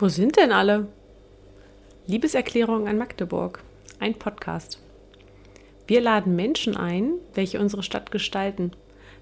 Wo 0.00 0.08
sind 0.08 0.36
denn 0.36 0.52
alle? 0.52 0.88
Liebeserklärung 2.06 2.88
an 2.88 2.98
Magdeburg, 2.98 3.62
ein 4.00 4.14
Podcast. 4.14 4.80
Wir 5.86 6.00
laden 6.00 6.34
Menschen 6.34 6.76
ein, 6.76 7.12
welche 7.34 7.60
unsere 7.60 7.82
Stadt 7.82 8.10
gestalten, 8.10 8.72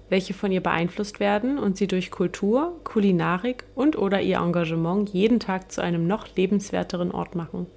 welche 0.09 0.33
von 0.33 0.51
ihr 0.51 0.63
beeinflusst 0.63 1.19
werden 1.19 1.59
und 1.59 1.77
sie 1.77 1.87
durch 1.87 2.09
Kultur, 2.09 2.79
Kulinarik 2.85 3.65
und 3.75 3.97
oder 3.97 4.21
ihr 4.21 4.37
Engagement 4.37 5.09
jeden 5.09 5.39
Tag 5.39 5.71
zu 5.71 5.81
einem 5.81 6.07
noch 6.07 6.27
lebenswerteren 6.35 7.11
Ort 7.11 7.35
machen. 7.35 7.67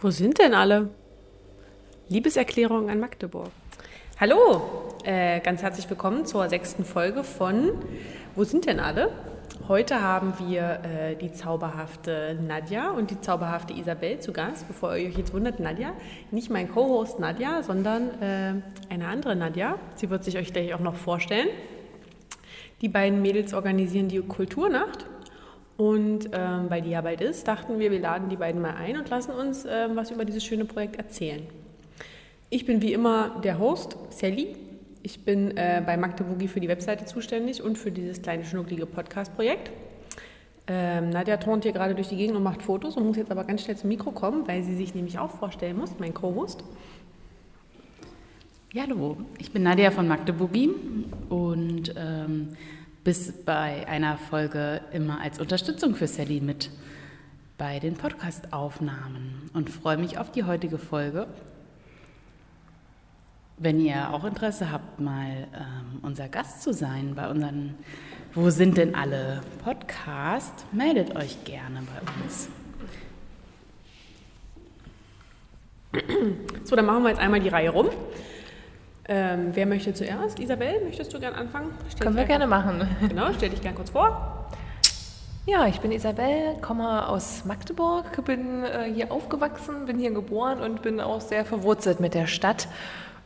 Wo 0.00 0.10
sind 0.10 0.38
denn 0.40 0.54
alle? 0.54 0.90
Liebeserklärung 2.08 2.90
an 2.90 2.98
Magdeburg. 2.98 3.50
Hallo, 4.26 4.62
äh, 5.04 5.40
ganz 5.40 5.62
herzlich 5.62 5.90
willkommen 5.90 6.24
zur 6.24 6.48
sechsten 6.48 6.86
Folge 6.86 7.24
von 7.24 7.72
Wo 8.34 8.44
sind 8.44 8.64
denn 8.64 8.80
alle? 8.80 9.10
Heute 9.68 10.00
haben 10.00 10.32
wir 10.38 10.80
äh, 10.82 11.14
die 11.14 11.30
zauberhafte 11.30 12.38
Nadja 12.40 12.92
und 12.92 13.10
die 13.10 13.20
zauberhafte 13.20 13.74
Isabel 13.74 14.20
zu 14.20 14.32
Gast. 14.32 14.66
Bevor 14.66 14.96
ihr 14.96 15.10
euch 15.10 15.18
jetzt 15.18 15.34
wundert, 15.34 15.60
Nadja, 15.60 15.92
nicht 16.30 16.48
mein 16.48 16.72
Co-Host 16.72 17.20
Nadja, 17.20 17.62
sondern 17.62 18.22
äh, 18.22 18.54
eine 18.88 19.08
andere 19.08 19.36
Nadja. 19.36 19.78
Sie 19.94 20.08
wird 20.08 20.24
sich 20.24 20.38
euch 20.38 20.54
gleich 20.54 20.72
auch 20.72 20.80
noch 20.80 20.94
vorstellen. 20.94 21.48
Die 22.80 22.88
beiden 22.88 23.20
Mädels 23.20 23.52
organisieren 23.52 24.08
die 24.08 24.20
Kulturnacht. 24.20 25.04
Und 25.76 26.30
ähm, 26.32 26.70
weil 26.70 26.80
die 26.80 26.88
ja 26.88 27.02
bald 27.02 27.20
ist, 27.20 27.46
dachten 27.46 27.78
wir, 27.78 27.90
wir 27.90 28.00
laden 28.00 28.30
die 28.30 28.36
beiden 28.36 28.62
mal 28.62 28.74
ein 28.76 28.96
und 28.96 29.10
lassen 29.10 29.32
uns 29.32 29.66
äh, 29.66 29.94
was 29.94 30.10
über 30.10 30.24
dieses 30.24 30.42
schöne 30.42 30.64
Projekt 30.64 30.96
erzählen. 30.96 31.46
Ich 32.54 32.66
bin 32.66 32.80
wie 32.82 32.92
immer 32.92 33.40
der 33.42 33.58
Host, 33.58 33.96
Sally, 34.10 34.54
ich 35.02 35.24
bin 35.24 35.56
äh, 35.56 35.82
bei 35.84 35.96
Magdeburgi 35.96 36.46
für 36.46 36.60
die 36.60 36.68
Webseite 36.68 37.04
zuständig 37.04 37.60
und 37.60 37.76
für 37.76 37.90
dieses 37.90 38.22
kleine 38.22 38.44
schnucklige 38.44 38.86
Podcast-Projekt. 38.86 39.72
Ähm, 40.68 41.10
Nadja 41.10 41.36
turnt 41.38 41.64
hier 41.64 41.72
gerade 41.72 41.96
durch 41.96 42.10
die 42.10 42.16
Gegend 42.16 42.36
und 42.36 42.44
macht 42.44 42.62
Fotos 42.62 42.96
und 42.96 43.08
muss 43.08 43.16
jetzt 43.16 43.32
aber 43.32 43.42
ganz 43.42 43.64
schnell 43.64 43.76
zum 43.76 43.88
Mikro 43.88 44.12
kommen, 44.12 44.46
weil 44.46 44.62
sie 44.62 44.76
sich 44.76 44.94
nämlich 44.94 45.18
auch 45.18 45.32
vorstellen 45.32 45.76
muss, 45.76 45.98
mein 45.98 46.14
Co-Host. 46.14 46.62
Ja, 48.72 48.84
hallo, 48.84 49.16
ich 49.38 49.50
bin 49.50 49.64
Nadja 49.64 49.90
von 49.90 50.06
Magdeburgi 50.06 50.70
und 51.30 51.92
ähm, 51.96 52.50
bis 53.02 53.32
bei 53.32 53.84
einer 53.88 54.16
Folge 54.16 54.80
immer 54.92 55.20
als 55.20 55.40
Unterstützung 55.40 55.96
für 55.96 56.06
Sally 56.06 56.40
mit 56.40 56.70
bei 57.58 57.80
den 57.80 57.94
Podcast-Aufnahmen 57.94 59.50
und 59.54 59.70
freue 59.70 59.96
mich 59.96 60.18
auf 60.18 60.30
die 60.30 60.44
heutige 60.44 60.78
Folge 60.78 61.26
wenn 63.56 63.80
ihr 63.80 64.12
auch 64.12 64.24
Interesse 64.24 64.70
habt, 64.70 65.00
mal 65.00 65.46
ähm, 65.54 66.00
unser 66.02 66.28
Gast 66.28 66.62
zu 66.62 66.72
sein 66.72 67.14
bei 67.14 67.28
unseren 67.28 67.74
Wo 68.34 68.50
sind 68.50 68.76
denn 68.76 68.94
alle 68.94 69.42
Podcast, 69.62 70.66
meldet 70.72 71.14
euch 71.16 71.44
gerne 71.44 71.82
bei 71.82 72.22
uns. 72.22 72.48
So, 76.64 76.74
dann 76.74 76.86
machen 76.86 77.04
wir 77.04 77.10
jetzt 77.10 77.20
einmal 77.20 77.38
die 77.38 77.48
Reihe 77.48 77.70
rum. 77.70 77.88
Ähm, 79.06 79.50
wer 79.52 79.66
möchte 79.66 79.94
zuerst? 79.94 80.40
Isabel, 80.40 80.82
möchtest 80.82 81.12
du 81.12 81.20
gerne 81.20 81.36
anfangen? 81.36 81.70
Stell 81.90 82.06
Können 82.06 82.16
wir 82.16 82.24
gerne 82.24 82.46
machen. 82.46 82.88
Genau, 83.08 83.26
stell 83.36 83.50
dich 83.50 83.60
gerne 83.60 83.76
kurz 83.76 83.90
vor. 83.90 84.48
Ja, 85.46 85.66
ich 85.66 85.80
bin 85.80 85.92
Isabel, 85.92 86.56
komme 86.62 87.06
aus 87.06 87.44
Magdeburg, 87.44 88.24
bin 88.24 88.64
äh, 88.64 88.90
hier 88.92 89.12
aufgewachsen, 89.12 89.84
bin 89.84 89.98
hier 89.98 90.10
geboren 90.10 90.60
und 90.60 90.80
bin 90.80 91.00
auch 91.00 91.20
sehr 91.20 91.44
verwurzelt 91.44 92.00
mit 92.00 92.14
der 92.14 92.26
Stadt 92.26 92.66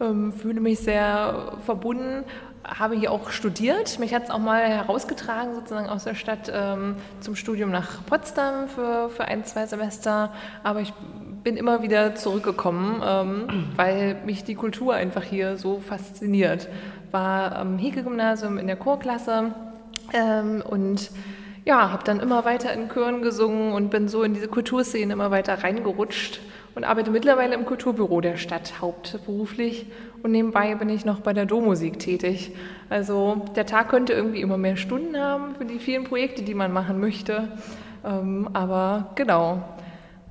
ähm, 0.00 0.32
fühle 0.32 0.60
mich 0.60 0.80
sehr 0.80 1.58
verbunden, 1.64 2.24
habe 2.64 2.96
hier 2.96 3.12
auch 3.12 3.30
studiert. 3.30 3.98
Mich 3.98 4.14
hat 4.14 4.24
es 4.24 4.30
auch 4.30 4.38
mal 4.38 4.62
herausgetragen, 4.62 5.54
sozusagen 5.54 5.88
aus 5.88 6.04
der 6.04 6.14
Stadt 6.14 6.50
ähm, 6.52 6.96
zum 7.20 7.34
Studium 7.34 7.70
nach 7.70 8.04
Potsdam 8.06 8.69
für, 8.69 9.08
für 9.08 9.25
ein, 9.25 9.44
zwei 9.44 9.66
Semester. 9.66 10.32
Aber 10.62 10.81
ich 10.81 10.92
bin 11.42 11.56
immer 11.56 11.82
wieder 11.82 12.14
zurückgekommen, 12.14 13.03
ähm, 13.04 13.69
weil 13.76 14.16
mich 14.26 14.44
die 14.44 14.54
Kultur 14.54 14.94
einfach 14.94 15.22
hier 15.22 15.56
so 15.56 15.81
fasziniert. 15.81 16.69
War 17.10 17.56
am 17.56 17.78
Hege-Gymnasium 17.78 18.58
in 18.58 18.66
der 18.66 18.76
Chorklasse 18.76 19.54
ähm, 20.12 20.62
und 20.69 21.10
ja, 21.64 21.91
habe 21.91 22.04
dann 22.04 22.20
immer 22.20 22.44
weiter 22.44 22.72
in 22.72 22.88
Chören 22.88 23.22
gesungen 23.22 23.72
und 23.72 23.91
bin 23.91 24.08
so 24.08 24.22
in 24.22 24.34
diese 24.34 24.48
Kulturszene 24.48 25.12
immer 25.12 25.31
weiter 25.31 25.62
reingerutscht 25.62 26.41
und 26.78 26.84
arbeite 26.84 27.11
mittlerweile 27.11 27.56
im 27.56 27.65
Kulturbüro 27.65 28.21
der 28.21 28.37
Stadt 28.37 28.81
hauptberuflich 28.81 29.87
und 30.22 30.31
nebenbei 30.31 30.77
bin 30.77 30.89
ich 30.89 31.05
noch 31.05 31.19
bei 31.19 31.33
der 31.33 31.44
Dommusik 31.44 31.99
tätig. 31.99 32.53
Also 32.89 33.43
der 33.56 33.66
Tag 33.66 33.89
könnte 33.89 34.12
irgendwie 34.12 34.43
immer 34.43 34.59
mehr 34.59 34.77
Stunden 34.77 35.17
haben 35.17 35.56
für 35.56 35.65
die 35.65 35.81
vielen 35.81 36.05
Projekte, 36.05 36.44
die 36.44 36.55
man 36.55 36.72
machen 36.72 37.00
möchte. 37.00 37.49
Ähm, 38.05 38.50
aber 38.53 39.11
genau, 39.17 39.61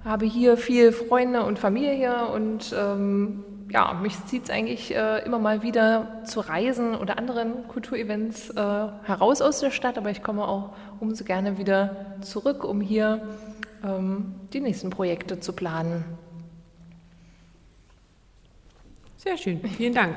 habe 0.06 0.26
hier 0.26 0.56
viel 0.56 0.94
Freunde 0.94 1.44
und 1.44 1.60
Familie 1.60 2.30
und 2.30 2.74
ähm, 2.74 3.44
ja, 3.70 4.00
mich 4.02 4.24
zieht 4.28 4.46
es 4.46 4.50
eigentlich 4.50 4.96
äh, 4.96 5.26
immer 5.26 5.40
mal 5.40 5.64
wieder 5.64 6.22
zu 6.24 6.40
Reisen 6.40 6.96
oder 6.96 7.18
anderen 7.18 7.68
Kulturevents 7.68 8.52
äh, 8.52 8.54
heraus 8.56 9.42
aus 9.42 9.60
der 9.60 9.72
Stadt, 9.72 9.98
aber 9.98 10.12
ich 10.12 10.24
komme 10.24 10.48
auch 10.48 10.70
umso 11.02 11.26
gerne 11.26 11.58
wieder 11.58 12.16
zurück, 12.22 12.64
um 12.64 12.80
hier 12.80 13.22
ähm, 13.84 14.36
die 14.54 14.62
nächsten 14.62 14.90
Projekte 14.92 15.42
zu 15.42 15.52
planen. 15.52 16.06
Sehr 19.28 19.38
schön, 19.38 19.60
vielen 19.76 19.94
Dank. 19.94 20.16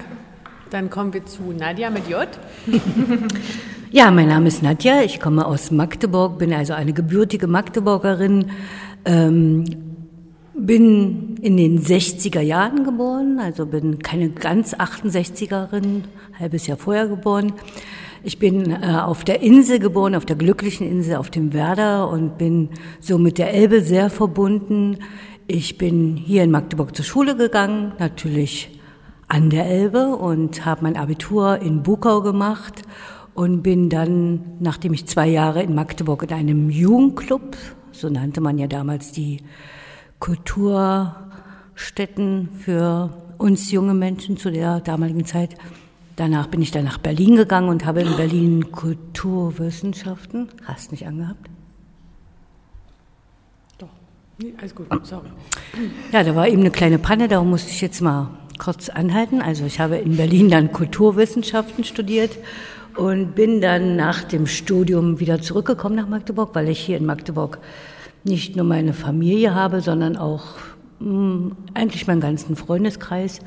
Dann 0.70 0.88
kommen 0.88 1.12
wir 1.12 1.26
zu 1.26 1.42
Nadja 1.50 1.90
mit 1.90 2.08
J. 2.08 2.28
ja, 3.90 4.08
mein 4.12 4.28
Name 4.28 4.46
ist 4.46 4.62
Nadja, 4.62 5.02
ich 5.02 5.18
komme 5.18 5.46
aus 5.46 5.72
Magdeburg, 5.72 6.38
bin 6.38 6.52
also 6.52 6.74
eine 6.74 6.92
gebürtige 6.92 7.48
Magdeburgerin, 7.48 8.52
ähm, 9.04 9.64
bin 10.54 11.38
in 11.42 11.56
den 11.56 11.82
60er 11.82 12.40
Jahren 12.40 12.84
geboren, 12.84 13.40
also 13.40 13.66
bin 13.66 13.98
keine 13.98 14.30
ganz 14.30 14.74
68erin, 14.74 16.04
halbes 16.38 16.68
Jahr 16.68 16.78
vorher 16.78 17.08
geboren. 17.08 17.54
Ich 18.22 18.38
bin 18.38 18.70
äh, 18.70 19.00
auf 19.02 19.24
der 19.24 19.42
Insel 19.42 19.80
geboren, 19.80 20.14
auf 20.14 20.24
der 20.24 20.36
glücklichen 20.36 20.88
Insel, 20.88 21.16
auf 21.16 21.30
dem 21.30 21.52
Werder 21.52 22.08
und 22.08 22.38
bin 22.38 22.68
so 23.00 23.18
mit 23.18 23.38
der 23.38 23.52
Elbe 23.54 23.80
sehr 23.80 24.08
verbunden. 24.08 24.98
Ich 25.48 25.78
bin 25.78 26.14
hier 26.14 26.44
in 26.44 26.52
Magdeburg 26.52 26.94
zur 26.94 27.04
Schule 27.04 27.34
gegangen, 27.34 27.90
natürlich 27.98 28.79
an 29.30 29.48
der 29.48 29.64
Elbe 29.66 30.08
und 30.08 30.66
habe 30.66 30.82
mein 30.82 30.96
Abitur 30.96 31.60
in 31.60 31.84
Bukau 31.84 32.20
gemacht 32.20 32.82
und 33.34 33.62
bin 33.62 33.88
dann, 33.88 34.56
nachdem 34.58 34.92
ich 34.92 35.06
zwei 35.06 35.28
Jahre 35.28 35.62
in 35.62 35.72
Magdeburg 35.74 36.24
in 36.24 36.32
einem 36.32 36.68
Jugendclub, 36.68 37.56
so 37.92 38.08
nannte 38.08 38.40
man 38.40 38.58
ja 38.58 38.66
damals 38.66 39.12
die 39.12 39.40
Kulturstätten 40.18 42.48
für 42.58 43.10
uns 43.38 43.70
junge 43.70 43.94
Menschen 43.94 44.36
zu 44.36 44.50
der 44.50 44.80
damaligen 44.80 45.24
Zeit, 45.24 45.54
Danach 46.16 46.48
bin 46.48 46.60
ich 46.60 46.70
dann 46.70 46.84
nach 46.84 46.98
Berlin 46.98 47.34
gegangen 47.34 47.70
und 47.70 47.86
habe 47.86 48.02
in 48.02 48.14
Berlin 48.14 48.72
Kulturwissenschaften. 48.72 50.48
Hast 50.66 50.90
nicht 50.90 51.06
angehabt? 51.06 51.48
Doch. 53.78 53.88
Nee, 54.36 54.52
alles 54.60 54.74
gut, 54.74 54.86
sorry. 55.04 55.30
Ja, 56.12 56.22
da 56.22 56.36
war 56.36 56.46
eben 56.46 56.60
eine 56.60 56.70
kleine 56.70 56.98
Panne, 56.98 57.26
darum 57.26 57.48
musste 57.48 57.70
ich 57.70 57.80
jetzt 57.80 58.02
mal 58.02 58.28
kurz 58.60 58.88
anhalten. 58.88 59.42
Also 59.42 59.64
ich 59.64 59.80
habe 59.80 59.96
in 59.96 60.16
Berlin 60.16 60.50
dann 60.50 60.72
Kulturwissenschaften 60.72 61.82
studiert 61.82 62.38
und 62.96 63.34
bin 63.34 63.60
dann 63.60 63.96
nach 63.96 64.22
dem 64.22 64.46
Studium 64.46 65.18
wieder 65.18 65.40
zurückgekommen 65.40 65.96
nach 65.96 66.08
Magdeburg, 66.08 66.54
weil 66.54 66.68
ich 66.68 66.78
hier 66.78 66.98
in 66.98 67.06
Magdeburg 67.06 67.58
nicht 68.22 68.54
nur 68.54 68.66
meine 68.66 68.92
Familie 68.92 69.52
habe, 69.54 69.80
sondern 69.80 70.16
auch 70.16 70.44
mh, 71.00 71.08
hm, 71.08 71.56
eigentlich 71.74 72.06
meinen 72.06 72.20
ganzen 72.20 72.54
Freundeskreis, 72.54 73.40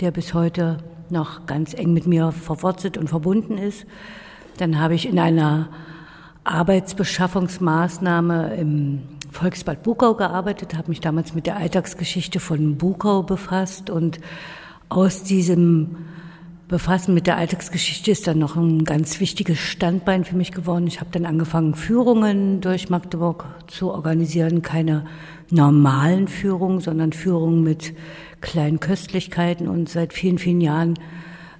der 0.00 0.12
bis 0.12 0.32
heute 0.32 0.78
noch 1.10 1.44
ganz 1.46 1.74
eng 1.74 1.92
mit 1.92 2.06
mir 2.06 2.32
verwurzelt 2.32 2.96
und 2.96 3.08
verbunden 3.08 3.58
ist. 3.58 3.84
Dann 4.58 4.80
habe 4.80 4.94
ich 4.94 5.08
in 5.08 5.18
einer 5.18 5.68
Arbeitsbeschaffungsmaßnahme 6.44 8.54
im 8.54 9.02
Volksbad 9.30 9.82
Bukau 9.82 10.14
gearbeitet, 10.14 10.76
habe 10.76 10.88
mich 10.88 11.00
damals 11.00 11.34
mit 11.34 11.46
der 11.46 11.56
Alltagsgeschichte 11.56 12.40
von 12.40 12.76
Bukau 12.76 13.22
befasst 13.22 13.90
und 13.90 14.18
aus 14.90 15.22
diesem 15.22 15.96
Befassen 16.68 17.14
mit 17.14 17.26
der 17.26 17.36
Alltagsgeschichte 17.36 18.10
ist 18.10 18.26
dann 18.26 18.38
noch 18.38 18.54
ein 18.54 18.84
ganz 18.84 19.18
wichtiges 19.18 19.58
Standbein 19.58 20.24
für 20.24 20.36
mich 20.36 20.52
geworden. 20.52 20.86
Ich 20.86 21.00
habe 21.00 21.10
dann 21.10 21.26
angefangen, 21.26 21.74
Führungen 21.74 22.60
durch 22.60 22.90
Magdeburg 22.90 23.44
zu 23.66 23.90
organisieren. 23.90 24.62
Keine 24.62 25.04
normalen 25.50 26.28
Führungen, 26.28 26.80
sondern 26.80 27.12
Führungen 27.12 27.64
mit 27.64 27.92
kleinen 28.40 28.78
Köstlichkeiten. 28.78 29.68
Und 29.68 29.88
seit 29.88 30.12
vielen, 30.12 30.38
vielen 30.38 30.60
Jahren, 30.60 30.94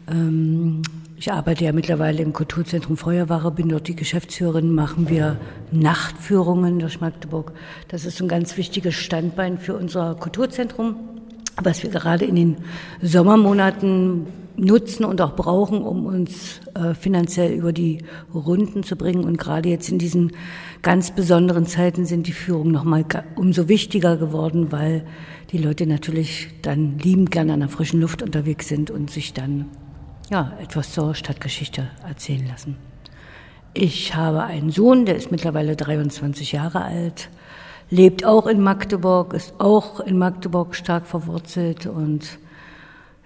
ähm, 0.09 0.83
ich 1.17 1.33
arbeite 1.33 1.65
ja 1.65 1.73
mittlerweile 1.73 2.23
im 2.23 2.33
Kulturzentrum 2.33 2.97
Feuerwache, 2.97 3.51
bin 3.51 3.69
dort 3.69 3.89
die 3.89 3.97
Geschäftsführerin, 3.97 4.73
machen 4.73 5.09
wir 5.09 5.39
Nachtführungen 5.73 6.79
durch 6.79 7.01
Magdeburg. 7.01 7.53
Das 7.89 8.05
ist 8.05 8.21
ein 8.23 8.29
ganz 8.29 8.57
wichtiges 8.57 8.95
Standbein 8.95 9.59
für 9.59 9.77
unser 9.77 10.15
Kulturzentrum. 10.15 11.20
Was 11.63 11.83
wir 11.83 11.91
gerade 11.91 12.25
in 12.25 12.37
den 12.37 12.57
Sommermonaten 13.03 14.27
nutzen 14.57 15.05
und 15.05 15.21
auch 15.21 15.37
brauchen, 15.37 15.83
um 15.83 16.07
uns 16.07 16.61
äh, 16.75 16.95
finanziell 16.95 17.53
über 17.53 17.73
die 17.73 17.99
Runden 18.35 18.83
zu 18.83 18.97
bringen. 18.97 19.25
Und 19.25 19.39
gerade 19.39 19.69
jetzt 19.69 19.89
in 19.89 19.99
diesen 19.99 20.33
ganz 20.83 21.13
besonderen 21.13 21.67
Zeiten 21.67 22.05
sind 22.07 22.27
die 22.27 22.33
Führungen 22.33 22.73
nochmal 22.73 23.05
umso 23.37 23.69
wichtiger 23.69 24.17
geworden, 24.17 24.71
weil 24.71 25.07
die 25.51 25.59
Leute 25.59 25.87
natürlich 25.87 26.49
dann 26.63 26.99
liebend 26.99 27.31
gerne 27.31 27.55
an 27.55 27.61
der 27.61 27.69
frischen 27.69 28.01
Luft 28.01 28.23
unterwegs 28.23 28.69
sind 28.69 28.91
und 28.91 29.11
sich 29.11 29.33
dann 29.33 29.67
ja, 30.31 30.53
etwas 30.61 30.93
zur 30.93 31.15
Stadtgeschichte 31.15 31.89
erzählen 32.07 32.47
lassen. 32.47 32.77
Ich 33.73 34.15
habe 34.15 34.43
einen 34.43 34.71
Sohn, 34.71 35.07
der 35.07 35.17
ist 35.17 35.31
mittlerweile 35.31 35.77
23 35.77 36.53
Jahre 36.53 36.83
alt, 36.83 37.31
lebt 37.91 38.25
auch 38.25 38.47
in 38.47 38.61
Magdeburg, 38.61 39.35
ist 39.35 39.55
auch 39.59 40.01
in 40.01 40.17
Magdeburg 40.19 40.75
stark 40.75 41.07
verwurzelt 41.07 41.87
und 41.87 42.39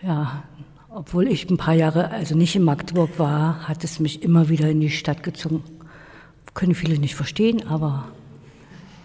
ja, 0.03 0.43
obwohl 0.91 1.29
ich 1.29 1.49
ein 1.51 1.57
paar 1.57 1.75
Jahre 1.75 2.11
also 2.11 2.37
nicht 2.37 2.57
in 2.57 2.65
Magdeburg 2.65 3.19
war, 3.19 3.69
hat 3.69 3.85
es 3.85 4.01
mich 4.01 4.23
immer 4.23 4.49
wieder 4.49 4.69
in 4.69 4.81
die 4.81 4.91
Stadt 4.91 5.23
gezogen. 5.23 5.63
Können 6.55 6.75
viele 6.75 6.99
nicht 6.99 7.17
verstehen, 7.17 7.67
aber 7.67 8.05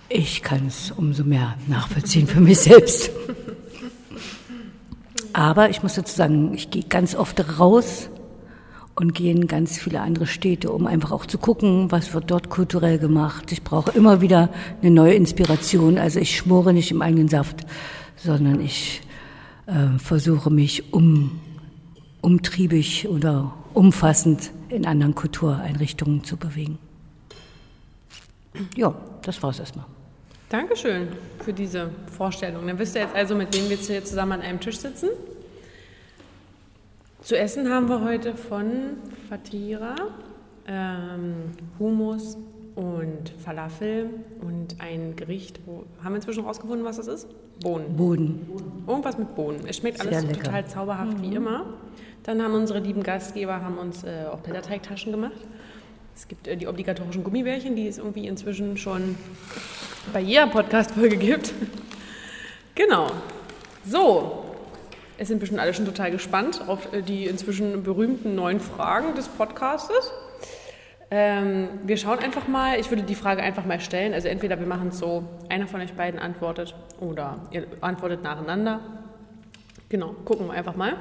ich 0.08 0.44
kann 0.44 0.68
es 0.68 0.92
umso 0.92 1.24
mehr 1.24 1.56
nachvollziehen 1.68 2.28
für 2.28 2.42
mich 2.42 2.60
selbst. 2.60 3.12
Aber 5.34 5.70
ich 5.70 5.84
muss 5.84 5.94
dazu 5.94 6.16
sagen, 6.16 6.54
ich 6.56 6.72
gehe 6.72 6.84
ganz 6.84 7.16
oft 7.16 7.60
raus 7.60 8.10
und 9.00 9.14
gehe 9.14 9.32
in 9.32 9.48
ganz 9.48 9.78
viele 9.78 10.02
andere 10.02 10.28
Städte, 10.28 10.72
um 10.74 10.86
einfach 10.86 11.14
auch 11.14 11.26
zu 11.26 11.38
gucken, 11.38 11.90
was 11.90 12.14
wird 12.14 12.30
dort 12.30 12.50
kulturell 12.50 13.00
gemacht. 13.00 13.50
Ich 13.54 13.64
brauche 13.64 13.92
immer 13.92 14.20
wieder 14.20 14.50
eine 14.82 14.92
neue 14.92 15.14
Inspiration. 15.14 15.98
Also 15.98 16.20
ich 16.20 16.36
schmore 16.36 16.74
nicht 16.74 16.92
im 16.92 17.02
eigenen 17.02 17.30
Saft, 17.30 17.66
sondern 18.18 18.60
ich 18.60 19.02
äh, 19.68 19.98
versuche 20.00 20.50
mich 20.50 20.92
um, 20.92 21.40
umtriebig 22.20 23.08
oder 23.08 23.54
umfassend 23.74 24.52
in 24.68 24.86
anderen 24.86 25.16
Kultureinrichtungen 25.16 26.26
zu 26.26 26.36
bewegen. 26.36 26.78
Ja, 28.76 28.94
das 29.22 29.42
war 29.42 29.52
es 29.52 29.60
erstmal. 29.60 29.86
Dankeschön 30.50 31.08
für 31.42 31.54
diese 31.54 31.92
Vorstellung. 32.18 32.68
Dann 32.68 32.78
wisst 32.78 32.96
ihr 32.96 33.04
jetzt 33.04 33.16
also, 33.16 33.36
mit 33.36 33.56
wem 33.56 33.70
wir 33.70 33.78
hier 33.78 34.04
zusammen 34.04 34.34
an 34.34 34.42
einem 34.42 34.60
Tisch 34.60 34.80
sitzen. 34.80 35.08
Zu 37.30 37.38
essen 37.38 37.70
haben 37.70 37.88
wir 37.90 38.02
heute 38.04 38.34
von 38.34 38.98
Fatira 39.30 39.94
ähm, 40.68 41.52
Hummus 41.78 42.40
und 42.74 43.32
Falafel 43.38 44.10
und 44.42 44.78
ein 44.80 45.16
Gericht, 45.16 45.60
wo 45.68 45.84
haben 46.04 46.14
wir 46.14 46.16
inzwischen 46.16 46.44
rausgefunden, 46.44 46.84
was 46.84 46.98
das 46.98 47.06
ist? 47.06 47.28
Bohnen. 47.62 47.96
Boden. 47.96 48.48
Irgendwas 48.88 49.20
mit 49.20 49.36
Bohnen. 49.36 49.60
Es 49.68 49.78
schmeckt 49.78 50.02
alles 50.02 50.26
total 50.28 50.66
zauberhaft 50.66 51.20
Mhm. 51.20 51.22
wie 51.22 51.36
immer. 51.36 51.68
Dann 52.24 52.42
haben 52.42 52.56
unsere 52.56 52.80
lieben 52.80 53.04
Gastgeber 53.04 53.62
haben 53.62 53.78
uns 53.78 54.04
äh, 54.04 54.26
auch 54.34 54.40
Blätterteigtaschen 54.40 55.12
gemacht. 55.12 55.38
Es 56.16 56.28
gibt 56.28 56.48
äh, 56.48 56.58
die 56.58 56.66
obligatorischen 56.66 57.24
Gummibärchen, 57.24 57.76
die 57.76 57.88
es 57.88 58.00
irgendwie 58.00 58.26
inzwischen 58.26 58.76
schon 58.76 59.16
bei 60.14 60.22
jeder 60.22 60.48
Podcast-Folge 60.48 61.18
gibt. 61.18 61.54
genau. 62.74 63.12
So, 63.86 64.49
es 65.20 65.28
sind 65.28 65.40
bestimmt 65.40 65.60
alle 65.60 65.74
schon 65.74 65.86
total 65.86 66.12
gespannt 66.12 66.64
auf 66.68 66.94
äh, 66.94 67.02
die 67.02 67.26
inzwischen 67.26 67.84
berühmten 67.84 68.36
neuen 68.36 68.62
Fragen 68.62 69.16
des 69.16 69.28
Podcastes. 69.28 70.14
Ähm, 71.12 71.68
wir 71.84 71.98
schauen 71.98 72.20
einfach 72.20 72.48
mal, 72.48 72.80
ich 72.80 72.90
würde 72.90 73.04
die 73.04 73.16
Frage 73.16 73.42
einfach 73.44 73.66
mal 73.66 73.82
stellen. 73.82 74.14
Also 74.14 74.30
entweder 74.30 74.60
wir 74.60 74.68
machen 74.68 74.90
es 74.90 75.00
so, 75.00 75.24
einer 75.50 75.68
von 75.68 75.82
euch 75.82 75.94
beiden 75.94 76.20
antwortet 76.20 76.74
oder 77.02 77.40
ihr 77.52 77.68
antwortet 77.82 78.24
nacheinander. 78.24 78.80
Genau, 79.90 80.16
gucken 80.24 80.48
wir 80.48 80.54
einfach 80.54 80.78
mal. 80.78 80.94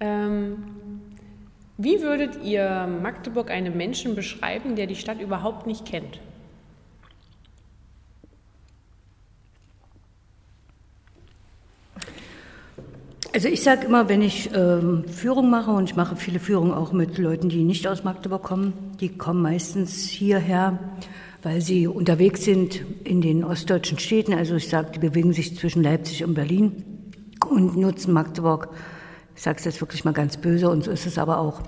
Ähm, 0.00 1.02
wie 1.76 2.00
würdet 2.00 2.42
ihr 2.42 2.88
Magdeburg 3.02 3.50
einem 3.50 3.76
Menschen 3.76 4.14
beschreiben, 4.14 4.76
der 4.76 4.86
die 4.86 4.96
Stadt 4.96 5.20
überhaupt 5.20 5.66
nicht 5.66 5.84
kennt? 5.84 6.20
Also 13.32 13.46
ich 13.46 13.62
sage 13.62 13.86
immer, 13.86 14.08
wenn 14.08 14.22
ich 14.22 14.50
ähm, 14.54 15.04
Führung 15.06 15.50
mache, 15.50 15.70
und 15.70 15.84
ich 15.84 15.94
mache 15.94 16.16
viele 16.16 16.40
Führungen 16.40 16.74
auch 16.74 16.92
mit 16.92 17.16
Leuten, 17.16 17.48
die 17.48 17.62
nicht 17.62 17.86
aus 17.86 18.02
Magdeburg 18.02 18.42
kommen, 18.42 18.72
die 18.98 19.08
kommen 19.08 19.40
meistens 19.40 20.08
hierher, 20.08 20.80
weil 21.44 21.60
sie 21.60 21.86
unterwegs 21.86 22.44
sind 22.44 22.80
in 23.04 23.20
den 23.20 23.44
ostdeutschen 23.44 24.00
Städten. 24.00 24.34
Also 24.34 24.56
ich 24.56 24.68
sage, 24.68 24.90
die 24.92 24.98
bewegen 24.98 25.32
sich 25.32 25.56
zwischen 25.56 25.84
Leipzig 25.84 26.24
und 26.24 26.34
Berlin 26.34 26.84
und 27.48 27.76
nutzen 27.76 28.12
Magdeburg, 28.12 28.68
ich 29.36 29.42
sage 29.42 29.58
es 29.58 29.64
jetzt 29.64 29.80
wirklich 29.80 30.04
mal 30.04 30.12
ganz 30.12 30.36
böse, 30.36 30.68
und 30.68 30.82
so 30.82 30.90
ist 30.90 31.06
es 31.06 31.16
aber 31.16 31.38
auch, 31.38 31.62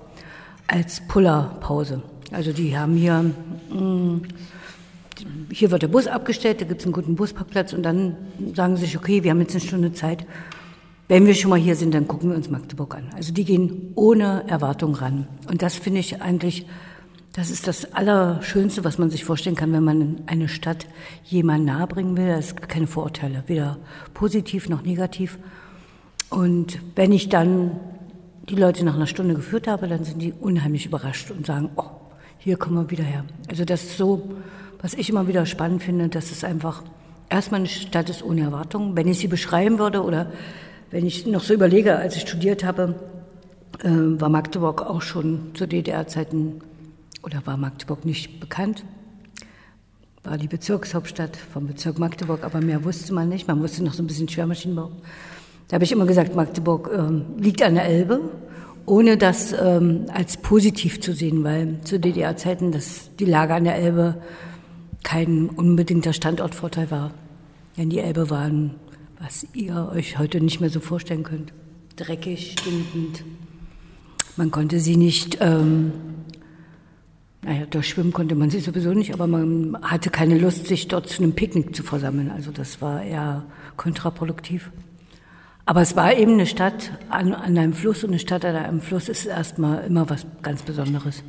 als 0.67 1.01
Pullerpause. 1.07 2.01
Also 2.33 2.51
die 2.51 2.77
haben 2.77 2.95
hier, 2.95 3.31
mh, 3.69 4.19
hier 5.49 5.71
wird 5.71 5.81
der 5.81 5.87
Bus 5.87 6.07
abgestellt, 6.07 6.59
da 6.59 6.65
gibt 6.65 6.81
es 6.81 6.85
einen 6.85 6.93
guten 6.93 7.15
Busparkplatz 7.15 7.71
und 7.71 7.83
dann 7.83 8.17
sagen 8.53 8.75
sie 8.75 8.83
sich, 8.83 8.97
okay, 8.97 9.23
wir 9.23 9.31
haben 9.31 9.39
jetzt 9.39 9.55
eine 9.55 9.63
Stunde 9.63 9.93
Zeit, 9.93 10.25
wenn 11.07 11.25
wir 11.25 11.35
schon 11.35 11.49
mal 11.49 11.59
hier 11.59 11.75
sind, 11.75 11.93
dann 11.93 12.07
gucken 12.07 12.29
wir 12.29 12.37
uns 12.37 12.49
Magdeburg 12.49 12.95
an. 12.95 13.09
Also 13.15 13.33
die 13.33 13.43
gehen 13.43 13.91
ohne 13.95 14.45
Erwartung 14.47 14.95
ran. 14.95 15.27
Und 15.49 15.61
das 15.61 15.75
finde 15.75 15.99
ich 15.99 16.21
eigentlich, 16.21 16.65
das 17.33 17.49
ist 17.49 17.67
das 17.67 17.93
Allerschönste, 17.93 18.83
was 18.83 18.97
man 18.97 19.09
sich 19.09 19.25
vorstellen 19.25 19.55
kann, 19.55 19.73
wenn 19.73 19.83
man 19.83 20.21
eine 20.27 20.47
Stadt 20.47 20.87
jemand 21.25 21.65
nahebringen 21.65 22.15
will. 22.15 22.27
Es 22.27 22.55
gibt 22.55 22.69
keine 22.69 22.87
Vorurteile, 22.87 23.43
weder 23.47 23.77
positiv 24.13 24.69
noch 24.69 24.83
negativ. 24.83 25.37
Und 26.29 26.79
wenn 26.95 27.11
ich 27.11 27.29
dann 27.29 27.79
die 28.49 28.55
Leute 28.55 28.83
nach 28.85 28.95
einer 28.95 29.07
Stunde 29.07 29.35
geführt 29.35 29.67
habe, 29.67 29.87
dann 29.87 30.03
sind 30.03 30.21
die 30.21 30.33
unheimlich 30.33 30.85
überrascht 30.85 31.31
und 31.31 31.45
sagen, 31.45 31.69
oh, 31.75 31.85
hier 32.37 32.57
kommen 32.57 32.75
wir 32.75 32.91
wieder 32.91 33.03
her. 33.03 33.25
Also 33.49 33.65
das 33.65 33.83
ist 33.83 33.97
so, 33.97 34.29
was 34.81 34.93
ich 34.93 35.09
immer 35.09 35.27
wieder 35.27 35.45
spannend 35.45 35.83
finde, 35.83 36.09
dass 36.09 36.31
es 36.31 36.43
einfach 36.43 36.83
erstmal 37.29 37.61
eine 37.61 37.69
Stadt 37.69 38.09
ist 38.09 38.23
ohne 38.23 38.41
Erwartung. 38.41 38.95
Wenn 38.95 39.07
ich 39.07 39.19
sie 39.19 39.27
beschreiben 39.27 39.79
würde 39.79 40.03
oder 40.03 40.31
wenn 40.93 41.07
ich 41.07 41.25
noch 41.25 41.41
so 41.41 41.55
überlege, 41.55 41.97
als 41.97 42.15
ich 42.15 42.21
studiert 42.21 42.63
habe, 42.63 42.93
äh, 43.83 43.89
war 43.89 44.29
Magdeburg 44.29 44.83
auch 44.83 45.01
schon 45.01 45.55
zu 45.55 45.65
DDR-Zeiten 45.65 46.61
oder 47.23 47.41
war 47.45 47.57
Magdeburg 47.57 48.05
nicht 48.05 48.39
bekannt. 48.39 48.83
War 50.23 50.37
die 50.37 50.47
Bezirkshauptstadt 50.47 51.35
vom 51.35 51.65
Bezirk 51.65 51.97
Magdeburg, 51.97 52.43
aber 52.43 52.61
mehr 52.61 52.83
wusste 52.83 53.11
man 53.11 53.27
nicht. 53.27 53.47
Man 53.47 53.59
wusste 53.59 53.83
noch 53.83 53.93
so 53.93 54.03
ein 54.03 54.07
bisschen 54.07 54.29
Schwermaschinenbau. 54.29 54.91
Da 55.67 55.73
habe 55.73 55.83
ich 55.83 55.91
immer 55.91 56.05
gesagt, 56.05 56.35
Magdeburg 56.35 56.91
ähm, 56.95 57.25
liegt 57.39 57.63
an 57.63 57.73
der 57.73 57.85
Elbe, 57.85 58.21
ohne 58.85 59.17
das 59.17 59.51
ähm, 59.51 60.05
als 60.13 60.37
positiv 60.37 61.01
zu 61.01 61.13
sehen, 61.13 61.43
weil 61.43 61.79
zu 61.85 61.99
DDR-Zeiten 61.99 62.71
die 63.17 63.25
Lage 63.25 63.55
an 63.55 63.63
der 63.63 63.77
Elbe 63.77 64.21
kein 65.01 65.49
unbedingter 65.49 66.13
Standortvorteil 66.13 66.91
war. 66.91 67.15
Denn 67.77 67.89
die 67.89 67.97
Elbe 67.97 68.29
waren 68.29 68.75
was 69.23 69.47
ihr 69.53 69.89
euch 69.93 70.19
heute 70.19 70.41
nicht 70.41 70.59
mehr 70.59 70.69
so 70.69 70.81
vorstellen 70.81 71.23
könnt. 71.23 71.53
Dreckig, 71.95 72.55
stinkend. 72.59 73.23
Man 74.35 74.51
konnte 74.51 74.79
sie 74.79 74.97
nicht, 74.97 75.37
ähm, 75.39 75.93
naja, 77.41 77.65
durchschwimmen 77.67 78.11
konnte 78.11 78.35
man 78.35 78.49
sie 78.49 78.59
sowieso 78.59 78.93
nicht, 78.93 79.13
aber 79.13 79.27
man 79.27 79.77
hatte 79.81 80.09
keine 80.09 80.37
Lust, 80.37 80.67
sich 80.67 80.89
dort 80.89 81.07
zu 81.07 81.23
einem 81.23 81.33
Picknick 81.33 81.73
zu 81.73 81.83
versammeln. 81.83 82.31
Also 82.31 82.51
das 82.51 82.81
war 82.81 83.01
eher 83.01 83.45
kontraproduktiv. 83.77 84.71
Aber 85.65 85.81
es 85.81 85.95
war 85.95 86.17
eben 86.17 86.33
eine 86.33 86.45
Stadt 86.45 86.91
an, 87.09 87.33
an 87.33 87.57
einem 87.57 87.73
Fluss 87.73 88.03
und 88.03 88.09
eine 88.09 88.19
Stadt 88.19 88.43
an 88.43 88.55
einem 88.57 88.81
Fluss 88.81 89.07
ist 89.07 89.25
erstmal 89.25 89.85
immer 89.85 90.09
was 90.09 90.25
ganz 90.41 90.63
Besonderes. 90.63 91.23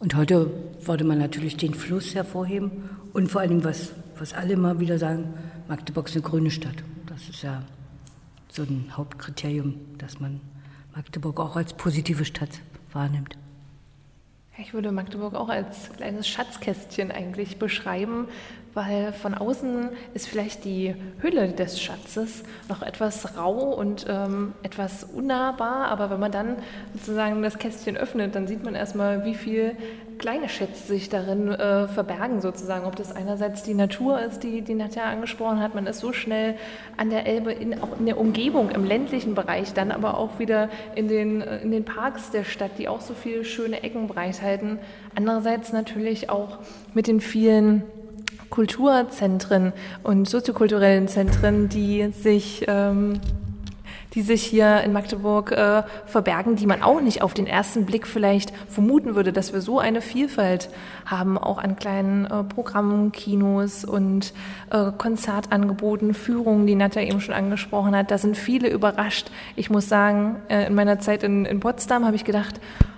Und 0.00 0.16
heute 0.16 0.50
wollte 0.84 1.04
man 1.04 1.18
natürlich 1.18 1.58
den 1.58 1.74
Fluss 1.74 2.14
hervorheben 2.14 2.70
und 3.12 3.30
vor 3.30 3.42
allen 3.42 3.50
Dingen, 3.50 3.64
was, 3.64 3.92
was 4.18 4.32
alle 4.32 4.54
immer 4.54 4.80
wieder 4.80 4.98
sagen, 4.98 5.34
Magdeburg 5.68 6.08
ist 6.08 6.14
eine 6.14 6.22
grüne 6.22 6.50
Stadt. 6.50 6.76
Das 7.14 7.28
ist 7.28 7.42
ja 7.42 7.62
so 8.50 8.62
ein 8.62 8.90
Hauptkriterium, 8.96 9.76
dass 9.98 10.18
man 10.18 10.40
Magdeburg 10.96 11.38
auch 11.38 11.54
als 11.54 11.72
positive 11.72 12.24
Stadt 12.24 12.60
wahrnimmt. 12.92 13.36
Ich 14.58 14.74
würde 14.74 14.90
Magdeburg 14.90 15.34
auch 15.34 15.48
als 15.48 15.92
kleines 15.92 16.26
Schatzkästchen 16.26 17.12
eigentlich 17.12 17.58
beschreiben, 17.60 18.26
weil 18.74 19.12
von 19.12 19.34
außen 19.34 19.88
ist 20.12 20.28
vielleicht 20.28 20.64
die 20.64 20.94
Hülle 21.20 21.48
des 21.48 21.80
Schatzes 21.80 22.42
noch 22.68 22.82
etwas 22.82 23.36
rau 23.36 23.72
und 23.72 24.06
ähm, 24.08 24.52
etwas 24.62 25.04
unnahbar, 25.04 25.86
aber 25.88 26.10
wenn 26.10 26.20
man 26.20 26.32
dann 26.32 26.56
sozusagen 26.92 27.42
das 27.42 27.58
Kästchen 27.58 27.96
öffnet, 27.96 28.34
dann 28.34 28.46
sieht 28.46 28.64
man 28.64 28.74
erstmal, 28.74 29.24
wie 29.24 29.34
viel 29.34 29.76
kleine 30.18 30.48
Schätze 30.48 30.86
sich 30.86 31.08
darin 31.08 31.48
äh, 31.48 31.88
verbergen 31.88 32.40
sozusagen. 32.40 32.86
Ob 32.86 32.96
das 32.96 33.14
einerseits 33.14 33.62
die 33.62 33.74
Natur 33.74 34.20
ist, 34.20 34.42
die, 34.42 34.62
die 34.62 34.74
Nadja 34.74 35.04
angesprochen 35.04 35.60
hat, 35.60 35.74
man 35.74 35.86
ist 35.86 36.00
so 36.00 36.12
schnell 36.12 36.56
an 36.96 37.10
der 37.10 37.26
Elbe, 37.26 37.52
in, 37.52 37.80
auch 37.80 37.98
in 37.98 38.06
der 38.06 38.18
Umgebung, 38.18 38.70
im 38.70 38.84
ländlichen 38.84 39.34
Bereich, 39.34 39.72
dann 39.72 39.90
aber 39.90 40.18
auch 40.18 40.38
wieder 40.38 40.68
in 40.94 41.08
den, 41.08 41.40
in 41.40 41.70
den 41.70 41.84
Parks 41.84 42.30
der 42.30 42.44
Stadt, 42.44 42.72
die 42.78 42.88
auch 42.88 43.00
so 43.00 43.14
viele 43.14 43.44
schöne 43.44 43.82
Ecken 43.82 44.06
bereithalten. 44.06 44.78
Andererseits 45.14 45.72
natürlich 45.72 46.30
auch 46.30 46.58
mit 46.94 47.06
den 47.06 47.20
vielen 47.20 47.82
Kulturzentren 48.50 49.72
und 50.02 50.28
soziokulturellen 50.28 51.08
Zentren, 51.08 51.68
die 51.68 52.10
sich 52.12 52.64
ähm, 52.68 53.20
die 54.14 54.22
sich 54.22 54.44
hier 54.44 54.80
in 54.82 54.92
Magdeburg 54.92 55.52
äh, 55.52 55.82
verbergen, 56.06 56.56
die 56.56 56.66
man 56.66 56.82
auch 56.82 57.00
nicht 57.00 57.22
auf 57.22 57.34
den 57.34 57.46
ersten 57.46 57.84
Blick 57.84 58.06
vielleicht 58.06 58.52
vermuten 58.68 59.14
würde, 59.14 59.32
dass 59.32 59.52
wir 59.52 59.60
so 59.60 59.80
eine 59.80 60.00
Vielfalt 60.00 60.70
haben, 61.04 61.36
auch 61.36 61.58
an 61.58 61.76
kleinen 61.76 62.26
äh, 62.26 62.44
Programmen, 62.44 63.10
Kinos 63.12 63.84
und 63.84 64.32
äh, 64.70 64.92
Konzertangeboten, 64.96 66.14
Führungen, 66.14 66.66
die 66.66 66.76
Nadja 66.76 67.02
eben 67.02 67.20
schon 67.20 67.34
angesprochen 67.34 67.96
hat. 67.96 68.10
Da 68.10 68.18
sind 68.18 68.36
viele 68.36 68.68
überrascht. 68.68 69.30
Ich 69.56 69.68
muss 69.68 69.88
sagen, 69.88 70.36
äh, 70.48 70.66
in 70.66 70.74
meiner 70.74 71.00
Zeit 71.00 71.24
in, 71.24 71.44
in 71.44 71.58
Potsdam 71.58 72.06
habe 72.06 72.16
ich 72.16 72.24
gedacht, 72.24 72.60
ach, 72.60 72.93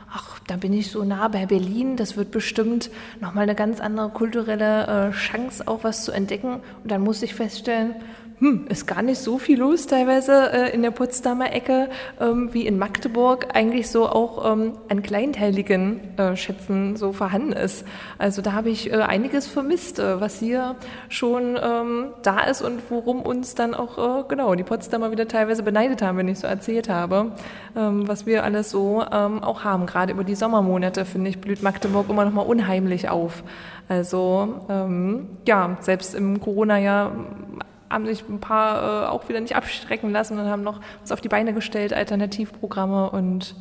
da 0.46 0.56
bin 0.56 0.72
ich 0.72 0.90
so 0.90 1.04
nah 1.04 1.28
bei 1.28 1.46
Berlin, 1.46 1.96
das 1.96 2.16
wird 2.16 2.30
bestimmt 2.30 2.90
nochmal 3.20 3.44
eine 3.44 3.54
ganz 3.54 3.80
andere 3.80 4.10
kulturelle 4.10 5.10
äh, 5.10 5.12
Chance, 5.12 5.66
auch 5.66 5.82
was 5.82 6.04
zu 6.04 6.12
entdecken. 6.12 6.60
Und 6.82 6.90
dann 6.90 7.02
musste 7.02 7.24
ich 7.24 7.34
feststellen, 7.34 7.96
hm, 8.38 8.66
ist 8.68 8.86
gar 8.86 9.00
nicht 9.00 9.18
so 9.18 9.38
viel 9.38 9.58
los 9.58 9.86
teilweise 9.86 10.52
äh, 10.52 10.74
in 10.74 10.82
der 10.82 10.90
Potsdamer 10.90 11.54
Ecke 11.54 11.88
ähm, 12.20 12.52
wie 12.52 12.66
in 12.66 12.78
Magdeburg 12.78 13.48
eigentlich 13.54 13.88
so 13.88 14.06
auch 14.08 14.52
ähm, 14.52 14.72
an 14.90 15.02
kleinteiligen 15.02 16.18
äh, 16.18 16.36
Schätzen 16.36 16.96
so 16.96 17.12
vorhanden 17.12 17.52
ist. 17.52 17.86
Also 18.18 18.42
da 18.42 18.52
habe 18.52 18.68
ich 18.68 18.92
äh, 18.92 18.96
einiges 18.96 19.46
vermisst, 19.46 19.98
äh, 19.98 20.20
was 20.20 20.38
hier 20.38 20.76
schon 21.08 21.58
ähm, 21.62 22.08
da 22.22 22.40
ist 22.40 22.60
und 22.60 22.82
worum 22.90 23.22
uns 23.22 23.54
dann 23.54 23.72
auch 23.72 23.96
äh, 23.96 24.24
genau 24.28 24.54
die 24.54 24.64
Potsdamer 24.64 25.10
wieder 25.10 25.28
teilweise 25.28 25.62
beneidet 25.62 26.02
haben, 26.02 26.18
wenn 26.18 26.28
ich 26.28 26.40
so 26.40 26.46
erzählt 26.46 26.90
habe, 26.90 27.32
ähm, 27.74 28.06
was 28.06 28.26
wir 28.26 28.44
alles 28.44 28.70
so 28.70 29.02
ähm, 29.10 29.42
auch 29.42 29.64
haben. 29.64 29.86
Gerade 29.86 30.12
über 30.12 30.24
die 30.24 30.34
Sommermonate 30.34 31.06
finde 31.06 31.30
ich 31.30 31.40
blüht 31.40 31.62
Magdeburg 31.62 32.10
immer 32.10 32.26
noch 32.26 32.32
mal 32.32 32.42
unheimlich 32.42 33.08
auf. 33.08 33.42
Also 33.88 34.66
ähm, 34.68 35.28
ja, 35.46 35.76
selbst 35.80 36.14
im 36.14 36.40
Corona-Jahr 36.40 37.12
haben 37.90 38.06
sich 38.06 38.28
ein 38.28 38.40
paar 38.40 39.04
äh, 39.04 39.06
auch 39.08 39.28
wieder 39.28 39.40
nicht 39.40 39.56
abstrecken 39.56 40.10
lassen 40.10 40.38
und 40.38 40.46
haben 40.46 40.62
noch 40.62 40.80
was 41.02 41.12
auf 41.12 41.20
die 41.20 41.28
Beine 41.28 41.52
gestellt, 41.52 41.92
Alternativprogramme 41.92 43.10
und 43.10 43.54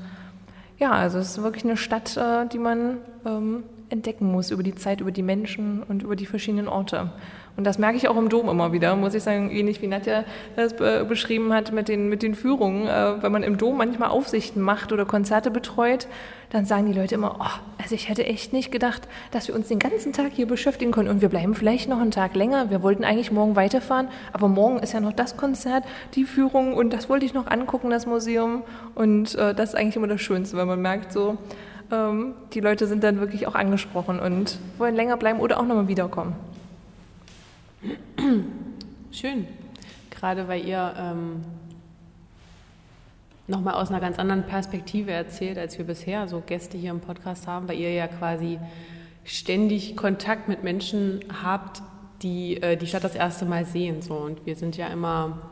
ja, 0.78 0.92
also 0.92 1.20
es 1.20 1.32
ist 1.32 1.44
wirklich 1.44 1.64
eine 1.64 1.78
Stadt, 1.78 2.18
äh, 2.18 2.48
die 2.48 2.60
man 2.60 2.98
ähm, 3.26 3.64
entdecken 3.90 4.32
muss 4.32 4.52
über 4.52 4.64
die 4.64 4.76
Zeit, 4.76 5.02
über 5.02 5.12
die 5.12 5.24
Menschen 5.24 5.84
und 5.84 6.04
über 6.04 6.16
die 6.16 6.26
verschiedenen 6.26 6.68
Orte. 6.68 7.12
Und 7.58 7.64
das 7.64 7.78
merke 7.78 7.96
ich 7.98 8.10
auch 8.10 8.18
im 8.18 8.28
Dom 8.28 8.50
immer 8.50 8.74
wieder, 8.74 8.96
muss 8.96 9.14
ich 9.14 9.24
sagen, 9.24 9.50
ähnlich 9.50 9.82
wie 9.82 9.88
Nadja 9.88 10.26
das 10.58 10.74
äh, 10.74 11.06
beschrieben 11.08 11.54
hat 11.54 11.72
mit 11.72 11.88
den, 11.88 12.10
mit 12.10 12.22
den 12.22 12.36
Führungen. 12.36 12.88
Äh, 12.88 13.24
wenn 13.24 13.32
man 13.32 13.44
im 13.44 13.58
Dom 13.58 13.78
manchmal 13.78 14.10
Aufsichten 14.10 14.62
macht 14.62 14.92
oder 14.92 15.06
Konzerte 15.06 15.52
betreut, 15.52 16.08
dann 16.50 16.66
sagen 16.66 16.86
die 16.86 16.98
Leute 16.98 17.16
immer, 17.16 17.38
oh, 17.40 17.60
also 17.82 17.96
ich 17.96 18.10
hätte 18.10 18.26
echt 18.26 18.52
nicht 18.52 18.72
gedacht, 18.72 19.08
dass 19.32 19.48
wir 19.48 19.56
uns 19.56 19.70
den 19.70 19.80
ganzen 19.80 20.12
Tag 20.12 20.32
hier 20.34 20.48
beschäftigen 20.48 20.92
können 20.92 21.10
und 21.10 21.22
wir 21.22 21.30
bleiben 21.30 21.56
vielleicht 21.56 21.88
noch 21.88 22.00
einen 22.00 22.12
Tag 22.12 22.36
länger. 22.36 22.70
Wir 22.70 22.84
wollten 22.84 23.06
eigentlich 23.06 23.32
morgen 23.32 23.56
weiterfahren, 23.56 24.10
aber 24.34 24.50
morgen 24.50 24.80
ist 24.80 24.94
ja 24.94 25.00
noch 25.00 25.14
das 25.14 25.38
Konzert, 25.38 25.86
die 26.14 26.26
Führung 26.26 26.74
und 26.74 26.92
das 26.92 27.10
wollte 27.10 27.26
ich 27.26 27.34
noch 27.34 27.48
angucken, 27.48 27.90
das 27.90 28.06
Museum. 28.06 28.64
Und 28.96 29.36
äh, 29.36 29.56
das 29.56 29.70
ist 29.70 29.76
eigentlich 29.76 29.96
immer 29.96 30.08
das 30.08 30.22
Schönste, 30.22 30.58
weil 30.58 30.66
man 30.66 30.82
merkt 30.82 31.14
so, 31.14 31.38
ähm, 31.92 32.34
die 32.54 32.60
Leute 32.60 32.88
sind 32.88 33.04
dann 33.04 33.20
wirklich 33.20 33.48
auch 33.48 33.56
angesprochen 33.56 34.20
und 34.20 34.60
wollen 34.78 34.96
länger 34.96 35.16
bleiben 35.16 35.40
oder 35.40 35.60
auch 35.60 35.66
nochmal 35.66 35.88
wiederkommen. 35.88 36.36
Schön. 39.12 39.48
Gerade 40.12 40.48
weil 40.48 40.66
ihr 40.66 40.94
ähm, 40.98 41.44
nochmal 43.48 43.76
aus 43.76 43.90
einer 43.90 44.00
ganz 44.00 44.18
anderen 44.18 44.44
Perspektive 44.44 45.12
erzählt, 45.12 45.58
als 45.58 45.78
wir 45.78 45.86
bisher 45.86 46.28
so 46.28 46.42
Gäste 46.46 46.78
hier 46.78 46.92
im 46.92 47.00
Podcast 47.00 47.48
haben, 47.48 47.68
weil 47.68 47.78
ihr 47.78 47.92
ja 47.92 48.08
quasi 48.08 48.60
ständig 49.24 49.96
Kontakt 49.96 50.48
mit 50.48 50.64
Menschen 50.64 51.24
habt, 51.44 51.82
die 52.22 52.62
äh, 52.62 52.78
die 52.78 52.88
Stadt 52.88 53.04
das 53.04 53.16
erste 53.16 53.46
Mal 53.46 53.66
sehen. 53.66 54.02
So. 54.02 54.16
Und 54.16 54.46
wir 54.46 54.56
sind 54.56 54.78
ja 54.78 54.88
immer, 54.88 55.50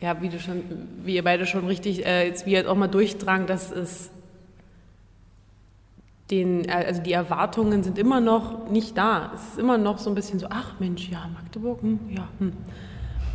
ja, 0.00 0.20
wie, 0.20 0.28
du 0.28 0.38
schon, 0.38 0.62
wie 1.04 1.16
ihr 1.16 1.24
beide 1.24 1.46
schon 1.46 1.66
richtig, 1.66 2.04
äh, 2.04 2.26
jetzt 2.26 2.46
wie 2.46 2.52
jetzt 2.52 2.68
auch 2.68 2.76
mal 2.76 2.88
durchdrang, 2.88 3.46
dass 3.46 3.70
es 3.70 4.10
den, 6.30 6.64
äh, 6.68 6.84
also 6.86 7.02
die 7.02 7.12
Erwartungen 7.12 7.82
sind 7.82 7.98
immer 7.98 8.20
noch 8.20 8.68
nicht 8.68 8.96
da. 8.96 9.32
Es 9.34 9.48
ist 9.48 9.58
immer 9.58 9.78
noch 9.78 9.98
so 9.98 10.10
ein 10.10 10.14
bisschen 10.14 10.38
so, 10.38 10.46
ach 10.50 10.78
Mensch, 10.80 11.08
ja, 11.08 11.28
Magdeburg, 11.32 11.82
hm, 11.82 12.00
ja, 12.10 12.28
hm. 12.38 12.52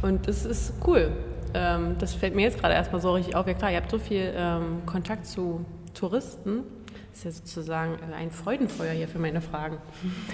Und 0.01 0.27
das 0.27 0.45
ist 0.45 0.73
cool. 0.85 1.11
Ähm, 1.53 1.95
das 1.99 2.13
fällt 2.13 2.35
mir 2.35 2.43
jetzt 2.43 2.59
gerade 2.59 2.73
erstmal 2.73 3.01
so 3.01 3.13
richtig 3.13 3.35
auf. 3.35 3.47
Ja 3.47 3.53
klar, 3.53 3.71
ihr 3.71 3.77
habt 3.77 3.91
so 3.91 3.99
viel 3.99 4.33
ähm, 4.35 4.85
Kontakt 4.85 5.25
zu 5.25 5.65
Touristen. 5.93 6.63
Das 7.11 7.19
ist 7.19 7.25
ja 7.25 7.31
sozusagen 7.31 7.93
äh, 7.95 8.15
ein 8.15 8.31
Freudenfeuer 8.31 8.93
hier 8.93 9.07
für 9.07 9.19
meine 9.19 9.41
Fragen. 9.41 9.77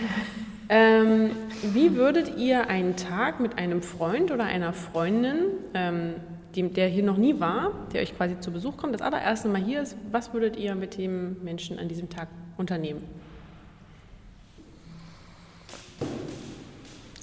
ähm, 0.69 1.31
wie 1.73 1.95
würdet 1.95 2.37
ihr 2.37 2.69
einen 2.69 2.95
Tag 2.95 3.39
mit 3.39 3.57
einem 3.57 3.81
Freund 3.81 4.31
oder 4.31 4.45
einer 4.45 4.73
Freundin 4.73 5.37
ähm, 5.73 6.15
dem, 6.55 6.73
der 6.73 6.87
hier 6.87 7.03
noch 7.03 7.17
nie 7.17 7.39
war, 7.39 7.71
der 7.93 8.01
euch 8.01 8.15
quasi 8.15 8.39
zu 8.39 8.51
Besuch 8.51 8.77
kommt, 8.77 8.93
das 8.93 9.01
allererste 9.01 9.47
Mal 9.47 9.61
hier 9.61 9.81
ist, 9.81 9.95
was 10.11 10.33
würdet 10.33 10.57
ihr 10.57 10.75
mit 10.75 10.97
dem 10.97 11.43
Menschen 11.43 11.77
an 11.77 11.87
diesem 11.87 12.09
Tag 12.09 12.29
unternehmen? 12.57 13.01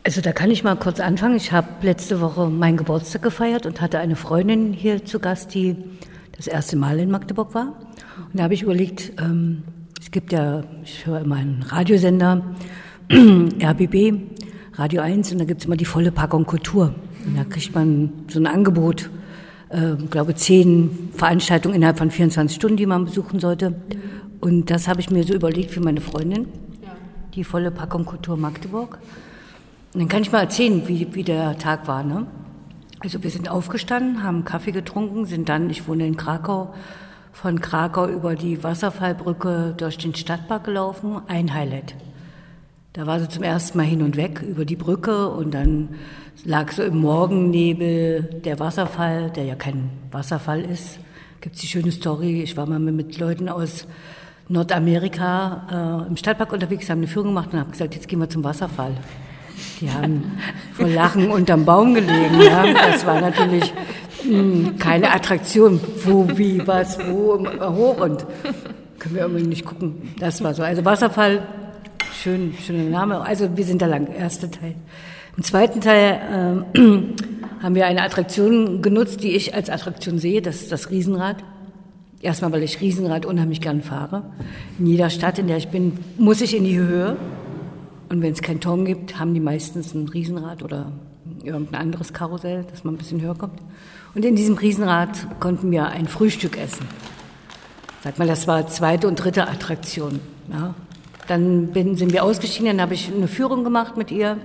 Also 0.07 0.21
da 0.21 0.33
kann 0.33 0.51
ich 0.51 0.63
mal 0.63 0.77
kurz 0.77 1.01
anfangen. 1.01 1.37
Ich 1.37 1.53
habe 1.53 1.69
letzte 1.81 2.21
Woche 2.21 2.51
meinen 2.51 2.77
Geburtstag 2.77 3.23
gefeiert 3.23 3.65
und 3.65 3.81
hatte 3.81 3.99
eine 3.99 4.17
Freundin 4.17 4.75
hier 4.75 5.05
zu 5.05 5.19
Gast, 5.19 5.55
die 5.55 5.77
das 6.37 6.47
erste 6.47 6.77
Mal 6.77 6.99
in 6.99 7.11
Magdeburg 7.11 7.55
war. 7.55 7.69
Und 8.17 8.39
da 8.39 8.45
habe 8.45 8.55
ich 8.55 8.63
überlegt, 8.63 9.13
ähm, 9.19 9.63
es 10.01 10.11
gibt 10.11 10.33
ja, 10.33 10.63
ich 10.83 11.07
höre 11.07 11.23
immer 11.23 11.37
einen 11.37 11.63
Radiosender, 11.63 12.43
RBB, 13.11 14.21
Radio 14.75 15.01
1, 15.01 15.33
und 15.33 15.39
da 15.39 15.45
gibt 15.45 15.63
es 15.63 15.67
immer 15.67 15.77
die 15.77 15.87
volle 15.87 16.13
Packung 16.13 16.45
Kultur. 16.45 16.95
Und 17.27 17.37
da 17.39 17.45
kriegt 17.45 17.75
man 17.75 18.13
so 18.29 18.39
ein 18.39 18.47
Angebot 18.47 19.09
äh, 19.71 19.95
glaube 20.11 20.35
zehn 20.35 21.11
Veranstaltungen 21.15 21.77
innerhalb 21.77 21.99
von 21.99 22.11
24 22.11 22.55
Stunden, 22.55 22.77
die 22.77 22.87
man 22.87 23.07
besuchen 23.07 23.41
sollte. 23.41 23.75
Und 24.45 24.71
das 24.71 24.89
habe 24.89 25.01
ich 25.01 25.09
mir 25.09 25.25
so 25.25 25.33
überlegt 25.33 25.71
für 25.71 25.81
meine 25.81 26.03
Freundin, 26.03 26.49
die 27.33 27.45
volle 27.45 27.71
Packung 27.71 28.05
Kultur 28.05 28.37
Magdeburg. 28.37 28.99
Und 29.95 30.01
dann 30.01 30.09
kann 30.09 30.21
ich 30.21 30.33
mal 30.33 30.41
erzählen, 30.41 30.87
wie, 30.87 31.15
wie 31.15 31.23
der 31.23 31.57
Tag 31.57 31.89
war. 31.89 32.05
Ne? 32.05 32.27
Also 33.01 33.23
wir 33.23 33.31
sind 33.31 33.49
aufgestanden, 33.49 34.23
haben 34.23 34.45
Kaffee 34.45 34.73
getrunken, 34.73 35.25
sind 35.25 35.49
dann, 35.49 35.71
ich 35.71 35.89
wohne 35.89 36.07
in 36.07 36.19
Krakau, 36.19 36.75
von 37.33 37.63
Krakau 37.63 38.07
über 38.07 38.35
die 38.35 38.63
Wasserfallbrücke 38.63 39.77
durch 39.79 39.97
den 39.97 40.15
Stadtpark 40.15 40.65
gelaufen, 40.65 41.23
ein 41.27 41.55
Highlight. 41.55 41.95
Da 42.93 43.07
war 43.07 43.21
sie 43.21 43.31
zum 43.31 43.45
ersten 43.45 43.79
Mal 43.79 43.85
hin 43.85 44.03
und 44.03 44.19
weg 44.19 44.43
über 44.43 44.67
die 44.67 44.77
Brücke 44.77 45.31
und 45.31 45.55
dann 45.55 45.89
lag 46.45 46.71
so 46.71 46.83
im 46.83 46.99
Morgennebel 46.99 48.43
der 48.45 48.59
Wasserfall, 48.59 49.31
der 49.31 49.45
ja 49.45 49.55
kein 49.55 49.89
Wasserfall 50.11 50.61
ist. 50.61 50.99
Gibt 51.41 51.55
es 51.55 51.63
die 51.63 51.67
schöne 51.67 51.93
Story, 51.93 52.43
ich 52.43 52.59
war 52.59 52.67
mal 52.67 52.79
mit 52.79 53.19
Leuten 53.19 53.49
aus 53.49 53.87
Nordamerika 54.49 56.05
äh, 56.05 56.09
im 56.09 56.17
Stadtpark 56.17 56.53
unterwegs, 56.53 56.91
haben 56.91 56.99
eine 56.99 57.07
Führung 57.07 57.29
gemacht 57.29 57.51
und 57.53 57.61
habe 57.61 57.71
gesagt, 57.71 57.95
jetzt 57.95 58.09
gehen 58.09 58.19
wir 58.19 58.29
zum 58.29 58.45
Wasserfall. 58.45 58.93
Die 59.81 59.91
haben 59.91 60.39
vor 60.75 60.89
Lachen 60.89 61.31
unterm 61.31 61.65
Baum 61.65 61.95
gelegen. 61.95 62.41
Ja. 62.41 62.65
Das 62.73 63.07
war 63.07 63.21
natürlich 63.21 63.73
mh, 64.25 64.39
hm, 64.39 64.79
keine 64.79 65.13
Attraktion. 65.13 65.81
Wo, 66.05 66.29
wie, 66.37 66.67
was, 66.67 66.99
wo, 67.09 67.39
hoch 67.61 67.99
und 67.99 68.27
können 68.99 69.15
wir 69.15 69.23
irgendwie 69.23 69.47
nicht 69.47 69.65
gucken. 69.65 70.15
Das 70.19 70.43
war 70.43 70.55
so. 70.55 70.63
Also 70.63 70.85
Wasserfall, 70.85 71.43
schön, 72.13 72.55
schöner 72.65 72.91
Name. 72.91 73.21
Also 73.21 73.57
wir 73.57 73.65
sind 73.65 73.83
da 73.83 73.87
lang, 73.87 74.09
erster 74.13 74.51
Teil. 74.51 74.75
Im 75.37 75.43
zweiten 75.43 75.81
Teil 75.81 76.65
äh, 76.75 76.79
haben 77.63 77.75
wir 77.75 77.87
eine 77.87 78.03
Attraktion 78.03 78.83
genutzt, 78.83 79.23
die 79.23 79.33
ich 79.33 79.55
als 79.55 79.71
Attraktion 79.71 80.19
sehe, 80.19 80.43
das 80.43 80.57
ist 80.57 80.73
das 80.73 80.91
Riesenrad. 80.91 81.37
Erstmal, 82.25 82.53
weil 82.53 82.63
ich 82.63 82.81
Riesenrad 82.81 83.27
unheimlich 83.27 83.61
gern 83.61 83.83
fahre. 83.83 84.23
In 84.79 84.87
jeder 84.87 85.11
Stadt, 85.11 85.39
in 85.39 85.47
der 85.47 85.59
ich 85.59 85.69
bin, 85.69 85.99
muss 86.17 86.41
ich 86.41 86.57
in 86.57 86.65
die 86.65 86.79
Höhe. 86.79 87.19
Und 88.09 88.23
wenn 88.23 88.33
es 88.33 88.41
keinen 88.41 88.61
Turm 88.61 88.87
gibt, 88.87 89.19
haben 89.19 89.35
die 89.35 89.41
meistens 89.41 89.93
ein 89.93 90.09
Riesenrad 90.09 90.63
oder 90.63 90.91
irgendein 91.43 91.83
anderes 91.83 92.15
Karussell, 92.15 92.65
dass 92.71 92.83
man 92.83 92.95
ein 92.95 92.97
bisschen 92.97 93.21
höher 93.21 93.35
kommt. 93.35 93.61
Und 94.15 94.25
in 94.25 94.37
diesem 94.37 94.57
Riesenrad 94.57 95.39
konnten 95.39 95.71
wir 95.71 95.89
ein 95.89 96.09
Frühstück 96.09 96.57
essen. 96.57 96.87
Sag 98.03 98.19
mal, 98.19 98.27
das 98.27 98.49
war 98.49 98.67
zweite 98.69 99.07
und 99.07 99.17
dritte 99.17 99.47
Attraktion. 99.47 100.21
Ja. 100.51 100.75
Dann 101.29 101.73
bin, 101.73 101.95
sind 101.97 102.15
wir 102.15 102.25
ausgestiegen, 102.25 102.69
dann 102.69 102.81
habe 102.81 102.95
ich 102.95 103.13
eine 103.15 103.29
Führung 103.29 103.65
gemacht 103.65 103.99
mit 103.99 104.11
ihr 104.11 104.39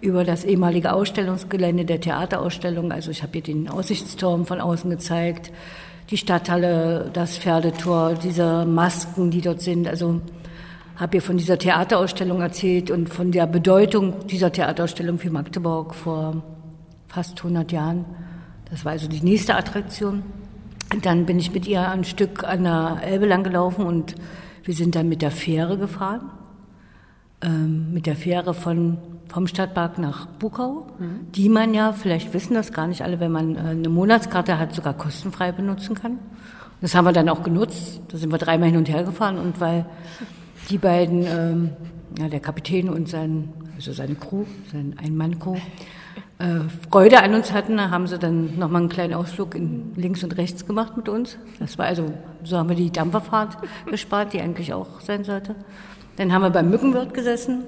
über 0.00 0.24
das 0.24 0.44
ehemalige 0.44 0.94
Ausstellungsgelände 0.94 1.84
der 1.84 2.00
Theaterausstellung. 2.00 2.92
Also 2.92 3.10
ich 3.10 3.22
habe 3.22 3.36
ihr 3.36 3.42
den 3.42 3.68
Aussichtsturm 3.68 4.46
von 4.46 4.58
außen 4.58 4.88
gezeigt, 4.88 5.52
die 6.10 6.16
Stadthalle, 6.16 7.10
das 7.12 7.38
Pferdetor, 7.38 8.14
diese 8.14 8.64
Masken, 8.64 9.30
die 9.30 9.40
dort 9.40 9.60
sind. 9.60 9.86
Also 9.86 10.20
habe 10.96 11.16
ihr 11.16 11.22
von 11.22 11.36
dieser 11.38 11.58
Theaterausstellung 11.58 12.40
erzählt 12.40 12.90
und 12.90 13.08
von 13.08 13.30
der 13.30 13.46
Bedeutung 13.46 14.26
dieser 14.26 14.52
Theaterausstellung 14.52 15.18
für 15.18 15.30
Magdeburg 15.30 15.94
vor 15.94 16.42
fast 17.06 17.38
100 17.38 17.72
Jahren. 17.72 18.04
Das 18.70 18.84
war 18.84 18.92
also 18.92 19.08
die 19.08 19.20
nächste 19.20 19.54
Attraktion. 19.54 20.22
Und 20.92 21.06
dann 21.06 21.26
bin 21.26 21.38
ich 21.38 21.52
mit 21.52 21.66
ihr 21.66 21.88
ein 21.88 22.04
Stück 22.04 22.44
an 22.44 22.64
der 22.64 22.98
Elbe 23.02 23.26
lang 23.26 23.44
gelaufen 23.44 23.86
und 23.86 24.16
wir 24.64 24.74
sind 24.74 24.96
dann 24.96 25.08
mit 25.08 25.22
der 25.22 25.30
Fähre 25.30 25.78
gefahren. 25.78 26.30
Ähm, 27.40 27.92
mit 27.94 28.06
der 28.06 28.16
Fähre 28.16 28.52
von 28.52 28.98
vom 29.30 29.46
Stadtpark 29.46 29.98
nach 29.98 30.26
Bukau, 30.26 30.88
mhm. 30.98 31.30
die 31.34 31.48
man 31.48 31.72
ja, 31.72 31.92
vielleicht 31.92 32.34
wissen 32.34 32.54
das 32.54 32.72
gar 32.72 32.86
nicht 32.86 33.02
alle, 33.02 33.20
wenn 33.20 33.30
man 33.30 33.54
äh, 33.54 33.60
eine 33.60 33.88
Monatskarte 33.88 34.58
hat, 34.58 34.74
sogar 34.74 34.94
kostenfrei 34.94 35.52
benutzen 35.52 35.94
kann. 35.94 36.18
Das 36.80 36.94
haben 36.94 37.04
wir 37.04 37.12
dann 37.12 37.28
auch 37.28 37.42
genutzt. 37.42 38.00
Da 38.08 38.18
sind 38.18 38.32
wir 38.32 38.38
dreimal 38.38 38.70
hin 38.70 38.78
und 38.78 38.88
her 38.88 39.04
gefahren 39.04 39.38
und 39.38 39.60
weil 39.60 39.86
die 40.68 40.78
beiden, 40.78 41.26
ähm, 41.26 41.70
ja, 42.18 42.28
der 42.28 42.40
Kapitän 42.40 42.88
und 42.88 43.08
sein, 43.08 43.52
also 43.76 43.92
seine 43.92 44.14
Crew, 44.16 44.44
sein 44.72 44.96
Ein-Mann-Crew, 45.00 45.56
äh, 46.38 46.60
Freude 46.90 47.22
an 47.22 47.34
uns 47.34 47.52
hatten, 47.52 47.80
haben 47.90 48.06
sie 48.06 48.18
dann 48.18 48.58
nochmal 48.58 48.80
einen 48.80 48.88
kleinen 48.88 49.14
Ausflug 49.14 49.54
in 49.54 49.92
links 49.94 50.24
und 50.24 50.36
rechts 50.38 50.66
gemacht 50.66 50.96
mit 50.96 51.08
uns. 51.08 51.38
Das 51.60 51.78
war 51.78 51.86
also, 51.86 52.12
so 52.42 52.56
haben 52.56 52.68
wir 52.68 52.76
die 52.76 52.90
Dampferfahrt 52.90 53.58
gespart, 53.86 54.32
die 54.32 54.40
eigentlich 54.40 54.72
auch 54.72 55.00
sein 55.00 55.22
sollte. 55.22 55.54
Dann 56.16 56.32
haben 56.32 56.42
wir 56.42 56.50
beim 56.50 56.70
Mückenwirt 56.70 57.14
gesessen 57.14 57.64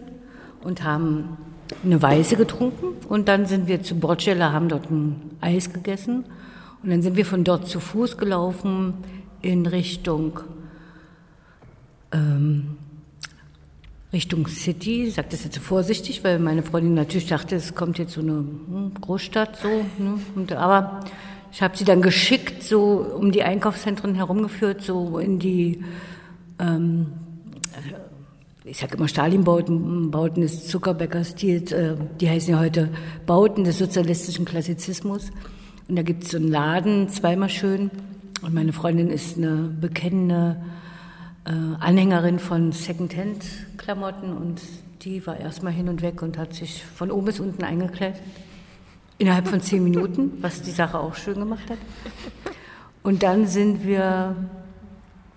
und 0.65 0.85
haben 0.85 1.37
eine 1.85 2.01
Weiße 2.01 2.37
getrunken 2.37 2.97
und 3.09 3.29
dann 3.29 3.47
sind 3.47 3.67
wir 3.67 3.83
zu 3.83 3.97
Borcella, 3.97 4.53
haben 4.53 4.69
dort 4.69 4.91
ein 4.91 5.37
Eis 5.41 5.73
gegessen 5.73 6.25
und 6.83 6.91
dann 6.91 7.03
sind 7.03 7.17
wir 7.17 7.27
von 7.27 7.45
dort 7.45 7.69
zu 7.69 7.81
Fuß 7.81 8.19
gelaufen 8.19 8.95
in 9.41 9.67
Richtung 9.67 10.41
ähm, 12.13 12.77
Richtung 14.13 14.47
City. 14.47 15.05
Ich 15.05 15.15
sage 15.15 15.29
das 15.31 15.45
jetzt 15.45 15.59
vorsichtig, 15.59 16.23
weil 16.23 16.39
meine 16.39 16.63
Freundin 16.63 16.95
natürlich 16.95 17.29
dachte, 17.29 17.57
es 17.57 17.75
kommt 17.75 17.99
jetzt 17.99 18.13
so 18.13 18.21
eine 18.21 18.33
hm, 18.33 18.93
Großstadt 19.01 19.57
so. 19.57 19.69
Ne? 19.69 20.19
Und, 20.35 20.53
aber 20.53 21.01
ich 21.51 21.63
habe 21.63 21.77
sie 21.77 21.85
dann 21.85 22.03
geschickt 22.03 22.63
so 22.63 23.17
um 23.19 23.33
die 23.33 23.43
Einkaufszentren 23.43 24.15
herumgeführt, 24.15 24.83
so 24.83 25.19
in 25.19 25.39
die 25.39 25.83
ähm, 26.59 27.13
ich 28.65 28.79
sage 28.79 28.97
immer 28.97 29.09
Stalinbauten, 29.09 30.11
Bauten 30.11 30.43
des 30.43 30.69
Zuckerbäckerstils, 30.69 31.73
äh, 31.73 31.97
die 32.21 32.29
heißen 32.29 32.55
ja 32.55 32.61
heute 32.61 32.91
Bauten 33.27 33.65
des 33.65 33.79
sozialistischen 33.79 34.45
Klassizismus. 34.45 35.31
Und 35.89 35.97
da 35.97 36.03
gibt 36.03 36.25
es 36.25 36.31
so 36.31 36.37
einen 36.37 36.49
Laden, 36.49 37.09
zweimal 37.09 37.49
schön. 37.49 37.91
Und 38.43 38.55
meine 38.55 38.73
Freundin 38.73 39.11
ist 39.11 39.37
eine 39.37 39.75
bekennende 39.81 40.63
äh, 41.45 41.51
Anhängerin 41.81 42.39
von 42.39 42.73
Secondhand-Klamotten 42.73 44.37
und 44.37 44.61
die 45.03 45.27
war 45.27 45.39
erstmal 45.39 45.73
hin 45.73 45.89
und 45.89 46.03
weg 46.03 46.23
und 46.23 46.39
hat 46.39 46.55
sich 46.55 46.85
von 46.85 47.11
oben 47.11 47.27
bis 47.27 47.41
unten 47.41 47.65
eingekleidet. 47.65 48.21
Innerhalb 49.19 49.49
von 49.49 49.61
zehn 49.61 49.83
Minuten, 49.83 50.33
was 50.41 50.63
die 50.63 50.71
Sache 50.71 50.99
auch 50.99 51.17
schön 51.17 51.35
gemacht 51.35 51.69
hat. 51.69 51.79
Und 53.03 53.25
dann 53.25 53.47
sind 53.47 53.85
wir 53.85 54.37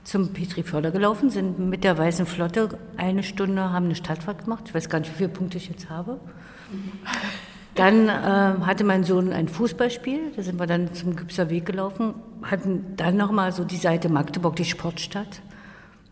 zum 0.05 0.33
Petri 0.33 0.63
Förder 0.63 0.91
gelaufen, 0.91 1.29
sind 1.29 1.59
mit 1.59 1.83
der 1.83 1.97
Weißen 1.97 2.25
Flotte 2.25 2.77
eine 2.95 3.23
Stunde, 3.23 3.71
haben 3.71 3.85
eine 3.85 3.95
Stadtfahrt 3.95 4.45
gemacht. 4.45 4.65
Ich 4.67 4.75
weiß 4.75 4.87
gar 4.87 4.99
nicht, 4.99 5.11
wie 5.11 5.17
viele 5.17 5.29
Punkte 5.29 5.57
ich 5.57 5.67
jetzt 5.67 5.89
habe. 5.89 6.19
Dann 7.73 8.07
äh, 8.07 8.11
hatte 8.11 8.83
mein 8.85 9.03
Sohn 9.03 9.33
ein 9.33 9.49
Fußballspiel, 9.49 10.31
da 10.35 10.43
sind 10.43 10.59
wir 10.59 10.67
dann 10.67 10.93
zum 10.93 11.15
Gübser 11.15 11.49
Weg 11.49 11.65
gelaufen, 11.65 12.13
hatten 12.43 12.93
dann 12.95 13.17
nochmal 13.17 13.51
so 13.51 13.63
die 13.65 13.77
Seite 13.77 14.07
Magdeburg, 14.07 14.55
die 14.55 14.63
Sportstadt. 14.63 15.41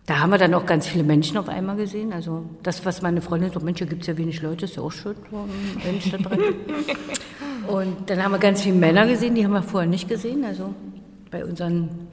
Da 0.05 0.19
haben 0.19 0.31
wir 0.31 0.37
dann 0.37 0.53
auch 0.53 0.65
ganz 0.65 0.85
viele 0.87 1.05
Menschen 1.05 1.37
auf 1.37 1.47
einmal 1.47 1.77
gesehen. 1.77 2.11
Also 2.11 2.43
das, 2.63 2.85
was 2.85 3.01
meine 3.01 3.21
Freundin 3.21 3.51
sagt, 3.51 3.63
Mensch, 3.63 3.77
hier 3.77 3.87
gibt 3.87 4.01
es 4.01 4.07
ja 4.07 4.17
wenig 4.17 4.41
Leute, 4.41 4.65
ist 4.65 4.75
ja 4.75 4.83
auch 4.83 4.91
schön. 4.91 5.15
Und 7.67 8.09
dann 8.09 8.21
haben 8.21 8.33
wir 8.33 8.39
ganz 8.39 8.63
viele 8.63 8.75
Männer 8.75 9.07
gesehen, 9.07 9.35
die 9.35 9.45
haben 9.45 9.53
wir 9.53 9.63
vorher 9.63 9.89
nicht 9.89 10.09
gesehen. 10.09 10.43
Also 10.43 10.75
bei 11.31 11.45
unseren 11.45 12.09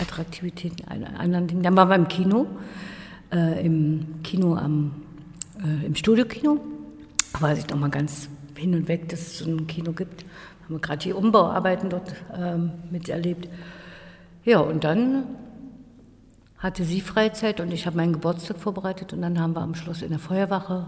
Attraktivitäten, 0.00 0.84
anderen 0.86 1.46
Dingen. 1.46 1.62
Dann 1.62 1.76
waren 1.76 1.88
wir 1.88 1.96
im 1.96 2.08
Kino, 2.08 2.46
äh, 3.32 3.64
im 3.64 4.22
Kino 4.22 4.56
am, 4.56 4.92
äh, 5.62 5.86
im 5.86 5.94
Studiokino. 5.94 6.60
Weiß 7.38 7.58
ich 7.58 7.68
noch 7.68 7.78
mal 7.78 7.90
ganz 7.90 8.28
hin 8.56 8.74
und 8.74 8.88
weg, 8.88 9.08
dass 9.08 9.20
es 9.20 9.38
so 9.38 9.50
ein 9.50 9.66
Kino 9.66 9.92
gibt. 9.92 10.24
Haben 10.64 10.74
wir 10.74 10.80
gerade 10.80 10.98
die 10.98 11.12
Umbauarbeiten 11.12 11.90
dort 11.90 12.14
ähm, 12.34 12.72
miterlebt. 12.90 13.48
Ja, 14.44 14.60
und 14.60 14.84
dann 14.84 15.24
hatte 16.58 16.84
sie 16.84 17.00
Freizeit 17.00 17.60
und 17.60 17.72
ich 17.72 17.86
habe 17.86 17.96
meinen 17.96 18.12
Geburtstag 18.12 18.58
vorbereitet 18.58 19.12
und 19.12 19.22
dann 19.22 19.40
haben 19.40 19.54
wir 19.54 19.62
am 19.62 19.74
Schluss 19.74 20.02
in 20.02 20.10
der 20.10 20.20
Feuerwache 20.20 20.86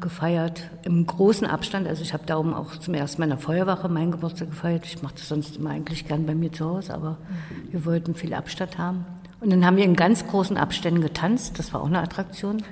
gefeiert, 0.00 0.70
im 0.82 1.06
großen 1.06 1.46
Abstand. 1.46 1.86
Also 1.86 2.02
ich 2.02 2.12
habe 2.12 2.26
darum 2.26 2.52
auch 2.52 2.76
zum 2.76 2.94
ersten 2.94 3.20
Mal 3.20 3.26
in 3.26 3.30
der 3.30 3.38
Feuerwache 3.38 3.88
meinen 3.88 4.10
Geburtstag 4.10 4.50
gefeiert. 4.50 4.84
Ich 4.86 5.02
mache 5.02 5.14
das 5.14 5.28
sonst 5.28 5.56
immer 5.56 5.70
eigentlich 5.70 6.06
gern 6.06 6.26
bei 6.26 6.34
mir 6.34 6.52
zu 6.52 6.64
Hause, 6.64 6.94
aber 6.94 7.10
mhm. 7.10 7.72
wir 7.72 7.84
wollten 7.84 8.14
viel 8.14 8.34
Abstand 8.34 8.78
haben. 8.78 9.04
Und 9.40 9.50
dann 9.50 9.64
haben 9.64 9.76
wir 9.76 9.84
in 9.84 9.94
ganz 9.94 10.26
großen 10.26 10.56
Abständen 10.56 11.00
getanzt. 11.00 11.58
Das 11.58 11.72
war 11.72 11.82
auch 11.82 11.86
eine 11.86 12.00
Attraktion, 12.00 12.62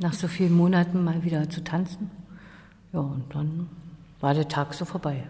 nach 0.00 0.12
so 0.12 0.26
vielen 0.26 0.52
Monaten 0.52 1.04
mal 1.04 1.22
wieder 1.22 1.48
zu 1.48 1.62
tanzen. 1.62 2.10
Ja, 2.92 3.00
und 3.00 3.24
dann 3.32 3.68
war 4.20 4.34
der 4.34 4.48
Tag 4.48 4.74
so 4.74 4.84
vorbei. 4.84 5.22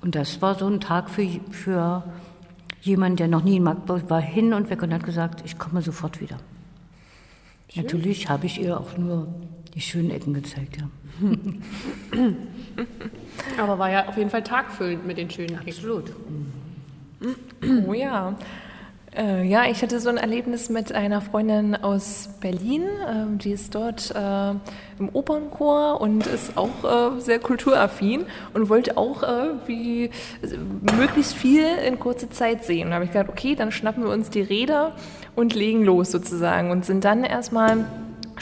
Und 0.00 0.14
das 0.14 0.40
war 0.40 0.54
so 0.54 0.66
ein 0.66 0.80
Tag 0.80 1.10
für, 1.10 1.26
für 1.50 2.04
jemanden, 2.80 3.16
der 3.16 3.28
noch 3.28 3.42
nie 3.42 3.56
in 3.56 3.64
Magdeburg 3.64 4.08
war, 4.08 4.20
hin 4.20 4.54
und 4.54 4.70
weg 4.70 4.82
und 4.82 4.92
hat 4.94 5.02
gesagt, 5.02 5.42
ich 5.44 5.58
komme 5.58 5.82
sofort 5.82 6.20
wieder. 6.20 6.36
Schön. 7.72 7.82
Natürlich 7.82 8.28
habe 8.28 8.46
ich 8.46 8.60
ihr 8.60 8.78
auch 8.78 8.96
nur 8.96 9.26
die 9.74 9.80
schönen 9.80 10.10
Ecken 10.10 10.34
gezeigt, 10.34 10.78
ja. 10.78 10.88
Aber 13.62 13.78
war 13.78 13.90
ja 13.90 14.08
auf 14.08 14.16
jeden 14.16 14.30
Fall 14.30 14.42
tagfüllend 14.42 15.06
mit 15.06 15.18
den 15.18 15.30
schönen 15.30 15.54
Ecken. 15.54 15.68
Absolut. 15.68 16.12
Oh 17.86 17.92
ja. 17.92 18.36
Äh, 19.16 19.46
ja, 19.46 19.66
ich 19.66 19.80
hatte 19.82 20.00
so 20.00 20.08
ein 20.08 20.16
Erlebnis 20.16 20.70
mit 20.70 20.92
einer 20.92 21.20
Freundin 21.20 21.76
aus 21.76 22.30
Berlin. 22.40 22.82
Ähm, 23.08 23.38
die 23.38 23.52
ist 23.52 23.74
dort 23.74 24.10
äh, 24.10 24.50
im 24.98 25.08
Opernchor 25.12 26.00
und 26.00 26.26
ist 26.26 26.56
auch 26.56 27.16
äh, 27.16 27.20
sehr 27.20 27.38
kulturaffin 27.38 28.26
und 28.54 28.68
wollte 28.68 28.96
auch 28.96 29.22
wie 29.66 30.10
möglichst 30.96 31.34
viel 31.34 31.64
in 31.86 32.00
kurzer 32.00 32.30
Zeit 32.30 32.64
sehen. 32.64 32.90
Da 32.90 32.96
habe 32.96 33.04
ich 33.04 33.12
gedacht, 33.12 33.28
okay, 33.28 33.54
dann 33.54 33.70
schnappen 33.70 34.04
wir 34.04 34.10
uns 34.10 34.30
die 34.30 34.42
Räder 34.42 34.92
und 35.36 35.54
legen 35.54 35.84
los 35.84 36.10
sozusagen 36.10 36.70
und 36.70 36.84
sind 36.84 37.04
dann 37.04 37.22
erstmal 37.22 37.86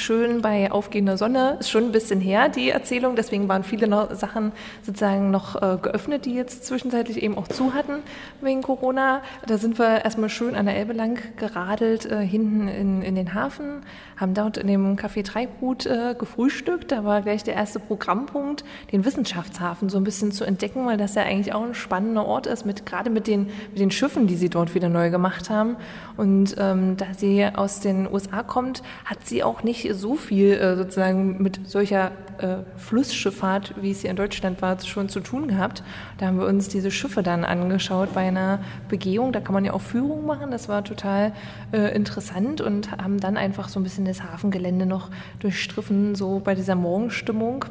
schön 0.00 0.42
bei 0.42 0.70
aufgehender 0.70 1.16
Sonne. 1.16 1.56
Ist 1.60 1.70
schon 1.70 1.84
ein 1.84 1.92
bisschen 1.92 2.20
her, 2.20 2.48
die 2.48 2.70
Erzählung. 2.70 3.16
Deswegen 3.16 3.48
waren 3.48 3.64
viele 3.64 3.88
noch 3.88 4.14
Sachen 4.14 4.52
sozusagen 4.82 5.30
noch 5.30 5.60
äh, 5.60 5.78
geöffnet, 5.80 6.24
die 6.24 6.34
jetzt 6.34 6.64
zwischenzeitlich 6.64 7.22
eben 7.22 7.36
auch 7.36 7.48
zu 7.48 7.74
hatten 7.74 8.02
wegen 8.40 8.62
Corona. 8.62 9.22
Da 9.46 9.58
sind 9.58 9.78
wir 9.78 10.04
erstmal 10.04 10.28
schön 10.28 10.54
an 10.54 10.66
der 10.66 10.76
Elbe 10.76 10.92
lang 10.92 11.18
geradelt, 11.36 12.06
äh, 12.10 12.24
hinten 12.24 12.68
in, 12.68 13.02
in 13.02 13.14
den 13.14 13.34
Hafen, 13.34 13.82
haben 14.16 14.34
dort 14.34 14.56
in 14.56 14.66
dem 14.66 14.96
Café 14.96 15.24
Treibgut 15.24 15.86
äh, 15.86 16.14
gefrühstückt. 16.18 16.92
Da 16.92 17.04
war 17.04 17.22
gleich 17.22 17.44
der 17.44 17.54
erste 17.54 17.78
Programmpunkt, 17.78 18.64
den 18.92 19.04
Wissenschaftshafen 19.04 19.88
so 19.88 19.98
ein 19.98 20.04
bisschen 20.04 20.32
zu 20.32 20.44
entdecken, 20.44 20.86
weil 20.86 20.96
das 20.96 21.14
ja 21.14 21.22
eigentlich 21.22 21.54
auch 21.54 21.62
ein 21.62 21.74
spannender 21.74 22.26
Ort 22.26 22.46
ist, 22.46 22.64
mit, 22.64 22.86
gerade 22.86 23.10
mit 23.10 23.26
den, 23.26 23.46
mit 23.70 23.78
den 23.78 23.90
Schiffen, 23.90 24.26
die 24.26 24.36
sie 24.36 24.48
dort 24.48 24.74
wieder 24.74 24.88
neu 24.88 25.10
gemacht 25.10 25.50
haben. 25.50 25.76
Und 26.16 26.56
ähm, 26.58 26.96
da 26.96 27.06
sie 27.16 27.46
aus 27.46 27.80
den 27.80 28.10
USA 28.12 28.42
kommt, 28.42 28.82
hat 29.04 29.26
sie 29.26 29.42
auch 29.42 29.62
nicht 29.62 29.81
so 29.92 30.14
viel 30.14 30.52
äh, 30.52 30.76
sozusagen 30.76 31.42
mit 31.42 31.60
solcher 31.68 32.12
äh, 32.38 32.58
Flussschifffahrt, 32.76 33.74
wie 33.80 33.90
es 33.90 34.00
hier 34.00 34.10
in 34.10 34.16
Deutschland 34.16 34.62
war, 34.62 34.78
schon 34.80 35.08
zu 35.08 35.20
tun 35.20 35.48
gehabt. 35.48 35.82
Da 36.18 36.26
haben 36.26 36.38
wir 36.38 36.46
uns 36.46 36.68
diese 36.68 36.90
Schiffe 36.90 37.22
dann 37.22 37.44
angeschaut 37.44 38.14
bei 38.14 38.22
einer 38.22 38.60
Begehung. 38.88 39.32
Da 39.32 39.40
kann 39.40 39.54
man 39.54 39.64
ja 39.64 39.72
auch 39.72 39.80
Führungen 39.80 40.26
machen. 40.26 40.50
Das 40.50 40.68
war 40.68 40.84
total 40.84 41.32
äh, 41.72 41.94
interessant 41.94 42.60
und 42.60 42.90
haben 42.92 43.20
dann 43.20 43.36
einfach 43.36 43.68
so 43.68 43.80
ein 43.80 43.82
bisschen 43.82 44.04
das 44.04 44.22
Hafengelände 44.22 44.86
noch 44.86 45.10
durchstriffen, 45.40 46.14
so 46.14 46.40
bei 46.40 46.54
dieser 46.54 46.74
Morgenstimmung 46.74 47.64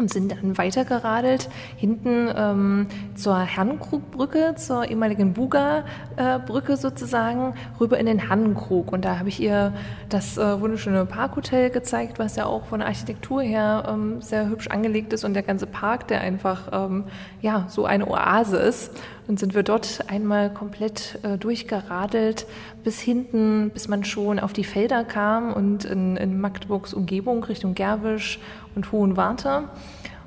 und 0.00 0.10
sind 0.10 0.32
dann 0.32 0.58
weitergeradelt 0.58 1.48
hinten 1.76 2.28
ähm, 2.34 2.86
zur 3.14 3.38
Herrenkrugbrücke, 3.38 4.54
zur 4.56 4.88
ehemaligen 4.88 5.34
Buga-Brücke 5.34 6.76
sozusagen, 6.76 7.54
rüber 7.78 7.98
in 7.98 8.06
den 8.06 8.28
Hannenkrug. 8.28 8.92
Und 8.92 9.04
da 9.04 9.18
habe 9.18 9.28
ich 9.28 9.40
ihr 9.40 9.72
das 10.08 10.38
äh, 10.38 10.60
wunderschöne 10.60 11.04
Parkhotel 11.04 11.70
gezeigt, 11.70 12.18
was 12.18 12.36
ja 12.36 12.46
auch 12.46 12.64
von 12.64 12.80
der 12.80 12.88
Architektur 12.88 13.42
her 13.42 13.84
ähm, 13.88 14.20
sehr 14.22 14.48
hübsch 14.48 14.68
angelegt 14.68 15.12
ist 15.12 15.24
und 15.24 15.34
der 15.34 15.42
ganze 15.42 15.66
Park, 15.66 16.08
der 16.08 16.22
einfach 16.22 16.68
ähm, 16.72 17.04
ja 17.42 17.66
so 17.68 17.84
eine 17.84 18.08
Oase 18.08 18.56
ist. 18.56 18.92
Dann 19.30 19.36
sind 19.36 19.54
wir 19.54 19.62
dort 19.62 20.00
einmal 20.08 20.52
komplett 20.52 21.20
äh, 21.22 21.38
durchgeradelt 21.38 22.46
bis 22.82 22.98
hinten, 22.98 23.70
bis 23.70 23.86
man 23.86 24.02
schon 24.02 24.40
auf 24.40 24.52
die 24.52 24.64
Felder 24.64 25.04
kam 25.04 25.52
und 25.52 25.84
in, 25.84 26.16
in 26.16 26.40
Magdeburgs 26.40 26.92
Umgebung 26.92 27.44
Richtung 27.44 27.76
Gerwisch 27.76 28.40
und 28.74 28.90
Hohenwarte. 28.90 29.68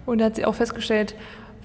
Und 0.05 0.19
da 0.19 0.25
hat 0.27 0.37
sie 0.37 0.45
auch 0.45 0.55
festgestellt, 0.55 1.15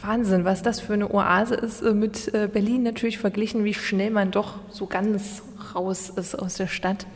Wahnsinn, 0.02 0.44
was 0.44 0.62
das 0.62 0.80
für 0.80 0.94
eine 0.94 1.14
Oase 1.14 1.54
ist, 1.54 1.80
äh, 1.80 1.94
mit 1.94 2.34
äh, 2.34 2.48
Berlin 2.52 2.82
natürlich 2.82 3.18
verglichen, 3.18 3.62
wie 3.62 3.74
schnell 3.74 4.10
man 4.10 4.32
doch 4.32 4.54
so 4.70 4.86
ganz 4.86 5.44
raus 5.76 6.10
ist 6.10 6.34
aus 6.34 6.56
der 6.56 6.66
Stadt. 6.66 7.06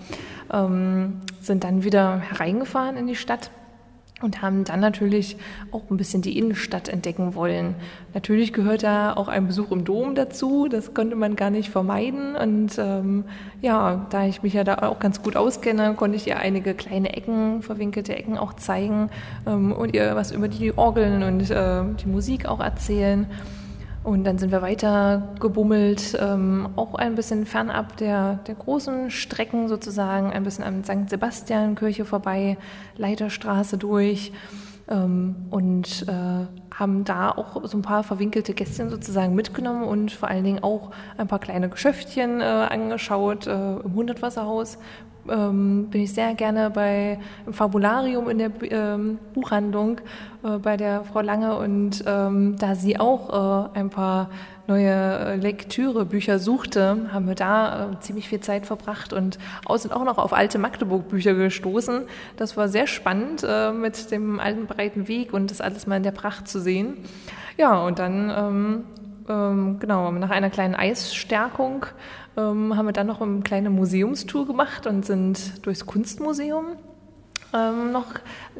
Ähm, 0.52 1.22
sind 1.40 1.64
dann 1.64 1.82
wieder 1.82 2.20
hereingefahren 2.20 2.96
in 2.96 3.08
die 3.08 3.16
Stadt 3.16 3.50
und 4.22 4.42
haben 4.42 4.64
dann 4.64 4.80
natürlich 4.80 5.36
auch 5.70 5.82
ein 5.90 5.96
bisschen 5.96 6.22
die 6.22 6.38
Innenstadt 6.38 6.88
entdecken 6.88 7.34
wollen. 7.34 7.74
Natürlich 8.14 8.52
gehört 8.52 8.82
da 8.82 9.14
auch 9.14 9.28
ein 9.28 9.46
Besuch 9.46 9.70
im 9.70 9.84
Dom 9.84 10.14
dazu, 10.14 10.68
das 10.68 10.94
konnte 10.94 11.16
man 11.16 11.36
gar 11.36 11.50
nicht 11.50 11.70
vermeiden. 11.70 12.36
Und 12.36 12.78
ähm, 12.78 13.24
ja, 13.60 14.06
da 14.10 14.26
ich 14.26 14.42
mich 14.42 14.54
ja 14.54 14.64
da 14.64 14.76
auch 14.88 14.98
ganz 14.98 15.22
gut 15.22 15.36
auskenne, 15.36 15.94
konnte 15.94 16.16
ich 16.16 16.26
ihr 16.26 16.38
einige 16.38 16.74
kleine 16.74 17.16
Ecken, 17.16 17.62
verwinkelte 17.62 18.16
Ecken 18.16 18.38
auch 18.38 18.54
zeigen 18.54 19.10
ähm, 19.46 19.72
und 19.72 19.94
ihr 19.94 20.14
was 20.14 20.32
über 20.32 20.48
die 20.48 20.76
Orgeln 20.76 21.22
und 21.22 21.50
äh, 21.50 21.82
die 22.02 22.08
Musik 22.08 22.46
auch 22.46 22.60
erzählen. 22.60 23.26
Und 24.04 24.24
dann 24.24 24.36
sind 24.36 24.50
wir 24.50 24.62
weiter 24.62 25.34
gebummelt, 25.38 26.18
ähm, 26.20 26.70
auch 26.74 26.96
ein 26.96 27.14
bisschen 27.14 27.46
fernab 27.46 27.96
der, 27.98 28.40
der 28.46 28.56
großen 28.56 29.12
Strecken 29.12 29.68
sozusagen, 29.68 30.32
ein 30.32 30.42
bisschen 30.42 30.64
an 30.64 30.82
St. 30.82 31.08
Sebastian-Kirche 31.08 32.04
vorbei, 32.04 32.58
Leiterstraße 32.96 33.78
durch 33.78 34.32
ähm, 34.88 35.46
und 35.50 36.06
äh, 36.08 36.46
haben 36.74 37.04
da 37.04 37.30
auch 37.30 37.64
so 37.64 37.78
ein 37.78 37.82
paar 37.82 38.02
verwinkelte 38.02 38.54
Gästchen 38.54 38.90
sozusagen 38.90 39.36
mitgenommen 39.36 39.84
und 39.84 40.10
vor 40.10 40.28
allen 40.28 40.42
Dingen 40.42 40.64
auch 40.64 40.90
ein 41.16 41.28
paar 41.28 41.38
kleine 41.38 41.68
Geschäftchen 41.68 42.40
äh, 42.40 42.44
angeschaut 42.44 43.46
äh, 43.46 43.76
im 43.76 43.94
Hundertwasserhaus, 43.94 44.78
ähm, 45.28 45.88
bin 45.90 46.02
ich 46.02 46.12
sehr 46.12 46.34
gerne 46.34 46.70
bei 46.70 47.18
Fabularium 47.50 48.28
in 48.28 48.38
der 48.38 48.50
ähm, 48.70 49.18
Buchhandlung 49.34 50.00
äh, 50.42 50.58
bei 50.58 50.76
der 50.76 51.04
Frau 51.04 51.20
Lange 51.20 51.56
und 51.56 52.04
ähm, 52.06 52.56
da 52.58 52.74
sie 52.74 52.98
auch 52.98 53.72
äh, 53.74 53.78
ein 53.78 53.90
paar 53.90 54.30
neue 54.66 54.90
äh, 54.90 55.36
Lektürebücher 55.36 56.38
suchte, 56.38 57.08
haben 57.12 57.26
wir 57.26 57.34
da 57.34 57.90
äh, 57.92 58.00
ziemlich 58.00 58.28
viel 58.28 58.40
Zeit 58.40 58.66
verbracht 58.66 59.12
und 59.12 59.38
sind 59.76 59.92
auch 59.92 60.04
noch 60.04 60.18
auf 60.18 60.32
alte 60.32 60.58
Magdeburg-Bücher 60.58 61.34
gestoßen. 61.34 62.02
Das 62.36 62.56
war 62.56 62.68
sehr 62.68 62.86
spannend 62.86 63.44
äh, 63.46 63.72
mit 63.72 64.10
dem 64.10 64.40
alten 64.40 64.66
breiten 64.66 65.08
Weg 65.08 65.32
und 65.32 65.50
das 65.50 65.60
alles 65.60 65.86
mal 65.86 65.96
in 65.96 66.02
der 66.02 66.12
Pracht 66.12 66.48
zu 66.48 66.60
sehen. 66.60 66.96
Ja, 67.58 67.80
und 67.82 67.98
dann 67.98 68.32
ähm, 68.34 68.84
ähm, 69.28 69.78
genau, 69.78 70.10
nach 70.12 70.30
einer 70.30 70.50
kleinen 70.50 70.74
Eisstärkung 70.74 71.86
ähm, 72.36 72.76
haben 72.76 72.86
wir 72.86 72.92
dann 72.92 73.06
noch 73.06 73.20
eine 73.20 73.40
kleine 73.40 73.70
Museumstour 73.70 74.46
gemacht 74.46 74.86
und 74.86 75.04
sind 75.04 75.64
durchs 75.66 75.86
Kunstmuseum 75.86 76.76
ähm, 77.54 77.92
noch 77.92 78.06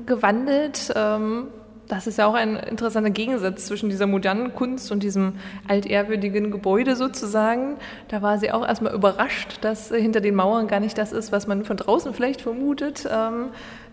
gewandelt. 0.07 0.93
Ähm, 0.95 1.49
das 1.89 2.07
ist 2.07 2.17
ja 2.19 2.27
auch 2.27 2.35
ein 2.35 2.57
interessanter 2.57 3.11
Gegensatz 3.11 3.67
zwischen 3.67 3.91
dieser 3.91 4.07
modernen 4.07 4.55
Kunst 4.55 4.91
und 4.93 5.03
diesem 5.03 5.35
altehrwürdigen 5.69 6.51
Gebäude 6.51 6.97
sozusagen. 6.97 7.77
Da 8.09 8.23
war 8.23 8.39
sie 8.39 8.51
auch 8.51 8.67
erstmal 8.67 8.95
überrascht, 8.95 9.59
dass 9.61 9.91
hinter 9.91 10.21
den 10.21 10.35
Mauern 10.35 10.69
gar 10.69 10.81
nicht 10.81 10.97
das 10.97 11.13
ist, 11.13 11.33
was 11.33 11.47
man 11.47 11.65
von 11.65 11.77
draußen 11.77 12.15
vielleicht 12.15 12.41
vermutet. 12.41 13.07
Ähm, 13.11 13.49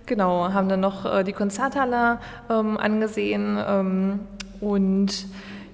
genau, 0.06 0.54
haben 0.54 0.70
dann 0.70 0.80
noch 0.80 1.06
äh, 1.06 1.24
die 1.24 1.34
Konzerthalle 1.34 2.20
ähm, 2.50 2.78
angesehen 2.78 3.58
ähm, 3.68 4.20
und 4.62 5.26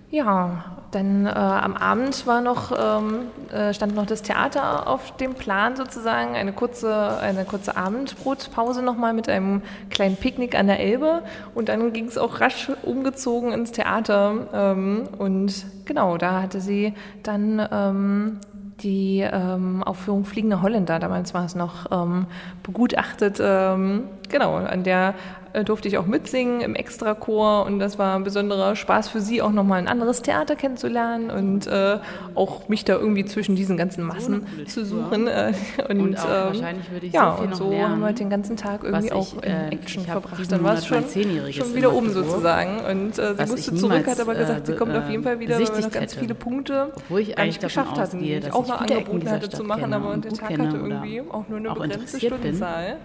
ja, 0.10 0.75
dann 0.96 1.26
äh, 1.26 1.30
am 1.30 1.76
Abend 1.76 2.26
war 2.26 2.40
noch, 2.40 2.72
ähm, 2.72 3.28
äh, 3.52 3.74
stand 3.74 3.96
noch 3.96 4.06
das 4.06 4.22
Theater 4.22 4.88
auf 4.88 5.16
dem 5.18 5.34
Plan 5.34 5.76
sozusagen, 5.76 6.36
eine 6.36 6.54
kurze, 6.54 7.20
eine 7.20 7.44
kurze 7.44 7.76
Abendbrotpause 7.76 8.82
nochmal 8.82 9.14
mit 9.14 9.28
einem 9.28 9.62
kleinen 9.90 10.16
Picknick 10.16 10.58
an 10.58 10.68
der 10.68 10.80
Elbe. 10.80 11.24
Und 11.54 11.68
dann 11.68 11.92
ging 11.92 12.06
es 12.06 12.18
auch 12.18 12.40
rasch 12.40 12.72
umgezogen 12.84 13.52
ins 13.52 13.74
Theater. 13.74 14.48
Ähm, 14.54 15.10
und 15.18 15.66
genau, 15.84 16.18
da 16.18 16.42
hatte 16.42 16.62
sie 16.62 16.94
dann 17.24 17.68
ähm, 17.72 18.40
die 18.82 19.20
ähm, 19.20 19.84
Aufführung 19.84 20.24
Fliegende 20.24 20.62
Holländer, 20.62 21.00
damals 21.00 21.34
war 21.34 21.44
es 21.44 21.56
noch, 21.56 21.92
ähm, 21.92 22.28
begutachtet. 22.64 23.40
Ähm, 23.42 24.04
genau, 24.30 24.56
an 24.56 24.84
der 24.84 25.14
durfte 25.64 25.88
ich 25.88 25.98
auch 25.98 26.06
mitsingen 26.06 26.62
im 26.62 26.76
Extrachor 26.76 27.66
und 27.66 27.80
das 27.80 27.98
war 27.98 28.16
ein 28.16 28.24
besonderer 28.24 28.76
Spaß 28.76 29.10
für 29.10 29.22
sie, 29.22 29.42
auch 29.42 29.52
nochmal 29.52 29.80
ein 29.80 29.88
anderes 29.88 30.22
Theater 30.22 30.56
kennenzulernen 30.56 31.30
und 31.32 31.68
äh, 31.68 32.00
auch 32.36 32.68
mich 32.68 32.84
da 32.86 32.94
irgendwie 32.96 33.26
zwischen 33.26 33.56
diesen 33.56 33.78
ganzen 33.78 34.04
Massen 34.04 34.46
so 34.58 34.64
zu 34.66 34.86
suchen. 34.86 35.28
Äh, 35.28 35.54
und, 35.90 36.02
und 36.02 36.20
auch, 36.20 36.26
ähm, 36.26 36.30
wahrscheinlich 36.30 36.92
würde 36.92 37.06
ich 37.06 37.14
ja, 37.14 37.32
so 37.32 37.38
viel 37.38 37.48
und 37.48 37.56
so 37.56 37.70
lernen, 37.70 37.92
haben 37.92 38.00
wir 38.02 38.14
den 38.14 38.30
ganzen 38.30 38.58
Tag 38.58 38.84
irgendwie 38.84 39.12
auch 39.12 39.34
in 39.42 39.52
äh, 39.52 39.70
Action 39.70 40.04
verbracht. 40.04 40.52
Dann 40.52 40.64
war 40.64 40.74
es 40.76 40.86
schon, 40.86 41.04
schon 41.04 41.76
wieder 41.76 41.94
oben 41.94 42.12
sozusagen 42.12 42.80
und 42.80 43.20
äh, 43.20 43.36
sie 43.36 43.52
musste 43.52 43.76
zurück, 43.76 44.08
hat 44.08 44.20
aber 44.20 44.36
gesagt, 44.36 44.68
sie 44.68 44.76
kommt 44.76 44.96
auf 44.96 45.10
jeden 45.10 45.24
Fall 45.24 45.40
wieder, 45.40 45.56
weil 45.56 45.68
wir 45.68 45.82
noch 45.82 45.92
ganz 45.92 46.12
hätte. 46.12 46.20
viele 46.20 46.36
Punkte 46.36 46.92
Obwohl 46.96 47.22
ich 47.22 47.38
eigentlich 47.38 47.60
geschafft 47.60 47.98
hatten, 47.98 48.20
die 48.20 48.34
ich 48.34 48.52
auch 48.52 48.68
noch 48.68 48.82
angeboten 48.82 49.30
hatte 49.30 49.50
zu 49.50 49.64
machen, 49.64 49.94
aber 49.94 50.18
der 50.18 50.34
Tag 50.34 50.50
hatte 50.50 50.78
irgendwie 50.78 51.22
auch 51.22 51.48
nur 51.48 51.60
eine 51.60 51.74
begrenzte 51.74 52.20
Stundenzahl. 52.20 52.98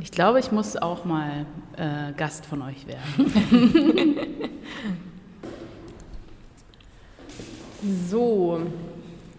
Ich 0.00 0.10
glaube, 0.10 0.40
ich 0.40 0.50
muss 0.50 0.76
auch 0.76 1.04
mal 1.04 1.44
äh, 1.76 2.12
Gast 2.16 2.46
von 2.46 2.62
euch 2.62 2.86
werden. 2.86 4.48
so, 8.08 8.62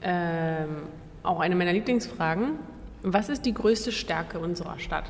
ähm, 0.04 0.68
auch 1.24 1.40
eine 1.40 1.56
meiner 1.56 1.74
Lieblingsfragen. 1.74 2.52
Was 3.02 3.30
ist 3.30 3.46
die 3.46 3.54
größte 3.54 3.92
Stärke 3.92 4.38
unserer 4.38 4.78
Stadt? 4.78 5.06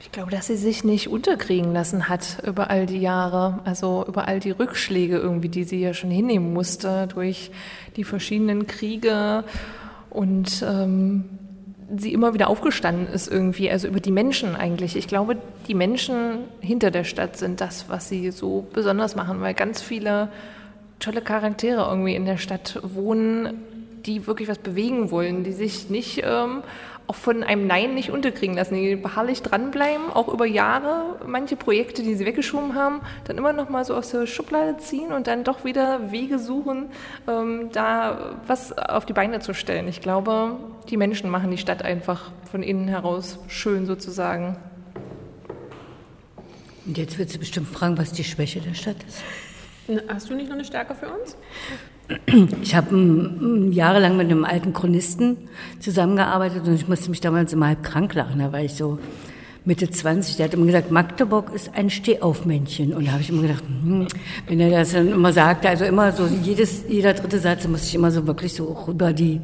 Ich 0.00 0.10
glaube, 0.10 0.32
dass 0.32 0.48
sie 0.48 0.56
sich 0.56 0.82
nicht 0.82 1.08
unterkriegen 1.08 1.72
lassen 1.72 2.08
hat 2.08 2.42
über 2.44 2.68
all 2.68 2.86
die 2.86 3.00
Jahre, 3.00 3.60
also 3.64 4.04
über 4.08 4.26
all 4.26 4.40
die 4.40 4.50
Rückschläge 4.50 5.18
irgendwie, 5.18 5.48
die 5.48 5.64
sie 5.64 5.80
ja 5.80 5.94
schon 5.94 6.10
hinnehmen 6.10 6.52
musste 6.52 7.06
durch 7.06 7.52
die 7.96 8.04
verschiedenen 8.04 8.66
Kriege 8.66 9.44
und 10.10 10.64
ähm, 10.68 11.38
sie 11.96 12.12
immer 12.12 12.34
wieder 12.34 12.48
aufgestanden 12.48 13.06
ist 13.06 13.28
irgendwie, 13.28 13.70
also 13.70 13.88
über 13.88 14.00
die 14.00 14.10
Menschen 14.10 14.56
eigentlich. 14.56 14.96
Ich 14.96 15.06
glaube, 15.06 15.36
die 15.68 15.74
Menschen 15.74 16.38
hinter 16.60 16.90
der 16.90 17.04
Stadt 17.04 17.36
sind 17.36 17.60
das, 17.60 17.88
was 17.88 18.08
sie 18.08 18.30
so 18.30 18.66
besonders 18.72 19.16
machen, 19.16 19.40
weil 19.40 19.54
ganz 19.54 19.82
viele 19.82 20.28
tolle 20.98 21.20
Charaktere 21.20 21.86
irgendwie 21.88 22.14
in 22.14 22.24
der 22.24 22.38
Stadt 22.38 22.80
wohnen, 22.82 23.62
die 24.06 24.26
wirklich 24.26 24.48
was 24.48 24.58
bewegen 24.58 25.10
wollen, 25.10 25.44
die 25.44 25.52
sich 25.52 25.90
nicht 25.90 26.22
ähm, 26.24 26.62
auch 27.06 27.14
von 27.14 27.42
einem 27.42 27.66
Nein 27.66 27.94
nicht 27.94 28.10
unterkriegen 28.10 28.56
lassen, 28.56 28.74
die 28.74 28.96
beharrlich 28.96 29.42
dranbleiben, 29.42 30.10
auch 30.10 30.28
über 30.28 30.46
Jahre 30.46 31.16
manche 31.26 31.56
Projekte, 31.56 32.02
die 32.02 32.14
sie 32.14 32.24
weggeschoben 32.24 32.74
haben, 32.74 33.02
dann 33.24 33.36
immer 33.36 33.52
noch 33.52 33.68
mal 33.68 33.84
so 33.84 33.94
aus 33.94 34.10
der 34.10 34.26
Schublade 34.26 34.78
ziehen 34.78 35.12
und 35.12 35.26
dann 35.26 35.44
doch 35.44 35.64
wieder 35.64 36.12
Wege 36.12 36.38
suchen, 36.38 36.86
ähm, 37.28 37.68
da 37.72 38.36
was 38.46 38.76
auf 38.76 39.04
die 39.04 39.12
Beine 39.12 39.40
zu 39.40 39.52
stellen. 39.52 39.86
Ich 39.88 40.00
glaube, 40.00 40.56
die 40.88 40.96
Menschen 40.96 41.28
machen 41.28 41.50
die 41.50 41.58
Stadt 41.58 41.82
einfach 41.82 42.30
von 42.50 42.62
innen 42.62 42.88
heraus 42.88 43.38
schön 43.48 43.84
sozusagen. 43.84 44.56
Und 46.86 46.98
jetzt 46.98 47.18
wird 47.18 47.30
sie 47.30 47.38
bestimmt 47.38 47.68
fragen, 47.68 47.98
was 47.98 48.12
die 48.12 48.24
Schwäche 48.24 48.60
der 48.60 48.74
Stadt 48.74 48.96
ist. 49.06 49.22
Hast 50.08 50.30
du 50.30 50.34
nicht 50.34 50.48
noch 50.48 50.54
eine 50.54 50.64
Stärke 50.64 50.94
für 50.94 51.08
uns? 51.08 51.36
Ich 52.62 52.74
habe 52.74 53.70
jahrelang 53.70 54.16
mit 54.16 54.30
einem 54.30 54.44
alten 54.44 54.74
Chronisten 54.74 55.36
zusammengearbeitet 55.80 56.66
und 56.66 56.74
ich 56.74 56.86
musste 56.86 57.08
mich 57.08 57.20
damals 57.20 57.52
immer 57.52 57.68
halb 57.68 57.82
krank 57.82 58.14
lachen. 58.14 58.40
Da 58.40 58.52
war 58.52 58.60
ich 58.60 58.74
so 58.74 58.98
Mitte 59.64 59.88
20. 59.88 60.36
Der 60.36 60.46
hat 60.46 60.54
immer 60.54 60.66
gesagt, 60.66 60.90
Magdeburg 60.90 61.50
ist 61.54 61.74
ein 61.74 61.88
Stehaufmännchen. 61.88 62.92
Und 62.92 63.06
da 63.06 63.12
habe 63.12 63.22
ich 63.22 63.30
immer 63.30 63.42
gedacht, 63.42 63.64
hm, 63.82 64.06
wenn 64.46 64.60
er 64.60 64.70
das 64.70 64.92
dann 64.92 65.08
immer 65.10 65.32
sagte, 65.32 65.70
also 65.70 65.86
immer 65.86 66.12
so 66.12 66.26
jedes, 66.26 66.84
jeder 66.88 67.14
dritte 67.14 67.38
Satz, 67.38 67.66
musste 67.66 67.88
ich 67.88 67.94
immer 67.94 68.10
so 68.10 68.26
wirklich 68.26 68.52
so 68.52 68.84
über 68.86 69.14
die 69.14 69.40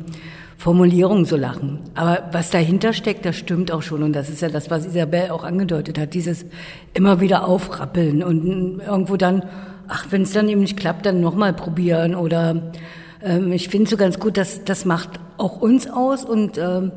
Formulierung 0.58 1.24
so 1.24 1.36
lachen. 1.36 1.78
Aber 1.94 2.28
was 2.32 2.50
dahinter 2.50 2.92
steckt, 2.92 3.24
das 3.24 3.36
stimmt 3.36 3.72
auch 3.72 3.80
schon. 3.80 4.02
Und 4.02 4.12
das 4.12 4.28
ist 4.28 4.42
ja 4.42 4.50
das, 4.50 4.70
was 4.70 4.84
Isabel 4.84 5.30
auch 5.30 5.44
angedeutet 5.44 5.98
hat, 5.98 6.12
dieses 6.12 6.44
immer 6.92 7.22
wieder 7.22 7.48
aufrappeln 7.48 8.22
und 8.22 8.80
irgendwo 8.80 9.16
dann 9.16 9.44
ach, 9.90 10.06
wenn 10.10 10.22
es 10.22 10.32
dann 10.32 10.48
eben 10.48 10.62
nicht 10.62 10.78
klappt, 10.78 11.04
dann 11.04 11.20
nochmal 11.20 11.52
probieren 11.52 12.14
oder 12.14 12.72
ähm, 13.22 13.52
ich 13.52 13.68
finde 13.68 13.90
so 13.90 13.96
ganz 13.96 14.18
gut, 14.18 14.36
dass 14.36 14.64
das 14.64 14.84
macht 14.84 15.10
auch 15.36 15.60
uns 15.60 15.88
aus 15.90 16.24
und 16.24 16.58
ähm, 16.58 16.92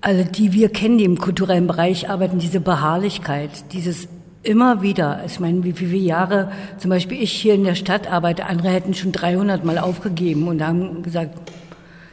alle, 0.00 0.24
die 0.24 0.52
wir 0.52 0.68
kennen, 0.68 0.98
die 0.98 1.04
im 1.04 1.18
kulturellen 1.18 1.66
Bereich 1.66 2.08
arbeiten, 2.10 2.38
diese 2.38 2.60
Beharrlichkeit, 2.60 3.50
dieses 3.72 4.08
immer 4.42 4.82
wieder. 4.82 5.22
Ich 5.26 5.40
meine, 5.40 5.64
wie 5.64 5.72
viele 5.72 5.96
Jahre 5.96 6.52
zum 6.78 6.90
Beispiel 6.90 7.20
ich 7.20 7.32
hier 7.32 7.54
in 7.54 7.64
der 7.64 7.74
Stadt 7.74 8.10
arbeite, 8.10 8.46
andere 8.46 8.68
hätten 8.68 8.94
schon 8.94 9.10
300 9.10 9.64
Mal 9.64 9.78
aufgegeben 9.78 10.46
und 10.46 10.64
haben 10.64 11.02
gesagt, 11.02 11.50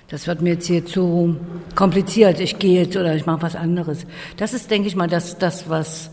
das 0.10 0.28
wird 0.28 0.42
mir 0.42 0.54
jetzt 0.54 0.68
hier 0.68 0.86
zu 0.86 1.38
kompliziert, 1.76 2.40
ich 2.40 2.60
gehe 2.60 2.82
jetzt 2.82 2.98
oder 2.98 3.16
ich 3.16 3.26
mache 3.26 3.44
was 3.44 3.56
anderes. 3.56 4.06
Das 4.38 4.54
ist, 4.54 4.72
denke 4.72 4.88
ich 4.88 4.96
mal, 4.96 5.08
das, 5.08 5.38
das 5.38 5.70
was 5.70 6.10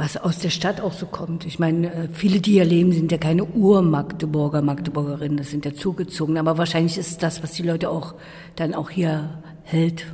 was 0.00 0.16
aus 0.16 0.38
der 0.38 0.48
Stadt 0.48 0.80
auch 0.80 0.94
so 0.94 1.06
kommt. 1.06 1.44
Ich 1.44 1.58
meine, 1.58 1.92
äh, 1.92 2.08
viele, 2.12 2.40
die 2.40 2.52
hier 2.52 2.64
leben, 2.64 2.92
sind 2.92 3.12
ja 3.12 3.18
keine 3.18 3.44
Ur-Magdeburger, 3.44 4.62
Magdeburgerinnen, 4.62 5.36
das 5.36 5.50
sind 5.50 5.64
ja 5.66 5.74
zugezogen. 5.74 6.38
Aber 6.38 6.56
wahrscheinlich 6.56 6.96
ist 6.96 7.10
es 7.10 7.18
das, 7.18 7.42
was 7.42 7.52
die 7.52 7.62
Leute 7.62 7.90
auch 7.90 8.14
dann 8.56 8.74
auch 8.74 8.88
hier 8.88 9.42
hält. 9.62 10.06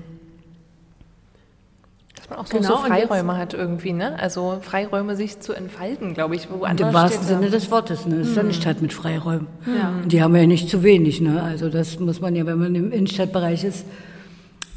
Dass 2.17 2.29
man 2.29 2.39
auch 2.41 2.47
so, 2.47 2.57
genau, 2.59 2.69
so 2.69 2.77
Freiräume 2.79 3.37
hat 3.37 3.55
irgendwie, 3.55 3.93
ne? 3.93 4.19
Also 4.19 4.59
Freiräume 4.61 5.15
sich 5.15 5.39
zu 5.39 5.53
entfalten, 5.53 6.15
glaube 6.15 6.35
ich. 6.35 6.51
Woanders 6.51 6.89
Im 6.89 6.95
wahrsten 6.95 7.25
Sinne 7.25 7.51
des 7.51 7.71
Wortes, 7.71 8.07
ne? 8.07 8.19
Das 8.19 8.29
ist 8.29 8.35
ja 8.35 8.41
eine 8.41 8.49
mhm. 8.49 8.55
Stadt 8.55 8.83
mit 8.83 8.93
Freiräumen. 8.93 9.47
Ja. 9.67 10.01
Und 10.03 10.13
die 10.13 10.21
haben 10.21 10.35
wir 10.35 10.41
ja 10.41 10.49
nicht 10.49 10.69
zu 10.69 10.83
wenig, 10.83 11.21
ne? 11.21 11.41
Also 11.41 11.69
das 11.69 12.01
muss 12.01 12.21
man 12.21 12.35
ja, 12.35 12.45
wenn 12.45 12.59
man 12.59 12.75
im 12.75 12.91
Innenstadtbereich 12.91 13.63
ist, 13.63 13.87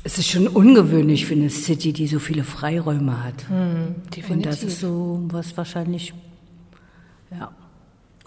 es 0.04 0.18
ist 0.18 0.30
schon 0.30 0.48
ungewöhnlich 0.48 1.26
für 1.26 1.34
eine 1.34 1.50
City, 1.50 1.94
die 1.94 2.08
so 2.08 2.20
viele 2.20 2.44
Freiräume 2.44 3.24
hat. 3.24 3.48
Hm, 3.50 3.96
definitiv. 4.16 4.30
Und 4.30 4.46
das 4.46 4.64
ist 4.64 4.80
so 4.80 5.20
was 5.28 5.56
wahrscheinlich, 5.58 6.14
ja. 7.32 7.52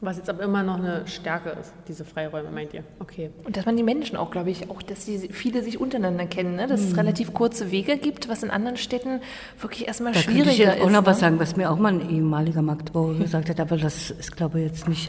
Was 0.05 0.17
jetzt 0.17 0.29
aber 0.29 0.43
immer 0.43 0.65
noch 0.65 0.79
eine 0.79 1.07
Stärke 1.07 1.51
ist, 1.51 1.73
diese 1.87 2.05
Freiräume, 2.05 2.51
meint 2.51 2.75
ihr? 2.75 2.83
Okay. 2.99 3.31
Und 3.45 3.57
dass 3.57 3.67
man 3.67 3.77
die 3.77 3.85
Menschen 3.85 4.17
auch, 4.17 4.33
glaube 4.33 4.51
ich, 4.51 4.69
auch, 4.69 4.83
dass 4.83 5.05
die 5.05 5.17
viele 5.31 5.63
sich 5.63 5.79
untereinander 5.81 6.27
kennen, 6.27 6.57
ne? 6.57 6.67
dass 6.67 6.81
es 6.81 6.97
relativ 6.97 7.33
kurze 7.33 7.71
Wege 7.71 7.97
gibt, 7.97 8.29
was 8.29 8.43
in 8.43 8.51
anderen 8.51 8.77
Städten 8.77 9.21
wirklich 9.61 9.87
erstmal 9.87 10.13
Da 10.13 10.21
könnte 10.21 10.41
ich 10.41 10.45
schwieriger 10.45 10.73
jetzt 10.73 10.83
auch 10.83 10.89
ist. 10.89 10.93
noch 10.93 11.03
ne? 11.03 11.07
was 11.07 11.21
sagen, 11.21 11.39
was 11.39 11.57
mir 11.57 11.71
auch 11.71 11.79
mal 11.79 11.93
ein 11.93 12.11
ehemaliger 12.11 12.63
Magdeburger 12.63 13.21
gesagt 13.21 13.49
hat, 13.49 13.61
aber 13.61 13.77
das 13.77 14.11
ist, 14.11 14.37
glaube 14.37 14.59
ich, 14.59 14.67
jetzt 14.67 14.89
nicht 14.89 15.09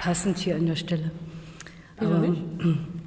passend 0.00 0.38
hier 0.38 0.54
an 0.54 0.66
der 0.66 0.76
Stelle. 0.76 1.10
Aber, 1.96 2.22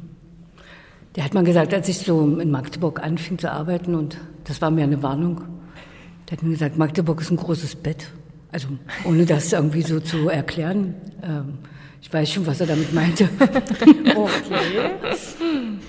der 1.15 1.26
hat 1.26 1.34
mal 1.34 1.43
gesagt, 1.43 1.74
als 1.74 1.89
ich 1.89 2.00
so 2.00 2.38
in 2.38 2.52
Magdeburg 2.52 3.02
anfing 3.04 3.38
zu 3.38 3.52
arbeiten, 3.52 3.95
und 3.95 4.17
das 4.45 4.62
war 4.62 4.71
mir 4.71 4.84
eine 4.84 5.04
Warnung, 5.04 5.41
der 6.30 6.38
hat 6.38 6.43
mir 6.43 6.52
gesagt, 6.52 6.78
Magdeburg 6.78 7.21
ist 7.21 7.32
ein 7.32 7.38
großes 7.38 7.76
Bett. 7.76 8.08
Also 8.52 8.67
ohne 9.06 9.26
das 9.26 9.52
irgendwie 9.54 9.82
so 9.82 10.00
zu 10.00 10.30
erklären. 10.30 10.95
Ähm, 11.24 11.60
ich 12.01 12.11
weiß 12.11 12.31
schon, 12.31 12.47
was 12.47 12.59
er 12.59 12.67
damit 12.67 12.93
meinte. 12.93 13.29
Okay. 14.13 14.91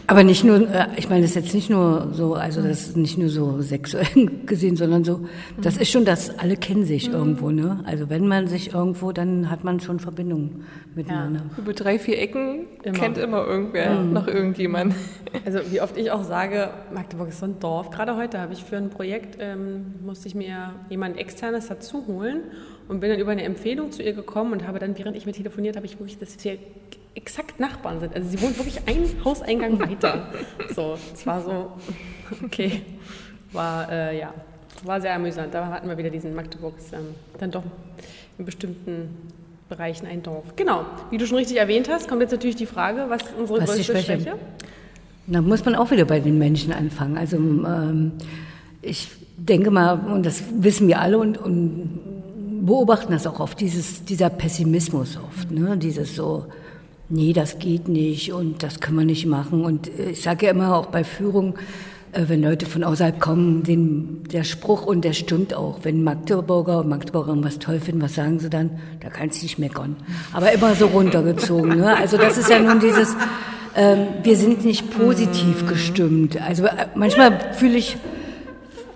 Aber 0.07 0.25
nicht 0.25 0.44
nur, 0.44 0.68
äh, 0.68 0.88
ich 0.96 1.09
meine, 1.09 1.22
das 1.22 1.31
ist 1.31 1.37
jetzt 1.37 1.55
nicht 1.55 1.70
nur 1.70 2.09
so, 2.12 2.35
also 2.35 2.61
das 2.62 2.88
ist 2.88 2.96
nicht 2.96 3.18
nur 3.18 3.29
so 3.29 3.61
sexuell 3.61 4.07
gesehen, 4.46 4.77
sondern 4.77 5.05
so, 5.05 5.27
das 5.61 5.77
ist 5.77 5.90
schon 5.90 6.05
das, 6.05 6.38
alle 6.38 6.57
kennen 6.57 6.85
sich 6.85 7.09
irgendwo, 7.09 7.51
ne? 7.51 7.83
Also 7.85 8.11
wenn 8.11 8.27
man 8.27 8.46
sich 8.46 8.75
irgendwo, 8.75 9.12
dann 9.12 9.51
hat 9.51 9.64
man 9.64 9.81
schon 9.81 10.01
Verbindungen 10.01 10.64
miteinander. 10.94 11.42
Über 11.57 11.72
drei, 11.72 11.98
vier 11.98 12.20
Ecken 12.20 12.66
Immer. 12.83 12.98
kennt 12.98 13.18
immer 13.18 13.46
irgendwer 13.46 14.03
noch 14.03 14.27
irgendjemand. 14.27 14.94
Also 15.46 15.61
wie 15.70 15.81
oft 15.81 15.96
ich 15.96 16.11
auch 16.11 16.25
sage, 16.25 16.68
Magdeburg 16.92 17.31
ist 17.31 17.38
so 17.38 17.46
ein 17.46 17.59
Dorf. 17.59 17.90
Gerade 17.90 18.16
heute 18.16 18.38
habe 18.38 18.53
ich 18.53 18.62
für 18.62 18.77
ein 18.77 18.90
Projekt, 18.90 19.38
ähm, 19.40 19.94
musste 20.05 20.29
ich 20.29 20.35
mir 20.35 20.75
jemand 20.90 21.16
externes 21.16 21.68
dazu 21.68 22.07
holen 22.07 22.42
und 22.93 23.01
bin 23.01 23.09
dann 23.09 23.19
über 23.19 23.33
eine 23.33 23.43
Empfehlung 23.43 23.91
zu 23.91 24.03
ihr 24.03 24.13
gekommen 24.13 24.53
und 24.53 24.67
habe 24.67 24.79
dann, 24.79 24.99
während 24.99 25.17
ich 25.17 25.25
mit 25.25 25.37
telefoniert, 25.37 25.77
habe 25.77 25.87
ich 25.87 25.99
wirklich, 25.99 26.19
dass 26.19 26.37
wir 26.45 26.59
exakt 27.15 27.59
Nachbarn 27.59 28.01
sind. 28.01 28.15
Also 28.15 28.29
sie 28.29 28.41
wohnt 28.43 28.59
wirklich 28.59 28.81
ein 28.87 29.07
Hauseingang 29.25 29.81
weiter. 29.81 30.29
So, 30.75 30.99
es 31.15 31.27
war 31.27 31.41
so, 31.41 31.73
okay, 32.45 32.83
war, 33.51 33.91
äh, 33.91 34.19
ja, 34.19 34.35
war 34.85 35.01
sehr 35.01 35.15
amüsant. 35.15 35.55
Da 35.55 35.69
hatten 35.69 35.89
wir 35.89 35.97
wieder 35.97 36.11
diesen 36.11 36.35
Magdeburg, 36.35 36.75
ist, 36.77 36.93
ähm, 36.93 37.15
dann 37.39 37.51
doch 37.51 37.65
in 38.37 38.45
bestimmten 38.45 39.09
Bereichen 39.71 40.07
ein 40.07 40.23
Dorf. 40.23 40.55
Genau, 40.57 40.85
wie 41.09 41.17
du 41.17 41.27
schon 41.27 41.39
richtig 41.39 41.57
erwähnt 41.57 41.89
hast, 41.89 42.09
kommt 42.09 42.21
jetzt 42.21 42.33
natürlich 42.33 42.57
die 42.57 42.67
Frage, 42.67 43.07
was 43.09 43.23
ist 43.23 43.35
unsere 43.39 43.63
Was 43.63 43.71
größte 43.71 43.85
Schwäche? 43.85 44.21
Schwäche? 44.21 44.39
Da 45.29 45.41
muss 45.41 45.65
man 45.65 45.77
auch 45.77 45.91
wieder 45.91 46.05
bei 46.05 46.21
den 46.21 46.37
Menschen 46.39 46.75
anfangen. 46.75 47.17
Also 47.17 47.39
ähm, 47.39 48.13
ich 48.83 49.09
denke 49.39 49.71
mal, 49.71 49.99
und 49.99 50.27
das 50.27 50.43
wissen 50.59 50.89
wir 50.89 51.01
alle 51.01 51.17
und, 51.17 51.39
und 51.39 52.22
beobachten 52.66 53.12
das 53.12 53.27
auch 53.27 53.40
oft, 53.40 53.61
dieses, 53.61 54.05
dieser 54.05 54.31
Pessimismus 54.31 55.16
oft, 55.16 55.51
ne? 55.51 55.77
dieses 55.77 56.14
so, 56.14 56.46
nee, 57.09 57.33
das 57.33 57.59
geht 57.59 57.88
nicht 57.88 58.33
und 58.33 58.62
das 58.62 58.81
können 58.81 58.98
wir 58.98 59.05
nicht 59.05 59.27
machen. 59.27 59.64
Und 59.64 59.88
äh, 59.98 60.11
ich 60.11 60.22
sage 60.22 60.46
ja 60.46 60.53
immer 60.53 60.77
auch 60.77 60.87
bei 60.87 61.05
Führung, 61.05 61.55
äh, 62.12 62.25
wenn 62.29 62.42
Leute 62.42 62.66
von 62.66 62.85
außerhalb 62.85 63.18
kommen, 63.20 63.62
den, 63.62 64.22
der 64.33 64.44
Spruch 64.44 64.87
und 64.87 65.05
der 65.05 65.12
stimmt 65.12 65.55
auch. 65.55 65.81
Wenn 65.83 66.05
Magdeburger 66.05 66.81
und 66.81 66.88
Magdeburger 66.88 67.35
was 67.42 67.59
toll 67.59 67.81
finden, 67.81 68.03
was 68.03 68.14
sagen 68.14 68.38
sie 68.38 68.51
dann? 68.51 68.70
Da 69.01 69.09
kannst 69.09 69.40
du 69.40 69.44
nicht 69.44 69.59
meckern. 69.59 69.96
Aber 70.33 70.53
immer 70.53 70.75
so 70.75 70.87
runtergezogen. 70.87 71.79
Ne? 71.79 71.96
Also 71.96 72.16
das 72.16 72.38
ist 72.38 72.48
ja 72.48 72.59
nun 72.59 72.81
dieses, 72.81 73.16
ähm, 73.75 74.07
wir 74.22 74.37
sind 74.37 74.64
nicht 74.64 74.90
positiv 74.90 75.66
gestimmt. 75.66 76.40
Also 76.40 76.64
äh, 76.64 76.87
manchmal 76.94 77.55
fühle 77.55 77.79
ich, 77.79 77.96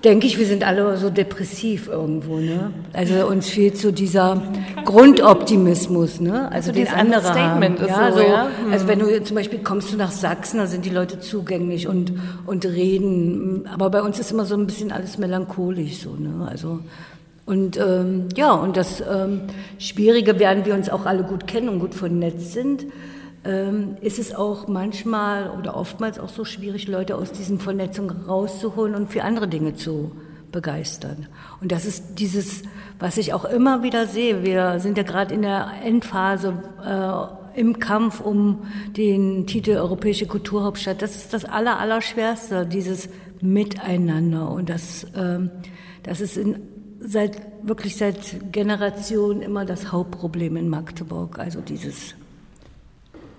denke 0.06 0.28
ich, 0.28 0.38
wir 0.38 0.46
sind 0.46 0.64
alle 0.64 0.96
so 0.98 1.10
depressiv 1.10 1.88
irgendwo. 1.88 2.36
Ne? 2.36 2.70
Also 2.92 3.26
uns 3.26 3.48
fehlt 3.48 3.76
so 3.76 3.90
dieser 3.90 4.40
Grundoptimismus. 4.84 6.20
Ne? 6.20 6.48
Also 6.52 6.68
So 6.68 6.78
den 6.78 6.86
andere 6.86 7.34
haben. 7.34 7.74
ist 7.74 7.88
ja, 7.88 8.12
so, 8.12 8.20
ja? 8.20 8.48
Also 8.70 8.86
wenn 8.86 9.00
du 9.00 9.24
zum 9.24 9.34
Beispiel 9.34 9.58
kommst 9.58 9.92
du 9.92 9.96
nach 9.96 10.12
Sachsen, 10.12 10.58
da 10.58 10.66
sind 10.68 10.84
die 10.84 10.90
Leute 10.90 11.18
zugänglich 11.18 11.88
und, 11.88 12.12
und 12.46 12.64
reden. 12.64 13.66
Aber 13.66 13.90
bei 13.90 14.00
uns 14.00 14.20
ist 14.20 14.30
immer 14.30 14.44
so 14.44 14.54
ein 14.54 14.66
bisschen 14.66 14.92
alles 14.92 15.18
melancholisch 15.18 15.98
so. 15.98 16.10
Ne? 16.10 16.46
Also 16.48 16.78
und 17.44 17.76
ähm, 17.76 18.28
ja, 18.36 18.52
und 18.52 18.76
das 18.76 19.00
ähm, 19.00 19.42
Schwierige, 19.78 20.38
während 20.38 20.66
wir 20.66 20.74
uns 20.74 20.88
auch 20.88 21.04
alle 21.04 21.24
gut 21.24 21.48
kennen 21.48 21.68
und 21.68 21.80
gut 21.80 21.94
vernetzt 21.94 22.52
sind, 22.52 22.86
ähm, 23.46 23.96
ist 24.00 24.18
es 24.18 24.34
auch 24.34 24.68
manchmal 24.68 25.50
oder 25.50 25.76
oftmals 25.76 26.18
auch 26.18 26.28
so 26.28 26.44
schwierig, 26.44 26.88
Leute 26.88 27.16
aus 27.16 27.32
diesen 27.32 27.58
Vernetzungen 27.58 28.24
rauszuholen 28.26 28.94
und 28.94 29.12
für 29.12 29.22
andere 29.22 29.48
Dinge 29.48 29.74
zu 29.74 30.12
begeistern. 30.52 31.26
Und 31.60 31.72
das 31.72 31.84
ist 31.84 32.18
dieses, 32.18 32.62
was 32.98 33.16
ich 33.18 33.34
auch 33.34 33.44
immer 33.44 33.82
wieder 33.82 34.06
sehe. 34.06 34.42
Wir 34.42 34.80
sind 34.80 34.96
ja 34.96 35.04
gerade 35.04 35.34
in 35.34 35.42
der 35.42 35.70
Endphase 35.84 36.54
äh, 36.84 37.60
im 37.60 37.78
Kampf 37.78 38.20
um 38.20 38.66
den 38.96 39.46
Titel 39.46 39.72
Europäische 39.72 40.26
Kulturhauptstadt. 40.26 41.02
Das 41.02 41.16
ist 41.16 41.32
das 41.32 41.44
Aller, 41.44 41.78
Allerschwerste, 41.78 42.66
dieses 42.66 43.08
Miteinander. 43.40 44.50
Und 44.50 44.68
das, 44.68 45.06
ähm, 45.16 45.50
das 46.02 46.20
ist 46.20 46.36
in, 46.36 46.60
seit, 47.00 47.40
wirklich 47.62 47.96
seit 47.96 48.52
Generationen 48.52 49.42
immer 49.42 49.64
das 49.64 49.92
Hauptproblem 49.92 50.56
in 50.56 50.68
Magdeburg. 50.68 51.38
Also 51.38 51.60
dieses 51.60 52.14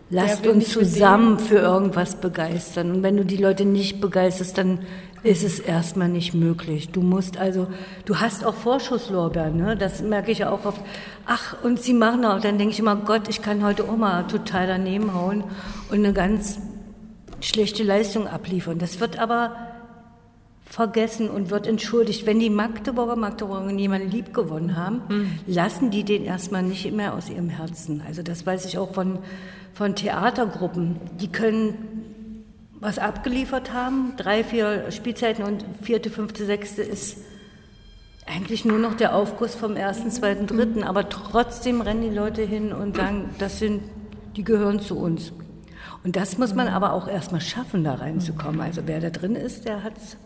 Lasst 0.10 0.48
uns 0.48 0.70
zusammen 0.70 1.38
für 1.38 1.58
irgendwas 1.58 2.16
begeistern. 2.16 2.92
Und 2.92 3.04
wenn 3.04 3.18
du 3.18 3.26
die 3.26 3.36
Leute 3.36 3.66
nicht 3.66 4.00
begeisterst, 4.00 4.58
dann 4.58 4.80
ist 5.24 5.44
es 5.44 5.60
erstmal 5.60 6.08
nicht 6.08 6.34
möglich. 6.34 6.90
Du 6.90 7.02
musst 7.02 7.38
also, 7.38 7.68
du 8.06 8.18
hast 8.18 8.46
auch 8.46 8.54
Vorschusslorbeeren, 8.54 9.58
ne? 9.58 9.76
das 9.76 10.02
merke 10.02 10.32
ich 10.32 10.40
ja 10.40 10.52
auch 10.52 10.64
oft. 10.64 10.80
Ach, 11.26 11.62
und 11.64 11.82
sie 11.82 11.94
machen 11.94 12.24
auch, 12.24 12.40
dann 12.40 12.58
denke 12.58 12.74
ich 12.74 12.80
immer, 12.80 12.96
Gott, 12.96 13.28
ich 13.28 13.42
kann 13.42 13.66
heute 13.66 13.84
mal 13.84 14.24
total 14.24 14.68
daneben 14.68 15.14
hauen 15.14 15.44
und 15.90 15.98
eine 15.98 16.14
ganz 16.14 16.60
schlechte 17.42 17.84
Leistung 17.84 18.28
abliefern. 18.28 18.80
Das 18.80 19.00
wird 19.02 19.20
aber 19.20 19.56
vergessen 20.70 21.30
und 21.30 21.50
wird 21.50 21.68
entschuldigt. 21.68 22.26
Wenn 22.26 22.40
die 22.40 22.50
Magdeburger, 22.50 23.16
Magdeburger 23.16 23.72
jemanden 23.72 24.12
lieb 24.12 24.34
gewonnen 24.34 24.76
haben, 24.76 25.02
lassen 25.46 25.92
die 25.92 26.04
den 26.04 26.24
erstmal 26.24 26.64
nicht 26.64 26.92
mehr 26.92 27.14
aus 27.14 27.30
ihrem 27.30 27.50
Herzen. 27.50 28.02
Also 28.06 28.22
das 28.22 28.46
weiß 28.46 28.66
ich 28.66 28.78
auch 28.78 28.94
von, 28.94 29.20
von 29.74 29.96
Theatergruppen. 29.96 30.98
Die 31.20 31.30
können 31.30 31.76
was 32.80 33.00
abgeliefert 33.00 33.74
haben, 33.74 34.14
drei, 34.18 34.44
vier 34.44 34.92
Spielzeiten 34.92 35.44
und 35.44 35.66
vierte, 35.82 36.10
fünfte, 36.10 36.46
sechste 36.46 36.84
ist 36.84 37.18
eigentlich 38.28 38.66
nur 38.66 38.78
noch 38.78 38.96
der 38.96 39.16
Aufguss 39.16 39.56
vom 39.56 39.76
ersten, 39.76 40.12
zweiten, 40.12 40.48
dritten. 40.48 40.84
Aber 40.84 41.10
trotzdem 41.10 41.82
rennen 41.82 42.02
die 42.02 42.16
Leute 42.16 42.44
hin 42.44 42.74
und 42.74 42.98
sagen, 42.98 43.30
das 43.40 43.60
sind, 43.60 43.82
die 44.36 44.44
gehören 44.44 44.80
zu 44.80 44.98
uns. 44.98 45.32
Und 46.04 46.16
das 46.16 46.38
muss 46.38 46.54
man 46.54 46.68
aber 46.68 46.94
auch 46.94 47.08
erstmal 47.08 47.42
schaffen, 47.42 47.84
da 47.84 47.96
reinzukommen. 47.96 48.62
Also 48.62 48.82
wer 48.86 49.00
da 49.00 49.10
drin 49.10 49.36
ist, 49.36 49.66
der 49.66 49.84
hat 49.84 49.98
es 49.98 50.18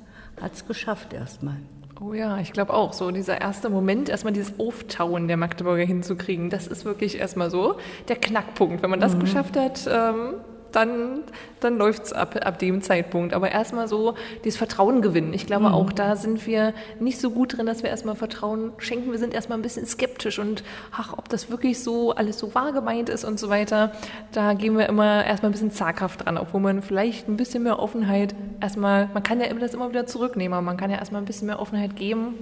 geschafft 0.67 1.13
erstmal. 1.13 1.57
Oh 2.03 2.13
ja, 2.13 2.39
ich 2.39 2.51
glaube 2.51 2.73
auch. 2.73 2.93
So 2.93 3.11
dieser 3.11 3.39
erste 3.39 3.69
Moment, 3.69 4.09
erstmal 4.09 4.33
dieses 4.33 4.59
Auftauen 4.59 5.27
der 5.27 5.37
Magdeburger 5.37 5.83
hinzukriegen, 5.83 6.49
das 6.49 6.65
ist 6.65 6.83
wirklich 6.83 7.19
erstmal 7.19 7.51
so 7.51 7.75
der 8.07 8.15
Knackpunkt. 8.15 8.81
Wenn 8.81 8.89
man 8.89 8.99
das 8.99 9.19
geschafft 9.19 9.55
hat, 9.55 9.87
ähm, 9.87 10.33
dann, 10.71 11.23
dann 11.59 11.77
läuft 11.77 12.03
es 12.03 12.13
ab, 12.13 12.35
ab 12.43 12.59
dem 12.59 12.81
Zeitpunkt. 12.81 13.33
Aber 13.33 13.51
erstmal 13.51 13.87
so 13.87 14.15
dieses 14.43 14.57
Vertrauen 14.57 15.01
gewinnen. 15.01 15.33
Ich 15.33 15.45
glaube, 15.45 15.71
auch 15.71 15.91
da 15.91 16.15
sind 16.15 16.45
wir 16.47 16.73
nicht 16.99 17.19
so 17.19 17.31
gut 17.31 17.57
drin, 17.57 17.65
dass 17.65 17.83
wir 17.83 17.89
erstmal 17.89 18.15
Vertrauen 18.15 18.73
schenken. 18.77 19.11
Wir 19.11 19.19
sind 19.19 19.33
erstmal 19.33 19.57
ein 19.57 19.61
bisschen 19.61 19.85
skeptisch 19.85 20.39
und 20.39 20.63
ach, 20.91 21.13
ob 21.17 21.29
das 21.29 21.49
wirklich 21.49 21.83
so 21.83 22.11
alles 22.11 22.39
so 22.39 22.55
wahr 22.55 22.71
gemeint 22.71 23.09
ist 23.09 23.23
und 23.23 23.39
so 23.39 23.49
weiter. 23.49 23.91
Da 24.31 24.53
gehen 24.53 24.77
wir 24.77 24.87
immer 24.87 25.25
erstmal 25.25 25.49
ein 25.49 25.53
bisschen 25.53 25.71
zaghaft 25.71 26.25
dran, 26.25 26.37
obwohl 26.37 26.61
man 26.61 26.81
vielleicht 26.81 27.27
ein 27.27 27.37
bisschen 27.37 27.63
mehr 27.63 27.79
Offenheit 27.79 28.35
erstmal, 28.59 29.09
man 29.13 29.23
kann 29.23 29.39
ja 29.39 29.47
immer 29.47 29.59
das 29.59 29.73
immer 29.73 29.89
wieder 29.89 30.05
zurücknehmen, 30.05 30.53
aber 30.53 30.63
man 30.63 30.77
kann 30.77 30.89
ja 30.89 30.97
erstmal 30.97 31.21
ein 31.21 31.25
bisschen 31.25 31.47
mehr 31.47 31.59
Offenheit 31.59 31.95
geben 31.95 32.35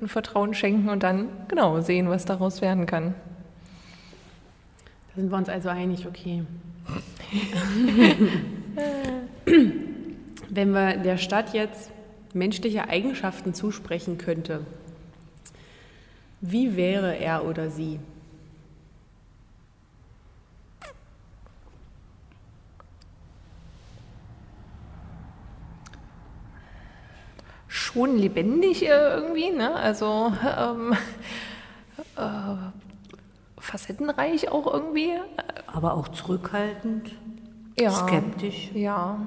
und 0.00 0.08
Vertrauen 0.08 0.54
schenken 0.54 0.88
und 0.88 1.02
dann 1.02 1.28
genau 1.48 1.80
sehen, 1.80 2.08
was 2.08 2.24
daraus 2.24 2.60
werden 2.60 2.86
kann. 2.86 3.14
Da 5.14 5.20
sind 5.20 5.30
wir 5.30 5.36
uns 5.36 5.48
also 5.48 5.68
einig, 5.68 6.06
okay. 6.06 6.44
Wenn 10.50 10.72
wir 10.72 10.98
der 10.98 11.16
Stadt 11.18 11.54
jetzt 11.54 11.90
menschliche 12.32 12.88
Eigenschaften 12.88 13.54
zusprechen 13.54 14.18
könnte, 14.18 14.66
wie 16.40 16.76
wäre 16.76 17.16
er 17.16 17.44
oder 17.44 17.70
sie? 17.70 17.98
Schon 27.66 28.18
lebendig 28.18 28.82
irgendwie, 28.82 29.50
ne? 29.50 29.74
Also 29.74 30.32
ähm, 30.58 30.94
äh, 32.16 32.56
facettenreich 33.64 34.50
auch 34.50 34.72
irgendwie. 34.72 35.10
Aber 35.66 35.94
auch 35.94 36.08
zurückhaltend, 36.08 37.12
Ja. 37.78 37.90
skeptisch. 37.90 38.70
Ja. 38.74 39.18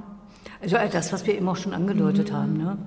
Also 0.61 0.77
das, 0.91 1.11
was 1.11 1.25
wir 1.25 1.35
eben 1.35 1.47
auch 1.49 1.57
schon 1.57 1.73
angedeutet 1.73 2.31
mhm. 2.31 2.35
haben. 2.35 2.57
Ne? 2.57 2.77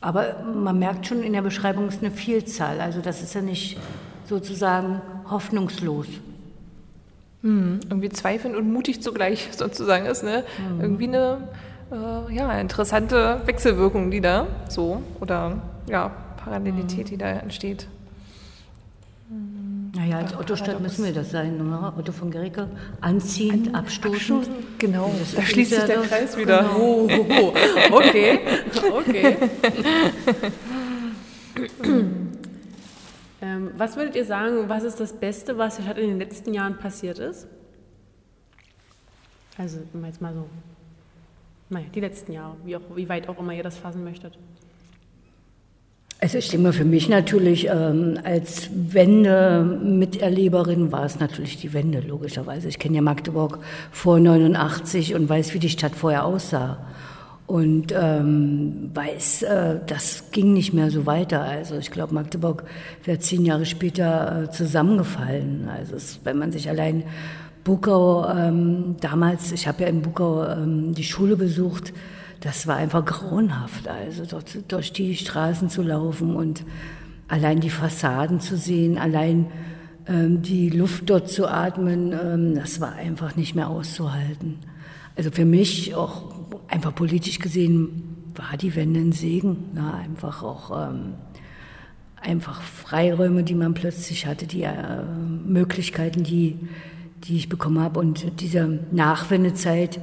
Aber 0.00 0.42
man 0.42 0.78
merkt 0.78 1.06
schon 1.06 1.22
in 1.22 1.32
der 1.32 1.42
Beschreibung 1.42 1.88
ist 1.88 2.02
eine 2.02 2.10
Vielzahl. 2.10 2.80
Also 2.80 3.00
das 3.00 3.22
ist 3.22 3.34
ja 3.34 3.42
nicht 3.42 3.78
sozusagen 4.24 5.00
hoffnungslos. 5.30 6.06
Mhm. 7.42 7.80
Irgendwie 7.88 8.08
zweifelnd 8.08 8.56
und 8.56 8.72
mutig 8.72 9.02
zugleich 9.02 9.48
sozusagen 9.56 10.06
ist. 10.06 10.22
Ne? 10.22 10.44
Mhm. 10.72 10.80
Irgendwie 10.80 11.08
eine 11.08 11.48
äh, 11.92 12.34
ja, 12.34 12.52
interessante 12.58 13.42
Wechselwirkung, 13.44 14.10
die 14.10 14.20
da 14.20 14.46
so 14.68 15.02
oder 15.20 15.58
ja, 15.88 16.10
Parallelität, 16.36 17.10
die 17.10 17.16
da 17.16 17.26
entsteht. 17.28 17.86
Naja, 20.04 20.18
als 20.18 20.36
Otto-Stadt 20.36 20.80
müssen 20.80 21.02
wir 21.02 21.14
das 21.14 21.30
sein, 21.30 21.58
oder? 21.66 21.94
Otto 21.96 22.12
von 22.12 22.30
Gericke. 22.30 22.68
Anziehend, 23.00 23.68
An, 23.68 23.76
abstoßend. 23.76 24.42
abstoßend. 24.42 24.78
Genau, 24.78 25.10
da 25.34 25.40
schließt 25.40 25.70
sich 25.70 25.84
der 25.84 26.02
Kreis 26.02 26.36
wieder. 26.36 26.58
Genau. 26.58 26.76
Oh, 26.78 27.08
oh, 27.10 27.26
oh. 27.40 27.54
Okay, 27.96 28.38
okay. 28.92 29.36
ähm, 33.40 33.70
was 33.78 33.96
würdet 33.96 34.14
ihr 34.16 34.26
sagen, 34.26 34.68
was 34.68 34.82
ist 34.82 35.00
das 35.00 35.14
Beste, 35.14 35.56
was 35.56 35.78
in 35.78 35.94
den 35.94 36.18
letzten 36.18 36.52
Jahren 36.52 36.76
passiert 36.76 37.18
ist? 37.18 37.46
Also, 39.56 39.78
jetzt 40.04 40.20
mal 40.20 40.34
so, 40.34 40.46
naja, 41.70 41.86
die 41.94 42.00
letzten 42.00 42.32
Jahre, 42.32 42.56
wie, 42.66 42.76
auch, 42.76 42.82
wie 42.94 43.08
weit 43.08 43.26
auch 43.30 43.38
immer 43.38 43.54
ihr 43.54 43.62
das 43.62 43.78
fassen 43.78 44.04
möchtet. 44.04 44.38
Also 46.20 46.38
ich 46.38 46.48
denke 46.48 46.64
mal, 46.64 46.72
für 46.72 46.86
mich 46.86 47.08
natürlich 47.08 47.68
ähm, 47.68 48.18
als 48.24 48.70
Wende-Miterleberin 48.72 50.90
war 50.90 51.04
es 51.04 51.20
natürlich 51.20 51.58
die 51.58 51.74
Wende, 51.74 52.00
logischerweise. 52.00 52.68
Ich 52.68 52.78
kenne 52.78 52.96
ja 52.96 53.02
Magdeburg 53.02 53.58
vor 53.90 54.18
89 54.20 55.14
und 55.14 55.28
weiß, 55.28 55.52
wie 55.52 55.58
die 55.58 55.68
Stadt 55.68 55.94
vorher 55.94 56.24
aussah. 56.24 56.78
Und 57.46 57.92
ähm, 57.94 58.90
weiß, 58.94 59.42
äh, 59.42 59.80
das 59.86 60.30
ging 60.30 60.54
nicht 60.54 60.72
mehr 60.72 60.90
so 60.90 61.04
weiter. 61.04 61.42
Also 61.42 61.76
ich 61.76 61.90
glaube, 61.90 62.14
Magdeburg 62.14 62.64
wäre 63.04 63.18
zehn 63.18 63.44
Jahre 63.44 63.66
später 63.66 64.44
äh, 64.44 64.50
zusammengefallen. 64.50 65.68
Also 65.68 65.96
es, 65.96 66.20
wenn 66.24 66.38
man 66.38 66.52
sich 66.52 66.70
allein 66.70 67.04
Bukau, 67.64 68.26
ähm, 68.30 68.96
damals, 69.00 69.52
ich 69.52 69.68
habe 69.68 69.82
ja 69.82 69.88
in 69.88 70.00
Bukau 70.00 70.46
ähm, 70.46 70.94
die 70.94 71.04
Schule 71.04 71.36
besucht, 71.36 71.92
das 72.44 72.66
war 72.66 72.76
einfach 72.76 73.04
grauenhaft, 73.04 73.88
also 73.88 74.24
dort 74.26 74.70
durch 74.70 74.92
die 74.92 75.16
Straßen 75.16 75.70
zu 75.70 75.82
laufen 75.82 76.36
und 76.36 76.62
allein 77.26 77.60
die 77.60 77.70
Fassaden 77.70 78.38
zu 78.38 78.58
sehen, 78.58 78.98
allein 78.98 79.46
ähm, 80.06 80.42
die 80.42 80.68
Luft 80.68 81.08
dort 81.08 81.30
zu 81.30 81.48
atmen, 81.48 82.12
ähm, 82.12 82.54
das 82.54 82.80
war 82.80 82.92
einfach 82.92 83.34
nicht 83.34 83.54
mehr 83.54 83.68
auszuhalten. 83.68 84.58
Also 85.16 85.30
für 85.30 85.46
mich 85.46 85.94
auch 85.94 86.34
einfach 86.68 86.94
politisch 86.94 87.38
gesehen 87.38 88.32
war 88.34 88.58
die 88.58 88.76
Wende 88.76 89.00
ein 89.00 89.12
Segen, 89.12 89.70
na, 89.74 89.94
einfach 89.94 90.42
auch 90.42 90.88
ähm, 90.88 91.14
einfach 92.20 92.60
Freiräume, 92.60 93.42
die 93.42 93.54
man 93.54 93.72
plötzlich 93.72 94.26
hatte, 94.26 94.46
die 94.46 94.64
äh, 94.64 95.02
Möglichkeiten, 95.46 96.24
die 96.24 96.58
die 97.24 97.36
ich 97.36 97.48
bekommen 97.48 97.80
habe 97.80 98.00
und 98.00 98.40
diese 98.40 98.80
Nachwendezeit 98.92 99.98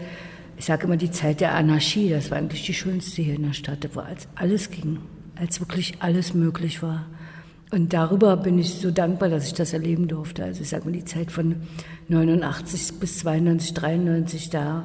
ich 0.61 0.67
sage 0.67 0.85
immer 0.85 0.95
die 0.95 1.09
Zeit 1.09 1.41
der 1.41 1.55
Anarchie, 1.55 2.11
das 2.11 2.29
war 2.29 2.37
eigentlich 2.37 2.63
die 2.67 2.75
schönste 2.75 3.23
hier 3.23 3.33
in 3.33 3.41
der 3.41 3.53
Stadt, 3.53 3.89
wo 3.95 3.99
als 4.01 4.27
alles 4.35 4.69
ging, 4.69 4.99
als 5.35 5.59
wirklich 5.59 5.95
alles 6.01 6.35
möglich 6.35 6.83
war. 6.83 7.07
Und 7.71 7.93
darüber 7.93 8.37
bin 8.37 8.59
ich 8.59 8.75
so 8.75 8.91
dankbar, 8.91 9.29
dass 9.29 9.47
ich 9.47 9.55
das 9.55 9.73
erleben 9.73 10.07
durfte. 10.07 10.43
Also 10.43 10.61
ich 10.61 10.69
sage 10.69 10.85
mal, 10.85 10.91
die 10.91 11.03
Zeit 11.03 11.31
von 11.31 11.55
89 12.09 12.99
bis 12.99 13.17
92, 13.17 13.73
93, 13.73 14.49
da 14.51 14.83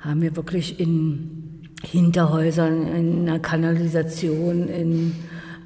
haben 0.00 0.20
wir 0.20 0.34
wirklich 0.34 0.80
in 0.80 1.68
Hinterhäusern, 1.84 2.88
in 2.88 3.28
einer 3.28 3.38
Kanalisation, 3.38 4.66
in 4.66 5.14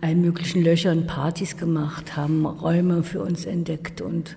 allen 0.03 0.21
möglichen 0.21 0.62
Löchern 0.62 1.07
Partys 1.07 1.57
gemacht, 1.57 2.18
haben 2.18 2.45
Räume 2.45 3.03
für 3.03 3.23
uns 3.23 3.47
entdeckt 3.47 4.03
und 4.03 4.37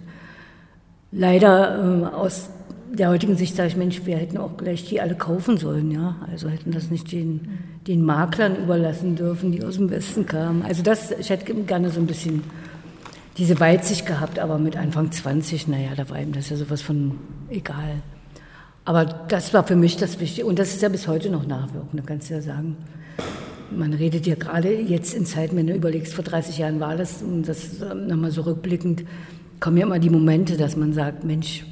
leider 1.12 2.14
äh, 2.14 2.16
aus 2.16 2.50
der 2.96 3.10
heutigen 3.10 3.36
Sicht 3.36 3.56
sage 3.56 3.70
ich, 3.70 3.76
Mensch, 3.76 4.06
wir 4.06 4.18
hätten 4.18 4.38
auch 4.38 4.58
gleich 4.58 4.88
die 4.88 5.02
alle 5.02 5.16
kaufen 5.16 5.58
sollen, 5.58 5.92
ja. 5.92 6.16
Also 6.32 6.50
hätten 6.50 6.72
das 6.72 6.90
nicht 6.90 7.12
den, 7.12 7.60
den 7.88 8.02
Maklern 8.04 8.56
überlassen 8.56 9.16
dürfen, 9.16 9.52
die 9.52 9.64
aus 9.64 9.76
dem 9.76 9.90
Westen 9.90 10.26
kamen. 10.26 10.64
Also 10.64 10.84
das, 10.84 11.12
ich 11.12 11.30
hätte 11.30 11.54
gerne 11.54 11.90
so 11.90 12.00
ein 12.00 12.08
bisschen 12.08 12.44
diese 13.38 13.60
Weitsicht 13.60 14.06
gehabt, 14.06 14.40
aber 14.40 14.58
mit 14.58 14.78
Anfang 14.78 15.12
20, 15.12 15.68
naja, 15.68 15.90
da 15.96 16.10
war 16.10 16.22
ihm 16.22 16.32
das 16.32 16.50
ja 16.50 16.58
sowas 16.58 16.82
von 16.82 17.20
egal. 17.50 18.02
Aber 18.86 19.06
das 19.06 19.54
war 19.54 19.66
für 19.66 19.76
mich 19.76 19.98
das 19.98 20.20
Wichtige. 20.20 20.48
Und 20.48 20.60
das 20.60 20.70
ist 20.70 20.82
ja 20.82 20.90
bis 20.90 21.08
heute 21.08 21.30
noch 21.30 21.46
nachwirkend, 21.46 22.00
da 22.00 22.04
kannst 22.06 22.30
du 22.30 22.36
ja 22.36 22.42
sagen. 22.42 22.78
Man 23.76 23.94
redet 23.94 24.28
ja 24.28 24.36
gerade 24.36 24.74
jetzt 24.80 25.14
in 25.14 25.26
Zeiten, 25.26 25.58
wenn 25.58 25.68
du 25.68 25.74
überlegst, 25.74 26.14
vor 26.14 26.24
30 26.24 26.60
Jahren 26.60 26.80
war 26.80 26.96
das, 26.96 27.24
und 27.24 27.48
das 27.48 27.80
nochmal 28.08 28.32
so 28.32 28.42
rückblickend, 28.42 29.04
kommen 29.60 29.78
ja 29.78 29.86
immer 29.86 30.00
die 30.00 30.12
Momente, 30.12 30.56
dass 30.56 30.78
man 30.78 30.94
sagt, 30.94 31.24
Mensch, 31.24 31.66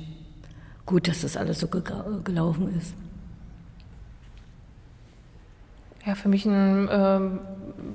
gut, 0.85 1.07
dass 1.07 1.21
das 1.21 1.37
alles 1.37 1.59
so 1.59 1.67
gelaufen 1.67 2.77
ist. 2.77 2.93
Ja, 6.05 6.15
für 6.15 6.27
mich 6.27 6.45
ein 6.45 6.89
äh, 6.89 7.19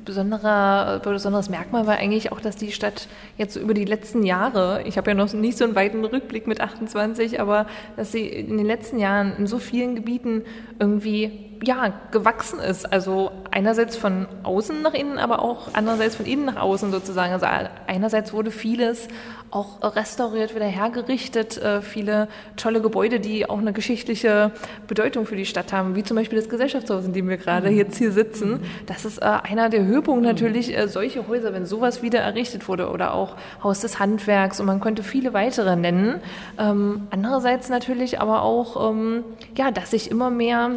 besonderer, 0.06 0.98
besonderes 1.00 1.50
Merkmal 1.50 1.86
war 1.86 1.96
eigentlich 1.96 2.32
auch, 2.32 2.40
dass 2.40 2.56
die 2.56 2.72
Stadt 2.72 3.06
jetzt 3.36 3.52
so 3.52 3.60
über 3.60 3.74
die 3.74 3.84
letzten 3.84 4.22
Jahre, 4.22 4.82
ich 4.86 4.96
habe 4.96 5.10
ja 5.10 5.14
noch 5.14 5.30
nicht 5.34 5.58
so 5.58 5.64
einen 5.64 5.74
weiten 5.74 6.02
Rückblick 6.02 6.46
mit 6.46 6.62
28, 6.62 7.38
aber 7.38 7.66
dass 7.96 8.12
sie 8.12 8.26
in 8.26 8.56
den 8.56 8.66
letzten 8.66 8.98
Jahren 8.98 9.36
in 9.36 9.46
so 9.46 9.58
vielen 9.58 9.94
Gebieten 9.94 10.42
irgendwie 10.78 11.47
ja, 11.62 11.92
gewachsen 12.10 12.60
ist. 12.60 12.90
Also 12.92 13.30
einerseits 13.50 13.96
von 13.96 14.26
außen 14.42 14.82
nach 14.82 14.94
innen, 14.94 15.18
aber 15.18 15.42
auch 15.42 15.68
andererseits 15.72 16.16
von 16.16 16.26
innen 16.26 16.44
nach 16.44 16.56
außen 16.56 16.90
sozusagen. 16.90 17.32
Also 17.32 17.46
einerseits 17.86 18.32
wurde 18.32 18.50
vieles 18.50 19.08
auch 19.50 19.96
restauriert, 19.96 20.54
wieder 20.54 20.66
hergerichtet, 20.66 21.56
äh, 21.56 21.80
viele 21.80 22.28
tolle 22.56 22.82
Gebäude, 22.82 23.18
die 23.18 23.48
auch 23.48 23.58
eine 23.58 23.72
geschichtliche 23.72 24.52
Bedeutung 24.86 25.26
für 25.26 25.36
die 25.36 25.46
Stadt 25.46 25.72
haben, 25.72 25.94
wie 25.94 26.04
zum 26.04 26.16
Beispiel 26.16 26.38
das 26.38 26.48
Gesellschaftshaus, 26.48 27.06
in 27.06 27.12
dem 27.12 27.28
wir 27.28 27.38
gerade 27.38 27.70
mhm. 27.70 27.76
jetzt 27.76 27.96
hier 27.96 28.12
sitzen. 28.12 28.60
Das 28.86 29.04
ist 29.04 29.18
äh, 29.18 29.24
einer 29.24 29.70
der 29.70 29.84
Höhepunkte 29.84 30.28
natürlich, 30.28 30.76
äh, 30.76 30.86
solche 30.88 31.26
Häuser, 31.28 31.54
wenn 31.54 31.64
sowas 31.64 32.02
wieder 32.02 32.20
errichtet 32.20 32.68
wurde 32.68 32.90
oder 32.90 33.14
auch 33.14 33.36
Haus 33.62 33.80
des 33.80 33.98
Handwerks 33.98 34.60
und 34.60 34.66
man 34.66 34.80
könnte 34.80 35.02
viele 35.02 35.32
weitere 35.32 35.76
nennen. 35.76 36.20
Ähm, 36.58 37.08
andererseits 37.10 37.70
natürlich 37.70 38.20
aber 38.20 38.42
auch, 38.42 38.90
ähm, 38.90 39.24
ja, 39.56 39.70
dass 39.70 39.92
sich 39.92 40.10
immer 40.10 40.30
mehr 40.30 40.72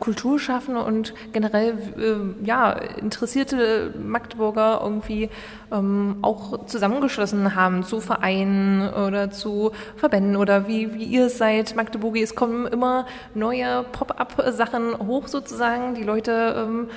Kulturschaffende 0.00 0.82
und 0.82 1.14
generell 1.32 1.74
äh, 1.98 2.46
ja, 2.46 2.72
interessierte 2.72 3.94
Magdeburger 3.98 4.80
irgendwie 4.82 5.28
ähm, 5.72 6.18
auch 6.22 6.66
zusammengeschlossen 6.66 7.54
haben 7.54 7.82
zu 7.82 8.00
Vereinen 8.00 8.92
oder 8.92 9.30
zu 9.30 9.72
Verbänden 9.96 10.36
oder 10.36 10.68
wie, 10.68 10.94
wie 10.94 11.04
ihr 11.04 11.30
seid, 11.30 11.74
Magdeburgi. 11.76 12.22
Es 12.22 12.34
kommen 12.34 12.66
immer 12.66 13.06
neue 13.34 13.84
Pop-up-Sachen 13.92 14.98
hoch 15.06 15.28
sozusagen. 15.28 15.94
Die 15.94 16.04
Leute 16.04 16.54
ähm, 16.56 16.88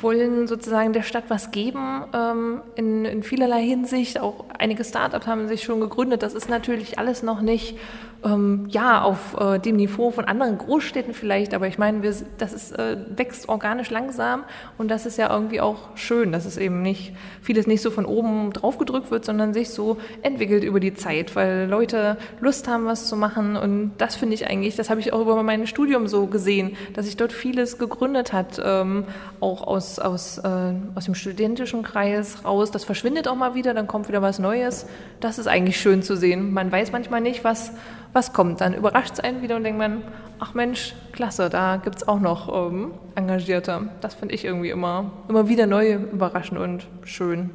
wollen 0.00 0.46
sozusagen 0.46 0.92
der 0.92 1.02
Stadt 1.02 1.24
was 1.28 1.50
geben 1.50 2.04
ähm, 2.12 2.62
in, 2.74 3.04
in 3.04 3.22
vielerlei 3.22 3.62
Hinsicht. 3.62 4.20
Auch 4.20 4.44
einige 4.58 4.84
Startups 4.84 5.26
haben 5.26 5.48
sich 5.48 5.62
schon 5.62 5.80
gegründet. 5.80 6.22
Das 6.22 6.34
ist 6.34 6.48
natürlich 6.48 6.98
alles 6.98 7.22
noch 7.22 7.40
nicht 7.40 7.76
ähm, 8.24 8.66
ja, 8.68 9.02
auf 9.02 9.36
äh, 9.38 9.58
dem 9.58 9.76
Niveau 9.76 10.10
von 10.10 10.24
anderen 10.24 10.58
Großstädten 10.58 11.14
vielleicht, 11.14 11.54
aber 11.54 11.66
ich 11.66 11.78
meine, 11.78 12.02
wir, 12.02 12.14
das 12.38 12.52
ist, 12.52 12.72
äh, 12.78 12.96
wächst 13.16 13.48
organisch 13.48 13.90
langsam 13.90 14.44
und 14.78 14.90
das 14.90 15.06
ist 15.06 15.16
ja 15.16 15.32
irgendwie 15.32 15.60
auch 15.60 15.96
schön, 15.96 16.32
dass 16.32 16.44
es 16.44 16.56
eben 16.56 16.82
nicht, 16.82 17.14
vieles 17.40 17.66
nicht 17.66 17.80
so 17.82 17.90
von 17.90 18.04
oben 18.04 18.52
drauf 18.52 18.78
gedrückt 18.78 19.10
wird, 19.10 19.24
sondern 19.24 19.54
sich 19.54 19.70
so 19.70 19.96
entwickelt 20.22 20.64
über 20.64 20.80
die 20.80 20.94
Zeit, 20.94 21.34
weil 21.34 21.66
Leute 21.68 22.18
Lust 22.40 22.68
haben, 22.68 22.84
was 22.86 23.08
zu 23.08 23.16
machen 23.16 23.56
und 23.56 23.92
das 23.98 24.16
finde 24.16 24.34
ich 24.34 24.46
eigentlich, 24.46 24.76
das 24.76 24.90
habe 24.90 25.00
ich 25.00 25.12
auch 25.12 25.20
über 25.20 25.42
mein 25.42 25.66
Studium 25.66 26.06
so 26.06 26.26
gesehen, 26.26 26.76
dass 26.94 27.06
sich 27.06 27.16
dort 27.16 27.32
vieles 27.32 27.78
gegründet 27.78 28.32
hat, 28.32 28.60
ähm, 28.62 29.04
auch 29.40 29.66
aus, 29.66 29.98
aus, 29.98 30.38
äh, 30.38 30.74
aus 30.94 31.06
dem 31.06 31.14
studentischen 31.14 31.82
Kreis 31.82 32.44
raus, 32.44 32.70
das 32.70 32.84
verschwindet 32.84 33.28
auch 33.28 33.36
mal 33.36 33.54
wieder, 33.54 33.72
dann 33.72 33.86
kommt 33.86 34.08
wieder 34.08 34.20
was 34.20 34.38
Neues, 34.38 34.86
das 35.20 35.38
ist 35.38 35.46
eigentlich 35.46 35.80
schön 35.80 36.02
zu 36.02 36.16
sehen. 36.16 36.52
Man 36.52 36.70
weiß 36.70 36.92
manchmal 36.92 37.20
nicht, 37.20 37.44
was 37.44 37.72
was 38.12 38.32
kommt. 38.32 38.60
Dann 38.60 38.74
überrascht 38.74 39.14
es 39.14 39.20
einen 39.20 39.42
wieder 39.42 39.56
und 39.56 39.64
denkt 39.64 39.78
man, 39.78 40.02
ach 40.38 40.54
Mensch, 40.54 40.94
klasse, 41.12 41.48
da 41.50 41.76
gibt 41.76 41.96
es 41.96 42.08
auch 42.08 42.20
noch 42.20 42.70
ähm, 42.70 42.92
Engagierte. 43.14 43.88
Das 44.00 44.14
finde 44.14 44.34
ich 44.34 44.44
irgendwie 44.44 44.70
immer, 44.70 45.12
immer 45.28 45.48
wieder 45.48 45.66
neu 45.66 45.94
überraschend 45.94 46.58
und 46.58 46.86
schön. 47.04 47.50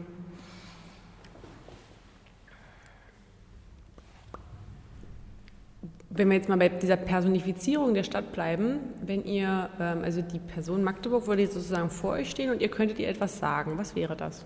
Wenn 6.10 6.30
wir 6.30 6.38
jetzt 6.38 6.48
mal 6.48 6.58
bei 6.58 6.70
dieser 6.70 6.96
Personifizierung 6.96 7.94
der 7.94 8.04
Stadt 8.04 8.32
bleiben, 8.32 8.80
wenn 9.02 9.26
ihr, 9.26 9.70
ähm, 9.82 10.02
also 10.02 10.22
die 10.22 10.40
Person 10.40 10.82
Magdeburg 10.82 11.28
würde 11.28 11.42
jetzt 11.42 11.56
sozusagen 11.56 11.90
vor 11.90 12.12
euch 12.12 12.30
stehen 12.30 12.52
und 12.52 12.62
ihr 12.62 12.70
könntet 12.70 13.00
ihr 13.00 13.10
etwas 13.10 13.38
sagen, 13.40 13.78
was 13.78 13.98
wäre 13.98 14.16
das? 14.16 14.46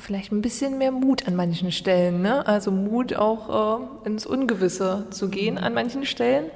Vielleicht 0.00 0.32
ein 0.32 0.42
bisschen 0.42 0.78
mehr 0.78 0.92
Mut 0.92 1.26
an 1.26 1.36
manchen 1.36 1.72
Stellen. 1.72 2.22
Ne? 2.22 2.46
Also 2.46 2.70
Mut 2.70 3.14
auch 3.14 3.80
äh, 4.04 4.08
ins 4.08 4.26
Ungewisse 4.26 5.06
zu 5.10 5.28
gehen 5.28 5.58
an 5.58 5.74
manchen 5.74 6.04
Stellen, 6.04 6.46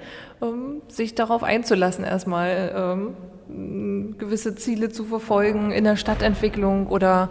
ähm, 0.43 0.83
sich 0.89 1.15
darauf 1.15 1.43
einzulassen 1.43 2.05
erstmal, 2.05 2.73
ähm, 2.75 4.17
gewisse 4.19 4.55
Ziele 4.55 4.91
zu 4.91 5.05
verfolgen 5.05 5.73
in 5.73 5.85
der 5.85 5.97
Stadtentwicklung 5.97 6.87
oder 6.87 7.31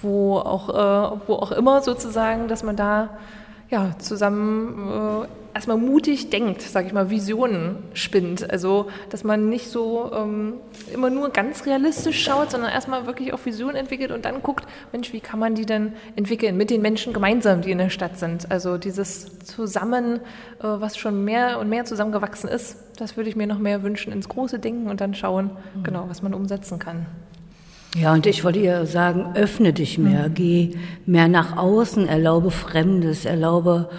wo 0.00 0.38
auch, 0.38 0.68
äh, 0.68 1.18
wo 1.26 1.34
auch 1.34 1.52
immer 1.52 1.82
sozusagen, 1.82 2.48
dass 2.48 2.62
man 2.62 2.76
da 2.76 3.10
ja, 3.72 3.98
zusammen 3.98 5.24
äh, 5.24 5.26
erstmal 5.54 5.78
mutig 5.78 6.28
denkt, 6.28 6.60
sage 6.60 6.86
ich 6.86 6.92
mal, 6.92 7.08
Visionen 7.08 7.76
spinnt. 7.94 8.48
Also, 8.50 8.88
dass 9.08 9.24
man 9.24 9.48
nicht 9.48 9.68
so 9.68 10.10
ähm, 10.14 10.54
immer 10.92 11.08
nur 11.08 11.30
ganz 11.30 11.64
realistisch 11.64 12.22
schaut, 12.22 12.50
sondern 12.50 12.70
erstmal 12.70 13.06
wirklich 13.06 13.32
auch 13.32 13.44
Visionen 13.44 13.76
entwickelt 13.76 14.10
und 14.10 14.26
dann 14.26 14.42
guckt, 14.42 14.66
Mensch, 14.92 15.12
wie 15.14 15.20
kann 15.20 15.38
man 15.38 15.54
die 15.54 15.64
denn 15.64 15.94
entwickeln 16.16 16.56
mit 16.58 16.68
den 16.68 16.82
Menschen 16.82 17.14
gemeinsam, 17.14 17.62
die 17.62 17.70
in 17.70 17.78
der 17.78 17.90
Stadt 17.90 18.18
sind. 18.18 18.50
Also 18.50 18.76
dieses 18.76 19.38
Zusammen, 19.38 20.16
äh, 20.60 20.64
was 20.64 20.98
schon 20.98 21.24
mehr 21.24 21.58
und 21.58 21.70
mehr 21.70 21.86
zusammengewachsen 21.86 22.50
ist, 22.50 22.76
das 22.98 23.16
würde 23.16 23.30
ich 23.30 23.36
mir 23.36 23.46
noch 23.46 23.58
mehr 23.58 23.82
wünschen, 23.82 24.12
ins 24.12 24.28
große 24.28 24.58
Denken 24.58 24.88
und 24.90 25.00
dann 25.00 25.14
schauen, 25.14 25.50
mhm. 25.74 25.82
genau, 25.82 26.04
was 26.08 26.20
man 26.20 26.34
umsetzen 26.34 26.78
kann. 26.78 27.06
Ja, 27.94 28.14
und 28.14 28.26
ich 28.26 28.42
wollte 28.42 28.58
ihr 28.58 28.86
sagen, 28.86 29.34
öffne 29.34 29.72
dich 29.72 29.98
mehr, 29.98 30.28
mhm. 30.28 30.34
geh 30.34 30.70
mehr 31.04 31.28
nach 31.28 31.58
außen, 31.58 32.08
erlaube 32.08 32.50
Fremdes, 32.50 33.26
erlaube 33.26 33.90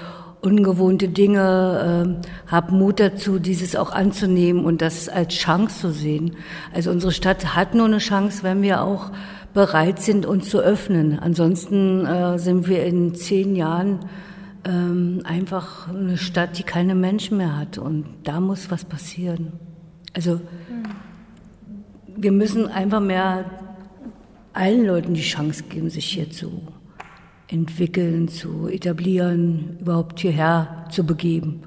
ungewohnte 0.41 1.07
Dinge, 1.07 2.19
äh, 2.19 2.51
hab 2.51 2.71
Mut 2.71 2.99
dazu, 2.99 3.39
dieses 3.39 3.75
auch 3.75 3.91
anzunehmen 3.91 4.65
und 4.65 4.81
das 4.81 5.09
als 5.09 5.33
Chance 5.35 5.79
zu 5.79 5.91
sehen. 5.91 6.35
Also 6.73 6.91
unsere 6.91 7.11
Stadt 7.11 7.55
hat 7.55 7.75
nur 7.75 7.85
eine 7.85 7.99
Chance, 7.99 8.43
wenn 8.43 8.61
wir 8.61 8.81
auch 8.81 9.11
bereit 9.53 10.01
sind, 10.01 10.25
uns 10.25 10.49
zu 10.49 10.59
öffnen. 10.59 11.19
Ansonsten 11.19 12.05
äh, 12.05 12.39
sind 12.39 12.67
wir 12.67 12.83
in 12.85 13.15
zehn 13.15 13.55
Jahren 13.55 13.99
ähm, 14.65 15.21
einfach 15.23 15.87
eine 15.87 16.17
Stadt, 16.17 16.57
die 16.57 16.63
keine 16.63 16.95
Menschen 16.95 17.37
mehr 17.37 17.57
hat. 17.57 17.77
Und 17.77 18.05
da 18.23 18.39
muss 18.39 18.71
was 18.71 18.85
passieren. 18.85 19.53
Also 20.13 20.41
wir 22.15 22.31
müssen 22.31 22.67
einfach 22.67 22.99
mehr 22.99 23.45
allen 24.53 24.85
Leuten 24.85 25.13
die 25.13 25.21
Chance 25.21 25.63
geben, 25.69 25.89
sich 25.89 26.05
hier 26.05 26.29
zu 26.29 26.61
entwickeln, 27.47 28.27
zu 28.27 28.67
etablieren, 28.67 29.77
überhaupt 29.81 30.19
hierher 30.19 30.85
zu 30.89 31.05
begeben. 31.05 31.61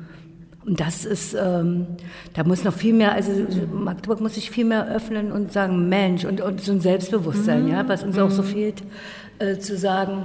Und 0.64 0.80
das 0.80 1.05
ist, 1.05 1.37
ähm, 1.41 1.87
da 2.34 2.43
muss 2.43 2.64
noch 2.64 2.74
viel 2.74 2.93
mehr, 2.93 3.12
also 3.12 3.30
Magdeburg 3.72 4.20
muss 4.20 4.34
sich 4.34 4.51
viel 4.51 4.64
mehr 4.64 4.89
öffnen 4.89 5.30
und 5.30 5.53
sagen, 5.53 5.89
Mensch, 5.89 6.24
und, 6.24 6.41
und 6.41 6.61
so 6.61 6.72
ein 6.72 6.80
Selbstbewusstsein, 6.80 7.64
mhm. 7.64 7.70
ja, 7.70 7.89
was 7.89 8.03
uns 8.03 8.18
auch 8.18 8.32
so 8.32 8.43
mhm. 8.43 8.47
fehlt, 8.47 8.82
äh, 9.39 9.59
zu 9.59 9.76
sagen, 9.76 10.24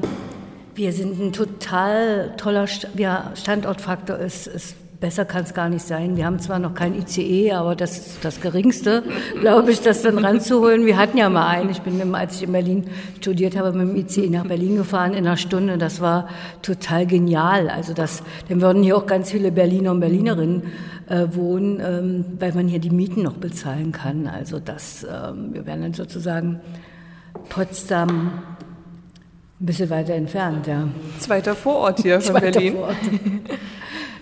wir 0.74 0.94
sind 0.94 1.20
ein 1.20 1.32
total 1.32 2.34
toller 2.38 2.66
St 2.66 2.88
ja, 2.98 3.32
Standortfaktor 3.36 4.18
ist, 4.18 4.48
ist 4.48 4.76
besser 5.02 5.26
kann 5.26 5.44
es 5.44 5.54
gar 5.54 5.68
nicht 5.68 5.86
sein. 5.86 6.16
Wir 6.16 6.26
haben 6.26 6.40
zwar 6.40 6.60
noch 6.60 6.76
kein 6.76 6.94
ICE, 6.96 7.54
aber 7.54 7.76
das 7.76 7.98
ist 7.98 8.24
das 8.24 8.40
Geringste, 8.40 9.04
glaube 9.42 9.72
ich, 9.72 9.82
das 9.82 10.04
dann 10.04 10.20
ranzuholen. 10.20 10.86
Wir 10.86 10.96
hatten 10.96 11.18
ja 11.18 11.28
mal 11.28 11.48
einen. 11.48 11.72
Ich 11.72 11.82
bin, 11.82 12.16
als 12.16 12.36
ich 12.36 12.44
in 12.44 12.52
Berlin 12.52 12.86
studiert 13.20 13.58
habe, 13.58 13.74
mit 13.74 13.90
dem 13.90 13.96
ICE 13.96 14.30
nach 14.30 14.46
Berlin 14.46 14.78
gefahren 14.78 15.14
in 15.14 15.26
einer 15.26 15.38
Stunde. 15.38 15.80
Das 15.80 16.00
war 16.02 16.30
total 16.62 17.08
genial. 17.08 17.68
Also 17.70 17.94
das, 17.94 18.22
dann 18.48 18.62
würden 18.62 18.84
hier 18.84 18.96
auch 18.96 19.08
ganz 19.08 19.32
viele 19.32 19.52
Berliner 19.52 19.92
und 19.92 20.02
Berlinerinnen 20.02 20.64
äh, 21.10 21.26
wohnen, 21.32 21.82
ähm, 21.84 22.26
weil 22.40 22.54
man 22.54 22.68
hier 22.68 22.80
die 22.80 22.92
Mieten 22.92 23.24
noch 23.24 23.38
bezahlen 23.38 23.92
kann. 23.92 24.28
Also 24.28 24.60
das, 24.60 25.04
ähm, 25.04 25.54
wir 25.54 25.66
werden 25.66 25.82
dann 25.82 25.94
sozusagen 25.96 26.62
Potsdam 27.50 28.32
ein 29.60 29.66
bisschen 29.66 29.90
weiter 29.90 30.14
entfernt, 30.14 30.68
ja. 30.68 30.88
Zweiter 31.18 31.56
Vorort 31.56 32.02
hier 32.02 32.22
von 32.22 32.36
Zweiter 32.36 32.52
Berlin. 32.52 32.74
Vorort. 32.74 32.98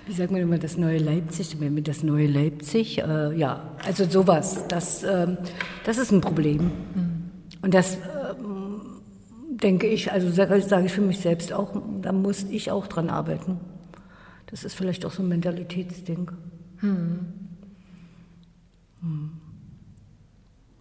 Wie 0.09 0.13
sagt 0.13 0.31
man 0.31 0.41
immer, 0.41 0.57
das 0.57 0.75
neue 0.75 0.97
Leipzig, 0.97 1.55
das 1.83 2.01
neue 2.01 2.25
Leipzig, 2.25 2.97
äh, 2.97 3.31
ja, 3.37 3.75
also 3.85 4.05
sowas, 4.05 4.67
das, 4.67 5.03
äh, 5.03 5.37
das 5.83 5.99
ist 5.99 6.11
ein 6.11 6.19
Problem. 6.19 6.71
Mhm. 6.95 7.31
Und 7.61 7.75
das 7.75 7.93
äh, 7.93 7.99
denke 9.51 9.85
ich, 9.85 10.11
also 10.11 10.31
sage 10.31 10.59
sag 10.63 10.83
ich 10.83 10.93
für 10.93 11.01
mich 11.01 11.19
selbst 11.19 11.53
auch, 11.53 11.79
da 12.01 12.11
muss 12.11 12.41
ich 12.45 12.71
auch 12.71 12.87
dran 12.87 13.11
arbeiten. 13.11 13.59
Das 14.47 14.63
ist 14.63 14.73
vielleicht 14.73 15.05
auch 15.05 15.11
so 15.11 15.21
ein 15.21 15.27
Mentalitätsding. 15.29 16.31
Mhm. 16.81 17.33
Mhm. 19.01 19.31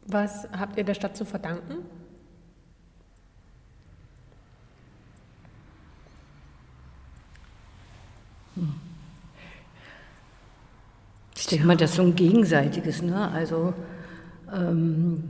Was 0.06 0.48
habt 0.52 0.78
ihr 0.78 0.84
der 0.84 0.94
Stadt 0.94 1.18
zu 1.18 1.26
verdanken? 1.26 1.84
Hm. 8.54 8.87
Ich 11.40 11.46
denke 11.46 11.66
mal, 11.66 11.76
das 11.76 11.90
ist 11.90 11.96
so 11.96 12.02
ein 12.02 12.16
gegenseitiges. 12.16 13.00
Ne? 13.02 13.30
Also 13.32 13.72
ähm, 14.52 15.22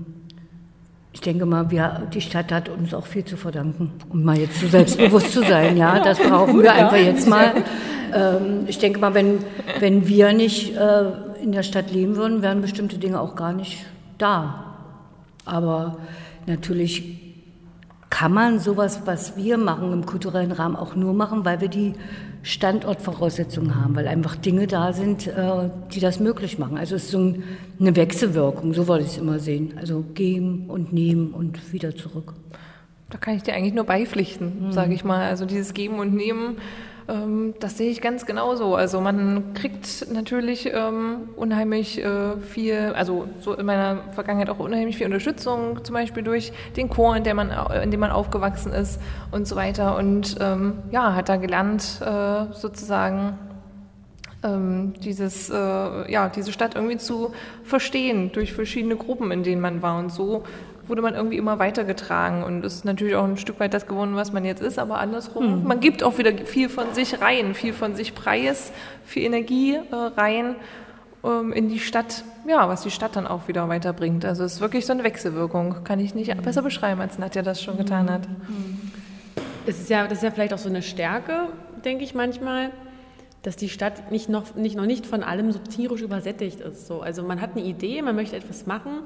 ich 1.13 1.21
denke 1.21 1.45
mal, 1.45 1.71
wir, 1.71 2.09
die 2.13 2.21
Stadt 2.21 2.51
hat 2.51 2.71
uns 2.71 2.95
auch 2.95 3.07
viel 3.07 3.25
zu 3.25 3.37
verdanken, 3.37 3.93
um 4.09 4.25
mal 4.25 4.39
jetzt 4.39 4.59
so 4.61 4.69
selbstbewusst 4.69 5.33
zu 5.33 5.43
sein. 5.43 5.77
Ja, 5.77 6.01
das 6.05 6.19
brauchen 6.19 6.63
wir 6.63 6.73
einfach 6.73 6.97
jetzt 6.97 7.29
mal. 7.29 7.53
Ähm, 8.15 8.65
ich 8.67 8.79
denke 8.79 9.01
mal, 9.01 9.13
wenn, 9.13 9.39
wenn 9.81 10.09
wir 10.09 10.33
nicht 10.33 10.75
äh, 10.77 11.05
in 11.43 11.53
der 11.53 11.63
Stadt 11.63 11.91
leben 11.91 12.17
würden, 12.17 12.41
wären 12.41 12.63
bestimmte 12.63 12.97
Dinge 12.99 13.21
auch 13.21 13.37
gar 13.37 13.53
nicht 13.53 13.85
da. 14.17 14.65
Aber 15.45 15.99
natürlich 16.47 17.35
kann 18.09 18.33
man 18.33 18.61
sowas, 18.61 19.03
was 19.05 19.37
wir 19.37 19.59
machen 19.59 19.93
im 19.93 20.07
kulturellen 20.07 20.53
Rahmen, 20.53 20.75
auch 20.75 20.97
nur 20.97 21.13
machen, 21.13 21.45
weil 21.45 21.61
wir 21.61 21.69
die 21.69 21.95
Standortvoraussetzungen 22.49 23.75
haben, 23.77 23.95
weil 23.95 24.09
einfach 24.09 24.35
Dinge 24.35 24.67
da 24.67 24.95
sind, 24.95 25.27
äh, 25.27 25.69
die 25.93 26.01
das 26.01 26.19
möglich 26.19 26.59
machen. 26.59 26.79
Also 26.79 26.97
es 26.97 27.05
ist 27.05 27.11
so 27.11 27.35
eine 27.79 27.95
Wechselwirkung, 27.95 28.73
so 28.73 28.89
wollte 28.89 29.05
ich 29.05 29.13
es 29.13 29.19
immer 29.19 29.39
sehen. 29.39 29.75
Also 29.77 30.03
geben 30.15 30.65
und 30.69 30.91
nehmen 30.91 31.35
und 31.35 31.75
wieder 31.75 31.95
zurück. 31.95 32.33
Da 33.11 33.19
kann 33.19 33.37
ich 33.37 33.43
dir 33.43 33.53
eigentlich 33.53 33.75
nur 33.75 33.85
beipflichten, 33.85 34.69
mhm. 34.69 34.73
sage 34.73 34.95
ich 34.95 35.05
mal. 35.05 35.29
Also 35.29 35.45
dieses 35.45 35.75
Geben 35.75 35.99
und 35.99 36.15
Nehmen 36.15 36.57
ähm, 37.09 37.55
das 37.59 37.79
sehe 37.79 37.91
ich 37.91 38.01
ganz 38.01 38.27
genauso. 38.27 38.75
Also 38.75 39.01
man 39.01 39.55
kriegt 39.55 40.07
natürlich 40.13 40.71
ähm, 40.73 41.31
unheimlich 41.37 42.05
äh, 42.05 42.37
viel, 42.37 42.93
also 42.95 43.29
so 43.41 43.55
in 43.55 43.65
meiner 43.65 44.03
Vergangenheit 44.13 44.51
auch 44.51 44.59
unheimlich 44.59 44.99
viel 44.99 45.07
Unterstützung, 45.07 45.85
zum 45.85 45.95
Beispiel 45.95 46.23
durch 46.23 46.53
den 46.77 46.91
Chor, 46.91 47.17
in, 47.17 47.25
der 47.25 47.35
man, 47.35 47.51
in 47.83 47.91
dem 47.91 48.01
man 48.01 48.11
aufgewachsen 48.11 48.73
ist 48.73 49.01
und 49.31 49.49
so 49.49 49.57
weiter. 49.57 49.97
Und 49.97 50.37
ähm, 50.41 50.75
ja, 50.91 51.15
hat 51.15 51.29
da 51.29 51.37
gelernt, 51.37 52.01
äh, 52.03 52.53
sozusagen 52.53 53.39
ähm, 54.45 54.93
dieses, 55.03 55.51
äh, 55.51 56.13
ja, 56.13 56.29
diese 56.29 56.53
Stadt 56.53 56.75
irgendwie 56.75 56.99
zu 56.99 57.33
verstehen 57.65 58.33
durch 58.33 58.53
verschiedene 58.53 58.97
Gruppen, 58.97 59.31
in 59.31 59.43
denen 59.43 59.61
man 59.61 59.83
war. 59.83 59.99
Und 59.99 60.13
so 60.13 60.45
wurde 60.89 61.03
man 61.03 61.15
irgendwie 61.15 61.37
immer 61.37 61.59
weitergetragen 61.59 62.43
und 62.43 62.65
ist 62.65 62.85
natürlich 62.85 63.15
auch 63.15 63.25
ein 63.25 63.37
Stück 63.37 63.61
weit 63.61 63.75
das 63.75 63.87
geworden, 63.87 64.17
was 64.17 64.33
man 64.33 64.45
jetzt 64.45 64.63
ist, 64.63 64.79
aber 64.79 64.99
andersrum. 64.99 65.61
Mhm. 65.61 65.67
Man 65.67 65.81
gibt 65.81 66.03
auch 66.03 66.19
wieder 66.19 66.33
viel 66.33 66.69
von 66.69 66.95
sich 66.95 67.21
rein, 67.21 67.55
viel 67.55 67.73
von 67.73 67.95
sich 67.95 68.15
preis, 68.15 68.73
viel 69.05 69.25
Energie 69.25 69.75
äh, 69.75 69.95
rein 69.95 70.57
ähm, 71.25 71.53
in 71.53 71.69
die 71.69 71.79
Stadt, 71.79 72.25
ja, 72.47 72.69
was 72.69 72.83
die 72.83 72.91
Stadt 72.91 73.17
dann 73.17 73.27
auch 73.27 73.49
wieder 73.49 73.69
weiterbringt. 73.69 74.25
Also 74.25 74.45
es 74.45 74.55
ist 74.55 74.61
wirklich 74.61 74.87
so 74.87 74.93
eine 74.93 75.05
Wechselwirkung, 75.05 75.85
kann 75.85 76.01
ich 76.01 76.15
nicht 76.15 76.35
mhm. 76.35 76.43
besser 76.43 76.63
beschreiben, 76.63 77.01
als 77.01 77.19
Nadja 77.19 77.43
das 77.43 77.63
schon 77.63 77.77
getan 77.77 78.11
hat. 78.11 78.29
Mhm. 78.29 78.91
Es 79.67 79.81
ist 79.81 79.91
ja, 79.91 80.05
das 80.05 80.19
ist 80.19 80.25
ja 80.25 80.31
vielleicht 80.31 80.55
auch 80.55 80.59
so 80.59 80.69
eine 80.69 80.83
Stärke, 80.83 81.49
denke 81.85 82.05
ich 82.05 82.15
manchmal, 82.15 82.71
dass 83.43 83.57
die 83.57 83.69
Stadt 83.69 84.11
nicht 84.11 84.29
noch 84.29 84.55
nicht, 84.55 84.77
noch 84.77 84.87
nicht 84.87 85.07
von 85.07 85.23
allem 85.23 85.53
so 85.53 85.59
tierisch 85.59 86.03
übersättigt 86.03 86.61
ist. 86.61 86.87
So. 86.87 87.03
Also 87.03 87.23
man 87.23 87.41
hat 87.41 87.51
eine 87.55 87.65
Idee, 87.65 88.03
man 88.03 88.17
möchte 88.17 88.37
etwas 88.37 88.67
machen 88.67 89.03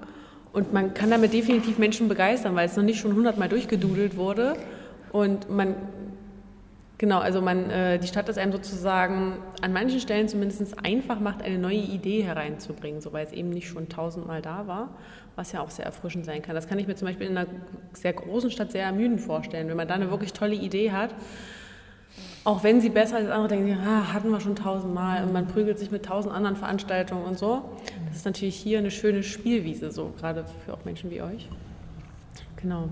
und 0.52 0.72
man 0.72 0.92
kann 0.94 1.10
damit 1.10 1.32
definitiv 1.32 1.78
Menschen 1.78 2.08
begeistern, 2.08 2.54
weil 2.54 2.66
es 2.66 2.76
noch 2.76 2.84
nicht 2.84 3.00
schon 3.00 3.14
hundertmal 3.14 3.48
durchgedudelt 3.48 4.16
wurde. 4.16 4.54
Und 5.10 5.50
man, 5.50 5.74
genau, 6.98 7.20
also 7.20 7.40
man, 7.40 7.70
äh, 7.70 7.98
die 7.98 8.06
Stadt 8.06 8.28
ist 8.28 8.38
einem 8.38 8.52
sozusagen 8.52 9.38
an 9.62 9.72
manchen 9.72 10.00
Stellen 10.00 10.28
zumindest 10.28 10.84
einfach 10.84 11.20
macht, 11.20 11.42
eine 11.42 11.58
neue 11.58 11.76
Idee 11.76 12.22
hereinzubringen, 12.22 13.00
so 13.00 13.12
weil 13.12 13.26
es 13.26 13.32
eben 13.32 13.50
nicht 13.50 13.68
schon 13.68 13.88
tausendmal 13.88 14.42
da 14.42 14.66
war, 14.66 14.90
was 15.36 15.52
ja 15.52 15.60
auch 15.60 15.70
sehr 15.70 15.86
erfrischend 15.86 16.26
sein 16.26 16.42
kann. 16.42 16.54
Das 16.54 16.68
kann 16.68 16.78
ich 16.78 16.86
mir 16.86 16.96
zum 16.96 17.08
Beispiel 17.08 17.28
in 17.28 17.36
einer 17.36 17.48
sehr 17.94 18.12
großen 18.12 18.50
Stadt 18.50 18.72
sehr 18.72 18.84
ermüdend 18.84 19.22
vorstellen, 19.22 19.68
wenn 19.68 19.76
man 19.76 19.88
da 19.88 19.94
eine 19.94 20.10
wirklich 20.10 20.34
tolle 20.34 20.54
Idee 20.54 20.92
hat 20.92 21.14
auch 22.44 22.64
wenn 22.64 22.80
sie 22.80 22.88
besser 22.88 23.16
als 23.16 23.28
andere 23.28 23.48
denken, 23.48 23.78
ah, 23.86 24.12
hatten 24.12 24.30
wir 24.30 24.40
schon 24.40 24.56
tausendmal 24.56 25.22
und 25.22 25.32
man 25.32 25.46
prügelt 25.46 25.78
sich 25.78 25.90
mit 25.90 26.04
tausend 26.04 26.34
anderen 26.34 26.56
Veranstaltungen 26.56 27.24
und 27.24 27.38
so. 27.38 27.62
Das 28.08 28.16
ist 28.16 28.24
natürlich 28.24 28.56
hier 28.56 28.78
eine 28.78 28.90
schöne 28.90 29.22
Spielwiese, 29.22 29.92
so 29.92 30.12
gerade 30.18 30.44
für 30.64 30.74
auch 30.74 30.84
Menschen 30.84 31.10
wie 31.10 31.22
euch. 31.22 31.48
Genau. 32.56 32.88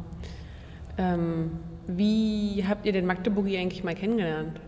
Ähm, 0.98 1.52
wie 1.86 2.64
habt 2.68 2.86
ihr 2.86 2.92
den 2.92 3.06
Magdeburgi 3.06 3.56
eigentlich 3.56 3.82
mal 3.82 3.94
kennengelernt? 3.94 4.60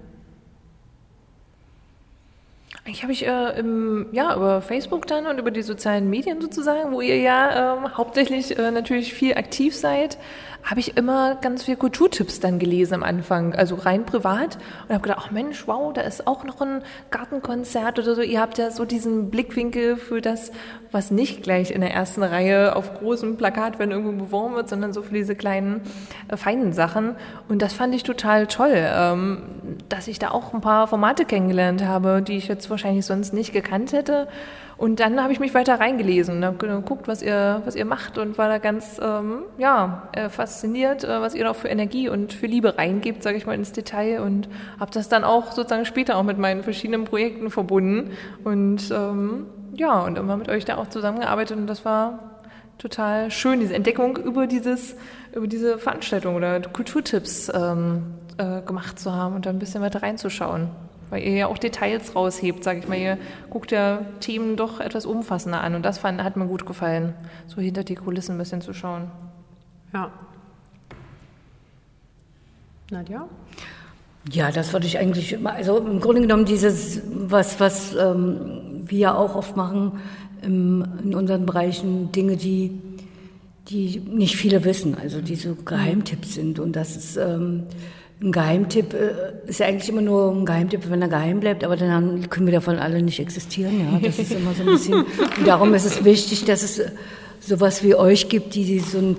Eigentlich 2.85 3.03
habe 3.03 3.13
ich 3.13 3.25
äh, 3.25 3.59
im, 3.61 4.09
ja, 4.11 4.35
über 4.35 4.61
Facebook 4.61 5.07
dann 5.07 5.27
und 5.27 5.39
über 5.39 5.53
die 5.53 5.63
sozialen 5.63 6.11
Medien 6.11 6.41
sozusagen, 6.41 6.91
wo 6.91 7.01
ihr 7.01 7.19
ja 7.19 7.77
ähm, 7.77 7.97
hauptsächlich 7.97 8.59
äh, 8.59 8.73
natürlich 8.73 9.15
viel 9.15 9.35
aktiv 9.35 9.77
seid, 9.77 10.19
habe 10.63 10.81
ich 10.81 10.97
immer 10.97 11.35
ganz 11.37 11.65
viel 11.65 11.77
Kulturtipps 11.77 12.41
dann 12.41 12.59
gelesen 12.59 12.95
am 12.95 13.03
Anfang, 13.03 13.55
also 13.55 13.75
rein 13.75 14.07
privat 14.07 14.59
und 14.85 14.95
habe 14.95 15.03
gedacht, 15.03 15.19
ach 15.21 15.31
Mensch, 15.31 15.67
wow, 15.67 15.93
da 15.93 16.03
ist 16.03 16.27
auch 16.27 16.45
noch 16.45 16.61
ein 16.61 16.83
Gartenkonzert 17.11 17.99
oder 17.99 18.15
so. 18.15 18.23
Ihr 18.23 18.41
habt 18.41 18.59
ja 18.59 18.71
so 18.71 18.85
diesen 18.85 19.31
Blickwinkel 19.31 19.97
für 19.97 20.21
das, 20.21 20.53
was 20.93 21.11
nicht 21.11 21.43
gleich 21.43 21.71
in 21.73 21.81
der 21.81 21.93
ersten 21.93 22.23
Reihe 22.23 22.77
auf 22.77 22.95
großem 22.95 23.37
Plakat, 23.37 23.79
wenn 23.79 23.91
irgendwo 23.91 24.25
beworben 24.25 24.55
wird, 24.55 24.69
sondern 24.69 24.93
so 24.93 25.03
für 25.03 25.15
diese 25.15 25.35
kleinen, 25.35 25.81
äh, 26.29 26.37
feinen 26.37 26.73
Sachen. 26.73 27.17
Und 27.49 27.61
das 27.61 27.73
fand 27.73 27.95
ich 27.95 28.05
total 28.05 28.47
toll, 28.47 28.75
ähm, 28.75 29.43
dass 29.89 30.07
ich 30.07 30.19
da 30.19 30.31
auch 30.31 30.55
ein 30.55 30.61
paar 30.61 30.87
Formate 30.87 31.25
kennengelernt 31.25 31.85
habe, 31.85 32.23
die 32.23 32.37
ich 32.37 32.47
jetzt 32.47 32.71
wahrscheinlich 32.71 33.05
sonst 33.05 33.33
nicht 33.33 33.53
gekannt 33.53 33.93
hätte. 33.93 34.29
Und 34.83 34.99
dann 34.99 35.23
habe 35.23 35.33
ich 35.33 35.39
mich 35.39 35.55
weiter 35.55 35.79
reingelesen 35.79 36.45
habe 36.45 36.57
geguckt, 36.57 37.07
was 37.07 37.23
ihr, 37.23 37.63
was 37.65 37.77
ihr 37.77 37.85
macht 37.85 38.19
und 38.19 38.37
war 38.37 38.49
da 38.49 38.59
ganz 38.59 39.01
ähm, 39.01 39.45
ja, 39.57 40.09
äh, 40.11 40.29
fasziniert, 40.29 41.05
äh, 41.05 41.21
was 41.21 41.37
ihr 41.37 41.45
da 41.45 41.55
für 41.55 41.69
Energie 41.69 42.09
und 42.09 42.33
für 42.33 42.49
Liebe 42.49 42.77
reingebt, 42.77 43.23
sage 43.23 43.37
ich 43.37 43.47
mal, 43.47 43.55
ins 43.55 43.71
Detail 43.71 44.23
und 44.23 44.49
habe 44.81 44.91
das 44.91 45.09
dann 45.09 45.23
auch 45.23 45.53
sozusagen 45.53 45.85
später 45.85 46.17
auch 46.17 46.25
mit 46.25 46.37
meinen 46.37 46.65
verschiedenen 46.65 47.05
Projekten 47.05 47.49
verbunden 47.49 48.11
und 48.43 48.91
ähm, 48.91 49.47
ja, 49.73 50.01
und 50.01 50.19
immer 50.19 50.37
mit 50.37 50.49
euch 50.49 50.65
da 50.65 50.79
auch 50.79 50.89
zusammengearbeitet 50.89 51.57
und 51.59 51.69
das 51.69 51.85
war 51.85 52.41
total 52.79 53.31
schön, 53.31 53.61
diese 53.61 53.77
Entdeckung 53.77 54.17
über 54.17 54.49
dieses, 54.49 54.97
über 55.33 55.47
diese 55.47 55.79
Veranstaltung 55.79 56.35
oder 56.35 56.59
Kulturtipps 56.61 57.53
ähm, 57.55 58.15
äh, 58.37 58.63
gemacht 58.63 58.99
zu 58.99 59.13
haben 59.13 59.37
und 59.37 59.47
da 59.47 59.51
ein 59.51 59.61
bisschen 59.61 59.81
weiter 59.81 60.03
reinzuschauen 60.03 60.71
weil 61.13 61.23
ihr 61.25 61.33
ja 61.33 61.47
auch 61.47 61.59
Details 61.59 62.17
raushebt, 62.17 62.65
sage 62.65 62.79
ich 62.79 62.89
mal. 62.89 62.97
Ihr 62.97 63.19
guckt 63.51 63.71
ja 63.71 64.07
Themen 64.21 64.57
doch 64.57 64.81
etwas 64.81 65.05
umfassender 65.05 65.61
an 65.61 65.75
und 65.75 65.83
das 65.83 65.99
fand, 65.99 66.25
hat 66.25 66.39
mir 66.39 66.47
gut 66.47 66.65
gefallen, 66.65 67.13
so 67.47 67.61
hinter 67.61 67.85
die 67.85 67.97
Kulissen 67.97 68.37
ein 68.37 68.39
bisschen 68.39 68.63
zu 68.63 68.73
schauen. 68.73 69.11
Ja. 69.93 70.11
Nadja? 72.91 73.29
Ja, 74.31 74.51
das 74.51 74.73
würde 74.73 74.87
ich 74.87 74.99
eigentlich 74.99 75.35
immer, 75.35 75.53
also 75.53 75.77
im 75.77 76.01
Grunde 76.01 76.23
genommen 76.23 76.47
dieses, 76.47 77.03
was, 77.07 77.61
was 77.61 77.95
ähm, 77.95 78.85
wir 78.87 78.99
ja 78.99 79.15
auch 79.15 79.35
oft 79.35 79.55
machen 79.55 80.01
im, 80.41 80.83
in 81.05 81.15
unseren 81.15 81.45
Bereichen, 81.45 82.11
Dinge, 82.13 82.39
die, 82.39 82.81
die 83.69 84.01
nicht 84.01 84.37
viele 84.37 84.65
wissen, 84.65 84.97
also 84.97 85.21
die 85.21 85.37
so 85.37 85.57
Geheimtipps 85.57 86.33
sind 86.35 86.59
und 86.59 86.75
das 86.75 86.97
ist... 86.97 87.17
Ähm, 87.19 87.65
ein 88.23 88.33
Geheimtipp 88.33 88.95
äh, 88.95 89.49
ist 89.49 89.61
ja 89.61 89.67
eigentlich 89.67 89.89
immer 89.89 90.01
nur 90.01 90.33
ein 90.33 90.47
Geheimtipp, 90.47 90.89
wenn 90.89 91.03
er 91.03 91.09
geheim 91.09 91.41
bleibt, 91.41 91.65
aber 91.65 91.77
dann 91.77 92.31
können 92.31 92.47
wir 92.47 92.53
davon 92.53 92.79
alle 92.79 93.03
nicht 93.03 93.19
existieren. 93.19 93.81
Ja, 93.81 93.99
das 93.99 94.19
ist 94.19 94.33
immer 94.33 94.55
so 94.55 94.63
ein 94.63 94.69
bisschen. 94.69 94.95
Und 94.95 95.47
darum 95.47 95.75
ist 95.75 95.85
es 95.85 96.05
wichtig, 96.05 96.45
dass 96.45 96.63
es 96.63 96.81
sowas 97.41 97.83
wie 97.83 97.95
euch 97.95 98.29
gibt, 98.29 98.55
die 98.55 98.79
so 98.79 98.99
ein 98.99 99.17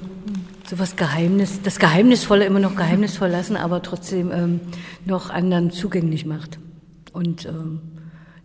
sowas 0.66 0.95
Geheimnis, 0.95 1.62
das 1.62 1.78
Geheimnisvolle 1.78 2.45
immer 2.45 2.60
noch 2.60 2.76
geheimnisvoll 2.76 3.30
lassen, 3.30 3.58
aber 3.58 3.82
trotzdem 3.82 4.32
ähm, 4.32 4.60
noch 5.06 5.30
anderen 5.30 5.72
zugänglich 5.72 6.26
macht. 6.26 6.58
Und 7.12 7.45
ähm, 7.45 7.82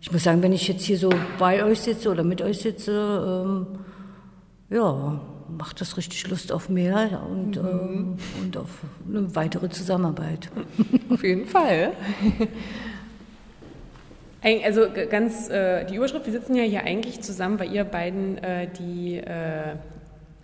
ich 0.01 0.11
muss 0.11 0.23
sagen, 0.23 0.41
wenn 0.41 0.51
ich 0.51 0.67
jetzt 0.67 0.83
hier 0.83 0.97
so 0.97 1.09
bei 1.39 1.63
euch 1.63 1.79
sitze 1.79 2.09
oder 2.09 2.23
mit 2.23 2.41
euch 2.41 2.59
sitze, 2.59 3.45
ähm, 3.45 3.67
ja, 4.69 5.21
macht 5.57 5.81
das 5.81 5.97
richtig 5.97 6.27
Lust 6.27 6.51
auf 6.51 6.69
mehr 6.69 7.21
und, 7.29 7.55
mhm. 7.55 7.67
ähm, 7.67 8.17
und 8.41 8.57
auf 8.57 8.69
eine 9.07 9.35
weitere 9.35 9.69
Zusammenarbeit. 9.69 10.49
Auf 11.09 11.23
jeden 11.23 11.47
Fall. 11.47 11.93
Also 14.63 14.87
ganz 15.09 15.49
äh, 15.49 15.85
die 15.85 15.95
Überschrift, 15.95 16.25
wir 16.25 16.31
sitzen 16.31 16.55
ja 16.55 16.63
hier 16.63 16.83
eigentlich 16.83 17.19
zusammen, 17.21 17.59
weil 17.59 17.73
ihr 17.73 17.83
beiden 17.83 18.37
äh, 18.37 18.67
die, 18.79 19.17
äh, 19.17 19.75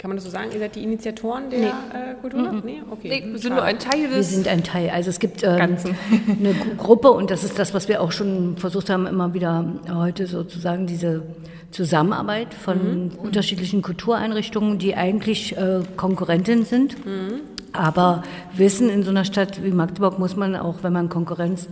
kann 0.05 0.11
man 0.11 0.17
das 0.17 0.25
so 0.25 0.29
sagen, 0.29 0.51
ihr 0.53 0.59
seid 0.59 0.75
die 0.75 0.83
Initiatoren 0.83 1.49
der 1.49 1.59
nee. 1.59 1.65
Äh, 1.65 2.13
Kulturnacht? 2.21 2.53
Mhm. 2.53 2.61
Nee, 2.63 2.81
okay. 2.91 3.09
Nee, 3.09 3.31
wir 3.31 3.39
sind 3.39 3.55
nur 3.55 3.63
ein 3.63 3.79
Teil 3.79 4.03
des 4.03 4.15
Wir 4.15 4.23
sind 4.23 4.47
ein 4.47 4.63
Teil. 4.63 4.91
Also 4.91 5.09
es 5.09 5.19
gibt 5.19 5.41
ähm, 5.41 5.57
Ganzen. 5.57 5.97
eine 6.27 6.53
Gruppe 6.77 7.09
und 7.09 7.31
das 7.31 7.43
ist 7.43 7.57
das, 7.57 7.73
was 7.73 7.87
wir 7.87 8.01
auch 8.01 8.11
schon 8.11 8.55
versucht 8.55 8.91
haben, 8.91 9.07
immer 9.07 9.33
wieder 9.33 9.65
heute 9.91 10.27
sozusagen 10.27 10.85
diese 10.85 11.23
Zusammenarbeit 11.71 12.53
von 12.53 13.05
mhm. 13.05 13.11
unterschiedlichen 13.17 13.81
Kultureinrichtungen, 13.81 14.77
die 14.77 14.93
eigentlich 14.93 15.57
äh, 15.57 15.79
Konkurrentinnen 15.97 16.65
sind. 16.65 17.03
Mhm. 17.03 17.41
Aber 17.73 18.21
wissen, 18.55 18.89
in 18.89 19.01
so 19.01 19.09
einer 19.09 19.25
Stadt 19.25 19.63
wie 19.63 19.71
Magdeburg 19.71 20.19
muss 20.19 20.35
man 20.35 20.55
auch, 20.55 20.83
wenn 20.83 20.93
man 20.93 21.09
Konkurrenz 21.09 21.67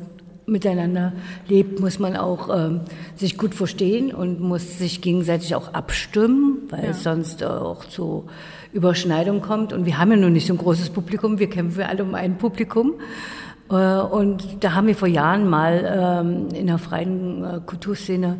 miteinander 0.45 1.13
lebt, 1.47 1.79
muss 1.79 1.99
man 1.99 2.15
auch 2.15 2.49
ähm, 2.53 2.81
sich 3.15 3.37
gut 3.37 3.55
verstehen 3.55 4.13
und 4.13 4.39
muss 4.39 4.77
sich 4.77 5.01
gegenseitig 5.01 5.55
auch 5.55 5.73
abstimmen, 5.73 6.63
weil 6.69 6.83
ja. 6.83 6.89
es 6.91 7.03
sonst 7.03 7.43
auch 7.43 7.85
zu 7.85 8.25
Überschneidung 8.73 9.41
kommt. 9.41 9.73
Und 9.73 9.85
wir 9.85 9.97
haben 9.97 10.11
ja 10.11 10.17
nun 10.17 10.33
nicht 10.33 10.47
so 10.47 10.53
ein 10.53 10.57
großes 10.57 10.89
Publikum, 10.89 11.39
wir 11.39 11.49
kämpfen 11.49 11.83
alle 11.83 12.03
um 12.03 12.15
ein 12.15 12.37
Publikum. 12.37 12.93
Äh, 13.69 13.75
und 13.75 14.63
da 14.63 14.73
haben 14.73 14.87
wir 14.87 14.95
vor 14.95 15.07
Jahren 15.07 15.49
mal 15.49 16.21
ähm, 16.23 16.49
in 16.55 16.67
der 16.67 16.77
freien 16.77 17.43
äh, 17.43 17.59
Kulturszene 17.65 18.37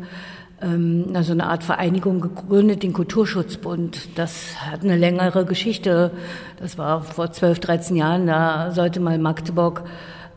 ähm, 0.62 1.06
also 1.14 1.32
eine 1.32 1.46
Art 1.46 1.64
Vereinigung 1.64 2.20
gegründet, 2.20 2.82
den 2.82 2.92
Kulturschutzbund. 2.92 4.18
Das 4.18 4.56
hat 4.60 4.82
eine 4.82 4.96
längere 4.96 5.44
Geschichte. 5.44 6.10
Das 6.58 6.78
war 6.78 7.02
vor 7.02 7.32
12, 7.32 7.60
13 7.60 7.96
Jahren. 7.96 8.26
Da 8.26 8.70
sollte 8.72 9.00
mal 9.00 9.18
Magdeburg 9.18 9.84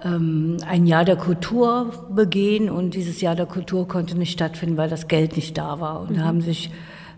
ähm, 0.03 0.57
ein 0.67 0.85
Jahr 0.85 1.05
der 1.05 1.15
Kultur 1.15 2.07
begehen 2.13 2.69
und 2.69 2.93
dieses 2.93 3.21
Jahr 3.21 3.35
der 3.35 3.45
Kultur 3.45 3.87
konnte 3.87 4.17
nicht 4.17 4.31
stattfinden, 4.31 4.77
weil 4.77 4.89
das 4.89 5.07
Geld 5.07 5.35
nicht 5.35 5.57
da 5.57 5.79
war. 5.79 6.01
Und 6.01 6.11
mhm. 6.11 6.15
da 6.15 6.21
haben 6.23 6.41
sich 6.41 6.71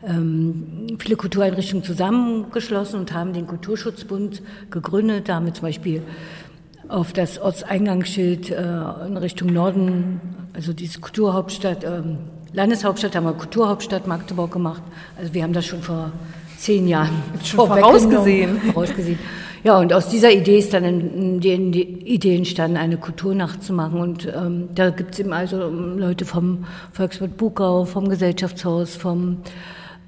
ähm, 0.07 0.87
viele 0.99 1.17
Kultureinrichtungen 1.17 1.83
zusammengeschlossen 1.83 2.99
und 2.99 3.13
haben 3.13 3.33
den 3.33 3.47
Kulturschutzbund 3.47 4.41
gegründet. 4.71 5.27
Da 5.27 5.35
haben 5.35 5.45
wir 5.45 5.53
zum 5.53 5.63
Beispiel 5.63 6.01
auf 6.87 7.13
das 7.13 7.39
Ortseingangsschild 7.39 8.49
äh, 8.49 8.55
in 9.07 9.17
Richtung 9.17 9.53
Norden, 9.53 10.21
also 10.53 10.73
diese 10.73 10.99
Kulturhauptstadt, 10.99 11.83
ähm, 11.83 12.17
Landeshauptstadt 12.53 13.15
haben 13.15 13.25
wir 13.25 13.33
Kulturhauptstadt 13.33 14.07
Magdeburg 14.07 14.51
gemacht. 14.51 14.81
Also 15.17 15.33
wir 15.33 15.43
haben 15.43 15.53
das 15.53 15.65
schon 15.65 15.83
vor 15.83 16.11
zehn 16.57 16.87
Jahren 16.87 17.21
schon 17.43 17.67
vorausgesehen. 17.67 18.59
vorausgesehen. 18.73 19.19
Ja, 19.63 19.77
und 19.77 19.91
aus 19.93 20.09
dieser 20.09 20.31
Idee 20.31 20.59
ist 20.59 20.73
dann 20.73 21.39
die, 21.39 21.81
Idee 21.83 22.35
entstanden, 22.35 22.77
eine 22.77 22.97
Kulturnacht 22.97 23.63
zu 23.63 23.73
machen. 23.73 23.99
Und 23.99 24.25
ähm, 24.25 24.69
da 24.73 24.89
gibt 24.89 25.13
es 25.13 25.19
eben 25.19 25.33
also 25.33 25.69
Leute 25.69 26.25
vom 26.25 26.65
Volkswirt 26.93 27.37
Bukau, 27.37 27.85
vom 27.85 28.09
Gesellschaftshaus, 28.09 28.95
vom 28.95 29.39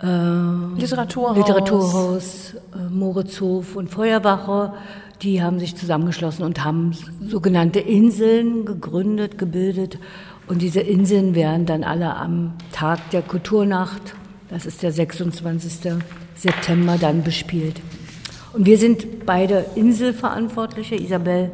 äh, 0.02 0.80
Literaturhaus, 0.80 1.38
Literaturhaus 1.38 2.54
äh, 2.74 2.90
Moritzhof 2.90 3.76
und 3.76 3.90
Feuerwache. 3.90 4.74
Die 5.22 5.44
haben 5.44 5.60
sich 5.60 5.76
zusammengeschlossen 5.76 6.44
und 6.46 6.64
haben 6.64 6.94
sogenannte 7.28 7.80
Inseln 7.80 8.66
gegründet, 8.66 9.38
gebildet 9.38 10.00
und 10.52 10.62
diese 10.62 10.82
Inseln 10.82 11.34
werden 11.34 11.66
dann 11.66 11.86
alle 11.86 12.16
am 12.18 12.54
Tag 12.74 13.10
der 13.12 13.22
Kulturnacht, 13.22 14.16
das 14.50 14.66
ist 14.66 14.84
der 14.84 14.92
26. 14.92 15.94
September, 16.36 16.98
dann 17.00 17.24
bespielt. 17.24 17.80
Und 18.54 18.66
wir 18.66 18.78
sind 18.78 19.26
beide 19.26 19.66
Inselverantwortliche. 19.76 20.96
Isabel 20.96 21.52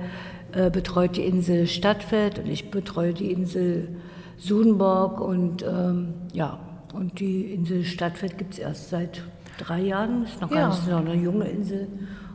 äh, 0.52 0.70
betreut 0.70 1.18
die 1.18 1.24
Insel 1.24 1.68
Stadtfeld 1.68 2.40
und 2.40 2.48
ich 2.48 2.72
betreue 2.72 3.14
die 3.14 3.32
Insel 3.32 3.90
Sudenborg. 4.38 5.22
Und 5.22 5.64
ähm, 5.64 6.14
ja, 6.34 6.60
und 6.94 7.20
die 7.20 7.54
Insel 7.54 7.84
Stadtfeld 7.84 8.38
gibt 8.38 8.54
es 8.54 8.60
erst 8.60 8.90
seit 8.90 9.22
drei 9.60 9.82
Jahren. 9.82 10.24
Ist 10.24 10.42
noch 10.42 10.52
ja. 10.52 10.70
ganz 10.70 10.88
noch 10.88 11.00
eine 11.00 11.16
junge 11.16 11.48
Insel. 11.48 11.88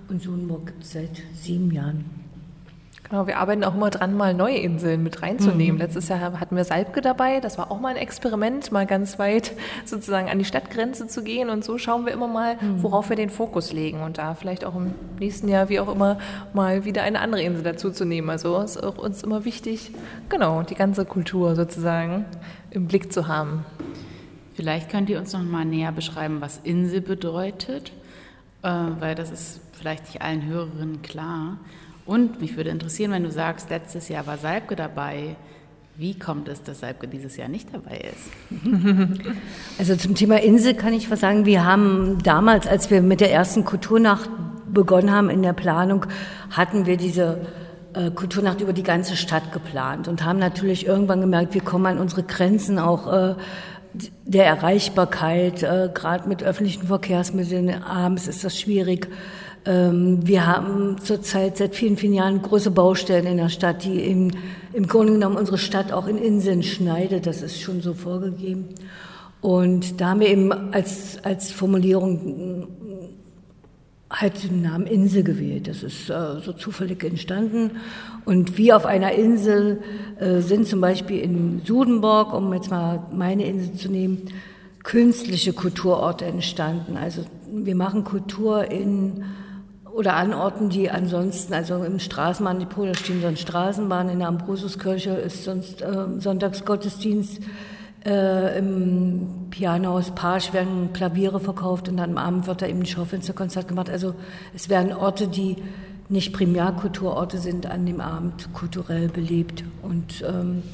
Und 0.09 0.23
Sudenburg 0.23 0.67
gibt 0.67 0.85
es 0.85 0.93
seit 0.93 1.23
sieben 1.35 1.71
Jahren. 1.73 2.22
Genau, 3.13 3.27
wir 3.27 3.37
arbeiten 3.37 3.63
auch 3.63 3.75
immer 3.75 3.91
dran, 3.91 4.17
mal 4.17 4.33
neue 4.33 4.57
Inseln 4.57 5.03
mit 5.03 5.21
reinzunehmen. 5.21 5.75
Mhm. 5.75 5.83
Letztes 5.83 6.09
Jahr 6.09 6.41
hatten 6.41 6.57
wir 6.57 6.65
Salbke 6.65 7.03
dabei. 7.03 7.41
Das 7.41 7.59
war 7.59 7.71
auch 7.71 7.79
mal 7.79 7.91
ein 7.91 7.99
Experiment, 7.99 8.73
mal 8.73 8.87
ganz 8.87 9.19
weit 9.19 9.53
sozusagen 9.85 10.31
an 10.31 10.39
die 10.39 10.47
Stadtgrenze 10.47 11.07
zu 11.09 11.23
gehen. 11.23 11.51
Und 11.51 11.63
so 11.63 11.77
schauen 11.77 12.07
wir 12.07 12.15
immer 12.15 12.27
mal, 12.27 12.57
mhm. 12.57 12.83
worauf 12.83 13.11
wir 13.11 13.17
den 13.17 13.29
Fokus 13.29 13.71
legen. 13.75 14.01
Und 14.01 14.17
da 14.17 14.35
vielleicht 14.35 14.65
auch 14.65 14.75
im 14.75 14.95
nächsten 15.21 15.49
Jahr, 15.49 15.69
wie 15.69 15.79
auch 15.79 15.93
immer, 15.93 16.17
mal 16.55 16.87
wieder 16.87 17.03
eine 17.03 17.21
andere 17.21 17.43
Insel 17.43 17.63
dazu 17.65 17.91
zu 17.91 18.07
nehmen. 18.07 18.31
Also 18.31 18.59
ist 18.61 18.83
auch 18.83 18.97
uns 18.97 19.23
immer 19.23 19.45
wichtig, 19.45 19.91
genau, 20.31 20.63
die 20.63 20.75
ganze 20.75 21.05
Kultur 21.05 21.55
sozusagen 21.55 22.25
im 22.71 22.87
Blick 22.87 23.13
zu 23.13 23.29
haben. 23.29 23.67
Vielleicht 24.55 24.89
könnt 24.89 25.11
ihr 25.11 25.19
uns 25.19 25.35
noch 25.35 25.43
mal 25.43 25.67
näher 25.67 25.93
beschreiben, 25.93 26.41
was 26.41 26.61
Insel 26.65 27.03
bedeutet, 27.03 27.93
äh, 28.63 28.71
weil 29.01 29.15
das 29.15 29.31
ist 29.31 29.61
vielleicht 29.75 30.05
nicht 30.05 30.23
allen 30.23 30.47
Hörerinnen 30.47 31.03
klar. 31.03 31.59
Und 32.05 32.41
mich 32.41 32.57
würde 32.57 32.71
interessieren, 32.71 33.13
wenn 33.13 33.23
du 33.23 33.31
sagst, 33.31 33.71
letztes 33.71 34.09
Jahr 34.09 34.27
war 34.27 34.39
Salbke 34.39 34.77
dabei. 34.77 35.37
Wie 35.97 36.19
kommt 36.19 36.49
es, 36.49 36.63
dass 36.63 36.81
Salbke 36.81 37.07
dieses 37.07 37.37
Jahr 37.37 37.49
nicht 37.49 37.69
dabei 37.73 38.11
ist? 38.13 39.21
Also 39.79 39.97
zum 39.97 40.15
Thema 40.15 40.41
Insel 40.41 40.75
kann 40.75 40.93
ich 40.93 41.11
was 41.11 41.21
sagen. 41.21 41.45
Wir 41.45 41.65
haben 41.65 42.19
damals, 42.23 42.67
als 42.67 42.91
wir 42.91 43.03
mit 43.03 43.21
der 43.21 43.33
ersten 43.33 43.65
Kulturnacht 43.65 44.31
begonnen 44.73 45.11
haben 45.11 45.31
in 45.31 45.43
der 45.43 45.53
Planung, 45.53 46.07
hatten 46.51 46.87
wir 46.87 46.97
diese 46.97 47.47
äh, 47.95 48.11
Kulturnacht 48.11 48.61
über 48.61 48.73
die 48.73 48.83
ganze 48.83 49.17
Stadt 49.17 49.53
geplant 49.53 50.09
und 50.09 50.25
haben 50.25 50.39
natürlich 50.39 50.87
irgendwann 50.87 51.21
gemerkt, 51.21 51.55
wir 51.55 51.63
kommen 51.63 51.87
an 51.87 51.99
unsere 51.99 52.23
Grenzen 52.23 52.79
auch 52.79 53.13
äh, 53.13 53.35
der 54.25 54.47
Erreichbarkeit, 54.47 55.63
äh, 55.63 55.91
gerade 55.93 56.29
mit 56.29 56.43
öffentlichen 56.43 56.87
Verkehrsmitteln. 56.87 57.83
Abends 57.83 58.29
ist 58.29 58.45
das 58.45 58.59
schwierig. 58.59 59.09
Ähm, 59.65 60.27
wir 60.27 60.47
haben 60.47 60.97
zurzeit 61.03 61.57
seit 61.57 61.75
vielen, 61.75 61.97
vielen 61.97 62.15
Jahren 62.15 62.43
große 62.43 62.71
Baustellen 62.71 63.27
in 63.27 63.37
der 63.37 63.49
Stadt, 63.49 63.85
die 63.85 64.01
in, 64.01 64.37
im 64.73 64.87
Grunde 64.87 65.13
genommen 65.13 65.37
unsere 65.37 65.59
Stadt 65.59 65.93
auch 65.93 66.07
in 66.07 66.19
Inseln 66.19 66.63
schneidet. 66.63 67.27
Das 67.27 67.43
ist 67.43 67.61
schon 67.61 67.81
so 67.81 67.95
vorgegeben. 67.95 68.69
Und 69.41 70.01
da 70.01 70.11
haben 70.11 70.21
wir 70.21 70.29
eben 70.29 70.53
als, 70.73 71.19
als 71.25 71.51
Formulierung 71.51 72.69
halt 74.11 74.45
den 74.45 74.63
Namen 74.63 74.87
Insel 74.87 75.23
gewählt. 75.23 75.69
Das 75.69 75.83
ist 75.83 76.11
äh, 76.11 76.41
so 76.45 76.53
zufällig 76.53 77.03
entstanden. 77.03 77.73
Und 78.25 78.59
wir 78.59 78.77
auf 78.77 78.87
einer 78.87 79.13
Insel 79.13 79.81
äh, 80.19 80.41
sind 80.41 80.67
zum 80.67 80.81
Beispiel 80.81 81.21
in 81.21 81.63
Sudenburg, 81.65 82.35
um 82.35 82.53
jetzt 82.53 82.71
mal 82.71 83.05
meine 83.13 83.47
Insel 83.47 83.75
zu 83.75 83.91
nehmen, 83.91 84.23
künstliche 84.83 85.53
Kulturorte 85.53 86.25
entstanden. 86.25 86.97
Also 86.97 87.25
wir 87.51 87.75
machen 87.75 88.05
Kultur 88.05 88.71
in 88.71 89.25
oder 89.95 90.15
an 90.17 90.33
Orten, 90.35 90.69
die 90.69 90.91
ansonsten, 90.91 91.55
also 91.55 91.85
im 91.85 91.99
Straßenbahndepot, 91.99 92.89
da 92.89 92.95
stehen 92.95 93.21
sonst 93.21 93.41
Straßenbahnen, 93.41 94.13
in 94.13 94.19
der 94.21 94.29
Ambrosuskirche 94.29 95.11
ist 95.11 95.45
sonst 95.45 95.83
äh, 95.83 96.07
Sonntagsgottesdienst 96.19 97.41
äh, 98.05 98.59
Im 98.59 99.49
Pianohaus 99.51 100.11
Pasch 100.11 100.53
werden 100.53 100.93
Klaviere 100.93 101.39
verkauft 101.39 101.89
und 101.89 101.99
dann 101.99 102.11
am 102.11 102.19
Abend 102.19 102.47
wird 102.47 102.63
da 102.63 102.67
eben 102.67 102.81
ein 102.81 102.87
Schaufensterkonzert 102.87 103.69
gemacht. 103.69 103.89
Also 103.89 104.15
es 104.55 104.69
werden 104.69 104.93
Orte, 104.93 105.29
die 105.29 105.57
nicht 106.09 106.33
Primärkulturorte 106.33 107.39
sind, 107.39 107.67
an 107.67 107.87
dem 107.87 108.01
Abend 108.01 108.53
kulturell 108.53 109.09
belebt. 109.09 109.63
Und 109.83 110.25
ähm, 110.27 110.65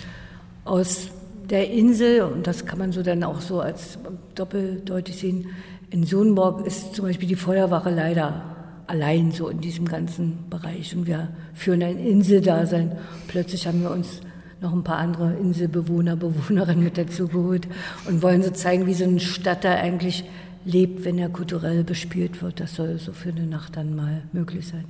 aus 0.64 1.08
der 1.50 1.70
Insel, 1.70 2.22
und 2.22 2.46
das 2.46 2.64
kann 2.64 2.78
man 2.78 2.92
so 2.92 3.02
dann 3.02 3.22
auch 3.24 3.40
so 3.40 3.60
als 3.60 3.98
doppeldeutig 4.34 5.18
sehen, 5.18 5.48
in 5.90 6.04
Sohnborg 6.04 6.66
ist 6.66 6.94
zum 6.94 7.06
Beispiel 7.06 7.28
die 7.28 7.36
Feuerwache 7.36 7.90
leider 7.90 8.57
allein 8.88 9.30
so 9.30 9.48
in 9.48 9.60
diesem 9.60 9.86
ganzen 9.86 10.48
Bereich. 10.50 10.96
Und 10.96 11.06
wir 11.06 11.28
führen 11.54 11.82
ein 11.82 11.98
Inseldasein. 11.98 12.92
Plötzlich 13.28 13.66
haben 13.66 13.82
wir 13.82 13.90
uns 13.90 14.20
noch 14.60 14.72
ein 14.72 14.82
paar 14.82 14.98
andere 14.98 15.34
Inselbewohner, 15.34 16.16
Bewohnerinnen 16.16 16.82
mit 16.82 16.98
dazu 16.98 17.28
geholt 17.28 17.68
und 18.08 18.22
wollen 18.22 18.42
so 18.42 18.50
zeigen, 18.50 18.86
wie 18.86 18.94
so 18.94 19.04
ein 19.04 19.20
Stadtteil 19.20 19.76
eigentlich 19.76 20.24
lebt, 20.64 21.04
wenn 21.04 21.18
er 21.18 21.28
kulturell 21.28 21.84
bespielt 21.84 22.42
wird. 22.42 22.60
Das 22.60 22.74
soll 22.74 22.98
so 22.98 23.12
für 23.12 23.28
eine 23.28 23.46
Nacht 23.46 23.76
dann 23.76 23.94
mal 23.94 24.22
möglich 24.32 24.66
sein. 24.66 24.84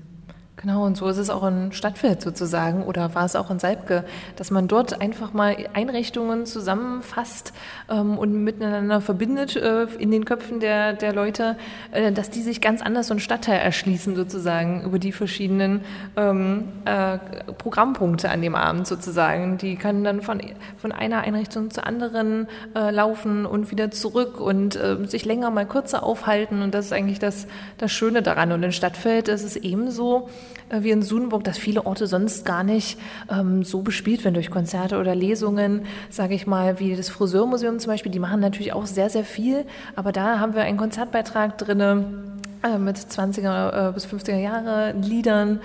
Genau, 0.61 0.85
und 0.85 0.97
so 0.97 1.07
ist 1.07 1.19
es 1.19 1.31
auch 1.31 1.47
in 1.47 1.71
Stadtfeld 1.71 2.21
sozusagen 2.21 2.83
oder 2.83 3.15
war 3.15 3.25
es 3.25 3.37
auch 3.37 3.49
in 3.49 3.61
Salbke, 3.61 4.05
dass 4.35 4.51
man 4.51 4.67
dort 4.67 5.01
einfach 5.01 5.33
mal 5.33 5.57
Einrichtungen 5.73 6.47
zusammenfasst 6.47 7.53
ähm, 7.89 8.19
und 8.19 8.43
miteinander 8.43 9.01
verbindet 9.01 9.55
äh, 9.55 9.85
in 9.85 10.11
den 10.11 10.25
Köpfen 10.25 10.59
der, 10.59 10.95
der 10.95 11.13
Leute, 11.13 11.57
äh, 11.93 12.11
dass 12.11 12.31
die 12.31 12.43
sich 12.43 12.61
ganz 12.61 12.83
anders 12.83 13.07
so 13.07 13.15
einen 13.15 13.21
Stadtteil 13.21 13.61
erschließen 13.61 14.17
sozusagen 14.17 14.83
über 14.83 14.99
die 14.99 15.13
verschiedenen 15.13 15.83
ähm, 16.17 16.65
äh, 16.85 17.19
Programmpunkte 17.53 18.29
an 18.29 18.43
dem 18.43 18.57
Abend 18.57 18.89
sozusagen. 18.89 19.59
Die 19.59 19.77
können 19.77 20.03
dann 20.03 20.23
von, 20.23 20.41
von 20.77 20.91
einer 20.91 21.21
Einrichtung 21.21 21.71
zur 21.71 21.87
anderen 21.87 22.49
äh, 22.75 22.91
laufen 22.91 23.47
und 23.47 23.71
wieder 23.71 23.93
zurück 23.93 24.41
und 24.41 24.75
äh, 24.75 24.97
sich 25.07 25.25
länger 25.25 25.51
mal 25.51 25.67
kürzer 25.67 26.03
aufhalten 26.03 26.63
und 26.63 26.75
das 26.75 26.87
ist 26.87 26.93
eigentlich 26.93 27.21
das, 27.21 27.47
das 27.79 27.93
Schöne 27.93 28.23
daran. 28.23 28.51
Und 28.51 28.65
in 28.65 28.73
Stadtfeld 28.73 29.29
ist 29.29 29.45
es 29.45 29.55
ebenso, 29.55 30.29
wie 30.71 30.91
in 30.91 31.03
Sudenburg, 31.03 31.45
dass 31.45 31.59
viele 31.59 31.87
Orte 31.87 32.07
sonst 32.07 32.45
gar 32.45 32.63
nicht 32.63 32.99
ähm, 33.31 33.63
so 33.63 33.83
bespielt 33.83 34.25
werden 34.25 34.35
durch 34.35 34.51
Konzerte 34.51 34.99
oder 34.99 35.15
Lesungen, 35.15 35.83
sage 36.11 36.35
ich 36.35 36.47
mal, 36.47 36.79
wie 36.79 36.95
das 36.95 37.09
Friseurmuseum 37.09 37.79
zum 37.79 37.93
Beispiel. 37.93 38.13
Die 38.13 38.19
machen 38.19 38.41
natürlich 38.41 38.73
auch 38.73 38.87
sehr, 38.87 39.11
sehr 39.11 39.25
viel, 39.25 39.65
aber 39.97 40.13
da 40.13 40.39
haben 40.39 40.55
wir 40.55 40.63
einen 40.63 40.79
Konzertbeitrag 40.79 41.59
drin 41.59 41.81
äh, 41.81 42.79
mit 42.79 42.97
20er 42.97 43.89
äh, 43.89 43.93
bis 43.93 44.07
50er 44.07 44.37
Jahre 44.37 44.93
Liedern. 44.93 45.61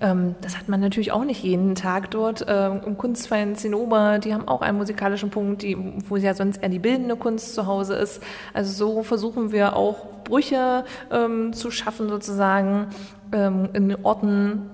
Ähm, 0.00 0.34
das 0.40 0.56
hat 0.56 0.68
man 0.68 0.80
natürlich 0.80 1.12
auch 1.12 1.24
nicht 1.24 1.42
jeden 1.42 1.74
Tag 1.74 2.10
dort. 2.10 2.44
Ähm, 2.48 2.80
Im 2.86 2.98
Kunstverein 2.98 3.56
Zinnober, 3.56 4.18
die 4.18 4.32
haben 4.32 4.46
auch 4.46 4.62
einen 4.62 4.78
musikalischen 4.78 5.30
Punkt, 5.30 5.62
die, 5.62 5.76
wo 6.08 6.16
ja 6.16 6.34
sonst 6.34 6.62
eher 6.62 6.68
die 6.68 6.78
bildende 6.78 7.16
Kunst 7.16 7.54
zu 7.54 7.66
Hause 7.66 7.94
ist. 7.96 8.22
Also 8.54 8.72
so 8.72 9.02
versuchen 9.02 9.52
wir 9.52 9.76
auch 9.76 10.06
Brüche 10.24 10.84
ähm, 11.10 11.52
zu 11.52 11.70
schaffen 11.70 12.08
sozusagen 12.08 12.88
ähm, 13.32 13.68
in 13.72 13.94
Orten 14.04 14.70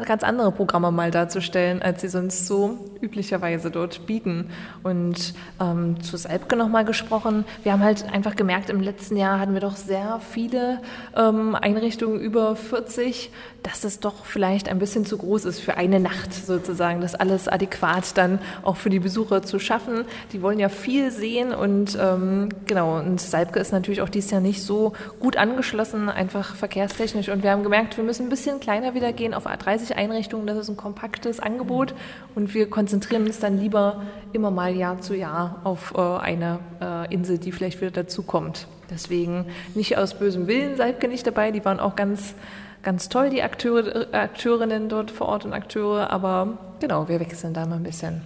ganz 0.00 0.22
andere 0.22 0.52
Programme 0.52 0.90
mal 0.90 1.10
darzustellen, 1.10 1.82
als 1.82 2.00
sie 2.00 2.08
sonst 2.08 2.46
so 2.46 2.78
üblicherweise 3.00 3.70
dort 3.70 4.06
bieten. 4.06 4.50
Und 4.82 5.34
ähm, 5.60 6.00
zu 6.02 6.16
Salbke 6.16 6.56
nochmal 6.56 6.84
gesprochen, 6.84 7.44
wir 7.62 7.72
haben 7.72 7.82
halt 7.82 8.10
einfach 8.12 8.36
gemerkt, 8.36 8.70
im 8.70 8.80
letzten 8.80 9.16
Jahr 9.16 9.38
hatten 9.38 9.54
wir 9.54 9.60
doch 9.60 9.76
sehr 9.76 10.20
viele 10.20 10.80
ähm, 11.16 11.54
Einrichtungen, 11.54 12.20
über 12.20 12.56
40, 12.56 13.30
dass 13.62 13.80
das 13.80 14.00
doch 14.00 14.24
vielleicht 14.24 14.68
ein 14.68 14.78
bisschen 14.78 15.06
zu 15.06 15.18
groß 15.18 15.44
ist 15.44 15.60
für 15.60 15.76
eine 15.76 16.00
Nacht 16.00 16.34
sozusagen, 16.34 17.00
das 17.00 17.14
alles 17.14 17.48
adäquat 17.48 18.16
dann 18.16 18.38
auch 18.62 18.76
für 18.76 18.90
die 18.90 18.98
Besucher 18.98 19.42
zu 19.42 19.58
schaffen. 19.58 20.04
Die 20.32 20.42
wollen 20.42 20.58
ja 20.58 20.68
viel 20.68 21.10
sehen 21.10 21.54
und 21.54 21.96
ähm, 22.00 22.48
genau, 22.66 22.98
und 22.98 23.20
Salbke 23.20 23.60
ist 23.60 23.72
natürlich 23.72 24.02
auch 24.02 24.08
dieses 24.08 24.30
Jahr 24.30 24.40
nicht 24.40 24.62
so 24.62 24.94
gut 25.20 25.36
angeschlossen, 25.36 26.08
einfach 26.08 26.56
verkehrstechnisch. 26.56 27.28
Und 27.28 27.42
wir 27.42 27.50
haben 27.50 27.62
gemerkt, 27.62 27.96
wir 27.96 28.04
müssen 28.04 28.26
ein 28.26 28.30
bisschen 28.30 28.60
kleiner 28.60 28.94
wieder 28.94 29.12
gehen 29.12 29.34
auf 29.34 29.44
30 29.44 29.96
Einrichtungen, 29.96 30.46
das 30.46 30.58
ist 30.58 30.68
ein 30.68 30.76
kompaktes 30.76 31.38
Angebot 31.38 31.94
und 32.34 32.54
wir 32.54 32.68
konzentrieren 32.68 33.26
uns 33.26 33.38
dann 33.38 33.58
lieber 33.58 34.02
immer 34.32 34.50
mal 34.50 34.74
Jahr 34.74 35.00
zu 35.00 35.14
Jahr 35.14 35.60
auf 35.64 35.94
äh, 35.96 36.00
eine 36.00 36.58
äh, 36.80 37.14
Insel, 37.14 37.38
die 37.38 37.52
vielleicht 37.52 37.80
wieder 37.80 37.90
dazukommt. 37.90 38.66
Deswegen 38.90 39.46
nicht 39.74 39.96
aus 39.96 40.18
bösem 40.18 40.46
Willen 40.46 40.76
Salbke 40.76 41.08
nicht 41.08 41.26
dabei, 41.26 41.50
die 41.50 41.64
waren 41.64 41.80
auch 41.80 41.96
ganz 41.96 42.34
ganz 42.82 43.08
toll, 43.08 43.30
die 43.30 43.42
Akteure, 43.42 44.06
Akteurinnen 44.12 44.88
dort 44.88 45.10
vor 45.10 45.28
Ort 45.28 45.44
und 45.44 45.52
Akteure, 45.52 46.10
aber 46.10 46.58
genau, 46.80 47.08
wir 47.08 47.20
wechseln 47.20 47.54
da 47.54 47.66
mal 47.66 47.76
ein 47.76 47.82
bisschen. 47.82 48.22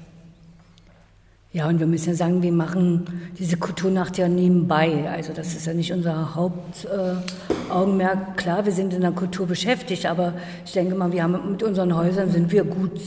Ja, 1.53 1.69
und 1.69 1.79
wir 1.81 1.87
müssen 1.87 2.11
ja 2.11 2.15
sagen, 2.15 2.43
wir 2.43 2.53
machen 2.53 3.31
diese 3.39 3.57
Kulturnacht 3.57 4.19
ja 4.19 4.29
nebenbei. 4.29 5.09
Also 5.11 5.33
das 5.33 5.55
ist 5.55 5.67
ja 5.67 5.73
nicht 5.73 5.91
unser 5.91 6.35
Hauptaugenmerk. 6.35 8.19
Äh, 8.19 8.37
Klar, 8.37 8.67
wir 8.67 8.73
sind 8.73 8.93
in 8.93 9.01
der 9.01 9.13
Kultur 9.13 9.47
beschäftigt, 9.47 10.05
aber 10.05 10.35
ich 10.67 10.73
denke 10.73 10.95
mal, 10.95 11.13
wir 11.13 11.23
haben 11.23 11.53
mit 11.53 11.63
unseren 11.63 11.97
Häusern 11.97 12.31
sind 12.31 12.53
wir 12.53 12.65
gut 12.65 13.01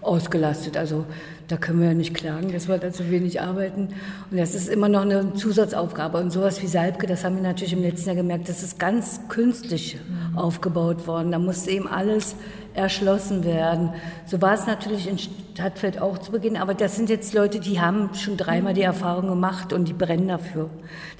ausgelastet. 0.00 0.76
Also 0.76 1.04
da 1.48 1.56
können 1.56 1.80
wir 1.80 1.88
ja 1.88 1.94
nicht 1.94 2.14
klagen, 2.14 2.52
dass 2.52 2.68
wir 2.68 2.78
da 2.78 2.90
zu 2.90 3.10
wenig 3.10 3.40
arbeiten. 3.40 3.88
Und 4.30 4.36
das 4.38 4.54
ist 4.54 4.68
immer 4.68 4.88
noch 4.88 5.02
eine 5.02 5.34
Zusatzaufgabe. 5.34 6.18
Und 6.18 6.30
sowas 6.30 6.62
wie 6.62 6.66
Salbke, 6.66 7.06
das 7.06 7.24
haben 7.24 7.36
wir 7.36 7.42
natürlich 7.42 7.74
im 7.74 7.82
letzten 7.82 8.08
Jahr 8.08 8.16
gemerkt, 8.16 8.48
das 8.48 8.62
ist 8.62 8.78
ganz 8.78 9.20
künstlich 9.28 9.96
mhm. 9.96 10.38
aufgebaut 10.38 11.06
worden. 11.06 11.32
Da 11.32 11.38
musste 11.38 11.70
eben 11.70 11.86
alles 11.86 12.34
erschlossen 12.74 13.44
werden. 13.44 13.90
So 14.26 14.42
war 14.42 14.54
es 14.54 14.66
natürlich 14.66 15.08
in 15.08 15.18
Stadtfeld 15.18 16.00
auch 16.00 16.18
zu 16.18 16.32
Beginn, 16.32 16.56
aber 16.56 16.74
das 16.74 16.96
sind 16.96 17.08
jetzt 17.08 17.32
Leute, 17.32 17.60
die 17.60 17.80
haben 17.80 18.10
schon 18.14 18.36
dreimal 18.36 18.74
die 18.74 18.82
Erfahrung 18.82 19.28
gemacht 19.28 19.72
und 19.72 19.86
die 19.86 19.92
brennen 19.92 20.28
dafür. 20.28 20.68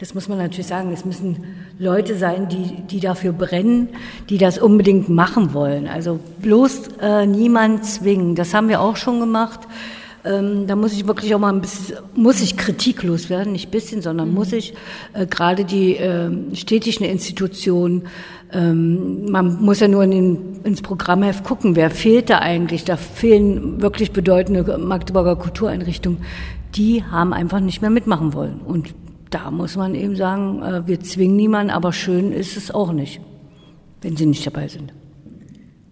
Das 0.00 0.14
muss 0.14 0.28
man 0.28 0.38
natürlich 0.38 0.66
sagen. 0.66 0.92
Es 0.92 1.04
müssen 1.04 1.44
Leute 1.78 2.16
sein, 2.16 2.48
die, 2.48 2.82
die 2.82 2.98
dafür 2.98 3.32
brennen, 3.32 3.90
die 4.30 4.38
das 4.38 4.58
unbedingt 4.58 5.08
machen 5.08 5.54
wollen. 5.54 5.86
Also 5.86 6.18
bloß 6.40 6.88
äh, 7.00 7.26
niemand 7.26 7.84
zwingen. 7.84 8.34
Das 8.34 8.54
haben 8.54 8.68
wir 8.68 8.80
auch 8.80 8.96
schon 8.96 9.20
gemacht. 9.20 9.60
Ähm, 10.24 10.66
da 10.66 10.74
muss 10.74 10.94
ich 10.94 11.06
wirklich 11.06 11.34
auch 11.34 11.38
mal 11.38 11.52
ein 11.52 11.60
bisschen, 11.60 11.98
muss 12.14 12.40
ich 12.40 12.56
kritiklos 12.56 13.28
werden, 13.28 13.52
nicht 13.52 13.70
bisschen, 13.70 14.00
sondern 14.00 14.28
mhm. 14.28 14.34
muss 14.34 14.52
ich 14.52 14.72
äh, 15.12 15.26
gerade 15.26 15.66
die 15.66 15.96
äh, 15.96 16.30
städtischen 16.54 17.04
Institutionen, 17.04 18.04
ähm, 18.50 19.30
man 19.30 19.60
muss 19.60 19.80
ja 19.80 19.88
nur 19.88 20.04
in 20.04 20.10
den, 20.12 20.60
ins 20.64 20.80
Programmheft 20.80 21.44
gucken, 21.44 21.76
wer 21.76 21.90
fehlt 21.90 22.30
da 22.30 22.38
eigentlich? 22.38 22.84
Da 22.84 22.96
fehlen 22.96 23.82
wirklich 23.82 24.12
bedeutende 24.12 24.78
Magdeburger 24.78 25.36
Kultureinrichtungen. 25.36 26.24
Die 26.74 27.04
haben 27.04 27.32
einfach 27.32 27.60
nicht 27.60 27.82
mehr 27.82 27.90
mitmachen 27.90 28.32
wollen. 28.32 28.60
Und 28.60 28.94
da 29.28 29.50
muss 29.50 29.76
man 29.76 29.94
eben 29.94 30.16
sagen, 30.16 30.62
äh, 30.62 30.86
wir 30.86 31.00
zwingen 31.00 31.36
niemanden, 31.36 31.70
aber 31.70 31.92
schön 31.92 32.32
ist 32.32 32.56
es 32.56 32.70
auch 32.70 32.92
nicht, 32.92 33.20
wenn 34.00 34.16
sie 34.16 34.26
nicht 34.26 34.46
dabei 34.46 34.68
sind. 34.68 34.94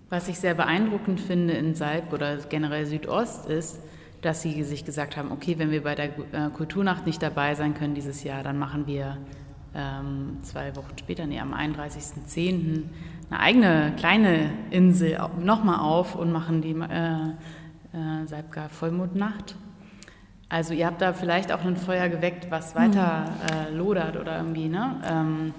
Was 0.09 0.29
ich 0.29 0.39
sehr 0.39 0.55
beeindruckend 0.55 1.21
finde 1.21 1.55
in 1.55 1.75
Salb 1.75 2.13
oder 2.13 2.37
generell 2.49 2.87
Südost 2.87 3.47
ist, 3.47 3.81
dass 4.23 4.41
sie 4.41 4.63
sich 4.63 4.85
gesagt 4.85 5.17
haben, 5.17 5.31
okay, 5.33 5.59
wenn 5.59 5.71
wir 5.71 5.83
bei 5.83 5.95
der 5.95 6.07
äh, 6.07 6.51
Kulturnacht 6.55 7.07
nicht 7.07 7.23
dabei 7.23 7.55
sein 7.55 7.75
können 7.75 7.95
dieses 7.95 8.25
Jahr, 8.25 8.43
dann 8.43 8.59
machen 8.59 8.87
wir 8.87 9.19
ähm, 9.75 10.39
zwei 10.43 10.75
Wochen 10.77 10.97
später, 10.99 11.27
nee, 11.27 11.41
am 11.41 11.53
31.10. 11.53 12.85
eine 13.31 13.41
eigene 13.41 13.93
kleine 13.97 14.51
Insel 14.71 15.19
nochmal 15.41 15.81
auf 15.81 16.15
und 16.15 16.31
machen 16.33 16.63
die 16.63 16.71
äh, 16.71 17.95
äh, 17.97 18.27
Salbgar 18.27 18.69
Vollmondnacht. 18.69 19.57
Also 20.49 20.75
ihr 20.75 20.87
habt 20.87 21.01
da 21.01 21.15
vielleicht 21.15 21.51
auch 21.51 21.65
ein 21.65 21.77
Feuer 21.77 22.09
geweckt, 22.09 22.51
was 22.51 22.75
weiter 22.75 23.25
mhm. 23.25 23.75
äh, 23.75 23.77
lodert 23.77 24.17
oder 24.17 24.37
irgendwie, 24.37 24.69
ne? 24.69 25.01
Ähm, 25.05 25.55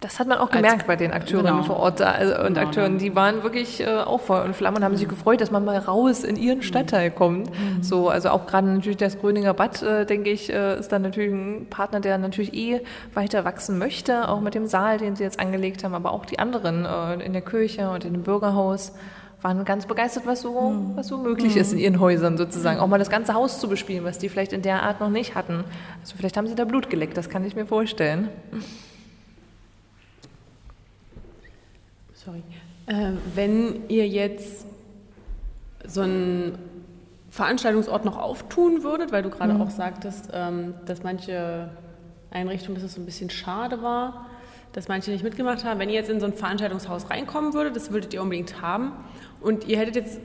Das 0.00 0.18
hat 0.18 0.26
man 0.26 0.38
auch 0.38 0.50
gemerkt 0.50 0.86
bei 0.86 0.96
den 0.96 1.12
Akteuren 1.12 1.44
genau. 1.44 1.62
vor 1.62 1.76
Ort 1.76 2.00
also, 2.00 2.34
und 2.40 2.54
Genau, 2.54 2.66
Akteuren. 2.66 2.96
Die 2.96 3.14
waren 3.14 3.42
wirklich 3.42 3.80
äh, 3.80 3.86
auch 3.86 4.20
Feuer 4.20 4.44
und 4.44 4.56
Flamme 4.56 4.78
und 4.78 4.84
haben 4.84 4.96
sich 4.96 5.06
gefreut, 5.06 5.42
dass 5.42 5.50
man 5.50 5.62
mal 5.64 5.76
raus 5.76 6.24
in 6.24 6.36
ihren 6.36 6.62
Stadtteil 6.62 7.10
kommt. 7.10 7.50
So, 7.82 8.08
also 8.08 8.30
auch 8.30 8.46
gerade 8.46 8.68
natürlich 8.68 8.96
das 8.96 9.18
Gröninger 9.18 9.52
Bad, 9.52 9.82
äh, 9.82 10.06
denke 10.06 10.30
ich, 10.30 10.50
äh, 10.50 10.78
ist 10.78 10.90
dann 10.90 11.02
natürlich 11.02 11.32
ein 11.32 11.66
Partner, 11.68 12.00
der 12.00 12.16
natürlich 12.16 12.54
eh 12.54 12.80
weiter 13.12 13.44
wachsen 13.44 13.78
möchte, 13.78 14.28
auch 14.28 14.40
mit 14.40 14.54
dem 14.54 14.66
Saal, 14.66 14.96
den 14.96 15.16
sie 15.16 15.22
jetzt 15.22 15.38
angelegt 15.38 15.84
haben, 15.84 15.94
aber 15.94 16.12
auch 16.12 16.24
die 16.24 16.38
anderen 16.38 16.86
äh, 16.86 17.22
in 17.22 17.34
der 17.34 17.42
Kirche 17.42 17.90
und 17.90 18.06
in 18.06 18.14
dem 18.14 18.22
Bürgerhaus 18.22 18.92
waren 19.42 19.64
ganz 19.64 19.86
begeistert, 19.86 20.26
was 20.26 20.40
so, 20.42 20.74
was 20.94 21.08
so 21.08 21.18
möglich 21.18 21.56
ist 21.56 21.72
in 21.72 21.78
ihren 21.78 22.00
Häusern 22.00 22.36
sozusagen. 22.36 22.80
Auch 22.80 22.86
mal 22.86 22.98
das 22.98 23.10
ganze 23.10 23.34
Haus 23.34 23.58
zu 23.58 23.68
bespielen, 23.68 24.04
was 24.04 24.18
die 24.18 24.28
vielleicht 24.28 24.52
in 24.52 24.62
der 24.62 24.82
Art 24.82 25.00
noch 25.00 25.08
nicht 25.08 25.34
hatten. 25.34 25.64
Also 26.00 26.14
vielleicht 26.16 26.36
haben 26.36 26.46
sie 26.46 26.54
da 26.54 26.64
Blut 26.64 26.90
geleckt, 26.90 27.16
das 27.16 27.30
kann 27.30 27.44
ich 27.44 27.56
mir 27.56 27.66
vorstellen. 27.66 28.28
Sorry. 32.30 32.42
Äh, 32.86 33.16
wenn 33.34 33.88
ihr 33.88 34.06
jetzt 34.06 34.66
so 35.84 36.02
einen 36.02 36.58
Veranstaltungsort 37.30 38.04
noch 38.04 38.18
auftun 38.18 38.82
würdet, 38.82 39.12
weil 39.12 39.22
du 39.22 39.30
gerade 39.30 39.54
auch 39.60 39.70
sagtest, 39.70 40.30
ähm, 40.32 40.74
dass 40.86 41.02
manche 41.02 41.70
Einrichtungen, 42.30 42.76
dass 42.76 42.84
es 42.84 42.94
so 42.94 43.00
ein 43.00 43.06
bisschen 43.06 43.30
schade 43.30 43.82
war, 43.82 44.26
dass 44.72 44.88
manche 44.88 45.10
nicht 45.10 45.24
mitgemacht 45.24 45.64
haben. 45.64 45.80
Wenn 45.80 45.88
ihr 45.88 45.96
jetzt 45.96 46.10
in 46.10 46.20
so 46.20 46.26
ein 46.26 46.32
Veranstaltungshaus 46.32 47.10
reinkommen 47.10 47.54
würdet, 47.54 47.74
das 47.74 47.90
würdet 47.90 48.14
ihr 48.14 48.22
unbedingt 48.22 48.62
haben 48.62 48.92
und 49.40 49.66
ihr 49.66 49.78
hättet 49.78 49.96
jetzt 49.96 50.20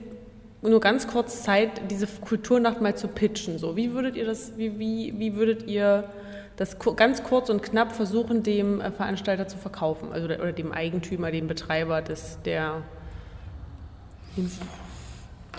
nur 0.61 0.79
ganz 0.79 1.07
kurz 1.07 1.43
Zeit, 1.43 1.89
diese 1.89 2.07
Kulturnacht 2.07 2.81
mal 2.81 2.95
zu 2.95 3.07
pitchen. 3.07 3.57
So, 3.59 3.75
wie 3.75 3.93
würdet 3.93 4.15
ihr 4.15 4.25
das, 4.25 4.57
wie, 4.57 4.79
wie, 4.79 5.13
wie 5.17 5.35
würdet 5.35 5.67
ihr 5.67 6.09
das 6.57 6.77
ganz 6.95 7.23
kurz 7.23 7.49
und 7.49 7.61
knapp 7.63 7.91
versuchen, 7.91 8.43
dem 8.43 8.81
äh, 8.81 8.91
Veranstalter 8.91 9.47
zu 9.47 9.57
verkaufen, 9.57 10.09
also 10.13 10.27
der, 10.27 10.39
oder 10.41 10.53
dem 10.53 10.71
Eigentümer, 10.71 11.31
dem 11.31 11.47
Betreiber 11.47 12.01
des 12.01 12.37
der 12.45 12.81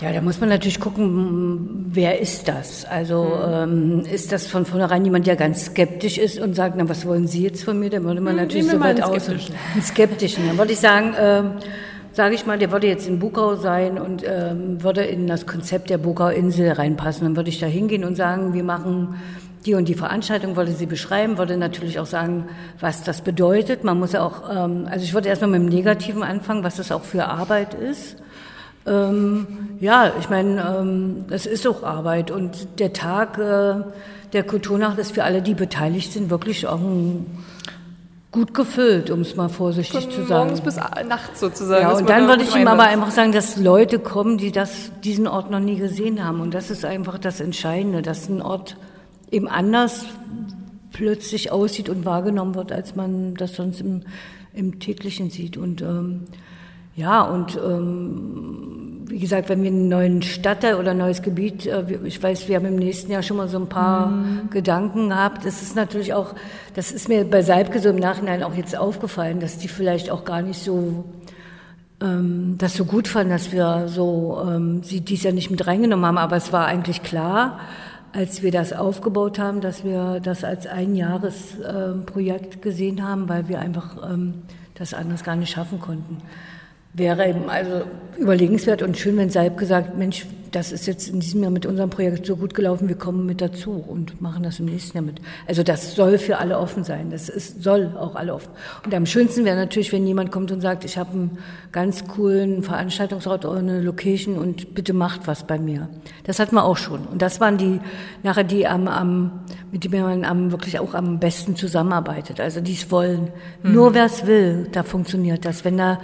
Ja, 0.01 0.11
da 0.11 0.21
muss 0.21 0.39
man 0.39 0.49
natürlich 0.49 0.79
gucken, 0.79 1.87
wer 1.91 2.19
ist 2.19 2.47
das? 2.47 2.85
Also 2.85 3.39
ähm, 3.43 4.03
ist 4.11 4.31
das 4.31 4.45
von 4.47 4.65
vornherein 4.65 5.03
jemand, 5.03 5.25
der 5.25 5.35
ganz 5.35 5.65
skeptisch 5.65 6.17
ist 6.17 6.39
und 6.39 6.55
sagt, 6.55 6.75
na, 6.77 6.87
was 6.87 7.05
wollen 7.05 7.27
Sie 7.27 7.43
jetzt 7.43 7.63
von 7.63 7.79
mir? 7.79 7.89
Dann 7.89 8.03
würde 8.03 8.21
man 8.21 8.33
Hm, 8.33 8.43
natürlich 8.43 8.67
so 8.67 8.79
weit 8.79 9.01
aus. 9.01 9.23
Skeptischen. 9.25 9.55
Skeptischen. 9.81 10.47
Dann 10.47 10.57
würde 10.57 10.73
ich 10.73 10.79
sagen, 10.79 11.15
ähm, 11.19 11.51
sage 12.11 12.35
ich 12.35 12.45
mal, 12.45 12.57
der 12.59 12.71
würde 12.71 12.87
jetzt 12.87 13.07
in 13.07 13.19
Bukau 13.19 13.55
sein 13.55 13.99
und 13.99 14.23
ähm, 14.23 14.83
würde 14.83 15.03
in 15.03 15.27
das 15.27 15.45
Konzept 15.45 15.89
der 15.89 15.97
Bukau 15.99 16.29
Insel 16.29 16.71
reinpassen. 16.71 17.23
Dann 17.23 17.35
würde 17.35 17.49
ich 17.49 17.59
da 17.59 17.65
hingehen 17.67 18.03
und 18.03 18.15
sagen, 18.15 18.53
wir 18.53 18.63
machen 18.63 19.15
die 19.67 19.75
und 19.75 19.87
die 19.87 19.93
Veranstaltung, 19.93 20.55
würde 20.55 20.71
sie 20.71 20.85
beschreiben, 20.85 21.37
würde 21.37 21.57
natürlich 21.57 21.99
auch 21.99 22.05
sagen, 22.05 22.45
was 22.79 23.03
das 23.03 23.21
bedeutet. 23.21 23.83
Man 23.83 23.99
muss 23.99 24.13
ja 24.13 24.23
auch, 24.23 24.49
ähm, 24.49 24.87
also 24.89 25.03
ich 25.03 25.13
würde 25.13 25.29
erstmal 25.29 25.51
mit 25.51 25.61
dem 25.61 25.69
Negativen 25.69 26.23
anfangen, 26.23 26.63
was 26.63 26.77
das 26.77 26.91
auch 26.91 27.03
für 27.03 27.25
Arbeit 27.25 27.73
ist. 27.73 28.15
Ähm, 28.87 29.45
ja, 29.81 30.13
ich 30.19 30.29
meine, 30.29 30.77
ähm, 30.79 31.25
das 31.29 31.45
ist 31.45 31.67
auch 31.67 31.83
Arbeit 31.83 32.31
und 32.31 32.79
der 32.79 32.93
Tag 32.93 33.37
äh, 33.37 33.83
der 34.33 34.43
Kulturnacht 34.43 34.97
ist 34.97 35.13
für 35.13 35.25
alle, 35.25 35.41
die 35.41 35.53
beteiligt 35.53 36.13
sind, 36.13 36.29
wirklich 36.29 36.65
auch 36.67 36.79
ein, 36.79 37.25
gut 38.31 38.53
gefüllt, 38.53 39.09
um 39.09 39.21
es 39.21 39.35
mal 39.35 39.49
vorsichtig 39.49 40.03
Von 40.03 40.11
zu 40.11 40.25
sagen. 40.25 40.45
morgens 40.45 40.61
bis 40.61 40.75
nachts 40.75 41.39
sozusagen. 41.39 41.81
Ja, 41.81 41.91
und 41.91 42.09
dann 42.09 42.23
da 42.23 42.29
würde 42.29 42.43
ich 42.43 42.55
ihm 42.55 42.67
aber 42.67 42.83
einfach 42.83 43.11
sagen, 43.11 43.31
dass 43.33 43.57
Leute 43.57 43.99
kommen, 43.99 44.37
die 44.37 44.51
das, 44.51 44.91
diesen 45.03 45.27
Ort 45.27 45.49
noch 45.49 45.59
nie 45.59 45.77
gesehen 45.77 46.23
haben. 46.23 46.39
Und 46.39 46.53
das 46.53 46.69
ist 46.69 46.85
einfach 46.85 47.17
das 47.17 47.41
Entscheidende, 47.41 48.01
dass 48.01 48.29
ein 48.29 48.41
Ort 48.41 48.77
eben 49.31 49.47
anders 49.47 50.05
plötzlich 50.91 51.51
aussieht 51.51 51.89
und 51.89 52.05
wahrgenommen 52.05 52.55
wird, 52.55 52.71
als 52.71 52.95
man 52.95 53.35
das 53.35 53.55
sonst 53.55 53.81
im, 53.81 54.01
im 54.53 54.79
täglichen 54.79 55.29
sieht. 55.29 55.57
Und 55.57 55.81
ähm, 55.81 56.27
ja, 56.95 57.21
und 57.21 57.55
ähm, 57.55 59.05
wie 59.07 59.19
gesagt, 59.19 59.49
wenn 59.49 59.61
wir 59.61 59.69
einen 59.69 59.87
neuen 59.87 60.21
Stadtteil 60.23 60.75
oder 60.75 60.91
ein 60.91 60.97
neues 60.97 61.21
Gebiet, 61.21 61.67
äh, 61.67 61.83
ich 62.03 62.21
weiß, 62.21 62.47
wir 62.47 62.55
haben 62.55 62.65
im 62.65 62.75
nächsten 62.75 63.11
Jahr 63.11 63.21
schon 63.21 63.37
mal 63.37 63.47
so 63.47 63.59
ein 63.59 63.69
paar 63.69 64.11
Gedanken 64.49 65.09
gehabt. 65.09 65.45
Das 65.45 65.61
ist 65.61 65.75
natürlich 65.75 66.13
auch, 66.13 66.33
das 66.73 66.91
ist 66.91 67.07
mir 67.07 67.23
bei 67.23 67.43
Salbke 67.43 67.79
so 67.79 67.89
im 67.89 67.97
Nachhinein 67.97 68.41
auch 68.43 68.55
jetzt 68.55 68.75
aufgefallen, 68.75 69.39
dass 69.39 69.59
die 69.59 69.67
vielleicht 69.67 70.09
auch 70.09 70.25
gar 70.25 70.41
nicht 70.41 70.59
so 70.59 71.05
ähm, 72.01 72.55
das 72.57 72.75
so 72.75 72.85
gut 72.85 73.07
fanden, 73.07 73.31
dass 73.31 73.51
wir 73.51 73.87
so 73.87 74.41
ähm, 74.47 74.83
sie 74.83 75.01
dies 75.01 75.23
ja 75.23 75.31
nicht 75.31 75.51
mit 75.51 75.67
reingenommen 75.67 76.05
haben. 76.05 76.17
Aber 76.17 76.35
es 76.35 76.51
war 76.51 76.65
eigentlich 76.65 77.03
klar, 77.03 77.59
als 78.17 78.41
wir 78.41 78.49
das 78.49 78.73
aufgebaut 78.73 79.37
haben, 79.37 79.61
dass 79.61 79.83
wir 79.83 80.19
das 80.19 80.43
als 80.43 80.65
ein 80.65 80.95
Jahresprojekt 80.95 82.55
ähm, 82.55 82.61
gesehen 82.61 83.07
haben, 83.07 83.29
weil 83.29 83.47
wir 83.47 83.59
einfach 83.59 84.11
ähm, 84.11 84.41
das 84.73 84.95
anders 84.95 85.23
gar 85.23 85.35
nicht 85.35 85.51
schaffen 85.51 85.79
konnten. 85.79 86.17
Wäre 86.93 87.29
eben 87.29 87.47
also 87.47 87.83
überlegenswert 88.17 88.81
und 88.81 88.97
schön, 88.97 89.17
wenn 89.17 89.29
Salb 89.29 89.59
gesagt, 89.59 89.99
Mensch, 89.99 90.25
das 90.51 90.71
ist 90.71 90.87
jetzt 90.87 91.09
in 91.09 91.19
diesem 91.19 91.43
Jahr 91.43 91.51
mit 91.51 91.65
unserem 91.65 91.89
Projekt 91.89 92.25
so 92.25 92.35
gut 92.35 92.53
gelaufen, 92.53 92.87
wir 92.87 92.97
kommen 92.97 93.25
mit 93.25 93.41
dazu 93.41 93.71
und 93.71 94.21
machen 94.21 94.43
das 94.43 94.59
im 94.59 94.65
nächsten 94.65 94.97
Jahr 94.97 95.05
mit. 95.05 95.21
Also 95.47 95.63
das 95.63 95.95
soll 95.95 96.17
für 96.17 96.37
alle 96.37 96.57
offen 96.57 96.83
sein. 96.83 97.09
Das 97.09 97.29
ist, 97.29 97.63
soll 97.63 97.95
auch 97.97 98.15
alle 98.15 98.33
offen. 98.33 98.49
Und 98.85 98.93
am 98.93 99.05
schönsten 99.05 99.45
wäre 99.45 99.55
natürlich, 99.55 99.91
wenn 99.91 100.05
jemand 100.05 100.31
kommt 100.31 100.51
und 100.51 100.61
sagt, 100.61 100.85
ich 100.85 100.97
habe 100.97 101.11
einen 101.11 101.37
ganz 101.71 102.07
coolen 102.07 102.63
Veranstaltungsort 102.63 103.45
oder 103.45 103.59
eine 103.59 103.81
Location 103.81 104.37
und 104.37 104.73
bitte 104.73 104.93
macht 104.93 105.27
was 105.27 105.45
bei 105.45 105.59
mir. 105.59 105.89
Das 106.23 106.39
hatten 106.39 106.55
wir 106.55 106.63
auch 106.63 106.77
schon. 106.77 107.05
Und 107.05 107.21
das 107.21 107.39
waren 107.39 107.57
die 107.57 107.79
nachher 108.23 108.43
die 108.43 108.67
am, 108.67 108.87
am 108.87 109.31
mit 109.71 109.83
denen 109.83 110.01
man 110.01 110.25
am, 110.25 110.51
wirklich 110.51 110.79
auch 110.79 110.93
am 110.93 111.19
besten 111.19 111.55
zusammenarbeitet. 111.55 112.39
Also 112.39 112.61
die 112.61 112.73
es 112.73 112.89
wollen. 112.91 113.31
Nur 113.63 113.93
wer 113.93 114.05
es 114.05 114.25
will, 114.25 114.67
da 114.71 114.83
funktioniert 114.83 115.45
das. 115.45 115.65
Wenn 115.65 115.77
da 115.77 115.99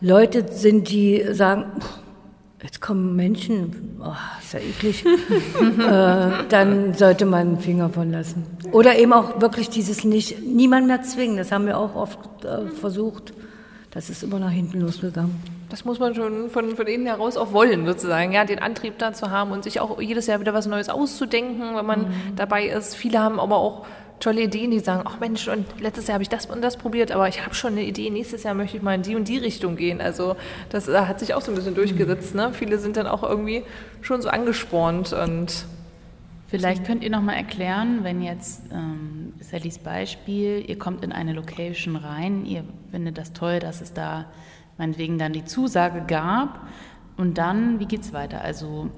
Leute 0.00 0.44
sind, 0.52 0.90
die 0.90 1.24
sagen, 1.32 1.64
jetzt 2.62 2.80
kommen 2.80 3.14
Menschen, 3.14 4.00
oh, 4.02 4.12
ist 4.42 4.52
ja 4.52 4.60
eklig, 4.60 5.04
äh, 5.78 6.44
dann 6.48 6.94
sollte 6.94 7.24
man 7.24 7.40
einen 7.40 7.58
Finger 7.60 7.88
von 7.88 8.10
lassen. 8.10 8.44
Oder 8.72 8.98
eben 8.98 9.12
auch 9.12 9.40
wirklich 9.40 9.70
dieses 9.70 10.04
nicht, 10.04 10.42
niemand 10.42 10.86
mehr 10.86 11.02
zwingen, 11.02 11.36
das 11.36 11.52
haben 11.52 11.66
wir 11.66 11.78
auch 11.78 11.94
oft 11.94 12.18
äh, 12.44 12.66
versucht. 12.68 13.32
Das 13.90 14.10
ist 14.10 14.22
immer 14.22 14.38
nach 14.38 14.50
hinten 14.50 14.80
losgegangen. 14.80 15.34
Das 15.70 15.84
muss 15.84 15.98
man 15.98 16.14
schon 16.14 16.50
von, 16.50 16.76
von 16.76 16.86
innen 16.86 17.06
heraus 17.06 17.36
auch 17.36 17.52
wollen, 17.52 17.86
sozusagen, 17.86 18.32
ja, 18.32 18.44
den 18.44 18.58
Antrieb 18.58 18.98
da 18.98 19.12
zu 19.12 19.30
haben 19.30 19.50
und 19.50 19.64
sich 19.64 19.80
auch 19.80 20.00
jedes 20.00 20.26
Jahr 20.26 20.40
wieder 20.40 20.54
was 20.54 20.66
Neues 20.66 20.88
auszudenken, 20.88 21.74
wenn 21.74 21.86
man 21.86 22.06
dabei 22.36 22.66
ist. 22.66 22.94
Viele 22.94 23.18
haben 23.18 23.38
aber 23.38 23.56
auch 23.56 23.86
tolle 24.20 24.42
Ideen, 24.42 24.70
die 24.70 24.80
sagen, 24.80 25.02
ach 25.04 25.20
Mensch, 25.20 25.48
und 25.48 25.66
letztes 25.80 26.06
Jahr 26.06 26.14
habe 26.14 26.22
ich 26.22 26.28
das 26.28 26.46
und 26.46 26.62
das 26.62 26.76
probiert, 26.76 27.12
aber 27.12 27.28
ich 27.28 27.44
habe 27.44 27.54
schon 27.54 27.72
eine 27.72 27.84
Idee, 27.84 28.10
nächstes 28.10 28.42
Jahr 28.42 28.54
möchte 28.54 28.76
ich 28.76 28.82
mal 28.82 28.94
in 28.94 29.02
die 29.02 29.16
und 29.16 29.28
die 29.28 29.38
Richtung 29.38 29.76
gehen. 29.76 30.00
Also 30.00 30.36
das 30.70 30.88
hat 30.88 31.20
sich 31.20 31.34
auch 31.34 31.40
so 31.40 31.52
ein 31.52 31.54
bisschen 31.54 31.74
durchgesetzt. 31.74 32.34
Ne? 32.34 32.52
Viele 32.52 32.78
sind 32.78 32.96
dann 32.96 33.06
auch 33.06 33.22
irgendwie 33.22 33.62
schon 34.02 34.22
so 34.22 34.28
angespornt 34.28 35.12
und 35.12 35.66
Vielleicht 36.50 36.86
könnt 36.86 37.04
ihr 37.04 37.10
noch 37.10 37.20
mal 37.20 37.34
erklären, 37.34 38.04
wenn 38.04 38.22
jetzt 38.22 38.62
ähm, 38.72 39.34
Sallys 39.38 39.78
Beispiel, 39.78 40.64
ihr 40.66 40.78
kommt 40.78 41.04
in 41.04 41.12
eine 41.12 41.34
Location 41.34 41.94
rein, 41.94 42.46
ihr 42.46 42.64
findet 42.90 43.18
das 43.18 43.34
toll, 43.34 43.58
dass 43.58 43.82
es 43.82 43.92
da 43.92 44.24
meinetwegen 44.78 45.18
dann 45.18 45.34
die 45.34 45.44
Zusage 45.44 46.02
gab 46.06 46.66
und 47.18 47.36
dann, 47.36 47.80
wie 47.80 47.84
geht's 47.84 48.14
weiter? 48.14 48.40
Also 48.40 48.88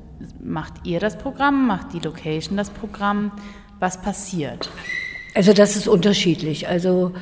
macht 0.41 0.75
ihr 0.85 1.01
das 1.01 1.18
Programm, 1.18 1.66
macht 1.66 1.93
die 1.93 1.99
Location 1.99 2.57
das 2.57 2.71
Programm, 2.71 3.33
was 3.81 4.01
passiert? 4.01 4.71
Also 5.35 5.53
das 5.53 5.76
ist 5.76 5.89
unterschiedlich. 5.89 6.68
Also 6.68 7.12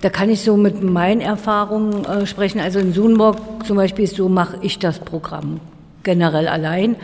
da 0.00 0.10
kann 0.10 0.30
ich 0.30 0.42
so 0.42 0.56
mit 0.56 0.82
meinen 0.82 1.20
Erfahrungen 1.20 2.04
äh, 2.04 2.26
sprechen. 2.26 2.60
Also 2.60 2.78
in 2.78 2.92
Sunburg 2.92 3.38
zum 3.66 3.76
Beispiel 3.76 4.04
ist 4.04 4.16
so, 4.16 4.28
mache 4.28 4.58
ich 4.62 4.78
das 4.78 4.98
Programm 4.98 5.60
generell 6.02 6.48
allein. 6.48 6.96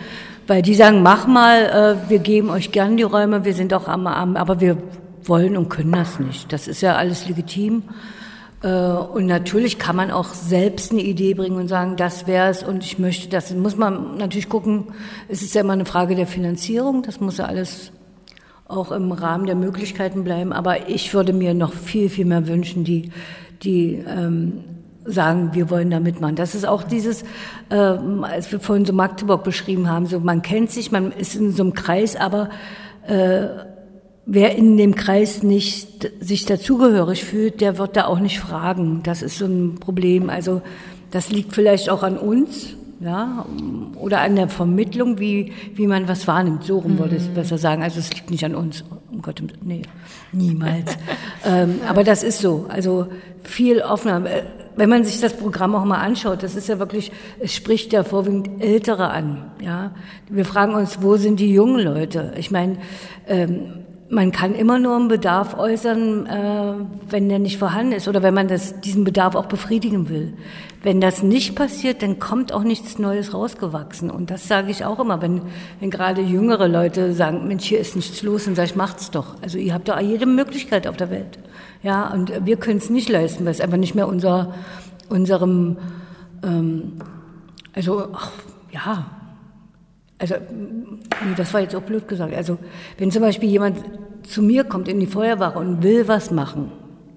Weil 0.47 0.63
die 0.63 0.75
sagen, 0.75 1.03
mach 1.03 1.27
mal, 1.27 1.99
äh, 2.07 2.11
wir 2.11 2.19
geben 2.19 2.51
euch 2.51 2.73
gern 2.73 2.97
die 2.97 3.03
Räume, 3.03 3.45
wir 3.45 3.55
sind 3.55 3.73
auch 3.75 3.89
am, 3.89 4.07
am, 4.07 4.37
aber 4.37 4.61
wir 4.61 4.77
wollen 5.25 5.57
und 5.57 5.69
können 5.69 5.93
das 5.93 6.19
nicht. 6.19 6.53
Das 6.53 6.69
ist 6.69 6.81
ja 6.81 6.97
alles 6.97 7.29
legitim. 7.29 7.85
Äh, 8.63 8.69
Und 8.69 9.27
natürlich 9.27 9.79
kann 9.79 9.97
man 9.97 10.11
auch 10.11 10.35
selbst 10.35 10.93
eine 10.93 11.03
Idee 11.03 11.35
bringen 11.35 11.57
und 11.57 11.69
sagen, 11.69 11.97
das 11.97 12.27
wäre 12.27 12.51
es 12.51 12.63
und 12.63 12.85
ich 12.85 12.99
möchte 12.99 13.29
das. 13.29 13.53
Muss 13.55 13.77
man 13.77 14.17
natürlich 14.19 14.49
gucken, 14.49 14.89
es 15.29 15.43
ist 15.43 15.55
ja 15.55 15.63
immer 15.63 15.73
eine 15.73 15.85
Frage 15.87 16.15
der 16.15 16.27
Finanzierung, 16.27 17.03
das 17.03 17.21
muss 17.21 17.39
ja 17.39 17.47
alles 17.47 17.93
auch 18.73 18.91
im 18.91 19.13
Rahmen 19.13 19.47
der 19.47 19.55
Möglichkeiten 19.55 20.25
bleiben. 20.25 20.53
Aber 20.53 20.89
ich 20.89 21.15
würde 21.15 21.33
mir 21.33 21.55
noch 21.55 21.73
viel, 21.73 22.09
viel 22.09 22.25
mehr 22.25 22.47
wünschen, 22.47 22.85
die, 22.85 23.11
die 23.63 24.03
ähm, 24.09 24.65
sagen, 25.05 25.51
wir 25.53 25.71
wollen 25.71 25.91
da 25.91 26.01
mitmachen. 26.01 26.37
Das 26.37 26.55
ist 26.55 26.67
auch 26.67 26.83
dieses, 26.83 27.23
äh, 27.71 27.77
als 27.77 28.51
wir 28.51 28.61
vorhin 28.61 28.85
so 28.85 28.93
Magdeburg 28.93 29.45
beschrieben 29.45 29.89
haben, 29.89 30.07
so 30.07 30.21
man 30.21 30.43
kennt 30.43 30.71
sich, 30.71 30.93
man 30.93 31.13
ist 31.13 31.35
in 31.35 31.53
so 31.53 31.63
einem 31.63 31.75
Kreis, 31.75 32.17
aber 32.17 32.51
äh, 33.07 33.47
wer 34.27 34.57
in 34.57 34.77
dem 34.77 34.95
Kreis 34.95 35.43
nicht 35.43 36.11
sich 36.21 36.45
dazugehörig 36.45 37.25
fühlt, 37.25 37.61
der 37.61 37.79
wird 37.79 37.97
da 37.97 38.07
auch 38.07 38.21
nicht 38.21 38.39
fragen. 38.39 39.01
Das 39.03 39.23
ist 39.23 39.39
so 39.39 39.47
ein 39.47 39.77
Problem. 39.81 40.31
Also 40.31 40.63
das 41.11 41.31
liegt 41.31 41.55
vielleicht 41.55 41.91
auch 41.91 42.03
an 42.03 42.17
uns, 42.17 42.75
ja, 43.03 43.45
oder 43.97 44.21
an 44.21 44.37
der 44.37 44.49
Vermittlung, 44.49 45.19
wie, 45.19 45.53
wie 45.75 45.87
man 45.87 46.09
was 46.09 46.27
wahrnimmt. 46.27 46.65
So 46.65 46.79
rum 46.79 46.99
wollte 46.99 47.17
ich 47.17 47.23
es 47.23 47.29
besser 47.29 47.59
sagen. 47.59 47.83
Also 47.83 47.99
es 47.99 48.13
liegt 48.13 48.31
nicht 48.31 48.45
an 48.45 48.55
uns, 48.55 48.83
um 48.83 49.03
um 49.13 49.21
Gott, 49.21 49.43
nee, 49.63 49.83
niemals. 50.33 50.97
ähm, 51.45 51.81
aber 51.87 52.03
das 52.03 52.23
ist 52.23 52.41
so. 52.41 52.67
Also 52.69 53.09
viel 53.43 53.81
offener. 53.81 54.25
Äh, 54.27 54.43
wenn 54.75 54.89
man 54.89 55.05
sich 55.05 55.21
das 55.21 55.37
Programm 55.37 55.75
auch 55.75 55.85
mal 55.85 56.01
anschaut, 56.01 56.43
das 56.43 56.57
ist 56.57 56.69
ja 56.69 56.79
wirklich, 56.79 57.13
es 57.41 57.55
spricht 57.55 57.93
ja 57.93 58.05
vorwiegend 58.05 58.63
Ältere 58.63 59.11
an. 59.11 59.51
Ja, 59.61 59.93
wir 60.31 60.47
fragen 60.47 60.75
uns, 60.75 61.03
wo 61.03 61.17
sind 61.17 61.41
die 61.41 61.53
jungen 61.53 61.81
Leute? 61.81 62.33
Ich 62.39 62.51
meine, 62.51 62.79
ähm, 63.29 63.82
man 64.13 64.31
kann 64.31 64.55
immer 64.55 64.79
nur 64.79 64.95
einen 64.95 65.09
Bedarf 65.09 65.57
äußern, 65.57 66.27
äh, 66.27 66.75
wenn 67.09 67.31
der 67.31 67.39
nicht 67.39 67.57
vorhanden 67.57 67.93
ist 67.93 68.09
oder 68.09 68.23
wenn 68.23 68.35
man 68.35 68.47
das, 68.47 68.79
diesen 68.83 69.05
Bedarf 69.05 69.35
auch 69.35 69.47
befriedigen 69.47 70.11
will. 70.11 70.35
Wenn 70.83 71.01
das 71.01 71.23
nicht 71.23 71.57
passiert, 71.57 72.03
dann 72.03 72.19
kommt 72.19 72.53
auch 72.53 72.63
nichts 72.63 72.99
Neues 72.99 73.33
rausgewachsen. 73.33 74.11
Und 74.11 74.31
das 74.31 74.47
sage 74.47 74.71
ich 74.71 74.85
auch 74.85 75.01
immer, 75.01 75.23
wenn, 75.23 75.41
wenn 75.81 75.91
gerade 75.91 76.21
jüngere 76.21 76.69
Leute 76.69 77.15
sagen, 77.15 77.49
Mensch, 77.49 77.65
hier 77.65 77.81
ist 77.81 77.97
nichts 77.97 78.23
los, 78.23 78.47
und 78.47 78.55
sage 78.55 78.69
ich, 78.69 78.77
macht's 78.77 79.11
doch. 79.11 79.37
Also 79.41 79.57
ihr 79.57 79.73
habt 79.73 79.89
da 79.89 79.99
jede 79.99 80.27
Möglichkeit 80.27 80.87
auf 80.87 80.99
der 80.99 81.11
Welt. 81.11 81.39
Ja, 81.83 82.13
und 82.13 82.45
wir 82.45 82.59
können 82.59 82.79
es 82.79 82.91
nicht 82.91 83.09
leisten, 83.09 83.47
weil 83.47 83.53
es 83.53 83.63
einfach 83.63 83.79
nicht 83.79 83.95
mehr 83.95 84.09
unser, 84.09 84.53
unserem, 85.09 85.79
ähm, 86.43 86.99
also, 87.73 88.09
ach, 88.13 88.31
ja, 88.73 89.07
also, 90.23 90.37
nee, 90.49 91.35
das 91.37 91.53
war 91.53 91.61
jetzt 91.61 91.75
auch 91.75 91.83
blöd 91.83 92.07
gesagt. 92.07 92.33
Also, 92.35 92.59
wenn 92.97 93.11
zum 93.11 93.23
Beispiel 93.23 93.51
jemand 93.51 93.79
zu 94.23 94.41
mir 94.41 94.63
kommt 94.65 94.89
in 94.89 95.01
die 95.01 95.07
Feuerwache 95.07 95.59
und 95.59 95.83
will 95.83 96.07
was 96.07 96.31
machen, 96.31 96.71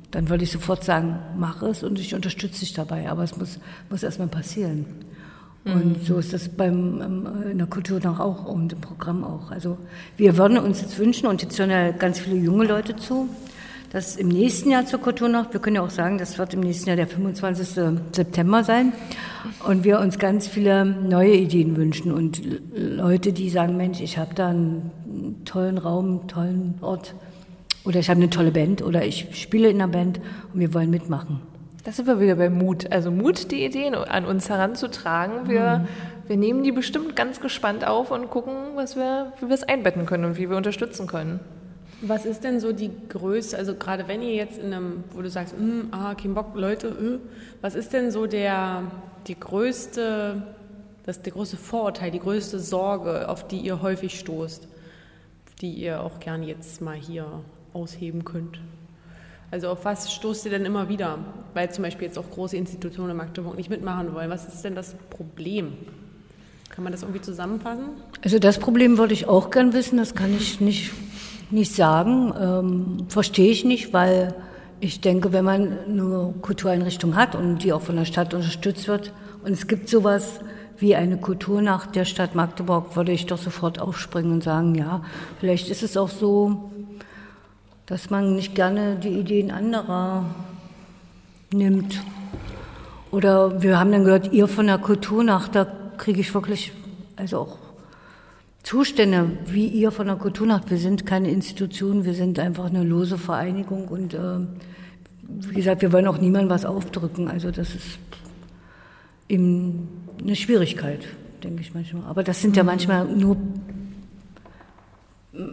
dann 0.09 0.27
würde 0.29 0.43
ich 0.43 0.51
sofort 0.51 0.83
sagen, 0.83 1.19
mach 1.37 1.61
es 1.61 1.83
und 1.83 1.99
ich 1.99 2.15
unterstütze 2.15 2.61
dich 2.61 2.73
dabei. 2.73 3.09
Aber 3.09 3.23
es 3.23 3.37
muss, 3.37 3.59
muss 3.89 4.01
erstmal 4.01 4.27
passieren. 4.27 4.85
Und 5.65 6.01
mhm. 6.01 6.05
so 6.05 6.17
ist 6.17 6.33
das 6.33 6.49
beim, 6.49 7.01
ähm, 7.01 7.27
in 7.51 7.57
der 7.59 7.67
Kultur 7.67 7.99
noch 7.99 8.19
auch 8.19 8.45
und 8.45 8.73
im 8.73 8.81
Programm 8.81 9.23
auch. 9.23 9.51
Also 9.51 9.77
wir 10.17 10.37
würden 10.37 10.57
uns 10.57 10.81
jetzt 10.81 10.97
wünschen, 10.97 11.27
und 11.27 11.41
jetzt 11.41 11.57
hören 11.59 11.69
ja 11.71 11.91
ganz 11.91 12.19
viele 12.19 12.37
junge 12.37 12.65
Leute 12.65 12.95
zu, 12.95 13.29
dass 13.91 14.15
im 14.15 14.27
nächsten 14.27 14.71
Jahr 14.71 14.86
zur 14.86 14.99
Kulturnacht, 14.99 15.53
wir 15.53 15.59
können 15.59 15.77
ja 15.77 15.81
auch 15.81 15.89
sagen, 15.89 16.17
das 16.17 16.38
wird 16.38 16.53
im 16.53 16.61
nächsten 16.61 16.89
Jahr 16.89 16.95
der 16.95 17.07
25. 17.07 17.91
September 18.11 18.63
sein, 18.63 18.93
und 19.67 19.83
wir 19.83 19.99
uns 19.99 20.19
ganz 20.19 20.47
viele 20.47 20.86
neue 20.86 21.33
Ideen 21.33 21.75
wünschen 21.75 22.11
und 22.11 22.41
Leute, 22.73 23.33
die 23.33 23.49
sagen, 23.49 23.77
Mensch, 23.77 24.01
ich 24.01 24.17
habe 24.17 24.33
da 24.33 24.49
einen 24.49 25.41
tollen 25.45 25.77
Raum, 25.77 26.19
einen 26.19 26.27
tollen 26.27 26.75
Ort 26.81 27.15
oder 27.83 27.99
ich 27.99 28.09
habe 28.09 28.19
eine 28.19 28.29
tolle 28.29 28.51
Band 28.51 28.81
oder 28.81 29.05
ich 29.05 29.27
spiele 29.33 29.69
in 29.69 29.81
einer 29.81 29.91
Band 29.91 30.19
und 30.53 30.59
wir 30.59 30.73
wollen 30.73 30.89
mitmachen. 30.89 31.41
Das 31.83 31.97
sind 31.97 32.07
wir 32.07 32.19
wieder 32.19 32.36
bei 32.36 32.49
Mut. 32.49 32.91
Also 32.91 33.11
Mut, 33.11 33.51
die 33.51 33.63
Ideen 33.63 33.93
an 33.93 34.25
uns 34.25 34.49
heranzutragen. 34.49 35.47
Wir, 35.47 35.79
mhm. 35.79 36.27
wir 36.27 36.38
nehmen 36.38 36.63
die 36.63 36.71
bestimmt 36.71 37.15
ganz 37.15 37.39
gespannt 37.39 37.86
auf 37.86 38.09
und 38.09 38.31
gucken, 38.31 38.53
was 38.73 38.95
wir, 38.95 39.33
wie 39.39 39.47
wir 39.47 39.53
es 39.53 39.63
einbetten 39.63 40.07
können 40.07 40.25
und 40.25 40.38
wie 40.38 40.49
wir 40.49 40.57
unterstützen 40.57 41.05
können. 41.05 41.39
Was 42.01 42.25
ist 42.25 42.43
denn 42.43 42.59
so 42.59 42.71
die 42.73 42.91
größte, 43.09 43.57
also 43.57 43.73
gerade 43.73 44.07
wenn 44.07 44.21
ihr 44.21 44.35
jetzt 44.35 44.57
in 44.57 44.73
einem, 44.73 45.03
wo 45.13 45.21
du 45.21 45.29
sagst, 45.29 45.57
mm, 45.57 45.91
ah, 45.91 46.13
kein 46.15 46.33
Bock, 46.33 46.51
Leute, 46.55 46.87
äh, 46.87 47.19
was 47.61 47.75
ist 47.75 47.93
denn 47.93 48.11
so 48.11 48.27
der, 48.27 48.83
die 49.27 49.39
größte, 49.39 50.43
das 51.05 51.21
der 51.21 51.33
größte 51.33 51.57
Vorurteil, 51.57 52.11
die 52.11 52.19
größte 52.19 52.59
Sorge, 52.59 53.29
auf 53.29 53.47
die 53.47 53.59
ihr 53.59 53.81
häufig 53.81 54.19
stoßt, 54.19 54.67
die 55.61 55.71
ihr 55.71 56.01
auch 56.01 56.19
gerne 56.19 56.45
jetzt 56.45 56.81
mal 56.81 56.95
hier 56.95 57.27
ausheben 57.73 58.25
könnt? 58.25 58.59
Also 59.51 59.69
auf 59.69 59.85
was 59.85 60.11
stoßt 60.11 60.45
ihr 60.45 60.51
denn 60.51 60.65
immer 60.65 60.89
wieder? 60.89 61.19
Weil 61.53 61.71
zum 61.71 61.83
Beispiel 61.83 62.07
jetzt 62.07 62.17
auch 62.17 62.29
große 62.29 62.57
Institutionen 62.57 63.11
in 63.11 63.17
Magdeburg 63.17 63.55
nicht 63.55 63.69
mitmachen 63.69 64.13
wollen. 64.13 64.29
Was 64.29 64.47
ist 64.47 64.63
denn 64.63 64.75
das 64.75 64.95
Problem? 65.09 65.73
Kann 66.69 66.83
man 66.83 66.91
das 66.91 67.03
irgendwie 67.03 67.21
zusammenfassen? 67.21 67.85
Also 68.21 68.37
das 68.37 68.59
Problem 68.59 68.97
wollte 68.97 69.13
ich 69.13 69.27
auch 69.27 69.51
gern 69.51 69.71
wissen, 69.71 69.97
das 69.97 70.13
kann 70.13 70.35
ich 70.35 70.59
nicht 70.59 70.91
nicht 71.51 71.73
sagen. 71.73 72.33
Ähm, 72.39 73.05
verstehe 73.07 73.51
ich 73.51 73.65
nicht, 73.65 73.93
weil 73.93 74.33
ich 74.79 75.01
denke, 75.01 75.31
wenn 75.33 75.45
man 75.45 75.77
eine 75.87 76.33
Kultureinrichtung 76.41 77.15
hat 77.15 77.35
und 77.35 77.59
die 77.59 77.73
auch 77.73 77.81
von 77.81 77.95
der 77.95 78.05
Stadt 78.05 78.33
unterstützt 78.33 78.87
wird 78.87 79.13
und 79.43 79.51
es 79.51 79.67
gibt 79.67 79.89
sowas 79.89 80.39
wie 80.77 80.95
eine 80.95 81.17
Kulturnacht 81.17 81.95
der 81.95 82.05
Stadt 82.05 82.35
Magdeburg, 82.35 82.95
würde 82.95 83.11
ich 83.11 83.25
doch 83.25 83.37
sofort 83.37 83.79
aufspringen 83.79 84.33
und 84.33 84.43
sagen, 84.43 84.75
ja, 84.75 85.03
vielleicht 85.39 85.69
ist 85.69 85.83
es 85.83 85.95
auch 85.95 86.09
so, 86.09 86.71
dass 87.85 88.09
man 88.09 88.35
nicht 88.35 88.55
gerne 88.55 88.97
die 88.97 89.19
Ideen 89.19 89.51
anderer 89.51 90.25
nimmt. 91.53 92.01
Oder 93.11 93.61
wir 93.61 93.79
haben 93.79 93.91
dann 93.91 94.03
gehört, 94.03 94.33
ihr 94.33 94.47
von 94.47 94.67
der 94.67 94.77
Kulturnacht, 94.77 95.55
da 95.55 95.65
kriege 95.97 96.19
ich 96.19 96.33
wirklich, 96.33 96.73
also 97.15 97.39
auch 97.39 97.57
Zustände 98.66 99.30
wie 99.45 99.68
ihr 99.68 99.91
von 99.91 100.07
der 100.07 100.16
Kulturnacht. 100.16 100.72
Wir 100.72 100.80
sind 100.80 101.05
keine 101.05 101.30
Institution, 101.30 102.03
wir 102.03 102.16
sind 102.16 102.39
einfach 102.39 102.66
eine 102.66 102.84
lose 102.84 103.20
Vereinigung 103.20 103.88
und 103.88 104.16
äh, 104.16 104.39
wie 105.22 105.53
gesagt, 105.53 105.84
wir 105.84 105.93
wollen 105.93 106.07
auch 106.07 106.18
niemandem 106.18 106.49
was 106.49 106.66
aufdrücken. 106.66 107.28
Also 107.28 107.51
das 107.51 107.76
ist 107.76 107.99
eben 109.30 109.88
eine 110.20 110.36
Schwierigkeit, 110.36 111.05
denke 111.43 111.61
ich 111.61 111.76
manchmal. 111.76 112.05
Aber 112.05 112.24
das 112.24 112.41
sind 112.41 112.57
ja 112.57 112.63
mhm. 112.63 112.68
manchmal 112.68 113.05
nur 113.05 113.38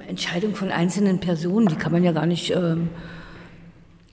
Entscheidungen 0.09 0.55
von 0.55 0.71
einzelnen 0.71 1.21
Personen, 1.21 1.69
die 1.69 1.75
kann 1.75 1.93
man 1.93 2.03
ja 2.03 2.13
gar 2.13 2.27
nicht 2.27 2.51
ähm, 2.57 2.89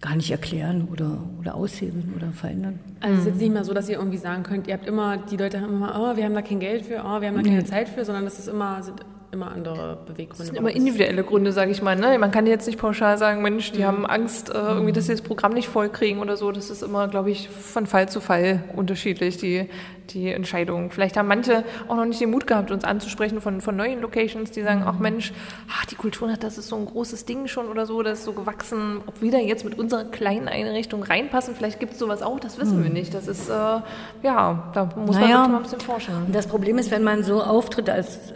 gar 0.01 0.15
nicht 0.15 0.31
erklären 0.31 0.87
oder, 0.91 1.17
oder 1.39 1.55
aushebeln 1.55 2.13
oder 2.15 2.31
verändern. 2.31 2.79
Also 3.01 3.15
es 3.15 3.19
ist 3.21 3.25
jetzt 3.27 3.41
nicht 3.41 3.53
mal 3.53 3.65
so, 3.65 3.73
dass 3.73 3.89
ihr 3.89 3.97
irgendwie 3.97 4.17
sagen 4.17 4.43
könnt, 4.43 4.67
ihr 4.67 4.73
habt 4.73 4.87
immer, 4.87 5.17
die 5.17 5.35
Leute 5.35 5.59
haben 5.59 5.73
immer, 5.73 5.99
oh, 5.99 6.15
wir 6.15 6.23
haben 6.23 6.33
da 6.33 6.41
kein 6.41 6.59
Geld 6.59 6.85
für, 6.85 6.99
oh, 6.99 7.19
wir 7.21 7.27
haben 7.27 7.35
da 7.35 7.43
keine 7.43 7.57
nee. 7.57 7.63
Zeit 7.65 7.89
für, 7.89 8.05
sondern 8.05 8.23
das 8.23 8.39
ist 8.39 8.47
immer, 8.47 8.81
sind 8.81 9.03
immer 9.31 9.51
andere 9.51 9.97
Beweggründe. 10.05 10.37
Das 10.37 10.47
sind 10.47 10.57
immer 10.57 10.71
individuelle 10.71 11.23
Gründe, 11.23 11.51
sage 11.51 11.71
ich 11.71 11.81
mal. 11.81 11.95
Ne? 11.95 12.17
Man 12.17 12.31
kann 12.31 12.47
jetzt 12.47 12.65
nicht 12.67 12.79
pauschal 12.79 13.17
sagen, 13.17 13.41
Mensch, 13.41 13.71
die 13.71 13.79
mhm. 13.79 13.85
haben 13.85 14.05
Angst, 14.05 14.49
äh, 14.49 14.53
irgendwie, 14.53 14.91
dass 14.91 15.05
sie 15.05 15.11
das 15.11 15.21
Programm 15.21 15.53
nicht 15.53 15.67
vollkriegen 15.67 16.21
oder 16.21 16.37
so. 16.37 16.51
Das 16.51 16.69
ist 16.69 16.81
immer, 16.81 17.07
glaube 17.07 17.31
ich, 17.31 17.49
von 17.49 17.85
Fall 17.85 18.09
zu 18.09 18.21
Fall 18.21 18.63
unterschiedlich, 18.75 19.37
die, 19.37 19.69
die 20.09 20.31
Entscheidung. 20.31 20.91
Vielleicht 20.91 21.17
haben 21.17 21.27
manche 21.27 21.63
auch 21.87 21.95
noch 21.95 22.05
nicht 22.05 22.19
den 22.19 22.31
Mut 22.31 22.47
gehabt, 22.47 22.71
uns 22.71 22.83
anzusprechen 22.83 23.41
von, 23.41 23.61
von 23.61 23.75
neuen 23.75 24.01
Locations, 24.01 24.49
die 24.51 24.63
sagen, 24.63 24.83
ach 24.85 24.95
mhm. 24.95 25.01
Mensch, 25.01 25.33
ach, 25.71 25.85
die 25.85 25.95
Kulturnacht, 25.95 26.43
das 26.43 26.57
ist 26.57 26.67
so 26.67 26.75
ein 26.75 26.85
großes 26.85 27.25
Ding 27.25 27.47
schon 27.47 27.67
oder 27.67 27.85
so, 27.85 28.01
das 28.01 28.19
ist 28.19 28.25
so 28.25 28.33
gewachsen. 28.33 29.01
Ob 29.05 29.21
wir 29.21 29.31
da 29.31 29.37
jetzt 29.37 29.63
mit 29.63 29.77
unserer 29.77 30.05
kleinen 30.05 30.47
Einrichtung 30.47 31.03
reinpassen, 31.03 31.55
vielleicht 31.55 31.79
gibt 31.79 31.93
es 31.93 31.99
sowas 31.99 32.21
auch, 32.21 32.39
das 32.39 32.59
wissen 32.59 32.79
mhm. 32.79 32.83
wir 32.83 32.91
nicht. 32.91 33.13
Das 33.13 33.27
ist, 33.27 33.49
äh, 33.49 33.53
ja, 33.53 34.71
da 34.73 34.89
muss 34.95 35.15
naja, 35.15 35.41
man 35.41 35.51
mal 35.51 35.57
ein 35.57 35.63
bisschen 35.63 35.81
forschen. 35.81 36.13
Das 36.31 36.47
Problem 36.47 36.77
ist, 36.77 36.89
wenn 36.89 37.03
man 37.03 37.23
so 37.23 37.43
auftritt 37.43 37.89
als 37.89 38.33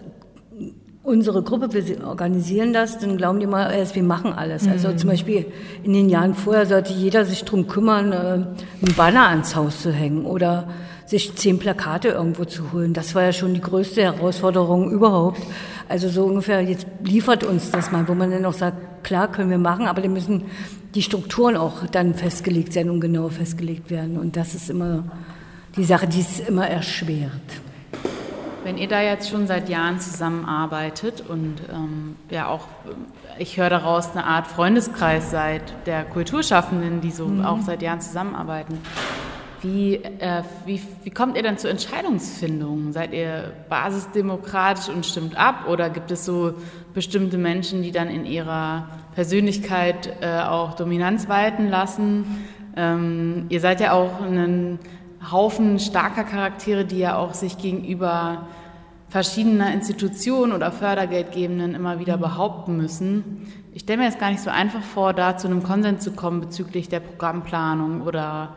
unsere 1.03 1.43
Gruppe, 1.43 1.73
wir 1.73 2.07
organisieren 2.07 2.71
das, 2.71 2.97
dann 2.97 3.17
glauben 3.17 3.39
die 3.39 3.45
mal, 3.45 3.71
wir 3.93 4.03
machen 4.03 4.33
alles. 4.33 4.67
Also 4.67 4.87
mhm. 4.87 4.97
zum 4.97 5.09
Beispiel 5.09 5.45
in 5.83 5.93
den 5.93 6.09
Jahren 6.09 6.33
vorher 6.33 6.65
sollte 6.65 6.93
jeder 6.93 7.25
sich 7.25 7.43
drum 7.43 7.67
kümmern, 7.67 8.11
äh, 8.13 8.15
einen 8.15 8.95
Banner 8.95 9.27
ans 9.27 9.55
Haus 9.55 9.81
zu 9.81 9.91
hängen 9.91 10.25
oder 10.25 10.67
sich 11.05 11.35
zehn 11.35 11.59
Plakate 11.59 12.09
irgendwo 12.09 12.45
zu 12.45 12.71
holen. 12.71 12.93
Das 12.93 13.13
war 13.13 13.23
ja 13.23 13.33
schon 13.33 13.53
die 13.53 13.61
größte 13.61 14.01
Herausforderung 14.01 14.89
überhaupt. 14.89 15.41
Also 15.89 16.07
so 16.07 16.23
ungefähr, 16.23 16.61
jetzt 16.61 16.87
liefert 17.03 17.43
uns 17.43 17.69
das 17.69 17.91
mal, 17.91 18.07
wo 18.07 18.15
man 18.15 18.31
dann 18.31 18.45
auch 18.45 18.53
sagt, 18.53 19.03
klar 19.03 19.29
können 19.29 19.49
wir 19.49 19.57
machen, 19.57 19.87
aber 19.87 20.01
dann 20.01 20.13
müssen 20.13 20.45
die 20.95 21.01
Strukturen 21.01 21.57
auch 21.57 21.85
dann 21.87 22.13
festgelegt 22.13 22.71
sein 22.71 22.89
und 22.89 23.01
genau 23.01 23.27
festgelegt 23.27 23.91
werden. 23.91 24.17
Und 24.17 24.37
das 24.37 24.55
ist 24.55 24.69
immer 24.69 25.03
die 25.75 25.83
Sache, 25.83 26.07
die 26.07 26.21
es 26.21 26.39
immer 26.39 26.67
erschwert. 26.67 27.31
Wenn 28.64 28.78
ihr 28.78 28.88
da 28.88 29.01
jetzt 29.01 29.30
schon 29.30 29.45
seit 29.45 29.68
Jahren 29.68 29.99
zusammenarbeitet 29.99 31.22
und 31.28 31.55
ähm, 31.70 32.16
ja 32.30 32.47
auch, 32.47 32.68
ich 33.38 33.57
höre 33.57 33.70
daraus, 33.70 34.11
eine 34.11 34.26
Art 34.26 34.47
Freundeskreis 34.47 35.32
seid 35.32 35.61
der 35.86 36.05
Kulturschaffenden, 36.05 37.01
die 37.01 37.11
so 37.11 37.28
mhm. 37.28 37.45
auch 37.45 37.59
seit 37.59 37.82
Jahren 37.82 37.99
zusammenarbeiten, 37.99 38.80
wie, 39.61 39.95
äh, 39.95 40.43
wie, 40.66 40.82
wie 41.03 41.09
kommt 41.09 41.36
ihr 41.36 41.43
dann 41.43 41.57
zur 41.57 41.72
Entscheidungsfindung? 41.72 42.93
Seid 42.93 43.14
ihr 43.14 43.51
basisdemokratisch 43.70 44.88
und 44.88 45.05
stimmt 45.05 45.38
ab 45.38 45.68
oder 45.68 45.89
gibt 45.89 46.11
es 46.11 46.24
so 46.24 46.53
bestimmte 46.93 47.38
Menschen, 47.38 47.82
die 47.82 47.91
dann 47.91 48.09
in 48.09 48.26
ihrer 48.26 48.88
Persönlichkeit 49.16 50.18
äh, 50.22 50.41
auch 50.41 50.76
Dominanz 50.76 51.28
walten 51.28 51.70
lassen? 51.70 52.45
Ähm, 52.76 53.45
ihr 53.49 53.59
seid 53.59 53.82
ja 53.82 53.91
auch 53.91 54.22
ein 54.22 54.80
Haufen 55.32 55.80
starker 55.80 56.24
Charaktere, 56.24 56.86
die 56.86 56.99
ja 56.99 57.17
auch 57.17 57.34
sich 57.34 57.57
gegenüber 57.57 58.47
verschiedener 59.09 59.71
Institutionen 59.71 60.53
oder 60.53 60.71
Fördergeldgebenden 60.71 61.76
immer 61.76 61.99
wieder 61.99 62.17
mhm. 62.17 62.21
behaupten 62.21 62.78
müssen. 62.78 63.47
Ich 63.74 63.84
stelle 63.84 63.99
mir 63.99 64.05
jetzt 64.05 64.19
gar 64.19 64.32
nicht 64.32 64.41
so 64.41 64.49
einfach 64.49 64.82
vor, 64.82 65.13
da 65.13 65.38
zu 65.38 65.47
einem 65.47 65.63
Konsens 65.63 66.03
zu 66.03 66.11
kommen 66.11 66.41
bezüglich 66.41 66.89
der 66.89 66.99
Programmplanung 66.99 68.01
oder 68.01 68.55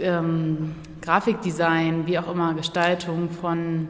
ähm, 0.00 0.74
Grafikdesign, 1.00 2.06
wie 2.06 2.18
auch 2.18 2.30
immer, 2.30 2.54
Gestaltung 2.54 3.30
von 3.30 3.88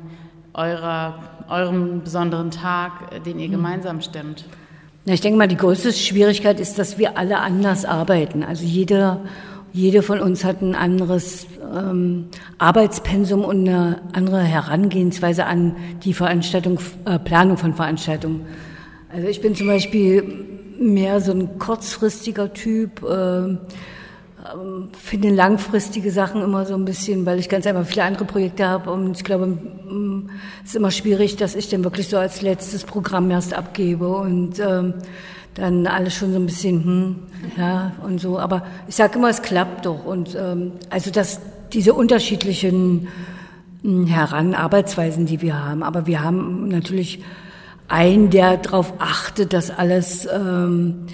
eurer, 0.52 1.18
eurem 1.48 2.02
besonderen 2.02 2.50
Tag, 2.50 3.24
den 3.24 3.38
ihr 3.38 3.48
mhm. 3.48 3.52
gemeinsam 3.52 4.02
stemmt. 4.02 4.44
Ja, 5.06 5.14
ich 5.14 5.22
denke 5.22 5.38
mal, 5.38 5.48
die 5.48 5.56
größte 5.56 5.94
Schwierigkeit 5.94 6.60
ist, 6.60 6.78
dass 6.78 6.98
wir 6.98 7.16
alle 7.16 7.38
anders 7.38 7.86
arbeiten. 7.86 8.42
Also 8.42 8.64
jeder 8.64 9.20
jede 9.78 10.02
von 10.02 10.18
uns 10.18 10.44
hat 10.44 10.60
ein 10.60 10.74
anderes 10.74 11.46
ähm, 11.72 12.26
Arbeitspensum 12.58 13.44
und 13.44 13.68
eine 13.68 14.00
andere 14.12 14.42
Herangehensweise 14.42 15.46
an 15.46 15.76
die 16.02 16.14
Veranstaltung, 16.14 16.80
äh, 17.04 17.20
Planung 17.20 17.56
von 17.56 17.74
Veranstaltungen. 17.74 18.44
Also 19.12 19.28
ich 19.28 19.40
bin 19.40 19.54
zum 19.54 19.68
Beispiel 19.68 20.46
mehr 20.80 21.20
so 21.20 21.30
ein 21.30 21.60
kurzfristiger 21.60 22.52
Typ. 22.52 23.04
Äh, 23.04 23.56
finde 25.00 25.28
langfristige 25.30 26.10
Sachen 26.10 26.42
immer 26.42 26.64
so 26.64 26.74
ein 26.74 26.84
bisschen, 26.84 27.24
weil 27.26 27.38
ich 27.38 27.48
ganz 27.48 27.66
einfach 27.66 27.86
viele 27.86 28.04
andere 28.04 28.24
Projekte 28.24 28.66
habe 28.66 28.90
und 28.90 29.16
ich 29.16 29.22
glaube, 29.22 29.58
es 30.64 30.70
ist 30.70 30.76
immer 30.76 30.90
schwierig, 30.90 31.36
dass 31.36 31.54
ich 31.54 31.68
dann 31.68 31.84
wirklich 31.84 32.08
so 32.08 32.16
als 32.16 32.40
letztes 32.40 32.84
Programm 32.84 33.30
erst 33.30 33.52
abgebe 33.52 34.08
und 34.08 34.58
ähm, 34.58 34.94
dann 35.58 35.86
alles 35.86 36.14
schon 36.14 36.32
so 36.32 36.38
ein 36.38 36.46
bisschen, 36.46 36.84
hm, 36.84 37.16
ja, 37.56 37.92
und 38.04 38.20
so. 38.20 38.38
Aber 38.38 38.64
ich 38.86 38.96
sage 38.96 39.18
immer, 39.18 39.28
es 39.28 39.42
klappt 39.42 39.86
doch. 39.86 40.04
Und 40.04 40.34
ähm, 40.34 40.72
also 40.90 41.10
dass 41.10 41.40
diese 41.72 41.94
unterschiedlichen 41.94 43.08
hm, 43.82 44.06
Heranarbeitsweisen, 44.06 45.26
die 45.26 45.40
wir 45.42 45.62
haben. 45.62 45.82
Aber 45.82 46.06
wir 46.06 46.22
haben 46.22 46.68
natürlich 46.68 47.22
einen, 47.88 48.30
der 48.30 48.58
darauf 48.58 48.94
achtet, 48.98 49.52
dass 49.52 49.70
alles 49.70 50.26
ähm, 50.26 51.06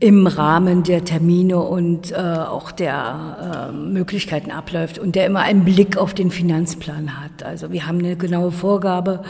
im 0.00 0.26
Rahmen 0.26 0.82
der 0.82 1.04
Termine 1.04 1.58
und 1.58 2.10
äh, 2.10 2.16
auch 2.16 2.72
der 2.72 3.68
äh, 3.70 3.72
Möglichkeiten 3.72 4.50
abläuft 4.50 4.98
und 4.98 5.14
der 5.14 5.26
immer 5.26 5.40
einen 5.40 5.64
Blick 5.64 5.98
auf 5.98 6.14
den 6.14 6.30
Finanzplan 6.30 7.20
hat. 7.20 7.42
Also 7.42 7.70
wir 7.70 7.86
haben 7.86 7.98
eine 7.98 8.16
genaue 8.16 8.50
Vorgabe. 8.50 9.22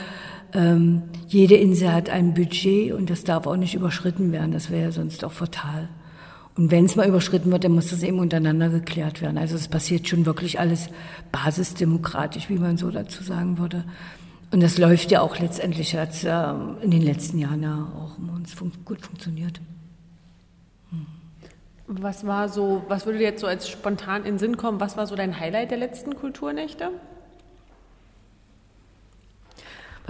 Ähm, 0.52 1.02
jede 1.28 1.56
Insel 1.56 1.92
hat 1.92 2.10
ein 2.10 2.34
Budget 2.34 2.92
und 2.92 3.10
das 3.10 3.24
darf 3.24 3.46
auch 3.46 3.56
nicht 3.56 3.74
überschritten 3.74 4.32
werden. 4.32 4.52
Das 4.52 4.70
wäre 4.70 4.84
ja 4.84 4.92
sonst 4.92 5.24
auch 5.24 5.32
fatal. 5.32 5.88
Und 6.56 6.70
wenn 6.70 6.84
es 6.84 6.96
mal 6.96 7.08
überschritten 7.08 7.50
wird, 7.52 7.64
dann 7.64 7.72
muss 7.72 7.90
das 7.90 8.02
eben 8.02 8.18
untereinander 8.18 8.68
geklärt 8.68 9.22
werden. 9.22 9.38
Also 9.38 9.56
es 9.56 9.68
passiert 9.68 10.08
schon 10.08 10.26
wirklich 10.26 10.58
alles 10.58 10.88
basisdemokratisch, 11.32 12.48
wie 12.48 12.58
man 12.58 12.76
so 12.76 12.90
dazu 12.90 13.22
sagen 13.22 13.58
würde. 13.58 13.84
Und 14.50 14.62
das 14.62 14.78
läuft 14.78 15.10
ja 15.12 15.20
auch 15.20 15.38
letztendlich 15.38 15.92
jetzt 15.92 16.24
äh, 16.24 16.52
in 16.82 16.90
den 16.90 17.02
letzten 17.02 17.38
Jahren 17.38 17.62
ja 17.62 17.88
auch 17.96 18.18
uns 18.34 18.52
fun 18.52 18.72
gut 18.84 19.00
funktioniert. 19.00 19.60
Was 21.86 22.26
war 22.26 22.48
so, 22.48 22.84
was 22.88 23.06
würde 23.06 23.18
dir 23.18 23.24
jetzt 23.24 23.40
so 23.40 23.46
als 23.46 23.68
spontan 23.68 24.22
in 24.22 24.34
den 24.34 24.38
Sinn 24.38 24.56
kommen? 24.56 24.80
Was 24.80 24.96
war 24.96 25.06
so 25.06 25.16
dein 25.16 25.38
Highlight 25.40 25.70
der 25.70 25.78
letzten 25.78 26.14
Kulturnächte? 26.14 26.90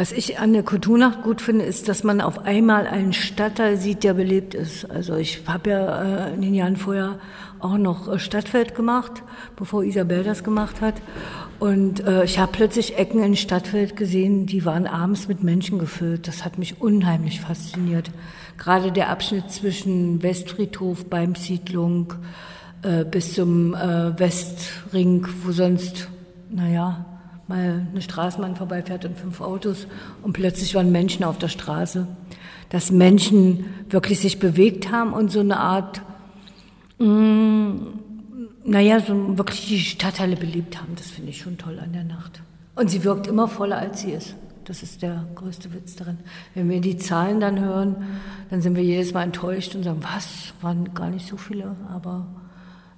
Was 0.00 0.12
ich 0.12 0.38
an 0.38 0.54
der 0.54 0.62
Kulturnacht 0.62 1.20
gut 1.24 1.42
finde, 1.42 1.66
ist, 1.66 1.86
dass 1.86 2.04
man 2.04 2.22
auf 2.22 2.46
einmal 2.46 2.86
einen 2.86 3.12
Stadtteil 3.12 3.76
sieht, 3.76 4.02
der 4.02 4.14
belebt 4.14 4.54
ist. 4.54 4.90
Also 4.90 5.16
ich 5.16 5.42
habe 5.46 5.68
ja 5.68 6.28
äh, 6.28 6.32
in 6.32 6.40
den 6.40 6.54
Jahren 6.54 6.76
vorher 6.76 7.18
auch 7.58 7.76
noch 7.76 8.08
äh, 8.08 8.18
Stadtfeld 8.18 8.74
gemacht, 8.74 9.22
bevor 9.56 9.84
Isabel 9.84 10.24
das 10.24 10.42
gemacht 10.42 10.80
hat. 10.80 10.94
Und 11.58 12.00
äh, 12.06 12.24
ich 12.24 12.38
habe 12.38 12.50
plötzlich 12.50 12.96
Ecken 12.96 13.22
in 13.22 13.36
Stadtfeld 13.36 13.94
gesehen, 13.94 14.46
die 14.46 14.64
waren 14.64 14.86
abends 14.86 15.28
mit 15.28 15.42
Menschen 15.42 15.78
gefüllt. 15.78 16.26
Das 16.26 16.46
hat 16.46 16.56
mich 16.56 16.80
unheimlich 16.80 17.42
fasziniert. 17.42 18.10
Gerade 18.56 18.92
der 18.92 19.10
Abschnitt 19.10 19.50
zwischen 19.50 20.22
Westfriedhof, 20.22 21.10
beim 21.10 21.34
Siedlung 21.34 22.14
äh, 22.80 23.04
bis 23.04 23.34
zum 23.34 23.74
Westring, 23.74 25.28
wo 25.44 25.52
sonst, 25.52 26.08
naja, 26.48 27.04
mal 27.50 27.86
eine 27.90 28.00
Straßenbahn 28.00 28.56
vorbeifährt 28.56 29.04
und 29.04 29.18
fünf 29.18 29.40
Autos 29.42 29.86
und 30.22 30.32
plötzlich 30.32 30.74
waren 30.74 30.90
Menschen 30.90 31.24
auf 31.24 31.36
der 31.36 31.48
Straße. 31.48 32.06
Dass 32.70 32.90
Menschen 32.90 33.66
wirklich 33.90 34.20
sich 34.20 34.38
bewegt 34.38 34.90
haben 34.90 35.12
und 35.12 35.30
so 35.30 35.40
eine 35.40 35.58
Art, 35.58 36.00
mh, 36.98 37.06
mm, 37.06 37.98
naja, 38.64 39.00
so 39.00 39.36
wirklich 39.36 39.66
die 39.66 39.80
Stadtteile 39.80 40.36
belebt 40.36 40.80
haben. 40.80 40.94
Das 40.94 41.10
finde 41.10 41.30
ich 41.30 41.40
schon 41.40 41.58
toll 41.58 41.78
an 41.80 41.92
der 41.92 42.04
Nacht. 42.04 42.40
Und 42.76 42.90
sie 42.90 43.02
wirkt 43.04 43.26
immer 43.26 43.48
voller, 43.48 43.78
als 43.78 44.02
sie 44.02 44.12
ist. 44.12 44.36
Das 44.64 44.84
ist 44.84 45.02
der 45.02 45.24
größte 45.34 45.72
Witz 45.74 45.96
darin. 45.96 46.18
Wenn 46.54 46.70
wir 46.70 46.80
die 46.80 46.96
Zahlen 46.96 47.40
dann 47.40 47.58
hören, 47.58 47.96
dann 48.50 48.62
sind 48.62 48.76
wir 48.76 48.84
jedes 48.84 49.12
Mal 49.12 49.24
enttäuscht 49.24 49.74
und 49.74 49.82
sagen, 49.82 50.00
was, 50.02 50.54
waren 50.60 50.94
gar 50.94 51.10
nicht 51.10 51.26
so 51.26 51.36
viele, 51.36 51.74
aber 51.92 52.28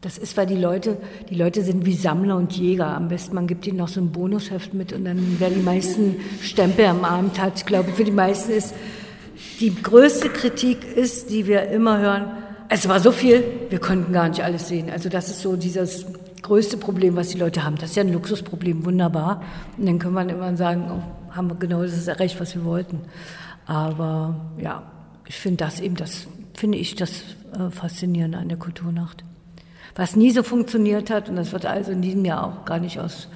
das 0.03 0.19
ist, 0.19 0.37
weil 0.37 0.47
die 0.47 0.57
Leute, 0.57 0.99
die 1.31 1.37
Leute 1.37 1.63
sind 1.63 1.87
wie 1.87 1.95
Sammler 1.95 2.37
und 2.37 2.53
Jäger. 2.53 2.89
Am 2.89 3.07
besten, 3.07 3.37
man 3.37 3.47
gibt 3.47 3.67
ihnen 3.69 3.79
noch 3.79 3.87
so 3.87 4.01
ein 4.01 4.11
Bonusheft 4.11 4.75
mit 4.75 4.93
und 4.93 5.05
dann, 5.05 5.37
wer 5.39 5.49
die 5.49 5.63
meisten 5.63 6.17
Stempel 6.41 6.87
am 6.87 7.05
Abend 7.05 7.41
hat, 7.41 7.59
ich 7.59 7.67
glaube, 7.67 7.93
für 7.93 8.03
die 8.03 8.11
meisten 8.11 8.51
ist, 8.51 8.75
die 9.61 9.73
größte 9.73 10.29
Kritik 10.29 10.85
ist, 10.97 11.31
die 11.31 11.47
wir 11.47 11.69
immer 11.69 12.01
hören, 12.01 12.25
es 12.69 12.89
war 12.89 12.99
so 12.99 13.13
viel, 13.13 13.45
wir 13.71 13.79
konnten 13.79 14.13
gar 14.13 14.29
nicht 14.29 14.43
alles 14.43 14.67
sehen. 14.67 14.91
Also 14.91 15.09
das 15.09 15.29
ist 15.29 15.41
so 15.41 15.55
dieses 15.55 16.05
größte 16.43 16.79
Problem, 16.79 17.15
was 17.15 17.29
die 17.29 17.39
Leute 17.39 17.65
haben. 17.65 17.77
Das 17.77 17.91
ist 17.91 17.97
ja 17.97 18.03
ein 18.03 18.13
Luxusproblem, 18.13 18.85
wunderbar. 18.85 19.43
Und 19.79 19.87
dann 19.87 20.01
kann 20.01 20.13
man 20.13 20.29
immer 20.29 20.57
sagen, 20.57 20.91
oh, 20.91 21.33
haben 21.35 21.49
wir 21.49 21.57
genau 21.57 21.83
das 21.83 22.09
erreicht, 22.09 22.41
was 22.41 22.57
wir 22.57 22.65
wollten. 22.65 23.03
Aber 23.67 24.53
ja, 24.59 24.83
ich 25.29 25.37
finde 25.37 25.59
das 25.59 25.79
eben, 25.79 25.95
das 25.95 26.27
finde 26.55 26.79
ich 26.79 26.97
das 26.97 27.23
äh, 27.53 27.71
Faszinierende 27.71 28.39
an 28.39 28.49
der 28.49 28.59
Kulturnacht. 28.59 29.23
Was 29.95 30.17
nie 30.17 30.31
so 30.31 30.43
funktioniert 30.43 31.11
hat, 31.11 31.29
und 31.29 31.37
das 31.37 31.53
wird 31.53 31.67
also 31.67 31.93
in 31.93 32.03
diesem 32.03 32.25
Jahr 32.25 32.47
auch 32.47 32.65
gar 32.65 32.79
nicht 32.79 32.99
aus 32.99 33.29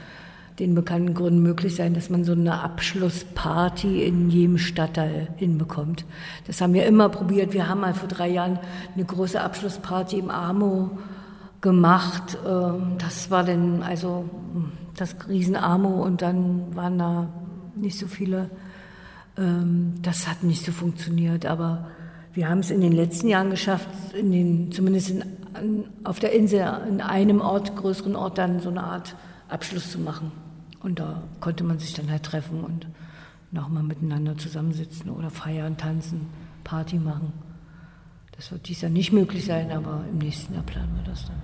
den 0.59 0.75
bekannten 0.75 1.13
Gründen 1.13 1.43
möglich 1.43 1.77
sein, 1.77 1.93
dass 1.93 2.09
man 2.09 2.25
so 2.25 2.33
eine 2.33 2.61
Abschlussparty 2.61 4.05
in 4.05 4.31
jedem 4.31 4.57
Stadtteil 4.57 5.29
hinbekommt. 5.37 6.05
Das 6.47 6.61
haben 6.61 6.73
wir 6.73 6.87
immer 6.87 7.11
probiert. 7.11 7.53
Wir 7.53 7.69
haben 7.69 7.81
mal 7.81 7.93
vor 7.93 8.09
drei 8.09 8.29
Jahren 8.29 8.59
eine 8.95 9.05
große 9.05 9.41
Abschlussparty 9.41 10.19
im 10.19 10.31
Amo 10.31 10.99
gemacht. 11.61 12.39
Ähm, 12.47 12.97
das 12.99 13.31
war 13.31 13.45
dann 13.45 13.83
also 13.83 14.29
das 14.97 15.15
Riesenamo 15.29 16.03
und 16.03 16.23
dann 16.23 16.75
waren 16.75 16.99
da 16.99 17.29
nicht 17.75 17.99
so 17.99 18.07
viele. 18.07 18.51
Ähm, 19.37 19.95
das 20.01 20.27
hat 20.27 20.43
nicht 20.43 20.65
so 20.65 20.73
funktioniert, 20.73 21.45
aber 21.45 21.89
wir 22.37 22.51
haben 22.51 22.59
es 22.59 22.71
in 22.71 22.83
den 22.83 22.93
letzten 22.93 23.29
Jahren 23.29 23.49
geschafft, 23.49 23.89
in 24.15 24.31
den, 24.31 24.71
zumindest 24.71 25.11
in, 25.11 25.25
auf 26.05 26.19
der 26.19 26.33
Insel, 26.33 26.61
in 26.87 27.01
einem 27.01 27.41
Ort, 27.41 27.75
größeren 27.77 28.15
Ort, 28.15 28.37
dann 28.37 28.61
so 28.61 28.69
eine 28.69 28.85
Art 28.85 29.17
Abschluss 29.49 29.91
zu 29.91 29.99
machen. 29.99 30.31
Und 30.83 30.99
da 30.99 31.23
konnte 31.41 31.65
man 31.65 31.79
sich 31.79 31.95
dann 31.95 32.11
halt 32.11 32.25
treffen 32.25 32.63
und 32.63 32.87
nochmal 33.53 33.83
miteinander 33.83 34.37
zusammensitzen 34.37 35.11
oder 35.11 35.31
feiern, 35.31 35.79
tanzen, 35.79 36.27
Party 36.63 36.99
machen. 36.99 37.33
Das 38.33 38.53
wird 38.53 38.69
dies 38.69 38.83
Jahr 38.83 38.91
nicht 38.91 39.13
möglich 39.13 39.47
sein, 39.47 39.73
aber 39.73 40.05
im 40.13 40.19
nächsten 40.19 40.53
Jahr 40.53 40.63
planen 40.63 40.95
wir 40.95 41.11
das 41.11 41.25
dann. 41.25 41.37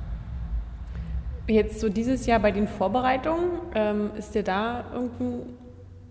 Jetzt 1.48 1.80
so 1.80 1.88
dieses 1.88 2.26
Jahr 2.26 2.38
bei 2.38 2.52
den 2.52 2.68
Vorbereitungen, 2.68 3.48
ähm, 3.74 4.10
ist 4.18 4.34
dir 4.34 4.42
da 4.42 4.84
irgendein 4.92 5.56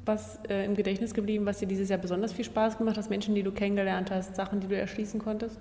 was 0.06 0.39
äh, 0.49 0.66
im 0.66 0.76
Gedächtnis 0.76 1.14
geblieben, 1.14 1.45
was 1.45 1.60
dir 1.60 1.68
dieses 1.68 1.89
Jahr 1.89 1.99
besonders 1.99 2.34
viel 2.34 2.45
Spaß 2.45 2.78
gemacht 2.78 2.97
hat, 2.97 3.10
Menschen, 3.10 3.36
die 3.36 3.43
du 3.43 3.52
kennengelernt 3.52 4.10
hast, 4.10 4.36
Sachen, 4.36 4.60
die 4.60 4.68
du 4.68 4.76
erschließen 4.76 5.20
konntest? 5.20 5.60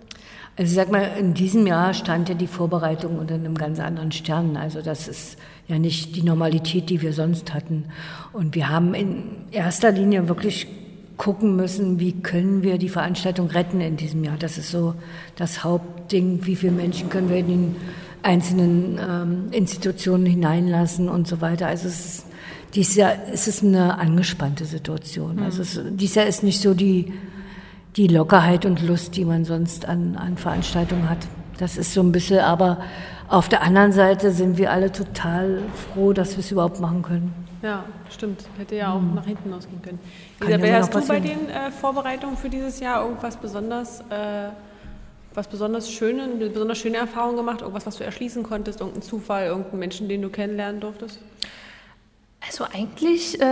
Also 0.57 0.75
sag 0.75 0.91
mal, 0.91 1.11
in 1.19 1.35
diesem 1.35 1.67
Jahr 1.67 1.93
stand 1.93 2.29
ja 2.31 2.35
die 2.35 2.47
Vorbereitung 2.47 3.19
unter 3.19 3.35
einem 3.35 3.55
ganz 3.55 3.79
anderen 3.81 4.13
Stern. 4.13 4.57
Also 4.57 4.81
das 4.81 5.09
ist 5.09 5.39
ja 5.69 5.79
nicht 5.79 6.17
die 6.17 6.23
Normalität, 6.23 6.89
die 6.89 7.03
wir 7.03 7.13
sonst 7.13 7.53
hatten. 7.53 7.85
Und 8.33 8.55
wir 8.55 8.71
haben 8.71 8.95
in 8.95 9.25
erster 9.51 9.93
Linie 9.93 10.29
wirklich 10.29 10.67
gucken 11.19 11.55
müssen, 11.55 12.01
wie 12.01 12.13
können 12.13 12.63
wir 12.63 12.79
die 12.79 12.89
Veranstaltung 12.89 13.49
retten 13.49 13.83
in 13.83 13.99
diesem 13.99 14.25
Jahr. 14.25 14.39
Das 14.39 14.57
ist 14.57 14.71
so 14.71 14.95
das 15.37 15.63
Hauptding, 15.63 16.47
wie 16.47 16.57
viele 16.57 16.73
Menschen 16.73 17.11
können 17.11 17.29
wir 17.29 17.37
in 17.37 17.47
den 17.47 17.77
einzelnen 18.23 18.99
ähm, 18.99 19.49
Institutionen 19.51 20.25
hineinlassen 20.25 21.11
und 21.11 21.29
so 21.29 21.43
weiter. 21.43 21.67
Also 21.67 21.89
es 21.89 22.07
ist 22.07 22.30
dieses 22.75 22.95
Jahr 22.95 23.13
ist 23.33 23.49
es 23.49 23.63
eine 23.63 23.99
angespannte 23.99 24.65
Situation. 24.65 25.37
Mhm. 25.37 25.43
Also 25.43 25.63
es, 25.63 25.81
dieses 25.91 26.15
Jahr 26.17 26.27
ist 26.27 26.43
nicht 26.43 26.61
so 26.61 26.75
die, 26.75 27.13
die 27.97 28.07
Lockerheit 28.07 28.65
und 28.65 28.83
Lust, 28.87 29.17
die 29.17 29.25
man 29.25 29.45
sonst 29.45 29.87
an, 29.87 30.17
an 30.17 30.37
Veranstaltungen 30.37 31.09
hat. 31.09 31.19
Das 31.59 31.77
ist 31.77 31.93
so 31.93 32.01
ein 32.01 32.13
bisschen, 32.13 32.41
aber 32.41 32.79
auf 33.29 33.49
der 33.49 33.63
anderen 33.63 33.93
Seite 33.93 34.33
sind 34.33 34.57
wir 34.59 34.73
alle 34.73 34.91
total 34.93 35.63
froh, 35.93 36.13
dass 36.13 36.33
wir 36.33 36.41
es 36.41 36.51
überhaupt 36.51 36.81
machen 36.81 37.03
können. 37.03 37.35
Ja, 37.63 37.85
stimmt. 38.11 38.45
Hätte 38.57 38.77
ja 38.77 38.95
auch 38.95 39.01
mhm. 39.01 39.15
nach 39.15 39.27
hinten 39.27 39.53
ausgehen 39.53 39.83
können. 39.83 39.99
Isabel, 40.41 40.73
hast 40.75 40.95
du 40.95 41.07
bei 41.07 41.21
den 41.21 41.49
äh, 41.49 41.71
Vorbereitungen 41.71 42.37
für 42.37 42.49
dieses 42.49 42.81
Jahr 42.81 43.05
irgendwas 43.05 43.37
besonders, 43.37 44.01
äh, 44.09 44.49
was 45.35 45.47
besonders 45.47 45.91
schöne, 45.91 46.23
eine 46.23 46.49
besonders 46.49 46.79
schöne 46.79 46.97
Erfahrung 46.97 47.37
gemacht? 47.37 47.61
Irgendwas, 47.61 47.85
was 47.85 47.99
du 47.99 48.05
erschließen 48.05 48.43
konntest? 48.43 48.81
Irgendein 48.81 49.03
Zufall, 49.03 49.47
irgendeinen 49.47 49.79
Menschen, 49.79 50.09
den 50.09 50.23
du 50.23 50.31
kennenlernen 50.31 50.81
durftest? 50.81 51.21
Also 52.47 52.65
eigentlich 52.65 53.39
äh, 53.41 53.45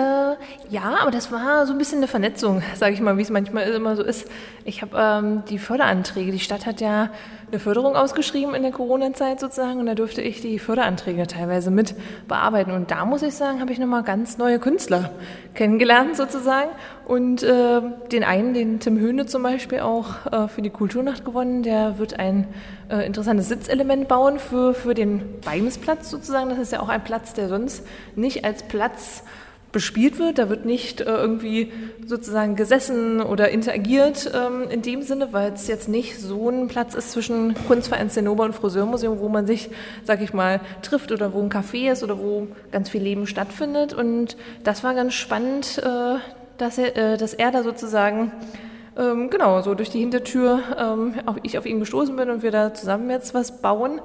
ja, 0.70 0.97
aber 1.01 1.11
das 1.11 1.30
war 1.30 1.66
so 1.66 1.72
ein 1.72 1.78
bisschen 1.78 1.99
eine 1.99 2.09
Vernetzung, 2.09 2.62
sage 2.74 2.95
ich 2.95 3.01
mal, 3.01 3.16
wie 3.18 3.22
es 3.22 3.30
manchmal 3.30 3.64
immer 3.64 3.97
so 3.97 4.03
ist. 4.03 4.28
Ich 4.64 4.82
habe 4.82 4.97
ähm, 4.99 5.43
die 5.49 5.59
Förderanträge, 5.59 6.32
die 6.32 6.41
Stadt 6.41 6.66
hat 6.66 6.80
ja 6.80 7.11
eine 7.51 7.61
Förderung 7.61 7.96
ausgeschrieben 7.96 8.55
in 8.55 8.62
der 8.62 8.72
Corona-Zeit 8.72 9.40
sozusagen 9.40 9.80
und 9.80 9.86
da 9.86 9.94
durfte 9.94 10.20
ich 10.20 10.40
die 10.40 10.59
Förderanträge 10.59 11.26
teilweise 11.26 11.70
mit 11.70 11.94
bearbeiten. 12.26 12.72
Und 12.72 12.90
da 12.90 13.05
muss 13.05 13.22
ich 13.22 13.34
sagen, 13.34 13.61
habe 13.61 13.72
ich 13.72 13.78
nochmal 13.78 14.03
ganz 14.03 14.38
neue 14.38 14.59
Künstler 14.59 15.11
kennengelernt 15.55 16.16
sozusagen. 16.16 16.68
Und 17.07 17.42
äh, 17.42 17.80
den 18.12 18.22
einen, 18.22 18.53
den 18.53 18.80
Tim 18.80 18.99
Höhne 18.99 19.24
zum 19.24 19.42
Beispiel 19.42 19.80
auch 19.80 20.26
äh, 20.30 20.49
für 20.49 20.61
die 20.61 20.70
Kulturnacht 20.70 21.24
gewonnen, 21.24 21.62
der 21.62 21.99
wird 21.99 22.18
ein 22.18 22.46
äh, 22.90 23.07
interessantes 23.07 23.49
Sitzelement 23.49 24.09
bauen 24.09 24.38
für, 24.38 24.74
für 24.74 24.92
den 24.92 25.40
Beimsplatz 25.40 26.11
sozusagen. 26.11 26.51
Das 26.51 26.59
ist 26.59 26.72
ja 26.72 26.80
auch 26.80 26.90
ein 26.90 27.03
Platz, 27.03 27.32
der 27.32 27.49
sonst 27.49 27.86
nicht 28.14 28.44
als 28.44 28.62
Platz 28.62 29.22
bespielt 29.73 30.19
wird. 30.19 30.39
Da 30.39 30.49
wird 30.49 30.64
nicht 30.64 31.01
äh, 31.01 31.05
irgendwie 31.05 31.73
sozusagen 32.07 32.57
gesessen 32.57 33.21
oder 33.21 33.51
interagiert 33.51 34.31
ähm, 34.35 34.71
in 34.71 34.83
dem 34.83 35.03
Sinne, 35.03 35.33
weil 35.33 35.53
es 35.53 35.69
jetzt 35.69 35.89
nicht 35.89 36.19
so 36.19 36.49
ein 36.49 36.69
Platz 36.69 36.95
ist 36.95 37.12
zwischen 37.12 37.55
Kunstverein 37.66 38.11
Zinnober 38.11 38.45
und 38.45 38.55
Friseurmuseum, 38.55 39.21
wo 39.21 39.29
man 39.29 39.47
sich, 39.47 39.71
sag 40.05 40.23
ich 40.23 40.33
mal, 40.33 40.61
trifft 40.83 41.12
oder 41.12 41.33
wo 41.33 41.41
ein 41.41 41.51
Café 41.51 41.93
ist 41.93 42.03
oder 42.03 42.19
wo 42.19 42.49
ganz 42.73 42.89
viel 42.89 43.03
Leben 43.03 43.27
stattfindet. 43.27 43.93
Und 43.93 44.37
das 44.64 44.83
war 44.85 44.95
ganz 44.95 45.14
spannend, 45.14 45.79
äh, 45.85 46.19
dass, 46.57 46.79
er, 46.79 46.97
äh, 46.97 47.16
dass 47.16 47.35
er 47.35 47.51
da 47.51 47.62
sozusagen 47.62 48.33
ähm, 48.97 49.31
genau 49.31 49.61
so 49.62 49.75
durch 49.75 49.91
die 49.91 50.01
Hintertür 50.01 50.62
ähm, 50.79 51.14
auch 51.27 51.37
ich 51.43 51.59
auf 51.59 51.66
ihn 51.66 51.81
gestoßen 51.81 52.16
bin 52.16 52.31
und 52.31 52.43
wir 52.43 52.51
da 52.51 52.75
zusammen 52.75 53.11
jetzt 53.11 53.35
was 53.35 53.61
bauen. 53.61 54.01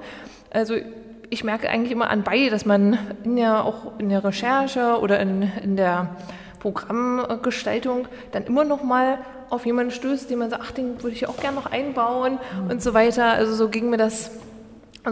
Also 0.50 0.76
ich 1.30 1.44
merke 1.44 1.68
eigentlich 1.68 1.92
immer 1.92 2.10
an 2.10 2.22
beide, 2.22 2.50
dass 2.50 2.66
man 2.66 2.98
in 3.24 3.36
der, 3.36 3.64
auch 3.64 3.98
in 3.98 4.08
der 4.08 4.24
Recherche 4.24 4.98
oder 5.00 5.20
in, 5.20 5.42
in 5.62 5.76
der 5.76 6.16
Programmgestaltung 6.60 8.08
dann 8.32 8.44
immer 8.44 8.64
noch 8.64 8.82
mal 8.82 9.18
auf 9.50 9.66
jemanden 9.66 9.92
stößt, 9.92 10.30
den 10.30 10.38
man 10.38 10.50
sagt, 10.50 10.62
ach, 10.64 10.72
den 10.72 11.02
würde 11.02 11.14
ich 11.14 11.28
auch 11.28 11.36
gerne 11.36 11.56
noch 11.56 11.66
einbauen 11.66 12.38
mhm. 12.62 12.70
und 12.70 12.82
so 12.82 12.94
weiter. 12.94 13.32
Also 13.32 13.54
so 13.54 13.68
ging 13.68 13.90
mir 13.90 13.98
das, 13.98 14.30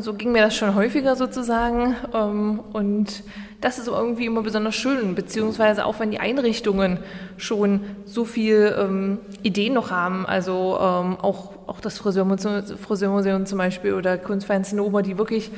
so 0.01 0.15
ging 0.15 0.33
mir 0.33 0.43
das 0.43 0.57
schon 0.57 0.75
häufiger 0.75 1.15
sozusagen. 1.15 1.95
Ähm, 2.15 2.61
und 2.73 3.23
das 3.61 3.79
ist 3.79 3.87
irgendwie 3.87 4.27
immer 4.27 4.43
besonders 4.43 4.75
schön, 4.75 5.15
beziehungsweise 5.15 5.85
auch 5.85 6.01
wenn 6.01 6.11
die 6.11 6.21
Einrichtungen 6.21 6.99
schon 7.37 7.81
so 8.07 8.25
viel 8.25 8.75
ähm, 8.77 9.19
Ideen 9.43 9.75
noch 9.75 9.91
haben, 9.91 10.27
also 10.27 10.79
ähm, 10.81 11.17
auch, 11.21 11.53
auch 11.67 11.81
das 11.81 11.99
Friseurmuseum, 11.99 12.65
Friseurmuseum 12.65 13.47
zum 13.47 13.59
Beispiel 13.59 13.95
oder 13.95 14.19
Kunstverein 14.19 14.65
Zinnober, 14.65 15.03
die 15.03 15.19
wirklich 15.19 15.51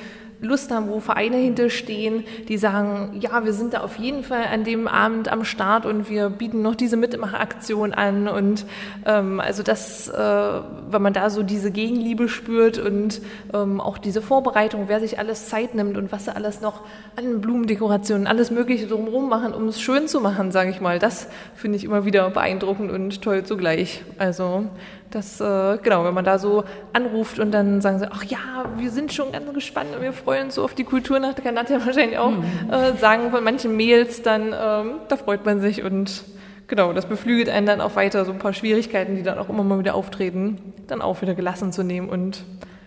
Lust 0.45 0.71
haben, 0.71 0.89
wo 0.89 1.01
Vereine 1.01 1.37
hinterstehen, 1.37 2.25
die 2.49 2.59
sagen, 2.59 3.17
ja, 3.21 3.45
wir 3.45 3.53
sind 3.53 3.75
da 3.75 3.81
auf 3.81 3.97
jeden 3.97 4.23
Fall 4.23 4.45
an 4.53 4.65
dem 4.65 4.87
Abend 4.87 5.31
am 5.31 5.45
Start 5.45 5.87
und 5.87 6.09
wir 6.09 6.31
bieten 6.31 6.63
noch 6.63 6.75
diese 6.75 6.97
Mitmachaktion 6.97 7.93
an. 7.93 8.29
Und 8.29 8.65
ähm, 9.07 9.41
also 9.41 9.63
das, 9.63 10.09
äh, 10.09 10.15
wenn 10.19 11.03
man 11.03 11.13
da 11.13 11.31
so 11.31 11.43
diese 11.43 11.71
Gegenliebe 11.71 12.29
spürt 12.29 12.79
und 12.79 13.21
ähm, 13.53 13.81
auch 13.81 13.99
diese 13.99 14.23
Vorbereitung, 14.23 14.85
wer 14.87 15.01
sich 15.01 15.19
alles 15.19 15.49
Zeit 15.49 15.75
nimmt 15.75 15.97
und 15.97 16.13
was 16.13 16.27
sie 16.27 16.35
alles 16.35 16.61
noch 16.61 16.83
an 17.17 17.41
Blumendekorationen, 17.41 18.27
alles 18.27 18.51
Mögliche 18.51 18.87
drumherum 18.87 19.29
machen, 19.29 19.55
um 19.55 19.69
es 19.69 19.81
schön 19.81 20.09
zu 20.09 20.21
machen, 20.21 20.53
sage 20.53 20.71
ich 20.71 20.81
mal, 20.81 20.99
das 20.99 21.29
finde 21.55 21.77
ich 21.77 21.85
immer 21.85 22.05
wieder 22.05 22.31
beeindruckend 22.31 22.91
und 22.91 23.23
toll 23.23 23.45
zugleich. 23.45 24.03
Also 24.19 24.67
das, 25.15 25.41
äh, 25.41 25.79
genau, 25.83 26.05
wenn 26.05 26.15
man 26.15 26.25
da 26.25 26.39
so 26.39 26.65
anruft 26.93 27.39
und 27.39 27.53
dann 27.53 27.81
sagen 27.81 27.99
sie, 27.99 28.11
ach 28.11 28.25
ja, 28.25 28.39
wir 28.77 28.91
sind 28.91 29.13
schon 29.13 29.33
ganz 29.33 29.53
gespannt 29.55 29.95
und 29.95 30.03
wir 30.03 30.13
freuen 30.13 30.47
uns 30.47 30.57
so 30.57 30.65
auf 30.65 30.75
die 30.75 30.85
Kulturnacht, 30.85 31.43
kann 31.43 31.55
Nadja 31.55 31.79
wahrscheinlich 31.87 32.19
auch 32.19 32.31
mhm. 32.31 32.45
äh, 32.71 32.97
sagen 32.97 33.31
von 33.31 33.45
manchen 33.45 33.77
Mails, 33.77 34.23
dann 34.23 34.47
ähm, 34.47 35.01
da 35.09 35.17
freut 35.17 35.45
man 35.45 35.61
sich 35.61 35.83
und 35.83 36.25
genau, 36.67 36.93
das 36.93 37.07
beflügelt 37.07 37.49
einen 37.49 37.67
dann 37.67 37.81
auch 37.81 37.95
weiter, 37.97 38.25
so 38.25 38.33
ein 38.33 38.39
paar 38.39 38.53
Schwierigkeiten, 38.53 39.17
die 39.17 39.23
dann 39.23 39.39
auch 39.39 39.49
immer 39.49 39.63
mal 39.63 39.79
wieder 39.79 39.95
auftreten, 39.95 40.73
dann 40.87 41.01
auch 41.01 41.23
wieder 41.23 41.35
gelassen 41.35 41.73
zu 41.73 41.83
nehmen 41.83 42.09
und 42.09 42.45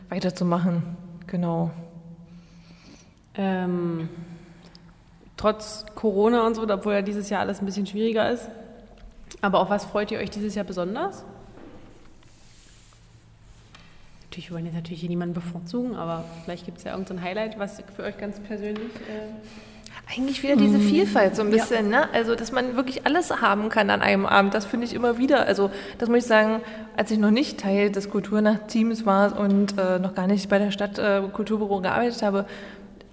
weiterzumachen. 0.09 0.83
Genau. 1.27 1.71
Ähm, 3.35 4.09
trotz 5.37 5.85
Corona 5.95 6.45
und 6.45 6.55
so, 6.55 6.67
obwohl 6.67 6.93
ja 6.93 7.01
dieses 7.01 7.29
Jahr 7.29 7.41
alles 7.41 7.61
ein 7.61 7.65
bisschen 7.65 7.85
schwieriger 7.85 8.29
ist. 8.31 8.49
Aber 9.41 9.59
auf 9.59 9.69
was 9.69 9.85
freut 9.85 10.11
ihr 10.11 10.19
euch 10.19 10.29
dieses 10.29 10.55
Jahr 10.55 10.65
besonders? 10.65 11.23
Natürlich, 14.37 14.49
wir 14.49 14.55
wollen 14.55 14.65
jetzt 14.65 14.75
natürlich 14.75 14.99
hier 14.99 15.09
niemanden 15.09 15.33
bevorzugen, 15.33 15.95
aber 15.95 16.23
vielleicht 16.43 16.65
gibt 16.65 16.77
es 16.77 16.83
ja 16.83 16.91
irgendein 16.91 17.21
Highlight, 17.21 17.57
was 17.59 17.81
für 17.95 18.03
euch 18.03 18.17
ganz 18.17 18.39
persönlich. 18.39 18.93
Äh 19.07 19.33
eigentlich 20.09 20.41
wieder 20.41 20.55
diese 20.55 20.77
mhm. 20.77 20.87
Vielfalt 20.87 21.35
so 21.35 21.41
ein 21.41 21.49
bisschen, 21.49 21.91
ja. 21.91 22.01
ne? 22.01 22.13
Also, 22.13 22.35
dass 22.35 22.53
man 22.53 22.77
wirklich 22.77 23.05
alles 23.05 23.41
haben 23.41 23.67
kann 23.67 23.89
an 23.89 24.01
einem 24.01 24.25
Abend, 24.25 24.53
das 24.53 24.65
finde 24.65 24.85
ich 24.85 24.93
immer 24.93 25.17
wieder. 25.17 25.45
Also, 25.45 25.69
das 25.97 26.07
muss 26.07 26.19
ich 26.19 26.25
sagen, 26.25 26.61
als 26.95 27.11
ich 27.11 27.17
noch 27.17 27.31
nicht 27.31 27.59
Teil 27.59 27.91
des 27.91 28.09
Kulturnacht-Teams 28.09 29.05
war 29.05 29.37
und 29.37 29.77
äh, 29.77 29.99
noch 29.99 30.15
gar 30.15 30.27
nicht 30.27 30.47
bei 30.47 30.59
der 30.59 30.71
Stadt 30.71 30.97
äh, 30.97 31.23
Kulturbüro 31.33 31.81
gearbeitet 31.81 32.21
habe, 32.21 32.45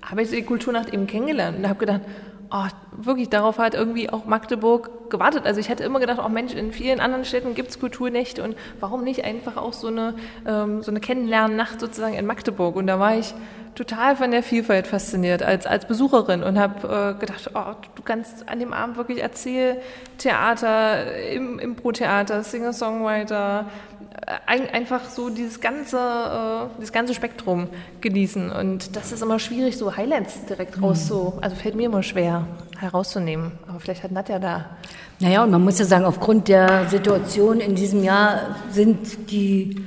habe 0.02 0.22
ich 0.22 0.30
die 0.30 0.42
Kulturnacht 0.42 0.94
eben 0.94 1.08
kennengelernt 1.08 1.58
und 1.58 1.68
habe 1.68 1.80
gedacht, 1.80 2.02
oh, 2.50 2.66
wirklich, 2.92 3.28
darauf 3.28 3.58
hat 3.58 3.74
irgendwie 3.74 4.10
auch 4.10 4.24
Magdeburg 4.24 5.10
gewartet. 5.10 5.46
Also 5.46 5.60
ich 5.60 5.68
hätte 5.68 5.84
immer 5.84 6.00
gedacht, 6.00 6.18
auch 6.18 6.26
oh 6.26 6.30
Mensch, 6.30 6.54
in 6.54 6.72
vielen 6.72 7.00
anderen 7.00 7.24
Städten 7.24 7.54
gibt 7.54 7.70
es 7.70 7.80
Kulturnächte 7.80 8.42
und 8.42 8.56
warum 8.80 9.04
nicht 9.04 9.24
einfach 9.24 9.56
auch 9.56 9.72
so 9.72 9.88
eine, 9.88 10.14
ähm, 10.46 10.82
so 10.82 10.90
eine 10.90 11.00
Kennenlernnacht 11.00 11.80
sozusagen 11.80 12.14
in 12.14 12.26
Magdeburg? 12.26 12.76
Und 12.76 12.86
da 12.86 12.98
war 12.98 13.16
ich 13.16 13.34
total 13.74 14.16
von 14.16 14.30
der 14.30 14.42
Vielfalt 14.42 14.86
fasziniert 14.86 15.42
als, 15.42 15.66
als 15.66 15.86
Besucherin 15.86 16.42
und 16.42 16.58
habe 16.58 17.16
äh, 17.16 17.20
gedacht, 17.20 17.50
oh, 17.54 17.74
du 17.94 18.02
kannst 18.02 18.48
an 18.48 18.60
dem 18.60 18.72
Abend 18.72 18.96
wirklich 18.96 19.20
Erzähltheater, 19.20 21.16
im 21.32 21.58
Impro-Theater, 21.58 22.42
Singer-Songwriter, 22.42 23.66
ein, 24.46 24.68
einfach 24.70 25.10
so 25.10 25.28
dieses 25.28 25.60
ganze, 25.60 25.98
äh, 25.98 26.76
dieses 26.78 26.92
ganze 26.92 27.14
Spektrum 27.14 27.68
genießen. 28.00 28.50
Und 28.50 28.96
das 28.96 29.12
ist 29.12 29.22
immer 29.22 29.38
schwierig, 29.38 29.76
so 29.76 29.96
Highlights 29.96 30.46
direkt 30.46 30.76
mhm. 30.76 30.84
rauszu, 30.84 31.34
also 31.40 31.56
fällt 31.56 31.74
mir 31.74 31.86
immer 31.86 32.02
schwer 32.02 32.46
herauszunehmen. 32.78 33.52
Aber 33.66 33.80
vielleicht 33.80 34.02
hat 34.02 34.12
Nadja 34.12 34.38
da. 34.38 34.66
Naja, 35.20 35.44
und 35.44 35.50
man 35.50 35.62
muss 35.62 35.78
ja 35.78 35.84
sagen, 35.84 36.04
aufgrund 36.04 36.48
der 36.48 36.88
Situation 36.88 37.60
in 37.60 37.74
diesem 37.74 38.02
Jahr 38.02 38.56
sind 38.70 39.30
die 39.30 39.84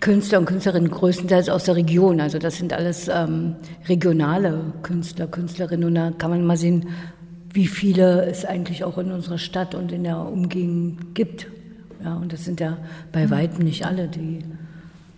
Künstler 0.00 0.38
und 0.38 0.46
Künstlerinnen 0.46 0.90
größtenteils 0.90 1.48
aus 1.48 1.64
der 1.64 1.76
Region. 1.76 2.20
Also 2.20 2.38
das 2.38 2.56
sind 2.56 2.72
alles 2.72 3.08
ähm, 3.08 3.56
regionale 3.88 4.72
Künstler, 4.82 5.26
Künstlerinnen. 5.26 5.84
Und 5.84 5.94
da 5.96 6.12
kann 6.16 6.30
man 6.30 6.46
mal 6.46 6.56
sehen, 6.56 6.88
wie 7.52 7.66
viele 7.66 8.24
es 8.26 8.44
eigentlich 8.44 8.84
auch 8.84 8.98
in 8.98 9.10
unserer 9.10 9.38
Stadt 9.38 9.74
und 9.74 9.90
in 9.90 10.04
der 10.04 10.18
Umgebung 10.18 10.98
gibt. 11.14 11.48
Ja, 12.04 12.14
und 12.14 12.32
das 12.32 12.44
sind 12.44 12.60
ja 12.60 12.76
bei 13.12 13.26
mhm. 13.26 13.30
weitem 13.30 13.64
nicht 13.64 13.84
alle, 13.86 14.08
die 14.08 14.38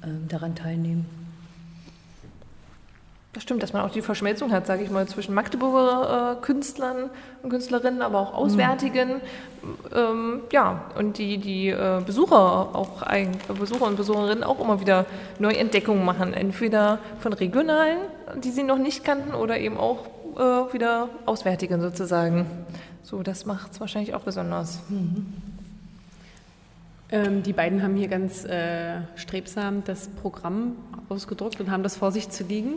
äh, 0.02 0.06
daran 0.28 0.54
teilnehmen. 0.54 1.06
Das 3.32 3.44
stimmt, 3.44 3.62
dass 3.62 3.72
man 3.72 3.82
auch 3.82 3.92
die 3.92 4.02
Verschmelzung 4.02 4.50
hat, 4.50 4.66
sage 4.66 4.82
ich 4.82 4.90
mal, 4.90 5.06
zwischen 5.06 5.34
Magdeburger 5.34 6.38
äh, 6.38 6.44
Künstlern 6.44 7.10
und 7.44 7.50
Künstlerinnen, 7.50 8.02
aber 8.02 8.18
auch 8.18 8.34
Auswärtigen. 8.34 9.08
Mhm. 9.08 9.20
Ähm, 9.94 10.40
ja, 10.50 10.86
und 10.98 11.16
die, 11.16 11.38
die 11.38 11.68
äh, 11.68 12.02
Besucher, 12.04 12.74
auch 12.74 13.02
ein, 13.02 13.30
Besucher 13.56 13.86
und 13.86 13.96
Besucherinnen 13.96 14.42
auch 14.42 14.58
immer 14.58 14.80
wieder 14.80 15.06
neue 15.38 15.58
Entdeckungen 15.58 16.04
machen. 16.04 16.34
Entweder 16.34 16.98
von 17.20 17.32
regionalen, 17.32 17.98
die 18.42 18.50
sie 18.50 18.64
noch 18.64 18.78
nicht 18.78 19.04
kannten, 19.04 19.32
oder 19.34 19.58
eben 19.58 19.76
auch 19.76 20.06
äh, 20.36 20.72
wieder 20.72 21.08
Auswärtigen 21.24 21.80
sozusagen. 21.80 22.46
So, 23.04 23.22
das 23.22 23.46
macht 23.46 23.72
es 23.72 23.80
wahrscheinlich 23.80 24.12
auch 24.14 24.22
besonders. 24.22 24.80
Mhm. 24.88 25.59
Ähm, 27.12 27.42
die 27.42 27.52
beiden 27.52 27.82
haben 27.82 27.96
hier 27.96 28.06
ganz 28.06 28.44
äh, 28.44 29.00
strebsam 29.16 29.82
das 29.84 30.08
Programm 30.08 30.76
ausgedruckt 31.08 31.60
und 31.60 31.70
haben 31.70 31.82
das 31.82 31.96
vor 31.96 32.12
sich 32.12 32.28
zu 32.28 32.44
liegen. 32.44 32.74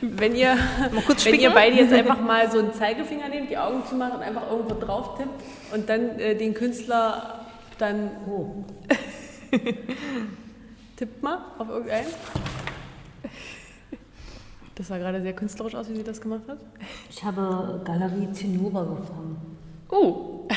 Wenn 0.00 0.34
ihr, 0.34 0.56
wenn 1.24 1.34
ihr 1.34 1.50
beide 1.50 1.76
jetzt 1.76 1.92
einfach 1.92 2.20
mal 2.20 2.50
so 2.50 2.58
einen 2.60 2.72
Zeigefinger 2.72 3.28
nehmt, 3.28 3.50
die 3.50 3.58
Augen 3.58 3.84
zu 3.86 3.94
machen 3.94 4.16
und 4.16 4.22
einfach 4.22 4.50
irgendwo 4.50 4.74
drauf 4.74 5.18
tippt 5.18 5.74
und 5.74 5.88
dann 5.88 6.18
äh, 6.18 6.34
den 6.34 6.54
Künstler 6.54 7.46
dann. 7.78 8.10
Oh. 8.26 8.64
tippt 10.96 11.22
mal 11.22 11.44
auf 11.58 11.68
irgendeinen. 11.68 12.06
Das 14.76 14.88
sah 14.88 14.98
gerade 14.98 15.20
sehr 15.20 15.34
künstlerisch 15.34 15.74
aus, 15.74 15.88
wie 15.88 15.96
sie 15.96 16.02
das 16.02 16.20
gemacht 16.20 16.42
hat. 16.48 16.58
Ich 17.10 17.22
habe 17.22 17.80
Galerie 17.84 18.32
Zinnober 18.32 18.86
gefangen. 18.86 19.36
Oh! 19.90 20.48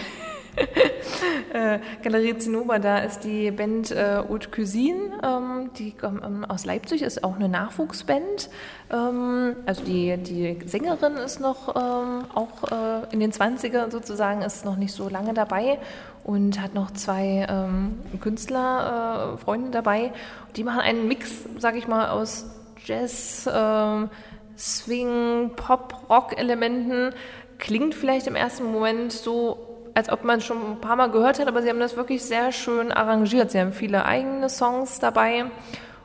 Äh, 1.53 1.79
Galerie 2.03 2.37
Zinnober, 2.37 2.79
da 2.79 2.99
ist 2.99 3.23
die 3.23 3.51
Band 3.51 3.91
äh, 3.91 4.17
Haute 4.27 4.49
Cuisine, 4.49 5.19
ähm, 5.23 5.71
die 5.77 5.91
kommt 5.91 6.23
ähm, 6.23 6.45
aus 6.45 6.65
Leipzig, 6.65 7.01
ist 7.01 7.23
auch 7.23 7.35
eine 7.35 7.49
Nachwuchsband. 7.49 8.49
Ähm, 8.91 9.55
also 9.65 9.83
die, 9.83 10.17
die 10.17 10.57
Sängerin 10.65 11.15
ist 11.17 11.39
noch 11.39 11.75
ähm, 11.75 12.25
auch 12.33 12.71
äh, 12.71 13.13
in 13.13 13.19
den 13.19 13.31
20ern 13.31 13.91
sozusagen, 13.91 14.41
ist 14.41 14.65
noch 14.65 14.77
nicht 14.77 14.93
so 14.93 15.09
lange 15.09 15.33
dabei 15.33 15.79
und 16.23 16.61
hat 16.61 16.73
noch 16.73 16.91
zwei 16.91 17.45
ähm, 17.49 17.99
Künstlerfreunde 18.19 19.69
äh, 19.69 19.71
dabei. 19.71 20.11
Die 20.55 20.63
machen 20.63 20.81
einen 20.81 21.07
Mix, 21.07 21.31
sag 21.57 21.75
ich 21.75 21.87
mal, 21.87 22.09
aus 22.09 22.45
Jazz, 22.85 23.49
ähm, 23.51 24.09
Swing, 24.57 25.51
Pop, 25.55 26.05
Rock-Elementen. 26.09 27.13
Klingt 27.59 27.95
vielleicht 27.95 28.27
im 28.27 28.35
ersten 28.35 28.71
Moment 28.71 29.11
so 29.11 29.66
als 29.97 30.11
ob 30.11 30.23
man 30.23 30.41
schon 30.41 30.57
ein 30.73 30.79
paar 30.79 30.95
Mal 30.95 31.09
gehört 31.09 31.39
hat, 31.39 31.47
aber 31.47 31.63
sie 31.63 31.69
haben 31.69 31.79
das 31.79 31.97
wirklich 31.97 32.23
sehr 32.23 32.51
schön 32.51 32.91
arrangiert. 32.91 33.49
Sie 33.49 33.59
haben 33.59 33.73
viele 33.73 34.05
eigene 34.05 34.47
Songs 34.47 34.99
dabei 34.99 35.45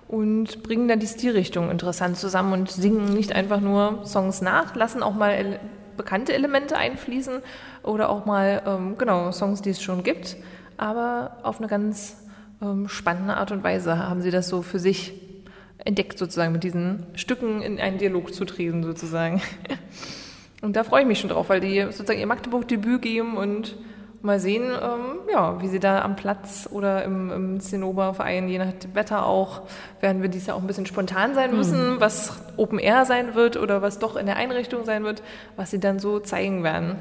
und 0.08 0.62
bringen 0.62 0.88
dann 0.88 0.98
die 0.98 1.06
Stilrichtung 1.06 1.70
interessant 1.70 2.16
zusammen 2.16 2.54
und 2.54 2.70
singen 2.70 3.12
nicht 3.12 3.34
einfach 3.34 3.60
nur 3.60 4.06
Songs 4.06 4.40
nach, 4.40 4.74
lassen 4.76 5.02
auch 5.02 5.12
mal 5.12 5.32
ele 5.32 5.60
bekannte 5.98 6.32
Elemente 6.32 6.78
einfließen 6.78 7.42
oder 7.82 8.08
auch 8.08 8.24
mal 8.24 8.62
ähm, 8.64 8.96
genau 8.96 9.30
Songs, 9.30 9.60
die 9.60 9.68
es 9.68 9.82
schon 9.82 10.02
gibt, 10.02 10.36
aber 10.78 11.36
auf 11.42 11.58
eine 11.58 11.68
ganz 11.68 12.16
ähm, 12.62 12.88
spannende 12.88 13.36
Art 13.36 13.52
und 13.52 13.62
Weise 13.62 13.98
haben 13.98 14.22
sie 14.22 14.30
das 14.30 14.48
so 14.48 14.62
für 14.62 14.78
sich 14.78 15.12
entdeckt 15.76 16.18
sozusagen 16.18 16.52
mit 16.52 16.64
diesen 16.64 17.08
Stücken 17.14 17.60
in 17.60 17.78
einen 17.78 17.98
Dialog 17.98 18.32
zu 18.32 18.46
treten 18.46 18.84
sozusagen. 18.84 19.42
Und 20.62 20.76
da 20.76 20.84
freue 20.84 21.02
ich 21.02 21.08
mich 21.08 21.20
schon 21.20 21.30
drauf, 21.30 21.48
weil 21.48 21.60
die 21.60 21.82
sozusagen 21.82 22.18
ihr 22.18 22.26
Magdeburg-Debüt 22.26 23.02
geben 23.02 23.36
und 23.36 23.76
mal 24.22 24.38
sehen, 24.38 24.62
ähm, 24.62 25.18
ja, 25.30 25.60
wie 25.60 25.68
sie 25.68 25.80
da 25.80 26.02
am 26.02 26.14
Platz 26.14 26.68
oder 26.70 27.02
im, 27.02 27.30
im 27.30 27.60
Zinnoberverein, 27.60 28.48
je 28.48 28.58
nach 28.58 28.72
Wetter 28.94 29.26
auch, 29.26 29.62
werden 30.00 30.22
wir 30.22 30.28
dies 30.28 30.46
Jahr 30.46 30.56
auch 30.56 30.60
ein 30.60 30.68
bisschen 30.68 30.86
spontan 30.86 31.34
sein 31.34 31.56
müssen, 31.56 31.94
mhm. 31.94 32.00
was 32.00 32.40
Open 32.56 32.78
Air 32.78 33.04
sein 33.04 33.34
wird 33.34 33.56
oder 33.56 33.82
was 33.82 33.98
doch 33.98 34.16
in 34.16 34.26
der 34.26 34.36
Einrichtung 34.36 34.84
sein 34.84 35.02
wird, 35.02 35.22
was 35.56 35.72
sie 35.72 35.80
dann 35.80 35.98
so 35.98 36.20
zeigen 36.20 36.62
werden. 36.62 36.96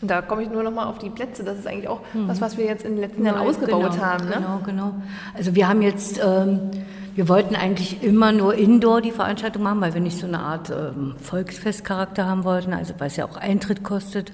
Und 0.00 0.10
da 0.10 0.22
komme 0.22 0.42
ich 0.42 0.48
nur 0.48 0.62
noch 0.62 0.70
mal 0.72 0.86
auf 0.86 0.98
die 0.98 1.10
Plätze. 1.10 1.42
Das 1.42 1.58
ist 1.58 1.66
eigentlich 1.66 1.88
auch 1.88 2.00
mhm. 2.14 2.28
was, 2.28 2.40
was 2.40 2.56
wir 2.56 2.64
jetzt 2.64 2.84
in 2.84 2.92
den 2.92 3.00
letzten 3.00 3.26
Jahren 3.26 3.46
ausgebaut 3.46 3.92
genau, 3.92 4.02
haben. 4.04 4.26
Ne? 4.26 4.34
Genau, 4.36 4.60
genau. 4.64 4.94
Also 5.36 5.54
wir 5.54 5.68
haben 5.68 5.82
jetzt, 5.82 6.20
ähm, 6.24 6.70
wir 7.18 7.28
wollten 7.28 7.56
eigentlich 7.56 8.04
immer 8.04 8.30
nur 8.30 8.54
Indoor 8.54 9.00
die 9.00 9.10
Veranstaltung 9.10 9.64
machen, 9.64 9.80
weil 9.80 9.92
wir 9.92 10.00
nicht 10.00 10.18
so 10.18 10.28
eine 10.28 10.38
Art 10.38 10.70
ähm, 10.70 11.16
Volksfestcharakter 11.20 12.28
haben 12.28 12.44
wollten, 12.44 12.72
also 12.72 12.94
weil 12.98 13.08
es 13.08 13.16
ja 13.16 13.24
auch 13.24 13.36
Eintritt 13.36 13.82
kostet. 13.82 14.30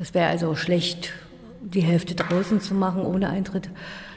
Das 0.00 0.12
wäre 0.12 0.26
also 0.26 0.56
schlecht 0.56 1.12
die 1.60 1.82
Hälfte 1.82 2.16
draußen 2.16 2.60
zu 2.60 2.74
machen 2.74 3.02
ohne 3.02 3.30
Eintritt. 3.30 3.70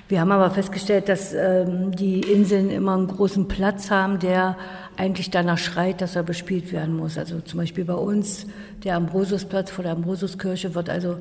Wir 0.07 0.21
haben 0.21 0.31
aber 0.31 0.49
festgestellt, 0.49 1.07
dass 1.07 1.35
ähm, 1.35 1.95
die 1.95 2.21
Inseln 2.21 2.71
immer 2.71 2.95
einen 2.95 3.05
großen 3.05 3.47
Platz 3.47 3.91
haben, 3.91 4.17
der 4.17 4.57
eigentlich 4.97 5.29
danach 5.29 5.59
schreit, 5.59 6.01
dass 6.01 6.15
er 6.15 6.23
bespielt 6.23 6.71
werden 6.71 6.97
muss. 6.97 7.15
Also 7.15 7.41
zum 7.41 7.59
Beispiel 7.59 7.85
bei 7.85 7.93
uns, 7.93 8.47
der 8.83 8.95
Ambrosiusplatz 8.95 9.69
vor 9.69 9.83
der 9.83 9.93
Ambrosiuskirche 9.93 10.73
wird 10.73 10.89
also 10.89 11.17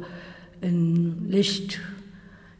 in 0.62 1.28
Licht 1.28 1.80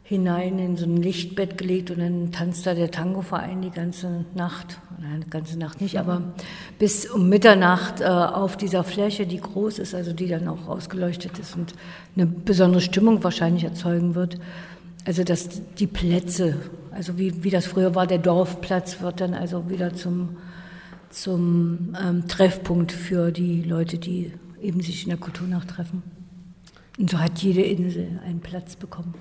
hinein 0.09 0.57
in 0.57 0.75
so 0.75 0.85
ein 0.85 0.97
Lichtbett 0.97 1.59
gelegt 1.59 1.91
und 1.91 1.99
dann 1.99 2.31
tanzt 2.31 2.65
da 2.65 2.73
der 2.73 2.89
Tangoverein 2.89 3.61
die 3.61 3.69
ganze 3.69 4.25
Nacht, 4.33 4.79
nein, 4.99 5.23
die 5.23 5.29
ganze 5.29 5.55
Nacht 5.59 5.81
nicht, 5.81 5.99
aber 5.99 6.23
bis 6.79 7.05
um 7.05 7.29
Mitternacht 7.29 8.01
äh, 8.01 8.05
auf 8.05 8.57
dieser 8.57 8.83
Fläche, 8.83 9.27
die 9.27 9.39
groß 9.39 9.77
ist, 9.77 9.93
also 9.93 10.11
die 10.11 10.27
dann 10.27 10.47
auch 10.47 10.67
ausgeleuchtet 10.67 11.37
ist 11.37 11.55
und 11.55 11.75
eine 12.15 12.25
besondere 12.25 12.81
Stimmung 12.81 13.23
wahrscheinlich 13.23 13.65
erzeugen 13.65 14.15
wird. 14.15 14.39
Also 15.05 15.23
dass 15.23 15.47
die 15.75 15.85
Plätze, 15.85 16.55
also 16.89 17.19
wie, 17.19 17.43
wie 17.43 17.51
das 17.51 17.67
früher 17.67 17.93
war, 17.93 18.07
der 18.07 18.17
Dorfplatz 18.17 19.01
wird 19.01 19.21
dann 19.21 19.35
also 19.35 19.69
wieder 19.69 19.93
zum, 19.93 20.37
zum 21.11 21.95
ähm, 22.03 22.27
Treffpunkt 22.27 22.91
für 22.91 23.31
die 23.31 23.61
Leute, 23.61 23.99
die 23.99 24.33
eben 24.59 24.81
sich 24.81 25.03
in 25.03 25.09
der 25.09 25.19
Kulturnacht 25.19 25.67
treffen. 25.67 26.01
Und 26.97 27.11
so 27.11 27.19
hat 27.19 27.37
jede 27.43 27.61
Insel 27.61 28.19
einen 28.25 28.39
Platz 28.39 28.75
bekommen 28.75 29.13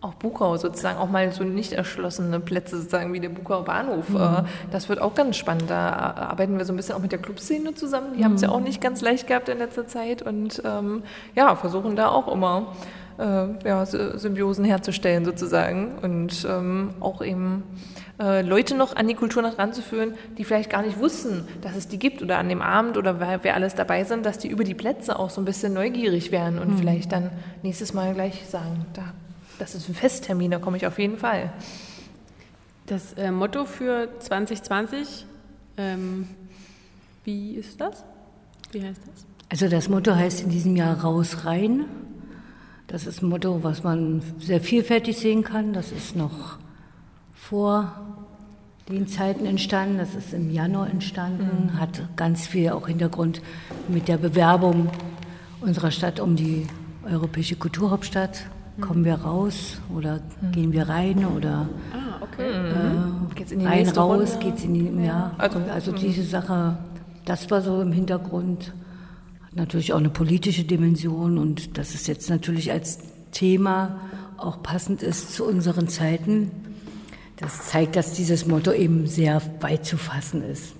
auch 0.00 0.14
Bukau 0.14 0.56
sozusagen, 0.56 0.98
auch 0.98 1.10
mal 1.10 1.32
so 1.32 1.44
nicht 1.44 1.72
erschlossene 1.72 2.40
Plätze 2.40 2.76
sozusagen 2.76 3.12
wie 3.12 3.20
der 3.20 3.28
Bukau 3.28 3.62
Bahnhof. 3.62 4.08
Mhm. 4.08 4.16
Äh, 4.16 4.42
das 4.70 4.88
wird 4.88 5.00
auch 5.00 5.14
ganz 5.14 5.36
spannend. 5.36 5.68
Da 5.68 6.14
arbeiten 6.16 6.58
wir 6.58 6.64
so 6.64 6.72
ein 6.72 6.76
bisschen 6.76 6.94
auch 6.94 7.00
mit 7.00 7.12
der 7.12 7.18
Clubszene 7.18 7.74
zusammen. 7.74 8.12
Die 8.14 8.20
mhm. 8.20 8.24
haben 8.24 8.34
es 8.34 8.42
ja 8.42 8.50
auch 8.50 8.60
nicht 8.60 8.80
ganz 8.80 9.00
leicht 9.00 9.26
gehabt 9.26 9.48
in 9.48 9.58
letzter 9.58 9.86
Zeit 9.86 10.22
und 10.22 10.62
ähm, 10.64 11.02
ja, 11.34 11.56
versuchen 11.56 11.96
da 11.96 12.08
auch 12.08 12.28
immer 12.32 12.74
äh, 13.18 13.46
ja, 13.64 13.84
Symbiosen 13.86 14.64
herzustellen 14.64 15.24
sozusagen 15.24 15.98
und 16.02 16.46
ähm, 16.48 16.94
auch 17.00 17.22
eben 17.22 17.64
äh, 18.20 18.42
Leute 18.42 18.76
noch 18.76 18.96
an 18.96 19.08
die 19.08 19.14
Kulturnacht 19.14 19.58
ranzuführen, 19.58 20.14
die 20.36 20.44
vielleicht 20.44 20.70
gar 20.70 20.82
nicht 20.82 20.98
wussten, 20.98 21.46
dass 21.60 21.76
es 21.76 21.88
die 21.88 21.98
gibt 21.98 22.22
oder 22.22 22.38
an 22.38 22.48
dem 22.48 22.62
Abend 22.62 22.96
oder 22.96 23.20
wer, 23.20 23.40
wer 23.42 23.54
alles 23.54 23.74
dabei 23.74 24.04
sind, 24.04 24.24
dass 24.24 24.38
die 24.38 24.48
über 24.48 24.64
die 24.64 24.74
Plätze 24.74 25.18
auch 25.18 25.30
so 25.30 25.40
ein 25.40 25.44
bisschen 25.44 25.72
neugierig 25.74 26.32
werden 26.32 26.58
und 26.58 26.70
mhm. 26.70 26.78
vielleicht 26.78 27.12
dann 27.12 27.30
nächstes 27.62 27.94
Mal 27.94 28.14
gleich 28.14 28.46
sagen, 28.48 28.86
da 28.94 29.02
das 29.58 29.74
ist 29.74 29.88
ein 29.88 29.94
Festtermin, 29.94 30.50
da 30.50 30.58
komme 30.58 30.76
ich 30.76 30.86
auf 30.86 30.98
jeden 30.98 31.18
Fall. 31.18 31.52
Das 32.86 33.12
äh, 33.14 33.30
Motto 33.30 33.64
für 33.64 34.08
2020, 34.18 35.26
ähm, 35.76 36.28
wie 37.24 37.54
ist 37.54 37.80
das? 37.80 38.04
Wie 38.72 38.82
heißt 38.82 39.00
das? 39.12 39.26
Also 39.50 39.68
das 39.68 39.88
Motto 39.88 40.14
heißt 40.14 40.42
in 40.42 40.50
diesem 40.50 40.76
Jahr 40.76 41.00
raus 41.00 41.44
rein. 41.44 41.84
Das 42.86 43.06
ist 43.06 43.22
ein 43.22 43.28
Motto, 43.28 43.62
was 43.62 43.82
man 43.82 44.22
sehr 44.38 44.60
vielfältig 44.60 45.18
sehen 45.18 45.44
kann. 45.44 45.72
Das 45.72 45.92
ist 45.92 46.16
noch 46.16 46.58
vor 47.34 47.92
den 48.88 49.06
Zeiten 49.06 49.44
entstanden. 49.44 49.98
Das 49.98 50.14
ist 50.14 50.32
im 50.32 50.50
Januar 50.50 50.88
entstanden, 50.88 51.72
mhm. 51.72 51.80
hat 51.80 52.16
ganz 52.16 52.46
viel 52.46 52.70
auch 52.70 52.88
Hintergrund 52.88 53.42
mit 53.88 54.08
der 54.08 54.16
Bewerbung 54.16 54.90
unserer 55.60 55.90
Stadt 55.90 56.20
um 56.20 56.36
die 56.36 56.66
europäische 57.04 57.56
Kulturhauptstadt 57.56 58.46
Kommen 58.80 59.04
wir 59.04 59.14
raus 59.14 59.80
oder 59.94 60.20
mhm. 60.40 60.52
gehen 60.52 60.72
wir 60.72 60.88
rein 60.88 61.24
oder 61.24 61.68
ah, 61.92 62.22
okay. 62.22 62.50
äh, 62.50 63.34
geht's 63.34 63.52
in 63.52 63.60
die 63.60 63.66
rein 63.66 63.88
raus, 63.88 64.34
Runde? 64.34 64.44
geht's 64.44 64.64
in 64.64 64.74
die, 64.74 65.04
ja. 65.04 65.04
ja. 65.04 65.34
Also, 65.38 65.58
also 65.72 65.92
mhm. 65.92 65.96
diese 65.96 66.22
Sache, 66.22 66.78
das 67.24 67.50
war 67.50 67.60
so 67.60 67.82
im 67.82 67.92
Hintergrund, 67.92 68.72
hat 69.44 69.56
natürlich 69.56 69.92
auch 69.92 69.98
eine 69.98 70.10
politische 70.10 70.64
Dimension 70.64 71.38
und 71.38 71.76
dass 71.76 71.94
es 71.94 72.06
jetzt 72.06 72.30
natürlich 72.30 72.70
als 72.70 72.98
Thema 73.32 74.00
auch 74.36 74.62
passend 74.62 75.02
ist 75.02 75.34
zu 75.34 75.44
unseren 75.44 75.88
Zeiten. 75.88 76.50
Das 77.36 77.66
zeigt, 77.68 77.96
dass 77.96 78.14
dieses 78.14 78.46
Motto 78.46 78.72
eben 78.72 79.06
sehr 79.06 79.40
weit 79.60 79.84
zu 79.86 79.96
fassen 79.96 80.42
ist. 80.42 80.74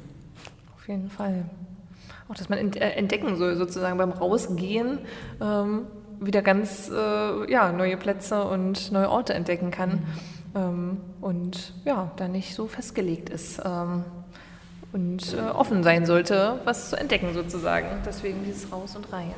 Auf 0.77 0.89
jeden 0.89 1.11
Fall. 1.11 1.45
Auch, 2.29 2.35
dass 2.35 2.49
man 2.49 2.59
äh, 2.59 2.91
entdecken 2.91 3.37
soll, 3.37 3.57
sozusagen 3.57 3.97
beim 3.97 4.11
Rausgehen, 4.11 4.99
ähm, 5.41 5.83
wieder 6.21 6.43
ganz 6.43 6.91
äh, 6.91 7.51
ja, 7.51 7.73
neue 7.73 7.97
Plätze 7.97 8.45
und 8.45 8.93
neue 8.93 9.11
Orte 9.11 9.35
entdecken 9.35 9.71
kann 9.71 9.91
mhm. 9.91 10.01
ähm, 10.55 10.97
und 11.21 11.75
ja, 11.85 12.11
da 12.17 12.29
nicht 12.29 12.55
so 12.55 12.67
festgelegt 12.67 13.31
ist 13.31 13.61
ähm, 13.65 14.05
und 14.93 15.35
äh, 15.35 15.51
offen 15.51 15.83
sein 15.83 16.07
sollte, 16.07 16.61
was 16.65 16.91
zu 16.91 16.97
entdecken 16.97 17.35
sozusagen. 17.35 17.89
Deswegen 18.07 18.45
dieses 18.45 18.73
Raus 18.73 18.97
und 18.97 19.13
Reihe. 19.13 19.35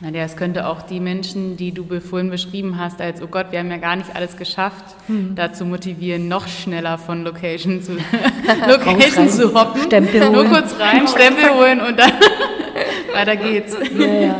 Nadja, 0.00 0.24
es 0.24 0.36
könnte 0.36 0.66
auch 0.66 0.82
die 0.82 0.98
Menschen, 0.98 1.56
die 1.56 1.72
du 1.72 1.86
vorhin 2.00 2.28
beschrieben 2.28 2.78
hast, 2.78 3.00
als, 3.00 3.22
oh 3.22 3.28
Gott, 3.28 3.52
wir 3.52 3.60
haben 3.60 3.70
ja 3.70 3.76
gar 3.76 3.94
nicht 3.94 4.14
alles 4.14 4.36
geschafft, 4.36 4.84
hm. 5.06 5.34
dazu 5.36 5.64
motivieren, 5.64 6.26
noch 6.26 6.48
schneller 6.48 6.98
von 6.98 7.22
Location 7.22 7.80
zu, 7.80 7.92
Location 8.68 9.30
zu 9.30 9.54
hoppen. 9.54 9.82
Stempel 9.82 10.20
holen. 10.22 10.32
Nur 10.32 10.44
kurz 10.46 10.78
rein, 10.80 11.06
Stempel 11.06 11.48
holen 11.54 11.80
und 11.80 11.98
dann 11.98 12.10
weiter 13.14 13.36
geht's. 13.36 13.76
Ja, 13.98 14.06
ja. 14.06 14.36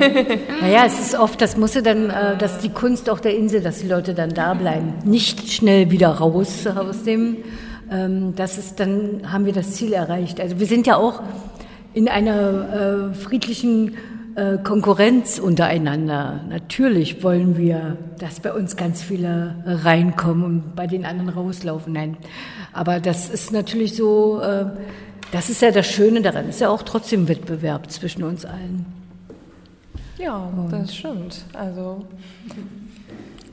Naja, 0.60 0.84
es 0.86 1.00
ist 1.00 1.18
oft, 1.18 1.40
das 1.40 1.56
muss 1.56 1.72
dann, 1.72 2.10
äh, 2.10 2.36
dass 2.36 2.58
die 2.58 2.70
Kunst 2.70 3.08
auch 3.08 3.20
der 3.20 3.36
Insel, 3.36 3.60
dass 3.60 3.78
die 3.78 3.88
Leute 3.88 4.14
dann 4.14 4.30
da 4.30 4.54
bleiben. 4.54 4.94
Nicht 5.04 5.50
schnell 5.52 5.90
wieder 5.90 6.08
raus 6.08 6.66
aus 6.66 7.04
dem, 7.04 7.38
ähm, 7.90 8.34
das 8.36 8.58
ist, 8.58 8.80
dann 8.80 9.32
haben 9.32 9.46
wir 9.46 9.52
das 9.52 9.72
Ziel 9.72 9.92
erreicht. 9.92 10.40
Also 10.40 10.58
wir 10.58 10.66
sind 10.66 10.86
ja 10.86 10.96
auch 10.96 11.22
in 11.92 12.08
einer 12.08 13.10
äh, 13.12 13.14
friedlichen 13.14 13.96
äh, 14.34 14.58
Konkurrenz 14.58 15.38
untereinander. 15.38 16.40
Natürlich 16.48 17.22
wollen 17.22 17.56
wir, 17.56 17.96
dass 18.18 18.40
bei 18.40 18.52
uns 18.52 18.76
ganz 18.76 19.02
viele 19.02 19.54
reinkommen 19.64 20.44
und 20.44 20.76
bei 20.76 20.86
den 20.86 21.04
anderen 21.04 21.28
rauslaufen. 21.28 21.92
Nein, 21.92 22.16
aber 22.72 22.98
das 22.98 23.28
ist 23.28 23.52
natürlich 23.52 23.94
so, 23.94 24.40
äh, 24.40 24.66
das 25.32 25.50
ist 25.50 25.62
ja 25.62 25.70
das 25.70 25.86
Schöne 25.86 26.22
daran. 26.22 26.48
Ist 26.48 26.60
ja 26.60 26.68
auch 26.68 26.82
trotzdem 26.82 27.28
Wettbewerb 27.28 27.90
zwischen 27.90 28.22
uns 28.22 28.44
allen. 28.44 28.86
Ja, 30.18 30.36
und 30.36 30.72
das 30.72 30.94
stimmt. 30.94 31.44
Also 31.52 32.04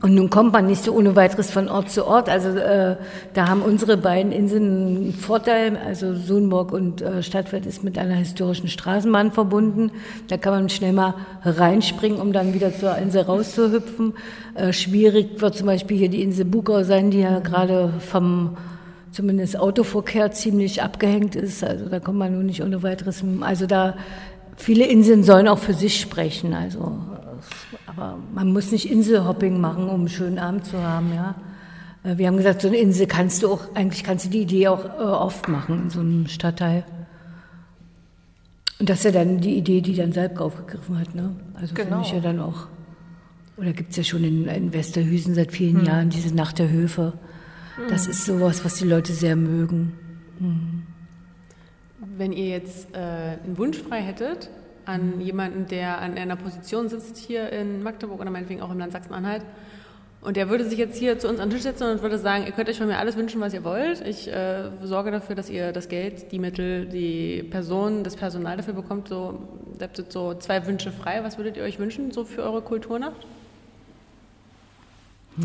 und 0.02 0.16
nun 0.16 0.30
kommt 0.30 0.52
man 0.52 0.66
nicht 0.66 0.82
so 0.82 0.92
ohne 0.92 1.14
weiteres 1.14 1.52
von 1.52 1.68
Ort 1.68 1.88
zu 1.88 2.04
Ort. 2.04 2.28
Also 2.28 2.48
äh, 2.48 2.96
da 3.34 3.48
haben 3.48 3.62
unsere 3.62 3.96
beiden 3.96 4.32
Inseln 4.32 4.96
einen 4.96 5.12
Vorteil. 5.14 5.76
Also 5.76 6.16
Sohnburg 6.16 6.72
und 6.72 7.00
äh, 7.00 7.22
Stadtwelt 7.22 7.66
ist 7.66 7.84
mit 7.84 7.96
einer 7.98 8.16
historischen 8.16 8.66
Straßenbahn 8.66 9.30
verbunden. 9.30 9.92
Da 10.26 10.38
kann 10.38 10.54
man 10.54 10.68
schnell 10.68 10.92
mal 10.92 11.14
reinspringen, 11.44 12.20
um 12.20 12.32
dann 12.32 12.52
wieder 12.52 12.74
zur 12.74 12.96
Insel 12.96 13.22
rauszuhüpfen. 13.22 14.14
Äh, 14.54 14.72
schwierig 14.72 15.40
wird 15.40 15.54
zum 15.54 15.68
Beispiel 15.68 15.96
hier 15.96 16.08
die 16.08 16.22
Insel 16.22 16.46
Bugau 16.46 16.82
sein, 16.82 17.12
die 17.12 17.20
ja 17.20 17.38
gerade 17.38 17.92
vom 18.00 18.56
zumindest 19.12 19.58
Autoverkehr 19.58 20.32
ziemlich 20.32 20.82
abgehängt 20.82 21.36
ist. 21.36 21.62
Also 21.62 21.88
da 21.88 22.00
kommt 22.00 22.18
man 22.18 22.32
nun 22.32 22.46
nicht 22.46 22.62
ohne 22.62 22.82
weiteres. 22.82 23.22
Also 23.40 23.66
da 23.66 23.96
viele 24.56 24.86
Inseln 24.86 25.22
sollen 25.22 25.46
auch 25.48 25.58
für 25.58 25.74
sich 25.74 26.00
sprechen. 26.00 26.54
Also 26.54 26.98
aber 27.86 28.18
man 28.34 28.52
muss 28.52 28.72
nicht 28.72 28.90
Inselhopping 28.90 29.60
machen, 29.60 29.88
um 29.88 30.00
einen 30.00 30.08
schönen 30.08 30.38
Abend 30.38 30.66
zu 30.66 30.82
haben, 30.82 31.12
ja. 31.14 31.34
Äh, 32.04 32.18
wir 32.18 32.26
haben 32.26 32.36
gesagt, 32.36 32.62
so 32.62 32.68
eine 32.68 32.78
Insel 32.78 33.06
kannst 33.06 33.42
du 33.42 33.52
auch, 33.52 33.74
eigentlich 33.74 34.04
kannst 34.04 34.26
du 34.26 34.30
die 34.30 34.42
Idee 34.42 34.68
auch 34.68 34.84
äh, 34.84 35.02
oft 35.02 35.48
machen 35.48 35.84
in 35.84 35.90
so 35.90 36.00
einem 36.00 36.26
Stadtteil. 36.26 36.84
Und 38.78 38.88
das 38.88 38.98
ist 38.98 39.04
ja 39.04 39.10
dann 39.12 39.40
die 39.40 39.56
Idee, 39.56 39.80
die 39.80 39.94
dann 39.94 40.12
Salb 40.12 40.40
aufgegriffen 40.40 40.98
hat, 40.98 41.14
ne? 41.14 41.36
Also 41.54 41.74
genau. 41.74 41.88
finde 41.88 42.06
ich 42.06 42.12
ja 42.12 42.20
dann 42.20 42.40
auch. 42.40 42.66
Oder 43.56 43.72
gibt 43.72 43.90
es 43.90 43.96
ja 43.96 44.02
schon 44.02 44.24
in, 44.24 44.46
in 44.46 44.72
Westerhüsen 44.72 45.34
seit 45.34 45.52
vielen 45.52 45.80
hm. 45.80 45.84
Jahren 45.84 46.10
diese 46.10 46.34
Nacht 46.34 46.58
der 46.58 46.70
Höfe. 46.70 47.12
Das 47.88 48.04
hm. 48.04 48.10
ist 48.10 48.24
sowas, 48.24 48.64
was 48.64 48.74
die 48.76 48.86
Leute 48.86 49.12
sehr 49.12 49.36
mögen. 49.36 49.92
Hm. 50.38 50.82
Wenn 52.16 52.32
ihr 52.32 52.48
jetzt 52.48 52.88
äh, 52.94 52.98
einen 52.98 53.56
Wunsch 53.56 53.78
frei 53.78 54.02
hättet, 54.02 54.50
an 54.84 55.20
jemanden, 55.20 55.66
der 55.68 56.00
an 56.00 56.16
einer 56.16 56.36
Position 56.36 56.88
sitzt 56.88 57.16
hier 57.16 57.50
in 57.50 57.82
Magdeburg 57.82 58.20
oder 58.20 58.30
meinetwegen 58.30 58.60
auch 58.60 58.70
im 58.70 58.78
Land 58.78 58.92
Sachsen-Anhalt. 58.92 59.42
Und 60.20 60.36
der 60.36 60.48
würde 60.48 60.64
sich 60.64 60.78
jetzt 60.78 60.96
hier 60.96 61.18
zu 61.18 61.28
uns 61.28 61.40
an 61.40 61.48
den 61.48 61.56
Tisch 61.56 61.64
setzen 61.64 61.90
und 61.90 62.02
würde 62.02 62.18
sagen, 62.18 62.44
ihr 62.46 62.52
könnt 62.52 62.68
euch 62.68 62.78
von 62.78 62.86
mir 62.86 62.98
alles 62.98 63.16
wünschen, 63.16 63.40
was 63.40 63.54
ihr 63.54 63.64
wollt. 63.64 64.00
Ich 64.06 64.28
äh, 64.28 64.70
sorge 64.82 65.10
dafür, 65.10 65.34
dass 65.34 65.50
ihr 65.50 65.72
das 65.72 65.88
Geld, 65.88 66.30
die 66.30 66.38
Mittel, 66.38 66.86
die 66.86 67.42
Person, 67.42 68.04
das 68.04 68.14
Personal 68.14 68.56
dafür 68.56 68.74
bekommt, 68.74 69.08
so 69.08 69.48
habt 69.80 69.98
jetzt 69.98 70.12
so 70.12 70.34
zwei 70.34 70.64
Wünsche 70.66 70.92
frei. 70.92 71.24
Was 71.24 71.38
würdet 71.38 71.56
ihr 71.56 71.64
euch 71.64 71.80
wünschen, 71.80 72.12
so 72.12 72.24
für 72.24 72.42
eure 72.42 72.62
Kulturnacht? 72.62 73.26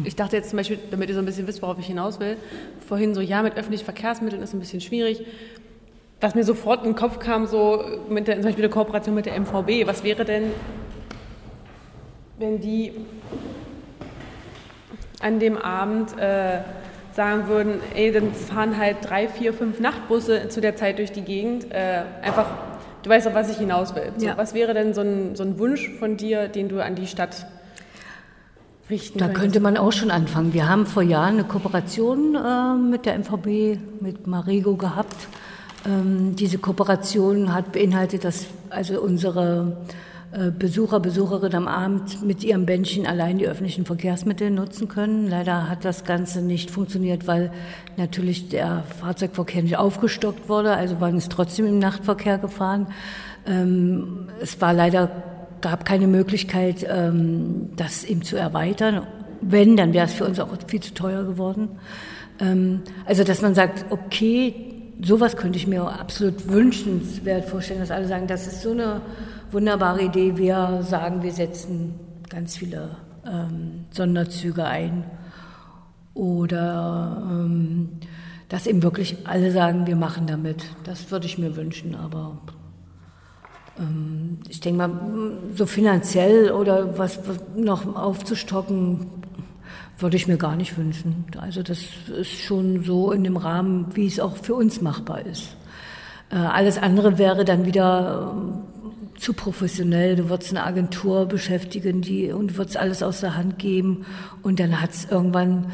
Ich 0.04 0.16
dachte 0.16 0.36
jetzt 0.36 0.50
zum 0.50 0.58
Beispiel, 0.58 0.80
damit 0.92 1.10
ihr 1.10 1.16
so 1.16 1.22
ein 1.22 1.26
bisschen 1.26 1.48
wisst, 1.48 1.62
worauf 1.62 1.80
ich 1.80 1.88
hinaus 1.88 2.20
will, 2.20 2.38
vorhin 2.88 3.16
so, 3.16 3.22
ja, 3.22 3.42
mit 3.42 3.56
öffentlichen 3.56 3.86
Verkehrsmitteln 3.86 4.42
ist 4.42 4.54
ein 4.54 4.60
bisschen 4.60 4.82
schwierig. 4.82 5.26
Was 6.20 6.36
mir 6.36 6.44
sofort 6.44 6.84
in 6.84 6.92
den 6.92 6.96
Kopf 6.96 7.20
kam, 7.20 7.46
so 7.46 7.84
mit 8.10 8.28
der, 8.28 8.36
zum 8.36 8.46
Beispiel 8.46 8.64
der 8.64 8.72
Kooperation 8.72 9.16
mit 9.16 9.26
der 9.26 9.40
MVB, 9.40 9.88
was 9.88 10.04
wäre 10.04 10.26
denn, 10.26 10.52
wenn 12.38 12.60
die 12.60 12.94
an 15.22 15.40
dem 15.40 15.58
Abend 15.58 16.18
äh, 16.20 16.60
sagen 17.14 17.48
würden, 17.48 17.80
ey, 17.96 18.12
dann 18.12 18.34
fahren 18.34 18.78
halt 18.78 18.98
drei, 19.02 19.28
vier, 19.28 19.54
fünf 19.54 19.80
Nachtbusse 19.80 20.50
zu 20.50 20.62
der 20.62 20.76
Zeit 20.76 21.00
durch 21.00 21.12
die 21.12 21.22
Gegend. 21.22 21.72
Äh, 21.72 22.04
einfach, 22.22 22.46
du 23.04 23.10
weißt 23.10 23.26
doch, 23.26 23.34
was 23.34 23.50
ich 23.50 23.58
hinaus 23.58 23.96
will. 23.96 24.12
So, 24.18 24.26
Ja. 24.28 24.38
Was 24.38 24.54
wäre 24.54 24.74
denn 24.74 24.94
so 24.94 25.02
ein, 25.02 25.36
so 25.36 25.44
ein 25.44 25.58
Wunsch 25.58 25.90
von 25.98 26.18
dir, 26.18 26.48
den 26.48 26.70
du 26.70 26.84
an 26.84 26.96
die 26.96 27.08
Stadt 27.08 27.48
richten 28.90 29.20
Da 29.20 29.28
könnte 29.28 29.60
man 29.60 29.78
auch 29.78 29.92
schon 29.92 30.12
anfangen. 30.12 30.54
Wir 30.54 30.70
haben 30.70 30.86
vor 30.86 31.04
Jahren 31.04 31.36
eine 31.36 31.44
Kooperation 31.44 32.36
äh, 32.36 32.76
mit 32.76 33.06
der 33.06 33.18
MVB, 33.20 33.80
mit 34.02 34.28
Marigo 34.28 34.76
gehabt. 34.76 35.28
Ähm, 35.86 36.36
diese 36.36 36.58
Kooperation 36.58 37.54
hat 37.54 37.72
beinhaltet, 37.72 38.24
dass 38.24 38.48
also 38.70 39.02
unsere 39.02 39.78
äh, 40.32 40.52
Besucher, 40.52 41.00
Besucherinnen 41.00 41.56
am 41.56 41.68
Abend 41.68 42.26
mit 42.26 42.44
ihrem 42.44 42.66
Bändchen 42.66 43.08
allein 43.08 43.38
die 43.38 43.48
öffentlichen 43.48 43.86
Verkehrsmittel 43.86 44.52
nutzen 44.52 44.88
können. 44.88 45.30
Leider 45.30 45.70
hat 45.70 45.86
das 45.86 46.04
Ganze 46.04 46.42
nicht 46.42 46.70
funktioniert, 46.70 47.28
weil 47.28 47.52
natürlich 47.96 48.50
der 48.50 48.84
Fahrzeugverkehr 49.00 49.64
nicht 49.64 49.78
aufgestockt 49.78 50.50
wurde. 50.50 50.74
Also 50.74 51.00
waren 51.00 51.16
es 51.18 51.30
trotzdem 51.30 51.66
im 51.68 51.80
Nachtverkehr 51.80 52.38
gefahren. 52.38 52.88
Ähm, 53.46 54.28
es 54.42 54.60
war 54.60 54.74
leider 54.74 55.10
gab 55.62 55.86
keine 55.86 56.08
Möglichkeit, 56.08 56.86
ähm, 56.90 57.70
das 57.76 58.04
eben 58.04 58.22
zu 58.22 58.38
erweitern. 58.38 59.06
Wenn, 59.42 59.78
dann 59.78 59.94
wäre 59.94 60.06
es 60.06 60.14
für 60.14 60.26
uns 60.26 60.40
auch 60.40 60.50
viel 60.68 60.82
zu 60.82 60.94
teuer 60.94 61.24
geworden. 61.24 61.70
Ähm, 62.40 62.82
also, 63.06 63.24
dass 63.24 63.42
man 63.42 63.56
sagt, 63.56 63.86
okay, 63.90 64.74
sowas 65.02 65.38
könnte 65.38 65.58
ich 65.58 65.68
mir 65.68 65.84
absolut 65.84 66.50
wünschenswert 66.50 67.46
vorstellen, 67.46 67.80
dass 67.80 67.92
alle 67.92 68.08
sagen, 68.08 68.28
das 68.28 68.48
ist 68.48 68.62
so 68.62 68.72
eine 68.72 69.02
wunderbare 69.52 70.04
Idee. 70.04 70.38
Wir 70.38 70.82
sagen, 70.82 71.24
wir 71.24 71.32
setzen 71.32 71.96
ganz 72.30 72.58
viele 72.58 72.98
ähm, 73.26 73.86
Sonderzüge 73.92 74.66
ein. 74.66 75.04
Oder 76.14 77.24
ähm, 77.30 77.90
dass 78.50 78.66
eben 78.66 78.82
wirklich 78.82 79.28
alle 79.28 79.52
sagen, 79.52 79.86
wir 79.88 79.96
machen 79.96 80.26
damit. 80.26 80.64
Das 80.84 81.12
würde 81.12 81.26
ich 81.26 81.38
mir 81.38 81.56
wünschen, 81.56 81.96
aber 81.96 82.40
ich 84.50 84.60
denke 84.60 84.78
mal, 84.78 84.92
so 85.56 85.66
finanziell 85.66 86.52
oder 86.52 86.98
was, 86.98 87.20
was 87.28 87.38
noch 87.56 87.96
aufzustocken, 87.96 89.08
würde 90.00 90.16
ich 90.16 90.28
mir 90.28 90.38
gar 90.38 90.56
nicht 90.56 90.78
wünschen. 90.78 91.26
Also 91.38 91.64
das 91.64 91.80
ist 92.20 92.32
schon 92.32 92.84
so 92.84 93.12
in 93.12 93.24
dem 93.24 93.38
Rahmen, 93.38 93.88
wie 93.94 94.08
es 94.08 94.20
auch 94.20 94.38
für 94.38 94.56
uns 94.56 94.82
machbar 94.82 95.26
ist. 95.26 95.56
Äh, 96.30 96.36
Alles 96.36 96.78
andere 96.78 97.18
wäre 97.18 97.46
dann 97.46 97.66
wieder 97.66 98.34
ähm, 98.36 98.54
zu 99.18 99.34
professionell. 99.34 100.16
Du 100.16 100.30
würdest 100.30 100.52
eine 100.52 100.66
Agentur 100.66 101.26
beschäftigen, 101.26 102.02
die 102.02 102.32
und 102.32 102.58
würdest 102.58 102.78
alles 102.78 103.02
aus 103.02 103.22
der 103.22 103.36
Hand 103.36 103.58
geben 103.58 104.06
und 104.44 104.60
dann 104.60 104.82
hat 104.82 104.92
es 104.92 105.06
irgendwann 105.06 105.72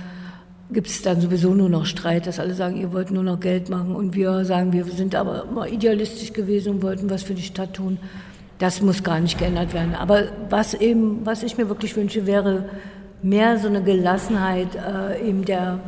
gibt 0.74 0.88
es 0.88 1.02
dann 1.02 1.22
sowieso 1.22 1.54
nur 1.54 1.70
noch 1.70 1.86
Streit, 1.86 2.28
dass 2.28 2.40
alle 2.40 2.54
sagen, 2.54 2.78
ihr 2.78 2.92
wollt 2.92 3.12
nur 3.12 3.24
noch 3.24 3.40
Geld 3.40 3.70
machen 3.70 3.96
und 3.96 4.16
wir 4.16 4.44
sagen, 4.46 4.74
wir 4.74 4.86
sind 4.86 5.16
aber 5.16 5.46
immer 5.50 5.68
idealistisch 5.68 6.34
gewesen 6.34 6.76
und 6.76 6.84
wollten 6.84 7.10
was 7.10 7.24
für 7.24 7.34
die 7.34 7.44
Stadt 7.44 7.76
tun. 7.76 8.00
Das 8.60 8.82
muss 8.82 9.04
gar 9.04 9.20
nicht 9.20 9.38
geändert 9.38 9.74
werden. 9.74 9.96
Aber 9.96 10.24
was 10.50 10.74
eben, 10.74 11.26
was 11.26 11.44
ich 11.44 11.58
mir 11.58 11.70
wirklich 11.70 11.96
wünsche, 11.96 12.26
wäre 12.26 12.66
mehr 13.22 13.58
so 13.58 13.68
eine 13.68 13.82
Gelassenheit 13.82 14.70
äh, 14.76 15.28
eben 15.28 15.46
der 15.46 15.80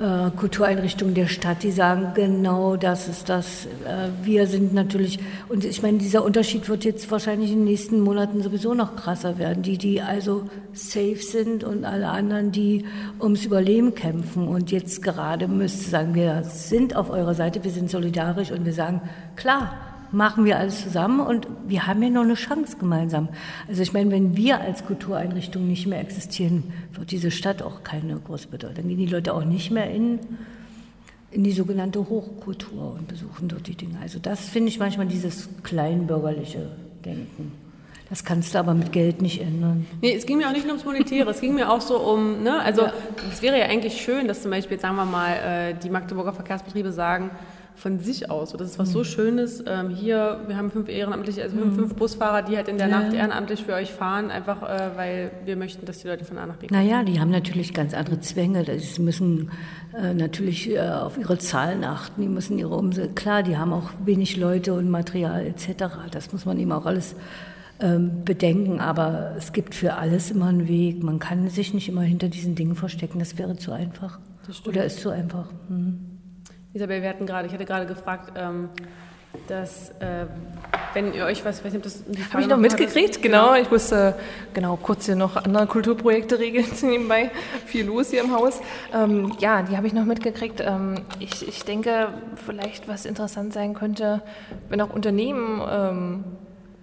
äh, 0.00 0.30
Kultureinrichtungen 0.30 1.14
der 1.14 1.26
Stadt, 1.26 1.62
die 1.62 1.70
sagen, 1.70 2.12
genau 2.14 2.76
das 2.76 3.06
ist 3.06 3.28
das. 3.28 3.66
Äh, 3.66 4.08
wir 4.22 4.46
sind 4.46 4.72
natürlich, 4.72 5.18
und 5.50 5.64
ich 5.64 5.82
meine, 5.82 5.98
dieser 5.98 6.24
Unterschied 6.24 6.68
wird 6.70 6.84
jetzt 6.84 7.10
wahrscheinlich 7.10 7.52
in 7.52 7.58
den 7.58 7.64
nächsten 7.64 8.00
Monaten 8.00 8.42
sowieso 8.42 8.72
noch 8.72 8.96
krasser 8.96 9.36
werden. 9.36 9.62
Die, 9.62 9.76
die 9.76 10.00
also 10.00 10.48
safe 10.72 11.16
sind 11.16 11.64
und 11.64 11.84
alle 11.84 12.08
anderen, 12.08 12.50
die 12.50 12.86
ums 13.20 13.44
Überleben 13.44 13.94
kämpfen. 13.94 14.48
Und 14.48 14.70
jetzt 14.70 15.02
gerade 15.02 15.48
müsste 15.48 15.90
sagen, 15.90 16.14
wir 16.14 16.44
sind 16.44 16.96
auf 16.96 17.10
eurer 17.10 17.34
Seite, 17.34 17.62
wir 17.62 17.70
sind 17.70 17.90
solidarisch 17.90 18.52
und 18.52 18.64
wir 18.64 18.72
sagen, 18.72 19.02
klar, 19.36 19.89
machen 20.12 20.44
wir 20.44 20.58
alles 20.58 20.82
zusammen 20.82 21.20
und 21.20 21.46
wir 21.66 21.86
haben 21.86 22.02
ja 22.02 22.10
noch 22.10 22.22
eine 22.22 22.34
Chance 22.34 22.76
gemeinsam. 22.78 23.28
Also 23.68 23.82
ich 23.82 23.92
meine, 23.92 24.10
wenn 24.10 24.36
wir 24.36 24.60
als 24.60 24.84
Kultureinrichtung 24.84 25.66
nicht 25.66 25.86
mehr 25.86 26.00
existieren, 26.00 26.72
wird 26.94 27.10
diese 27.10 27.30
Stadt 27.30 27.62
auch 27.62 27.82
keine 27.82 28.16
große 28.16 28.48
Bedeutung. 28.48 28.76
Dann 28.76 28.88
gehen 28.88 28.98
die 28.98 29.06
Leute 29.06 29.34
auch 29.34 29.44
nicht 29.44 29.70
mehr 29.70 29.90
in, 29.90 30.18
in 31.30 31.44
die 31.44 31.52
sogenannte 31.52 32.00
Hochkultur 32.00 32.94
und 32.98 33.08
besuchen 33.08 33.48
dort 33.48 33.66
die 33.66 33.76
Dinge. 33.76 33.98
Also 34.00 34.18
das 34.18 34.48
finde 34.48 34.68
ich 34.68 34.78
manchmal 34.78 35.06
dieses 35.06 35.48
kleinbürgerliche 35.62 36.70
Denken. 37.04 37.52
Das 38.10 38.24
kannst 38.24 38.54
du 38.54 38.58
aber 38.58 38.74
mit 38.74 38.90
Geld 38.90 39.22
nicht 39.22 39.40
ändern. 39.40 39.86
Nee, 40.02 40.14
es 40.16 40.26
ging 40.26 40.38
mir 40.38 40.48
auch 40.48 40.52
nicht 40.52 40.64
nur 40.64 40.72
ums 40.72 40.84
Monetäre, 40.84 41.30
es 41.30 41.40
ging 41.40 41.54
mir 41.54 41.70
auch 41.70 41.80
so 41.80 41.96
um, 41.96 42.42
ne, 42.42 42.60
also 42.60 42.88
es 43.30 43.40
wäre 43.40 43.56
ja 43.56 43.66
eigentlich 43.66 44.00
schön, 44.00 44.26
dass 44.26 44.42
zum 44.42 44.50
Beispiel, 44.50 44.80
sagen 44.80 44.96
wir 44.96 45.04
mal, 45.04 45.30
äh, 45.36 45.74
die 45.80 45.88
Magdeburger 45.88 46.32
Verkehrsbetriebe 46.32 46.90
sagen, 46.90 47.30
von 47.80 47.98
sich 47.98 48.30
aus, 48.30 48.52
das 48.52 48.72
ist 48.72 48.78
was 48.78 48.92
so 48.92 49.04
Schönes, 49.04 49.64
ähm, 49.66 49.90
hier, 49.90 50.40
wir 50.46 50.56
haben 50.56 50.70
fünf 50.70 50.88
Ehrenamtliche, 50.88 51.42
also 51.42 51.56
fünf, 51.56 51.74
fünf 51.74 51.94
Busfahrer, 51.94 52.42
die 52.42 52.56
halt 52.56 52.68
in 52.68 52.78
der 52.78 52.88
Nacht 52.88 53.12
ehrenamtlich 53.12 53.64
für 53.64 53.72
euch 53.74 53.90
fahren, 53.90 54.30
einfach 54.30 54.62
äh, 54.62 54.90
weil 54.96 55.30
wir 55.44 55.56
möchten, 55.56 55.86
dass 55.86 55.98
die 55.98 56.08
Leute 56.08 56.24
von 56.24 56.38
A 56.38 56.46
nach 56.46 56.56
B 56.56 56.66
kommen. 56.66 56.80
Naja, 56.80 57.02
die 57.02 57.18
haben 57.18 57.30
natürlich 57.30 57.72
ganz 57.72 57.94
andere 57.94 58.20
Zwänge. 58.20 58.64
Sie 58.78 59.02
müssen 59.02 59.50
äh, 59.96 60.12
natürlich 60.12 60.70
äh, 60.70 60.80
auf 60.80 61.16
ihre 61.18 61.38
Zahlen 61.38 61.82
achten, 61.84 62.20
die 62.20 62.28
müssen 62.28 62.58
ihre 62.58 62.74
Umsätze, 62.74 63.12
klar, 63.14 63.42
die 63.42 63.56
haben 63.56 63.72
auch 63.72 63.90
wenig 64.04 64.36
Leute 64.36 64.74
und 64.74 64.90
Material 64.90 65.46
etc. 65.46 65.84
Das 66.10 66.32
muss 66.32 66.44
man 66.44 66.58
eben 66.58 66.72
auch 66.72 66.86
alles 66.86 67.16
ähm, 67.80 68.24
bedenken, 68.24 68.80
aber 68.80 69.32
es 69.38 69.52
gibt 69.54 69.74
für 69.74 69.94
alles 69.94 70.30
immer 70.30 70.46
einen 70.46 70.68
Weg. 70.68 71.02
Man 71.02 71.18
kann 71.18 71.48
sich 71.48 71.72
nicht 71.72 71.88
immer 71.88 72.02
hinter 72.02 72.28
diesen 72.28 72.54
Dingen 72.54 72.74
verstecken, 72.74 73.18
das 73.18 73.38
wäre 73.38 73.56
zu 73.56 73.72
einfach. 73.72 74.18
Oder 74.66 74.84
ist 74.84 75.00
zu 75.00 75.10
einfach. 75.10 75.48
Hm. 75.68 76.09
Isabel, 76.72 77.02
wir 77.02 77.08
hatten 77.08 77.26
gerade, 77.26 77.48
ich 77.48 77.52
hatte 77.52 77.64
gerade 77.64 77.86
gefragt, 77.86 78.32
ähm, 78.36 78.68
dass 79.48 79.90
äh, 80.00 80.26
wenn 80.94 81.12
ihr 81.12 81.24
euch 81.24 81.44
was, 81.44 81.58
ich 81.58 81.64
weiß 81.64 81.72
nicht, 81.72 81.84
ob 81.84 81.92
das 82.16 82.32
Habe 82.32 82.42
ich 82.42 82.48
noch 82.48 82.58
mitgekriegt, 82.58 83.22
genau. 83.22 83.54
Ich 83.54 83.70
musste 83.70 84.14
genau 84.54 84.76
kurz 84.76 85.06
hier 85.06 85.16
noch 85.16 85.36
andere 85.36 85.66
Kulturprojekte 85.66 86.38
regeln 86.38 86.66
nebenbei. 86.82 87.32
Viel 87.66 87.86
los 87.86 88.10
hier 88.10 88.22
im 88.22 88.32
Haus. 88.32 88.60
Ähm, 88.94 89.32
ja, 89.40 89.62
die 89.62 89.76
habe 89.76 89.88
ich 89.88 89.92
noch 89.92 90.04
mitgekriegt. 90.04 90.60
Ähm, 90.60 91.00
ich, 91.18 91.46
ich 91.46 91.64
denke, 91.64 92.08
vielleicht 92.36 92.86
was 92.86 93.04
interessant 93.04 93.52
sein 93.52 93.74
könnte, 93.74 94.22
wenn 94.68 94.80
auch 94.80 94.90
Unternehmen 94.90 95.60
ähm, 95.68 96.24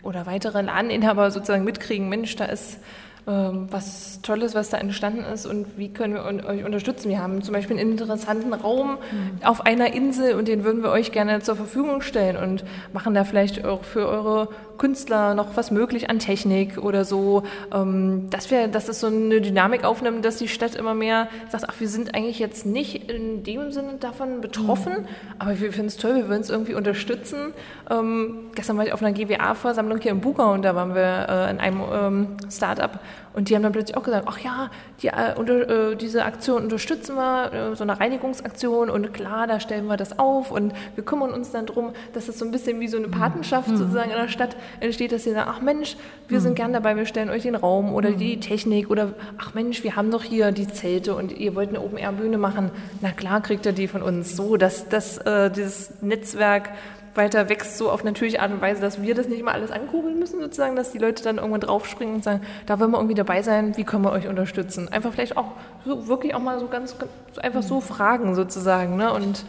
oder 0.03 0.25
weitere 0.25 0.61
Ladeninhaber 0.61 1.31
sozusagen 1.31 1.63
mitkriegen, 1.63 2.09
Mensch, 2.09 2.35
da 2.35 2.45
ist 2.45 2.79
was 3.27 4.21
Tolles, 4.21 4.55
was 4.55 4.69
da 4.69 4.77
entstanden 4.77 5.25
ist 5.25 5.45
und 5.45 5.77
wie 5.77 5.89
können 5.89 6.13
wir 6.13 6.23
euch 6.45 6.63
unterstützen. 6.63 7.09
Wir 7.09 7.19
haben 7.21 7.41
zum 7.41 7.53
Beispiel 7.53 7.77
einen 7.77 7.91
interessanten 7.91 8.53
Raum 8.53 8.97
auf 9.43 9.65
einer 9.65 9.93
Insel 9.93 10.35
und 10.35 10.47
den 10.47 10.63
würden 10.63 10.81
wir 10.81 10.91
euch 10.91 11.11
gerne 11.11 11.41
zur 11.41 11.57
Verfügung 11.57 12.01
stellen 12.01 12.37
und 12.37 12.63
machen 12.93 13.13
da 13.13 13.25
vielleicht 13.25 13.65
auch 13.65 13.83
für 13.83 14.07
eure 14.07 14.47
Künstler 14.77 15.33
noch 15.33 15.55
was 15.55 15.71
möglich 15.71 16.09
an 16.09 16.19
Technik 16.19 16.77
oder 16.77 17.05
so, 17.05 17.43
ähm, 17.73 18.29
dass 18.29 18.51
wir, 18.51 18.67
dass 18.67 18.85
das 18.85 18.99
so 18.99 19.07
eine 19.07 19.41
Dynamik 19.41 19.83
aufnimmt, 19.83 20.23
dass 20.23 20.37
die 20.37 20.47
Stadt 20.47 20.75
immer 20.75 20.93
mehr 20.93 21.27
sagt, 21.49 21.65
ach, 21.67 21.79
wir 21.79 21.87
sind 21.87 22.15
eigentlich 22.15 22.39
jetzt 22.39 22.65
nicht 22.65 23.09
in 23.09 23.43
dem 23.43 23.71
Sinne 23.71 23.93
davon 23.99 24.41
betroffen, 24.41 25.07
aber 25.39 25.59
wir 25.59 25.71
finden 25.71 25.87
es 25.87 25.97
toll, 25.97 26.15
wir 26.15 26.27
würden 26.27 26.41
es 26.41 26.49
irgendwie 26.49 26.73
unterstützen. 26.73 27.53
Ähm, 27.89 28.51
gestern 28.55 28.77
war 28.77 28.85
ich 28.85 28.93
auf 28.93 29.01
einer 29.01 29.13
GWA-Versammlung 29.13 29.99
hier 29.99 30.11
in 30.11 30.21
Bugau 30.21 30.53
und 30.53 30.63
da 30.63 30.75
waren 30.75 30.95
wir 30.95 31.27
äh, 31.29 31.51
in 31.51 31.59
einem 31.59 31.81
ähm, 31.91 32.27
Start-up 32.49 32.99
und 33.37 33.49
die 33.49 33.55
haben 33.55 33.61
dann 33.61 33.71
plötzlich 33.71 33.95
auch 33.95 34.01
gesagt, 34.01 34.25
ach 34.27 34.39
ja, 34.39 34.71
die, 35.03 35.09
äh, 35.09 35.35
unter, 35.35 35.91
äh, 35.91 35.95
diese 35.95 36.25
Aktion 36.25 36.63
unterstützen 36.63 37.15
wir, 37.15 37.53
äh, 37.53 37.75
so 37.75 37.83
eine 37.83 37.99
Reinigungsaktion 37.99 38.89
und 38.89 39.13
klar, 39.13 39.45
da 39.45 39.59
stellen 39.59 39.85
wir 39.85 39.95
das 39.95 40.17
auf 40.17 40.49
und 40.49 40.73
wir 40.95 41.05
kümmern 41.05 41.31
uns 41.31 41.51
dann 41.51 41.67
drum, 41.67 41.93
dass 42.13 42.29
es 42.29 42.39
so 42.39 42.45
ein 42.45 42.51
bisschen 42.51 42.79
wie 42.79 42.87
so 42.87 42.97
eine 42.97 43.09
Patenschaft 43.09 43.69
sozusagen 43.69 44.09
in 44.09 44.17
der 44.17 44.27
Stadt 44.27 44.55
entsteht, 44.79 45.11
dass 45.11 45.23
sie 45.23 45.33
sagen, 45.33 45.51
ach 45.53 45.61
Mensch, 45.61 45.97
wir 46.27 46.41
sind 46.41 46.55
gern 46.55 46.73
dabei, 46.73 46.97
wir 46.97 47.05
stellen 47.05 47.29
euch 47.29 47.43
den 47.43 47.53
Raum 47.53 47.93
oder 47.93 48.09
die 48.09 48.39
Technik 48.39 48.89
oder 48.89 49.13
ach 49.37 49.53
Mensch, 49.53 49.83
wir 49.83 49.95
haben 49.95 50.09
doch 50.09 50.23
hier 50.23 50.51
die 50.51 50.67
Zelte 50.67 51.13
und 51.13 51.31
ihr 51.31 51.53
wollt 51.53 51.69
eine 51.69 51.81
Open-Air-Bühne 51.81 52.39
machen, 52.39 52.71
na 53.01 53.11
klar 53.11 53.41
kriegt 53.41 53.67
ihr 53.67 53.71
die 53.71 53.87
von 53.87 54.01
uns. 54.01 54.35
So, 54.35 54.57
dass, 54.57 54.89
dass 54.89 55.19
äh, 55.19 55.51
dieses 55.51 56.01
Netzwerk 56.01 56.71
weiter 57.17 57.49
wächst, 57.49 57.77
so 57.77 57.91
auf 57.91 58.03
natürliche 58.03 58.39
Art 58.39 58.51
und 58.51 58.61
Weise, 58.61 58.79
dass 58.81 59.01
wir 59.01 59.15
das 59.15 59.27
nicht 59.27 59.43
mal 59.43 59.51
alles 59.51 59.71
ankurbeln 59.71 60.17
müssen, 60.19 60.39
sozusagen, 60.39 60.75
dass 60.75 60.91
die 60.91 60.97
Leute 60.97 61.23
dann 61.23 61.37
irgendwann 61.37 61.61
draufspringen 61.61 62.15
und 62.15 62.23
sagen, 62.23 62.41
da 62.65 62.79
wollen 62.79 62.91
wir 62.91 62.97
irgendwie 62.97 63.15
dabei 63.15 63.41
sein, 63.41 63.75
wie 63.75 63.83
können 63.83 64.03
wir 64.03 64.11
euch 64.11 64.27
unterstützen? 64.27 64.87
Einfach 64.89 65.11
vielleicht 65.11 65.35
auch 65.35 65.51
so, 65.85 66.07
wirklich 66.07 66.35
auch 66.35 66.39
mal 66.39 66.59
so 66.59 66.67
ganz, 66.67 66.95
einfach 67.37 67.63
so 67.63 67.81
fragen 67.81 68.35
sozusagen. 68.35 68.95
Ne? 68.95 69.11
Und 69.11 69.43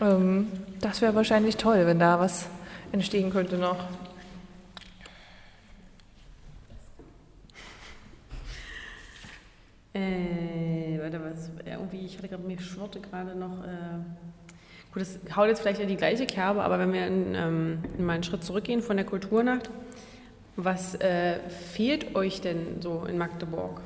ähm, 0.00 0.48
das 0.80 1.00
wäre 1.00 1.14
wahrscheinlich 1.14 1.56
toll, 1.56 1.86
wenn 1.86 1.98
da 1.98 2.20
was 2.20 2.46
entstehen 2.92 3.30
könnte 3.30 3.56
noch. 3.56 3.78
Äh, 9.94 10.98
warte, 11.00 11.20
was, 11.24 11.48
äh, 11.64 11.72
irgendwie, 11.72 12.04
ich 12.04 12.18
hatte 12.18 12.28
gerade, 12.28 12.42
mir 12.42 12.60
schwirrte 12.60 13.00
gerade 13.00 13.34
noch. 13.34 13.64
Äh 13.64 14.26
gut, 14.96 15.02
das 15.02 15.18
haut 15.36 15.48
jetzt 15.48 15.60
vielleicht 15.60 15.80
in 15.80 15.88
die 15.88 15.96
gleiche 15.96 16.26
Kerbe, 16.26 16.62
aber 16.62 16.78
wenn 16.78 16.92
wir 16.92 17.06
in, 17.06 17.34
ähm, 17.34 17.78
mal 17.98 18.14
einen 18.14 18.22
Schritt 18.22 18.42
zurückgehen 18.42 18.80
von 18.80 18.96
der 18.96 19.04
Kulturnacht, 19.04 19.68
was 20.56 20.94
äh, 20.94 21.38
fehlt 21.50 22.16
euch 22.16 22.40
denn 22.40 22.80
so 22.80 23.04
in 23.06 23.18
Magdeburg? 23.18 23.82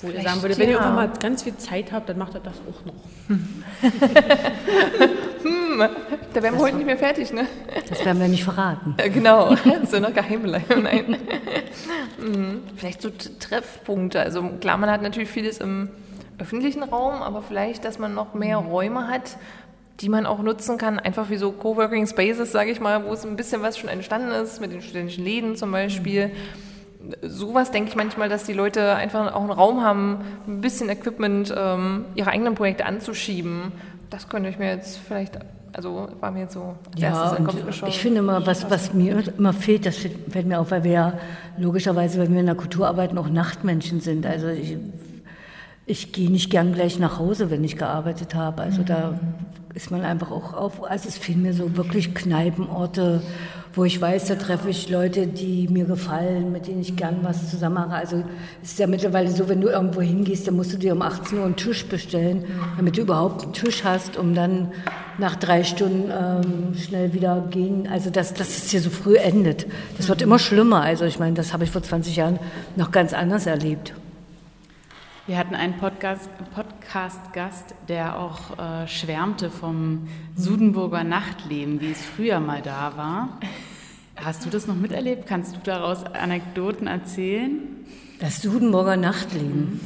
Wo 0.00 0.10
ihr 0.10 0.22
sagen 0.22 0.42
würdet, 0.42 0.58
wenn 0.58 0.68
ihr 0.68 0.74
irgendwann 0.74 0.96
mal 0.96 1.12
ganz 1.20 1.44
viel 1.44 1.56
Zeit 1.56 1.92
habt, 1.92 2.08
dann 2.08 2.18
macht 2.18 2.34
ihr 2.34 2.40
das 2.40 2.56
auch 2.68 2.84
noch. 2.84 2.94
da 5.78 6.42
wären 6.42 6.54
wir 6.54 6.60
heute 6.60 6.76
nicht 6.76 6.86
mehr 6.86 6.98
fertig, 6.98 7.32
ne? 7.32 7.46
Das 7.88 8.04
werden 8.04 8.20
wir 8.20 8.28
nicht 8.28 8.44
verraten. 8.44 8.94
Äh, 8.98 9.10
genau, 9.10 9.54
so 9.84 9.96
eine 9.96 10.12
Geheimleitung. 10.12 10.82
Nein. 10.82 11.16
Hm, 12.18 12.62
vielleicht 12.76 13.02
so 13.02 13.10
Treffpunkte. 13.10 14.20
Also 14.20 14.42
klar, 14.60 14.76
man 14.76 14.90
hat 14.90 15.02
natürlich 15.02 15.28
vieles 15.28 15.58
im 15.58 15.88
öffentlichen 16.38 16.82
Raum, 16.82 17.22
aber 17.22 17.42
vielleicht, 17.42 17.84
dass 17.84 17.98
man 17.98 18.14
noch 18.14 18.34
mehr 18.34 18.56
Räume 18.58 19.08
hat, 19.08 19.36
die 20.00 20.08
man 20.08 20.26
auch 20.26 20.42
nutzen 20.42 20.78
kann, 20.78 20.98
einfach 20.98 21.30
wie 21.30 21.36
so 21.36 21.52
Coworking 21.52 22.06
Spaces, 22.06 22.50
sage 22.50 22.70
ich 22.70 22.80
mal, 22.80 23.04
wo 23.06 23.12
es 23.12 23.24
ein 23.24 23.36
bisschen 23.36 23.62
was 23.62 23.78
schon 23.78 23.88
entstanden 23.88 24.30
ist, 24.30 24.60
mit 24.60 24.72
den 24.72 24.82
studentischen 24.82 25.24
Läden 25.24 25.56
zum 25.56 25.70
Beispiel. 25.70 26.30
Sowas 27.22 27.70
denke 27.70 27.90
ich 27.90 27.96
manchmal, 27.96 28.28
dass 28.28 28.44
die 28.44 28.54
Leute 28.54 28.94
einfach 28.94 29.32
auch 29.34 29.42
einen 29.42 29.50
Raum 29.50 29.82
haben, 29.82 30.24
ein 30.48 30.60
bisschen 30.60 30.88
Equipment, 30.88 31.54
ähm, 31.56 32.06
ihre 32.14 32.30
eigenen 32.30 32.54
Projekte 32.54 32.86
anzuschieben. 32.86 33.72
Das 34.10 34.28
könnte 34.28 34.48
ich 34.48 34.58
mir 34.58 34.74
jetzt 34.74 34.98
vielleicht, 35.06 35.38
also 35.74 36.08
war 36.20 36.30
mir 36.30 36.40
jetzt 36.40 36.54
so 36.54 36.74
als 36.92 37.00
ja, 37.00 37.08
erstes 37.08 37.30
in 37.30 37.36
den 37.36 37.46
Kopf 37.46 37.66
geschoben. 37.66 37.90
Ich 37.90 37.98
finde 37.98 38.18
immer, 38.20 38.46
was, 38.46 38.70
was 38.70 38.94
mir 38.94 39.24
immer 39.36 39.52
fehlt, 39.52 39.86
das 39.86 39.96
fällt 39.96 40.46
mir 40.46 40.60
auf, 40.60 40.70
weil 40.70 40.84
wir 40.84 40.92
ja 40.92 41.12
logischerweise, 41.58 42.20
wenn 42.20 42.32
wir 42.32 42.40
in 42.40 42.46
der 42.46 42.54
Kultur 42.54 42.86
arbeiten, 42.86 43.18
auch 43.18 43.28
Nachtmenschen 43.28 44.00
sind. 44.00 44.24
Also 44.24 44.48
ich 44.48 44.76
ich 45.86 46.12
gehe 46.12 46.30
nicht 46.30 46.50
gern 46.50 46.72
gleich 46.72 46.98
nach 46.98 47.18
Hause, 47.18 47.50
wenn 47.50 47.62
ich 47.62 47.76
gearbeitet 47.76 48.34
habe. 48.34 48.62
Also 48.62 48.82
mhm. 48.82 48.86
da 48.86 49.20
ist 49.74 49.90
man 49.90 50.02
einfach 50.02 50.30
auch 50.30 50.54
auf. 50.54 50.84
Also 50.84 51.08
es 51.08 51.18
fehlen 51.18 51.42
mir 51.42 51.52
so 51.52 51.76
wirklich 51.76 52.14
Kneipenorte, 52.14 53.20
wo 53.74 53.84
ich 53.84 54.00
weiß, 54.00 54.26
da 54.26 54.36
treffe 54.36 54.70
ich 54.70 54.88
Leute, 54.88 55.26
die 55.26 55.68
mir 55.68 55.84
gefallen, 55.84 56.52
mit 56.52 56.68
denen 56.68 56.80
ich 56.80 56.96
gern 56.96 57.18
was 57.22 57.50
zusammen 57.50 57.74
mache. 57.74 57.96
Also 57.96 58.24
es 58.62 58.72
ist 58.72 58.78
ja 58.78 58.86
mittlerweile 58.86 59.30
so, 59.30 59.48
wenn 59.48 59.60
du 59.60 59.68
irgendwo 59.68 60.00
hingehst, 60.00 60.46
dann 60.46 60.56
musst 60.56 60.72
du 60.72 60.78
dir 60.78 60.92
um 60.92 61.02
18 61.02 61.38
Uhr 61.38 61.44
einen 61.44 61.56
Tisch 61.56 61.84
bestellen, 61.86 62.38
mhm. 62.38 62.76
damit 62.76 62.96
du 62.96 63.02
überhaupt 63.02 63.42
einen 63.42 63.52
Tisch 63.52 63.84
hast, 63.84 64.16
um 64.16 64.34
dann 64.34 64.72
nach 65.18 65.36
drei 65.36 65.64
Stunden 65.64 66.10
ähm, 66.10 66.76
schnell 66.76 67.12
wieder 67.12 67.46
gehen. 67.50 67.88
Also 67.88 68.10
dass, 68.10 68.34
dass 68.34 68.48
es 68.48 68.70
hier 68.70 68.80
so 68.80 68.90
früh 68.90 69.16
endet. 69.16 69.66
Das 69.96 70.08
wird 70.08 70.22
immer 70.22 70.38
schlimmer. 70.38 70.82
Also 70.82 71.04
ich 71.04 71.18
meine, 71.18 71.34
das 71.34 71.52
habe 71.52 71.64
ich 71.64 71.70
vor 71.70 71.82
20 71.82 72.16
Jahren 72.16 72.38
noch 72.76 72.90
ganz 72.90 73.12
anders 73.12 73.46
erlebt. 73.46 73.94
Wir 75.26 75.38
hatten 75.38 75.54
einen 75.54 75.78
Podcast-Gast, 75.78 76.28
Podcast 76.54 77.74
der 77.88 78.18
auch 78.18 78.58
äh, 78.58 78.86
schwärmte 78.86 79.50
vom 79.50 80.06
Sudenburger 80.36 81.02
Nachtleben, 81.02 81.80
wie 81.80 81.92
es 81.92 82.02
früher 82.02 82.40
mal 82.40 82.60
da 82.60 82.92
war. 82.96 83.40
Hast 84.16 84.44
du 84.44 84.50
das 84.50 84.66
noch 84.66 84.74
miterlebt? 84.74 85.26
Kannst 85.26 85.56
du 85.56 85.60
daraus 85.64 86.04
Anekdoten 86.04 86.86
erzählen? 86.86 87.58
Das 88.20 88.42
Sudenburger 88.42 88.96
Nachtleben. 88.96 89.80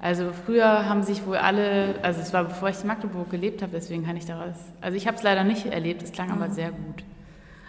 Also 0.00 0.30
früher 0.46 0.88
haben 0.88 1.02
sich 1.02 1.26
wohl 1.26 1.36
alle, 1.36 1.96
also 2.02 2.20
es 2.20 2.32
war 2.32 2.44
bevor 2.44 2.68
ich 2.68 2.80
in 2.80 2.86
Magdeburg 2.86 3.30
gelebt 3.30 3.62
habe, 3.62 3.72
deswegen 3.74 4.06
kann 4.06 4.16
ich 4.16 4.26
daraus, 4.26 4.54
also 4.80 4.96
ich 4.96 5.06
habe 5.08 5.16
es 5.16 5.24
leider 5.24 5.42
nicht 5.42 5.66
erlebt, 5.66 6.02
es 6.02 6.12
klang 6.12 6.30
aber 6.30 6.50
sehr 6.50 6.70
gut. 6.70 7.02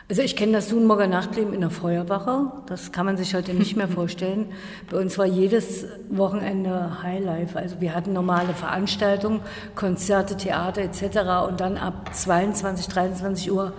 Also 0.10 0.24
ich 0.24 0.36
kenne 0.36 0.54
das 0.54 0.70
Sunmorger 0.70 1.06
Nachtleben 1.06 1.54
in 1.54 1.62
der 1.62 1.70
Feuerwache. 1.70 2.52
Das 2.66 2.92
kann 2.92 3.06
man 3.06 3.16
sich 3.16 3.36
heute 3.36 3.54
nicht 3.54 3.76
mehr 3.76 3.88
vorstellen. 4.00 4.48
Bei 4.90 4.98
uns 4.98 5.20
war 5.20 5.28
jedes 5.28 5.86
Wochenende 6.10 7.04
Highlife. 7.04 7.60
Also 7.60 7.80
wir 7.80 7.94
hatten 7.94 8.14
normale 8.14 8.56
Veranstaltungen, 8.56 9.42
Konzerte, 9.76 10.36
Theater 10.36 10.82
etc. 10.82 11.48
Und 11.48 11.60
dann 11.60 11.78
ab 11.78 12.10
22, 12.12 12.88
23 12.88 13.52
Uhr 13.52 13.74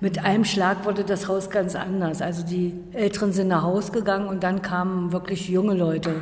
mit 0.00 0.24
einem 0.24 0.44
Schlag 0.44 0.84
wurde 0.84 1.04
das 1.04 1.28
Haus 1.28 1.48
ganz 1.48 1.76
anders. 1.76 2.22
Also 2.22 2.44
die 2.44 2.74
Älteren 2.92 3.32
sind 3.32 3.46
nach 3.46 3.62
Haus 3.62 3.92
gegangen 3.92 4.26
und 4.26 4.42
dann 4.42 4.62
kamen 4.62 5.12
wirklich 5.12 5.48
junge 5.48 5.74
Leute. 5.74 6.16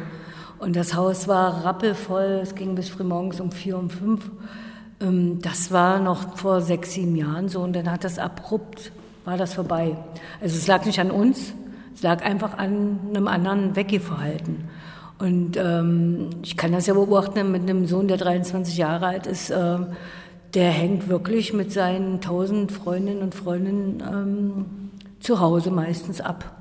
Und 0.60 0.76
das 0.76 0.94
Haus 0.94 1.26
war 1.26 1.64
rappelvoll. 1.64 2.40
Es 2.42 2.54
ging 2.54 2.74
bis 2.74 2.88
frühmorgens 2.88 3.40
um 3.40 3.50
vier, 3.50 3.78
um 3.78 3.90
fünf. 3.90 4.30
Ähm, 5.00 5.40
das 5.42 5.72
war 5.72 5.98
noch 5.98 6.36
vor 6.36 6.60
sechs, 6.60 6.92
sieben 6.92 7.16
Jahren 7.16 7.48
so. 7.48 7.60
Und 7.60 7.74
dann 7.74 7.90
hat 7.90 8.04
das 8.04 8.18
abrupt 8.18 8.92
war 9.24 9.36
das 9.36 9.54
vorbei. 9.54 9.96
Also 10.40 10.56
es 10.56 10.66
lag 10.66 10.84
nicht 10.84 10.98
an 10.98 11.10
uns, 11.10 11.52
es 11.94 12.02
lag 12.02 12.24
einfach 12.24 12.58
an 12.58 12.98
einem 13.08 13.28
anderen 13.28 13.76
Weggehverhalten. 13.76 14.68
Und 15.18 15.56
ähm, 15.56 16.30
ich 16.42 16.56
kann 16.56 16.72
das 16.72 16.86
ja 16.86 16.94
beobachten 16.94 17.52
mit 17.52 17.62
einem 17.62 17.86
Sohn, 17.86 18.08
der 18.08 18.16
23 18.16 18.76
Jahre 18.76 19.06
alt 19.06 19.26
ist. 19.26 19.50
Äh, 19.50 19.78
der 20.54 20.70
hängt 20.70 21.08
wirklich 21.08 21.52
mit 21.52 21.72
seinen 21.72 22.20
tausend 22.20 22.72
Freundinnen 22.72 23.22
und 23.22 23.34
Freunden 23.34 24.02
ähm, 24.02 24.64
zu 25.20 25.38
Hause 25.38 25.70
meistens 25.70 26.20
ab. 26.20 26.59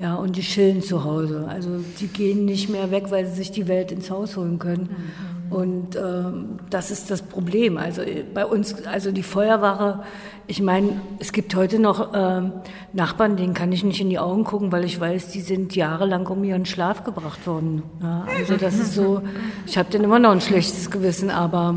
Ja, 0.00 0.14
und 0.14 0.36
die 0.36 0.40
chillen 0.40 0.82
zu 0.82 1.04
Hause. 1.04 1.46
Also 1.46 1.84
die 2.00 2.06
gehen 2.06 2.46
nicht 2.46 2.70
mehr 2.70 2.90
weg, 2.90 3.06
weil 3.10 3.26
sie 3.26 3.34
sich 3.34 3.50
die 3.50 3.68
Welt 3.68 3.92
ins 3.92 4.10
Haus 4.10 4.36
holen 4.36 4.58
können. 4.58 4.88
Mhm. 4.88 5.30
Und 5.50 5.96
ähm, 5.96 6.58
das 6.70 6.90
ist 6.90 7.10
das 7.10 7.22
Problem. 7.22 7.76
Also 7.76 8.02
bei 8.32 8.46
uns, 8.46 8.86
also 8.86 9.10
die 9.10 9.22
Feuerwache, 9.22 10.02
ich 10.46 10.62
meine, 10.62 11.00
es 11.18 11.32
gibt 11.32 11.54
heute 11.54 11.78
noch 11.78 12.12
ähm, 12.14 12.52
Nachbarn, 12.92 13.36
denen 13.36 13.52
kann 13.52 13.72
ich 13.72 13.84
nicht 13.84 14.00
in 14.00 14.08
die 14.08 14.18
Augen 14.18 14.44
gucken, 14.44 14.72
weil 14.72 14.84
ich 14.84 14.98
weiß, 14.98 15.28
die 15.28 15.40
sind 15.40 15.76
jahrelang 15.76 16.26
um 16.28 16.44
ihren 16.44 16.66
Schlaf 16.66 17.04
gebracht 17.04 17.46
worden. 17.46 17.82
Ja, 18.00 18.26
also 18.38 18.56
das 18.56 18.78
ist 18.78 18.94
so, 18.94 19.22
ich 19.66 19.76
habe 19.76 19.90
dann 19.90 20.02
immer 20.02 20.18
noch 20.18 20.30
ein 20.30 20.40
schlechtes 20.40 20.90
Gewissen, 20.90 21.30
aber 21.30 21.76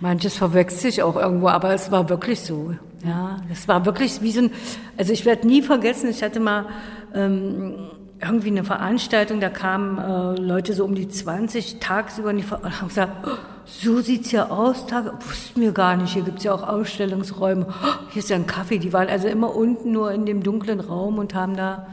manches 0.00 0.36
verwechselt 0.36 0.80
sich 0.80 1.02
auch 1.02 1.16
irgendwo, 1.16 1.48
aber 1.48 1.74
es 1.74 1.90
war 1.90 2.08
wirklich 2.08 2.40
so. 2.40 2.74
Ja, 3.04 3.38
es 3.50 3.66
war 3.66 3.84
wirklich 3.84 4.22
wie 4.22 4.30
so 4.30 4.42
ein, 4.42 4.50
also 4.96 5.12
ich 5.12 5.24
werde 5.24 5.46
nie 5.46 5.62
vergessen, 5.62 6.08
ich 6.08 6.22
hatte 6.22 6.38
mal 6.38 6.66
ähm, 7.14 7.74
irgendwie 8.20 8.48
eine 8.48 8.64
Veranstaltung, 8.64 9.40
da 9.40 9.50
kamen 9.50 9.98
äh, 9.98 10.40
Leute 10.40 10.74
so 10.74 10.84
um 10.84 10.94
die 10.94 11.08
20 11.08 11.80
tagsüber 11.80 12.30
und 12.30 12.50
haben 12.50 12.88
gesagt, 12.88 13.26
oh, 13.26 13.36
so 13.64 14.00
sieht's 14.00 14.30
ja 14.30 14.48
aus, 14.48 14.86
Tag, 14.86 15.12
wussten 15.28 15.60
wir 15.60 15.72
gar 15.72 15.96
nicht, 15.96 16.12
hier 16.12 16.22
gibt's 16.22 16.44
ja 16.44 16.52
auch 16.52 16.62
Ausstellungsräume, 16.62 17.66
oh, 17.68 18.10
hier 18.10 18.20
ist 18.20 18.30
ja 18.30 18.36
ein 18.36 18.46
Kaffee, 18.46 18.78
die 18.78 18.92
waren 18.92 19.08
also 19.08 19.26
immer 19.26 19.54
unten 19.54 19.92
nur 19.92 20.12
in 20.12 20.24
dem 20.24 20.42
dunklen 20.42 20.80
Raum 20.80 21.18
und 21.18 21.34
haben 21.34 21.56
da 21.56 21.86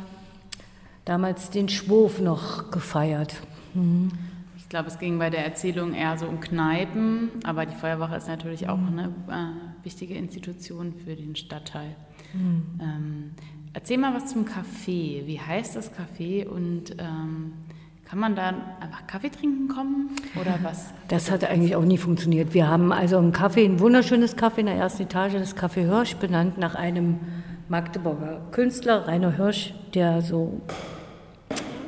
damals 1.05 1.49
den 1.49 1.67
Schwurf 1.67 2.21
noch 2.21 2.69
gefeiert. 2.69 3.35
Mhm. 3.73 4.11
Ich 4.57 4.69
glaube, 4.69 4.87
es 4.89 4.99
ging 4.99 5.17
bei 5.17 5.31
der 5.31 5.43
Erzählung 5.43 5.95
eher 5.95 6.15
so 6.19 6.27
um 6.27 6.39
Kneipen, 6.39 7.31
aber 7.43 7.65
die 7.65 7.73
Feuerwache 7.73 8.15
ist 8.15 8.27
natürlich 8.27 8.69
auch 8.69 8.77
eine 8.77 9.05
äh, 9.27 9.83
wichtige 9.83 10.13
Institution 10.13 10.93
für 11.03 11.15
den 11.15 11.35
Stadtteil. 11.35 11.95
Mhm. 12.33 12.79
Ähm, 12.79 13.31
Erzähl 13.73 13.99
mal 13.99 14.15
was 14.15 14.31
zum 14.31 14.45
Kaffee. 14.45 15.23
Wie 15.25 15.39
heißt 15.39 15.75
das 15.75 15.93
Kaffee 15.93 16.45
und 16.45 16.91
ähm, 16.97 17.53
kann 18.03 18.17
man 18.17 18.35
da 18.35 18.47
einfach 18.79 19.05
Kaffee 19.05 19.29
trinken 19.29 19.67
kommen 19.67 20.09
oder 20.41 20.57
was? 20.63 20.87
Das 21.07 21.29
hat 21.29 21.43
eigentlich 21.43 21.75
auch 21.75 21.85
nie 21.85 21.99
funktioniert. 21.99 22.55
Wir 22.55 22.67
haben 22.67 22.91
also 22.91 23.19
ein 23.19 23.31
Kaffee, 23.31 23.65
ein 23.65 23.79
wunderschönes 23.79 24.35
Kaffee 24.35 24.61
in 24.61 24.65
der 24.65 24.75
ersten 24.75 25.03
Etage, 25.03 25.33
das 25.33 25.55
Café 25.55 25.87
Hirsch, 25.87 26.15
benannt 26.15 26.57
nach 26.57 26.73
einem 26.73 27.19
Magdeburger 27.67 28.41
Künstler, 28.49 29.07
Rainer 29.07 29.37
Hirsch, 29.37 29.75
der 29.93 30.23
so, 30.23 30.61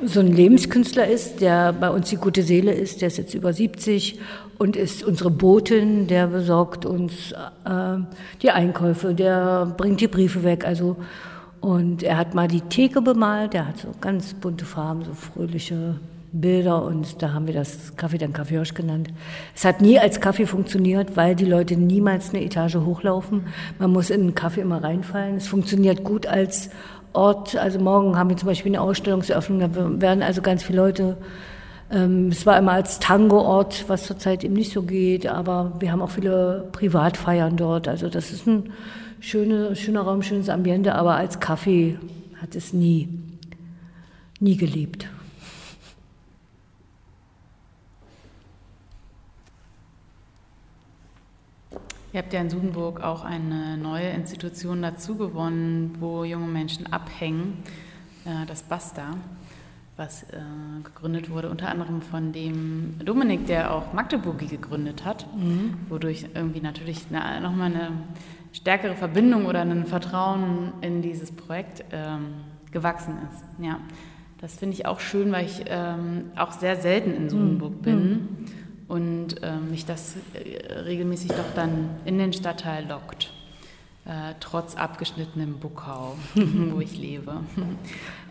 so 0.04 0.20
ein 0.20 0.28
Lebenskünstler 0.28 1.08
ist, 1.08 1.40
der 1.40 1.72
bei 1.72 1.90
uns 1.90 2.10
die 2.10 2.16
gute 2.16 2.44
Seele 2.44 2.72
ist, 2.72 3.00
der 3.00 3.08
ist 3.08 3.18
jetzt 3.18 3.34
über 3.34 3.52
70 3.52 4.20
und 4.58 4.76
ist 4.76 5.02
unsere 5.02 5.32
Botin, 5.32 6.06
der 6.06 6.28
besorgt 6.28 6.86
uns 6.86 7.32
äh, 7.32 7.98
die 8.40 8.52
Einkäufe, 8.52 9.14
der 9.14 9.74
bringt 9.76 10.00
die 10.00 10.06
Briefe 10.06 10.44
weg, 10.44 10.64
also 10.64 10.96
und 11.62 12.02
er 12.02 12.18
hat 12.18 12.34
mal 12.34 12.48
die 12.48 12.60
Theke 12.60 13.00
bemalt, 13.00 13.54
der 13.54 13.68
hat 13.68 13.78
so 13.78 13.88
ganz 14.00 14.34
bunte 14.34 14.64
Farben, 14.64 15.04
so 15.04 15.14
fröhliche 15.14 15.94
Bilder 16.32 16.84
und 16.84 17.22
da 17.22 17.32
haben 17.32 17.46
wir 17.46 17.54
das 17.54 17.94
Kaffee 17.96 18.18
dann 18.18 18.32
Kaffeehirsch 18.32 18.74
genannt. 18.74 19.10
Es 19.54 19.64
hat 19.64 19.80
nie 19.80 19.98
als 19.98 20.20
Kaffee 20.20 20.46
funktioniert, 20.46 21.16
weil 21.16 21.36
die 21.36 21.44
Leute 21.44 21.76
niemals 21.76 22.30
eine 22.30 22.44
Etage 22.44 22.74
hochlaufen. 22.74 23.46
Man 23.78 23.92
muss 23.92 24.10
in 24.10 24.22
den 24.22 24.34
Kaffee 24.34 24.62
immer 24.62 24.82
reinfallen. 24.82 25.36
Es 25.36 25.46
funktioniert 25.46 26.02
gut 26.02 26.26
als 26.26 26.70
Ort. 27.12 27.54
Also 27.54 27.78
morgen 27.78 28.18
haben 28.18 28.30
wir 28.30 28.36
zum 28.36 28.48
Beispiel 28.48 28.72
eine 28.72 28.80
Ausstellungseröffnung, 28.80 29.60
da 29.60 30.00
werden 30.00 30.22
also 30.22 30.42
ganz 30.42 30.64
viele 30.64 30.78
Leute 30.78 31.16
ähm, 31.92 32.28
es 32.28 32.44
war 32.44 32.58
immer 32.58 32.72
als 32.72 32.98
Tango-Ort, 32.98 33.84
was 33.86 34.04
zurzeit 34.04 34.42
eben 34.42 34.54
nicht 34.54 34.72
so 34.72 34.82
geht, 34.82 35.28
aber 35.28 35.74
wir 35.78 35.92
haben 35.92 36.02
auch 36.02 36.10
viele 36.10 36.68
Privatfeiern 36.72 37.56
dort. 37.56 37.86
Also 37.86 38.08
das 38.08 38.32
ist 38.32 38.48
ein 38.48 38.72
schöne, 39.22 39.74
schöner 39.76 40.02
Raum, 40.02 40.22
schönes 40.22 40.48
Ambiente, 40.48 40.94
aber 40.94 41.14
als 41.14 41.40
Kaffee 41.40 41.98
hat 42.40 42.54
es 42.54 42.72
nie, 42.72 43.08
nie 44.40 44.56
gelebt. 44.56 45.08
Ihr 52.12 52.18
habt 52.18 52.32
ja 52.34 52.42
in 52.42 52.50
Sudenburg 52.50 53.00
auch 53.02 53.24
eine 53.24 53.78
neue 53.78 54.10
Institution 54.10 54.82
dazu 54.82 55.16
gewonnen, 55.16 55.96
wo 55.98 56.24
junge 56.24 56.48
Menschen 56.48 56.92
abhängen, 56.92 57.62
äh, 58.26 58.44
das 58.46 58.64
Basta, 58.64 59.16
was 59.96 60.24
äh, 60.24 60.36
gegründet 60.84 61.30
wurde 61.30 61.48
unter 61.48 61.70
anderem 61.70 62.02
von 62.02 62.32
dem 62.32 62.96
Dominik, 63.02 63.46
der 63.46 63.72
auch 63.72 63.94
Magdeburgi 63.94 64.46
gegründet 64.46 65.06
hat, 65.06 65.26
mhm. 65.34 65.74
wodurch 65.88 66.26
irgendwie 66.34 66.60
natürlich 66.60 67.10
nochmal 67.10 67.72
eine 67.72 67.92
stärkere 68.52 68.94
Verbindung 68.94 69.46
oder 69.46 69.60
ein 69.60 69.86
Vertrauen 69.86 70.72
in 70.80 71.02
dieses 71.02 71.32
Projekt 71.32 71.84
ähm, 71.92 72.34
gewachsen 72.70 73.18
ist. 73.30 73.64
Ja, 73.64 73.78
das 74.40 74.58
finde 74.58 74.74
ich 74.74 74.86
auch 74.86 75.00
schön, 75.00 75.32
weil 75.32 75.46
ich 75.46 75.64
ähm, 75.66 76.30
auch 76.36 76.52
sehr 76.52 76.76
selten 76.76 77.14
in 77.14 77.30
Sudenburg 77.30 77.72
mhm. 77.72 77.82
bin. 77.82 77.96
Mhm 77.96 78.28
und 78.92 79.42
äh, 79.42 79.56
mich 79.56 79.86
das 79.86 80.16
äh, 80.34 80.70
regelmäßig 80.80 81.30
doch 81.30 81.54
dann 81.54 81.88
in 82.04 82.18
den 82.18 82.34
Stadtteil 82.34 82.86
lockt, 82.86 83.32
äh, 84.04 84.34
trotz 84.38 84.74
abgeschnittenem 84.74 85.58
Buckau, 85.60 86.14
wo 86.34 86.78
ich 86.78 86.98
lebe. 86.98 87.40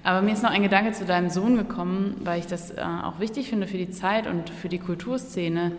Aber 0.04 0.22
mir 0.22 0.34
ist 0.34 0.44
noch 0.44 0.52
ein 0.52 0.62
Gedanke 0.62 0.92
zu 0.92 1.04
deinem 1.04 1.32
Sohn 1.32 1.58
gekommen, 1.58 2.18
weil 2.24 2.40
ich 2.40 2.46
das 2.46 2.70
äh, 2.70 2.82
auch 2.82 3.20
wichtig 3.20 3.50
finde 3.50 3.66
für 3.66 3.80
die 3.80 3.90
Zeit 3.90 4.28
und 4.28 4.52
für 4.52 4.70
die 4.70 4.78
Kulturszene, 4.78 5.72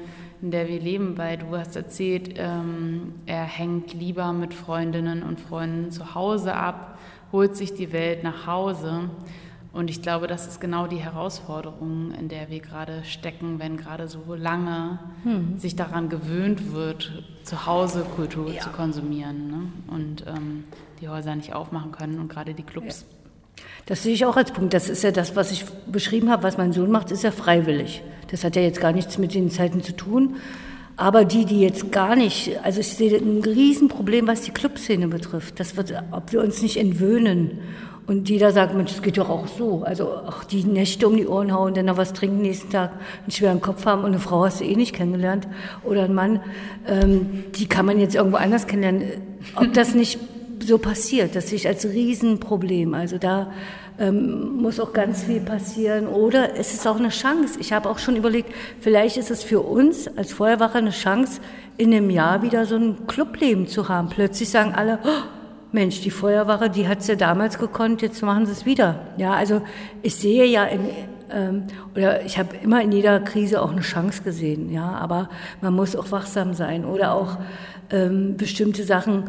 in 0.43 0.51
der 0.51 0.69
wir 0.69 0.81
leben, 0.81 1.17
weil 1.17 1.39
du 1.39 1.57
hast 1.57 1.77
erzählt, 1.77 2.35
ähm, 2.37 3.15
er 3.27 3.45
hängt 3.45 3.95
lieber 3.95 4.33
mit 4.33 4.53
Freundinnen 4.53 5.23
und 5.23 5.41
Freunden 5.41 5.93
zu 5.93 6.17
Hause 6.17 6.55
ab, 6.55 6.99
holt 7.31 7.57
sich 7.57 7.75
die 7.75 7.93
Welt 7.93 8.25
nach 8.25 8.47
Hause. 8.47 9.09
Und 9.73 9.89
ich 9.89 10.03
glaube, 10.03 10.27
das 10.27 10.47
ist 10.47 10.61
genau 10.61 10.87
die 10.87 10.99
Herausforderung, 10.99 12.13
in 12.19 12.29
der 12.29 12.51
wir 12.51 12.61
gerade 12.61 13.05
stecken, 13.05 13.59
wenn 13.59 13.79
gerade 13.79 14.07
so 14.09 14.35
lange 14.35 14.99
hm. 15.23 15.59
sich 15.59 15.77
daran 15.77 16.11
gewöhnt 16.11 16.75
wird, 16.75 17.25
zu 17.45 17.65
Hause 17.65 18.05
Kultur 18.17 18.53
ja. 18.53 18.61
zu 18.61 18.71
konsumieren 18.71 19.51
ne? 19.51 19.73
und 19.87 20.27
ähm, 20.27 20.65
die 21.01 21.09
Häuser 21.09 21.35
nicht 21.37 21.55
aufmachen 21.55 21.93
können 21.93 22.19
und 22.19 22.29
gerade 22.29 22.53
die 22.53 22.65
Clubs. 22.65 23.07
Ja. 23.09 23.22
Das 23.87 24.03
sehe 24.03 24.15
ich 24.15 24.25
auch 24.25 24.37
als 24.37 24.53
Punkt. 24.53 24.75
Das 24.75 24.89
ist 24.89 25.03
ja 25.03 25.11
das, 25.11 25.37
was 25.37 25.51
ich 25.51 25.65
beschrieben 25.87 26.31
habe, 26.31 26.45
was 26.45 26.59
mein 26.59 26.73
Sohn 26.73 26.91
macht, 26.91 27.11
ist 27.11 27.25
ja 27.25 27.31
freiwillig. 27.31 28.03
Das 28.31 28.45
hat 28.45 28.57
ja 28.57 28.63
jetzt 28.63 28.81
gar 28.81 28.93
nichts 28.93 29.19
mit 29.19 29.35
den 29.35 29.51
Zeiten 29.51 29.83
zu 29.83 29.93
tun. 29.93 30.37
Aber 30.97 31.25
die, 31.25 31.47
die 31.47 31.61
jetzt 31.61 31.91
gar 31.91 32.17
nicht, 32.17 32.59
also 32.63 32.81
ich 32.81 32.89
sehe 32.89 33.17
ein 33.17 33.43
Riesenproblem, 33.43 34.27
was 34.27 34.43
die 34.43 34.51
Clubszene 34.51 35.09
betrifft. 35.09 35.59
Das 35.59 35.77
wird, 35.77 35.95
ob 36.13 36.33
wir 36.33 36.41
uns 36.43 36.63
nicht 36.63 36.77
entwöhnen 36.77 37.59
und 38.07 38.29
jeder 38.29 38.51
sagt, 38.51 38.75
Mensch, 38.75 38.93
das 38.93 39.03
geht 39.03 39.17
doch 39.17 39.31
auch 39.31 39.47
so. 39.47 39.85
Also 39.85 40.09
auch 40.09 40.45
die 40.45 40.65
Nächte 40.65 41.07
um 41.07 41.17
die 41.17 41.27
Ohren 41.27 41.53
hauen, 41.53 41.75
dann 41.75 41.87
noch 41.87 41.97
was 41.97 42.13
trinken, 42.13 42.43
nächsten 42.43 42.71
Tag 42.71 42.91
einen 43.23 43.31
schweren 43.31 43.61
Kopf 43.61 43.87
haben 43.87 44.03
und 44.03 44.09
eine 44.09 44.19
Frau 44.19 44.45
hast 44.45 44.61
du 44.61 44.65
eh 44.65 44.75
nicht 44.75 44.95
kennengelernt 44.95 45.47
oder 45.85 46.05
ein 46.05 46.15
Mann, 46.15 46.41
ähm, 46.87 47.45
die 47.55 47.67
kann 47.67 47.87
man 47.87 48.01
jetzt 48.01 48.15
irgendwo 48.15 48.39
anders 48.39 48.67
kennenlernen. 48.67 49.23
Ob 49.55 49.73
das 49.73 49.95
nicht 49.95 50.19
so 50.63 50.79
passiert, 50.79 51.37
das 51.37 51.49
sehe 51.49 51.57
ich 51.57 51.69
als 51.69 51.85
Riesenproblem. 51.85 52.95
Also 52.95 53.19
da 53.19 53.53
ähm, 53.99 54.57
muss 54.57 54.81
auch 54.81 54.93
ganz 54.93 55.25
viel 55.25 55.41
passieren. 55.41 56.07
Oder 56.07 56.57
es 56.57 56.73
ist 56.75 56.87
auch 56.87 56.99
eine 56.99 57.11
Chance. 57.11 57.59
Ich 57.61 57.73
habe 57.73 57.89
auch 57.89 57.99
schon 57.99 58.17
überlegt, 58.17 58.53
vielleicht 58.81 59.17
ist 59.17 59.31
es 59.31 59.43
für 59.43 59.61
uns 59.61 60.09
als 60.17 60.33
Feuerwache 60.33 60.79
eine 60.79 60.91
Chance, 60.91 61.41
in 61.77 61.93
einem 61.93 62.11
Jahr 62.11 62.43
wieder 62.43 62.67
so 62.67 62.77
ein 62.77 63.07
Clubleben 63.07 63.67
zu 63.67 63.89
haben. 63.89 64.09
Plötzlich 64.09 64.51
sagen 64.51 64.75
alle, 64.75 64.99
oh, 65.05 65.23
Mensch, 65.73 66.03
die 66.03 66.11
Feuerwache, 66.11 66.69
die 66.69 66.87
hat 66.87 67.01
es 67.01 67.07
ja 67.07 67.15
damals 67.15 67.59
gekonnt, 67.59 68.03
jetzt 68.03 68.23
machen 68.23 68.45
sie 68.45 68.53
es 68.53 68.67
wieder. 68.67 69.01
Ja, 69.17 69.33
also 69.33 69.63
ich 70.03 70.15
sehe 70.15 70.45
ja 70.45 70.65
in, 70.65 70.81
ähm, 71.31 71.63
oder 71.95 72.25
ich 72.25 72.39
habe 72.39 72.57
immer 72.63 72.83
in 72.83 72.93
jeder 72.93 73.21
Krise 73.21 73.63
auch 73.63 73.73
eine 73.73 73.81
Chance 73.81 74.23
gesehen, 74.23 74.71
ja, 74.71 74.91
aber 74.91 75.31
man 75.63 75.73
muss 75.73 75.97
auch 75.97 76.11
wachsam 76.13 76.53
sein 76.53 76.85
oder 76.85 77.15
auch 77.15 77.39
ähm, 77.91 78.37
bestimmte 78.37 78.85
Sachen 78.85 79.25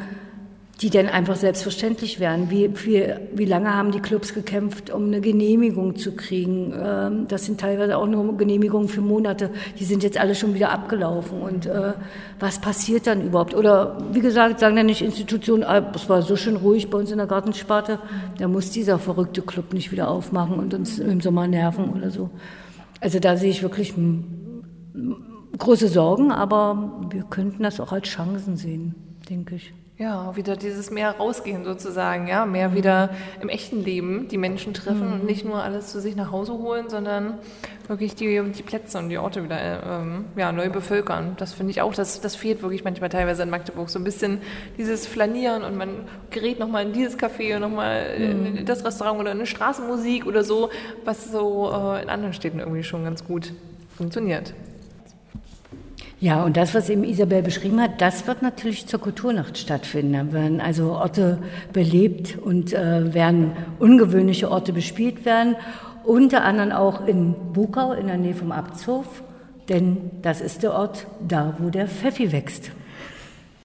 die 0.83 0.89
dann 0.89 1.07
einfach 1.07 1.37
selbstverständlich 1.37 2.19
wären. 2.19 2.51
Wie, 2.51 2.69
wie, 2.83 3.05
wie 3.33 3.45
lange 3.45 3.73
haben 3.73 3.93
die 3.93 4.01
Clubs 4.01 4.33
gekämpft, 4.33 4.89
um 4.89 5.05
eine 5.05 5.21
Genehmigung 5.21 5.95
zu 5.95 6.11
kriegen? 6.11 6.73
Ähm, 6.77 7.25
das 7.29 7.45
sind 7.45 7.61
teilweise 7.61 7.97
auch 7.97 8.05
nur 8.05 8.35
Genehmigungen 8.35 8.89
für 8.89 8.99
Monate. 8.99 9.49
Die 9.79 9.85
sind 9.85 10.03
jetzt 10.03 10.19
alle 10.19 10.35
schon 10.35 10.53
wieder 10.53 10.71
abgelaufen. 10.71 11.41
Und 11.41 11.67
äh, 11.67 11.93
was 12.37 12.59
passiert 12.59 13.07
dann 13.07 13.25
überhaupt? 13.25 13.53
Oder 13.53 13.97
wie 14.11 14.19
gesagt, 14.19 14.59
sagen 14.59 14.75
dann 14.75 14.87
nicht 14.87 15.01
Institutionen, 15.01 15.63
ah, 15.63 15.89
es 15.95 16.09
war 16.09 16.21
so 16.21 16.35
schön 16.35 16.57
ruhig 16.57 16.89
bei 16.89 16.97
uns 16.97 17.11
in 17.11 17.17
der 17.17 17.27
Gartensparte, 17.27 17.99
da 18.37 18.49
muss 18.49 18.71
dieser 18.71 18.99
verrückte 18.99 19.41
Club 19.41 19.73
nicht 19.73 19.93
wieder 19.93 20.09
aufmachen 20.09 20.59
und 20.59 20.73
uns 20.73 20.99
im 20.99 21.21
Sommer 21.21 21.47
nerven 21.47 21.91
oder 21.91 22.11
so. 22.11 22.29
Also 22.99 23.19
da 23.19 23.37
sehe 23.37 23.51
ich 23.51 23.63
wirklich 23.63 23.93
große 25.57 25.87
Sorgen, 25.87 26.33
aber 26.33 27.07
wir 27.09 27.23
könnten 27.23 27.63
das 27.63 27.79
auch 27.79 27.93
als 27.93 28.09
Chancen 28.09 28.57
sehen, 28.57 28.95
denke 29.29 29.55
ich. 29.55 29.73
Ja, 29.99 30.35
wieder 30.35 30.55
dieses 30.55 30.89
mehr 30.89 31.11
rausgehen 31.11 31.63
sozusagen, 31.65 32.27
ja, 32.27 32.47
mehr 32.47 32.69
mhm. 32.69 32.75
wieder 32.75 33.09
im 33.41 33.49
echten 33.49 33.83
Leben 33.83 34.27
die 34.27 34.39
Menschen 34.39 34.73
treffen 34.73 35.05
mhm. 35.05 35.13
und 35.13 35.25
nicht 35.25 35.45
nur 35.45 35.63
alles 35.63 35.91
zu 35.91 36.01
sich 36.01 36.15
nach 36.15 36.31
Hause 36.31 36.53
holen, 36.53 36.89
sondern 36.89 37.35
wirklich 37.87 38.15
die, 38.15 38.41
die 38.41 38.63
Plätze 38.63 38.97
und 38.97 39.09
die 39.09 39.19
Orte 39.19 39.43
wieder 39.43 39.83
ähm, 40.01 40.25
ja, 40.35 40.51
neu 40.51 40.71
bevölkern. 40.71 41.35
Das 41.37 41.53
finde 41.53 41.69
ich 41.69 41.81
auch, 41.81 41.93
das, 41.93 42.21
das 42.21 42.35
fehlt 42.35 42.63
wirklich 42.63 42.83
manchmal 42.83 43.09
teilweise 43.09 43.43
in 43.43 43.51
Magdeburg. 43.51 43.91
So 43.91 43.99
ein 43.99 44.03
bisschen 44.03 44.41
dieses 44.79 45.05
Flanieren 45.05 45.63
und 45.63 45.77
man 45.77 45.89
gerät 46.31 46.57
nochmal 46.57 46.87
in 46.87 46.93
dieses 46.93 47.19
Café 47.19 47.55
und 47.55 47.61
nochmal 47.61 48.17
mhm. 48.17 48.57
in 48.57 48.65
das 48.65 48.83
Restaurant 48.83 49.19
oder 49.19 49.29
eine 49.29 49.45
Straßenmusik 49.45 50.25
oder 50.25 50.43
so, 50.43 50.71
was 51.05 51.31
so 51.31 51.71
äh, 51.71 52.01
in 52.01 52.09
anderen 52.09 52.33
Städten 52.33 52.57
irgendwie 52.57 52.83
schon 52.83 53.03
ganz 53.03 53.23
gut 53.23 53.53
funktioniert. 53.95 54.55
Ja, 56.23 56.45
und 56.45 56.55
das, 56.55 56.73
was 56.73 56.87
eben 56.87 57.03
Isabel 57.03 57.41
beschrieben 57.41 57.81
hat, 57.81 57.99
das 57.99 58.25
wird 58.27 58.41
natürlich 58.41 58.87
zur 58.87 59.01
Kulturnacht 59.01 59.57
stattfinden. 59.57 60.13
Da 60.13 60.31
werden 60.31 60.61
also 60.61 60.93
Orte 60.93 61.39
belebt 61.73 62.37
und 62.37 62.71
äh, 62.71 63.13
werden 63.13 63.51
ungewöhnliche 63.77 64.49
Orte 64.49 64.71
bespielt 64.71 65.25
werden. 65.25 65.57
Unter 66.05 66.45
anderem 66.45 66.71
auch 66.71 67.05
in 67.05 67.35
Bukau 67.51 67.91
in 67.91 68.07
der 68.07 68.17
Nähe 68.17 68.35
vom 68.35 68.53
Abzhof, 68.53 69.21
denn 69.67 70.11
das 70.21 70.39
ist 70.39 70.63
der 70.63 70.71
Ort 70.75 71.07
da, 71.27 71.57
wo 71.59 71.69
der 71.69 71.89
Pfeffi 71.89 72.31
wächst. 72.31 72.71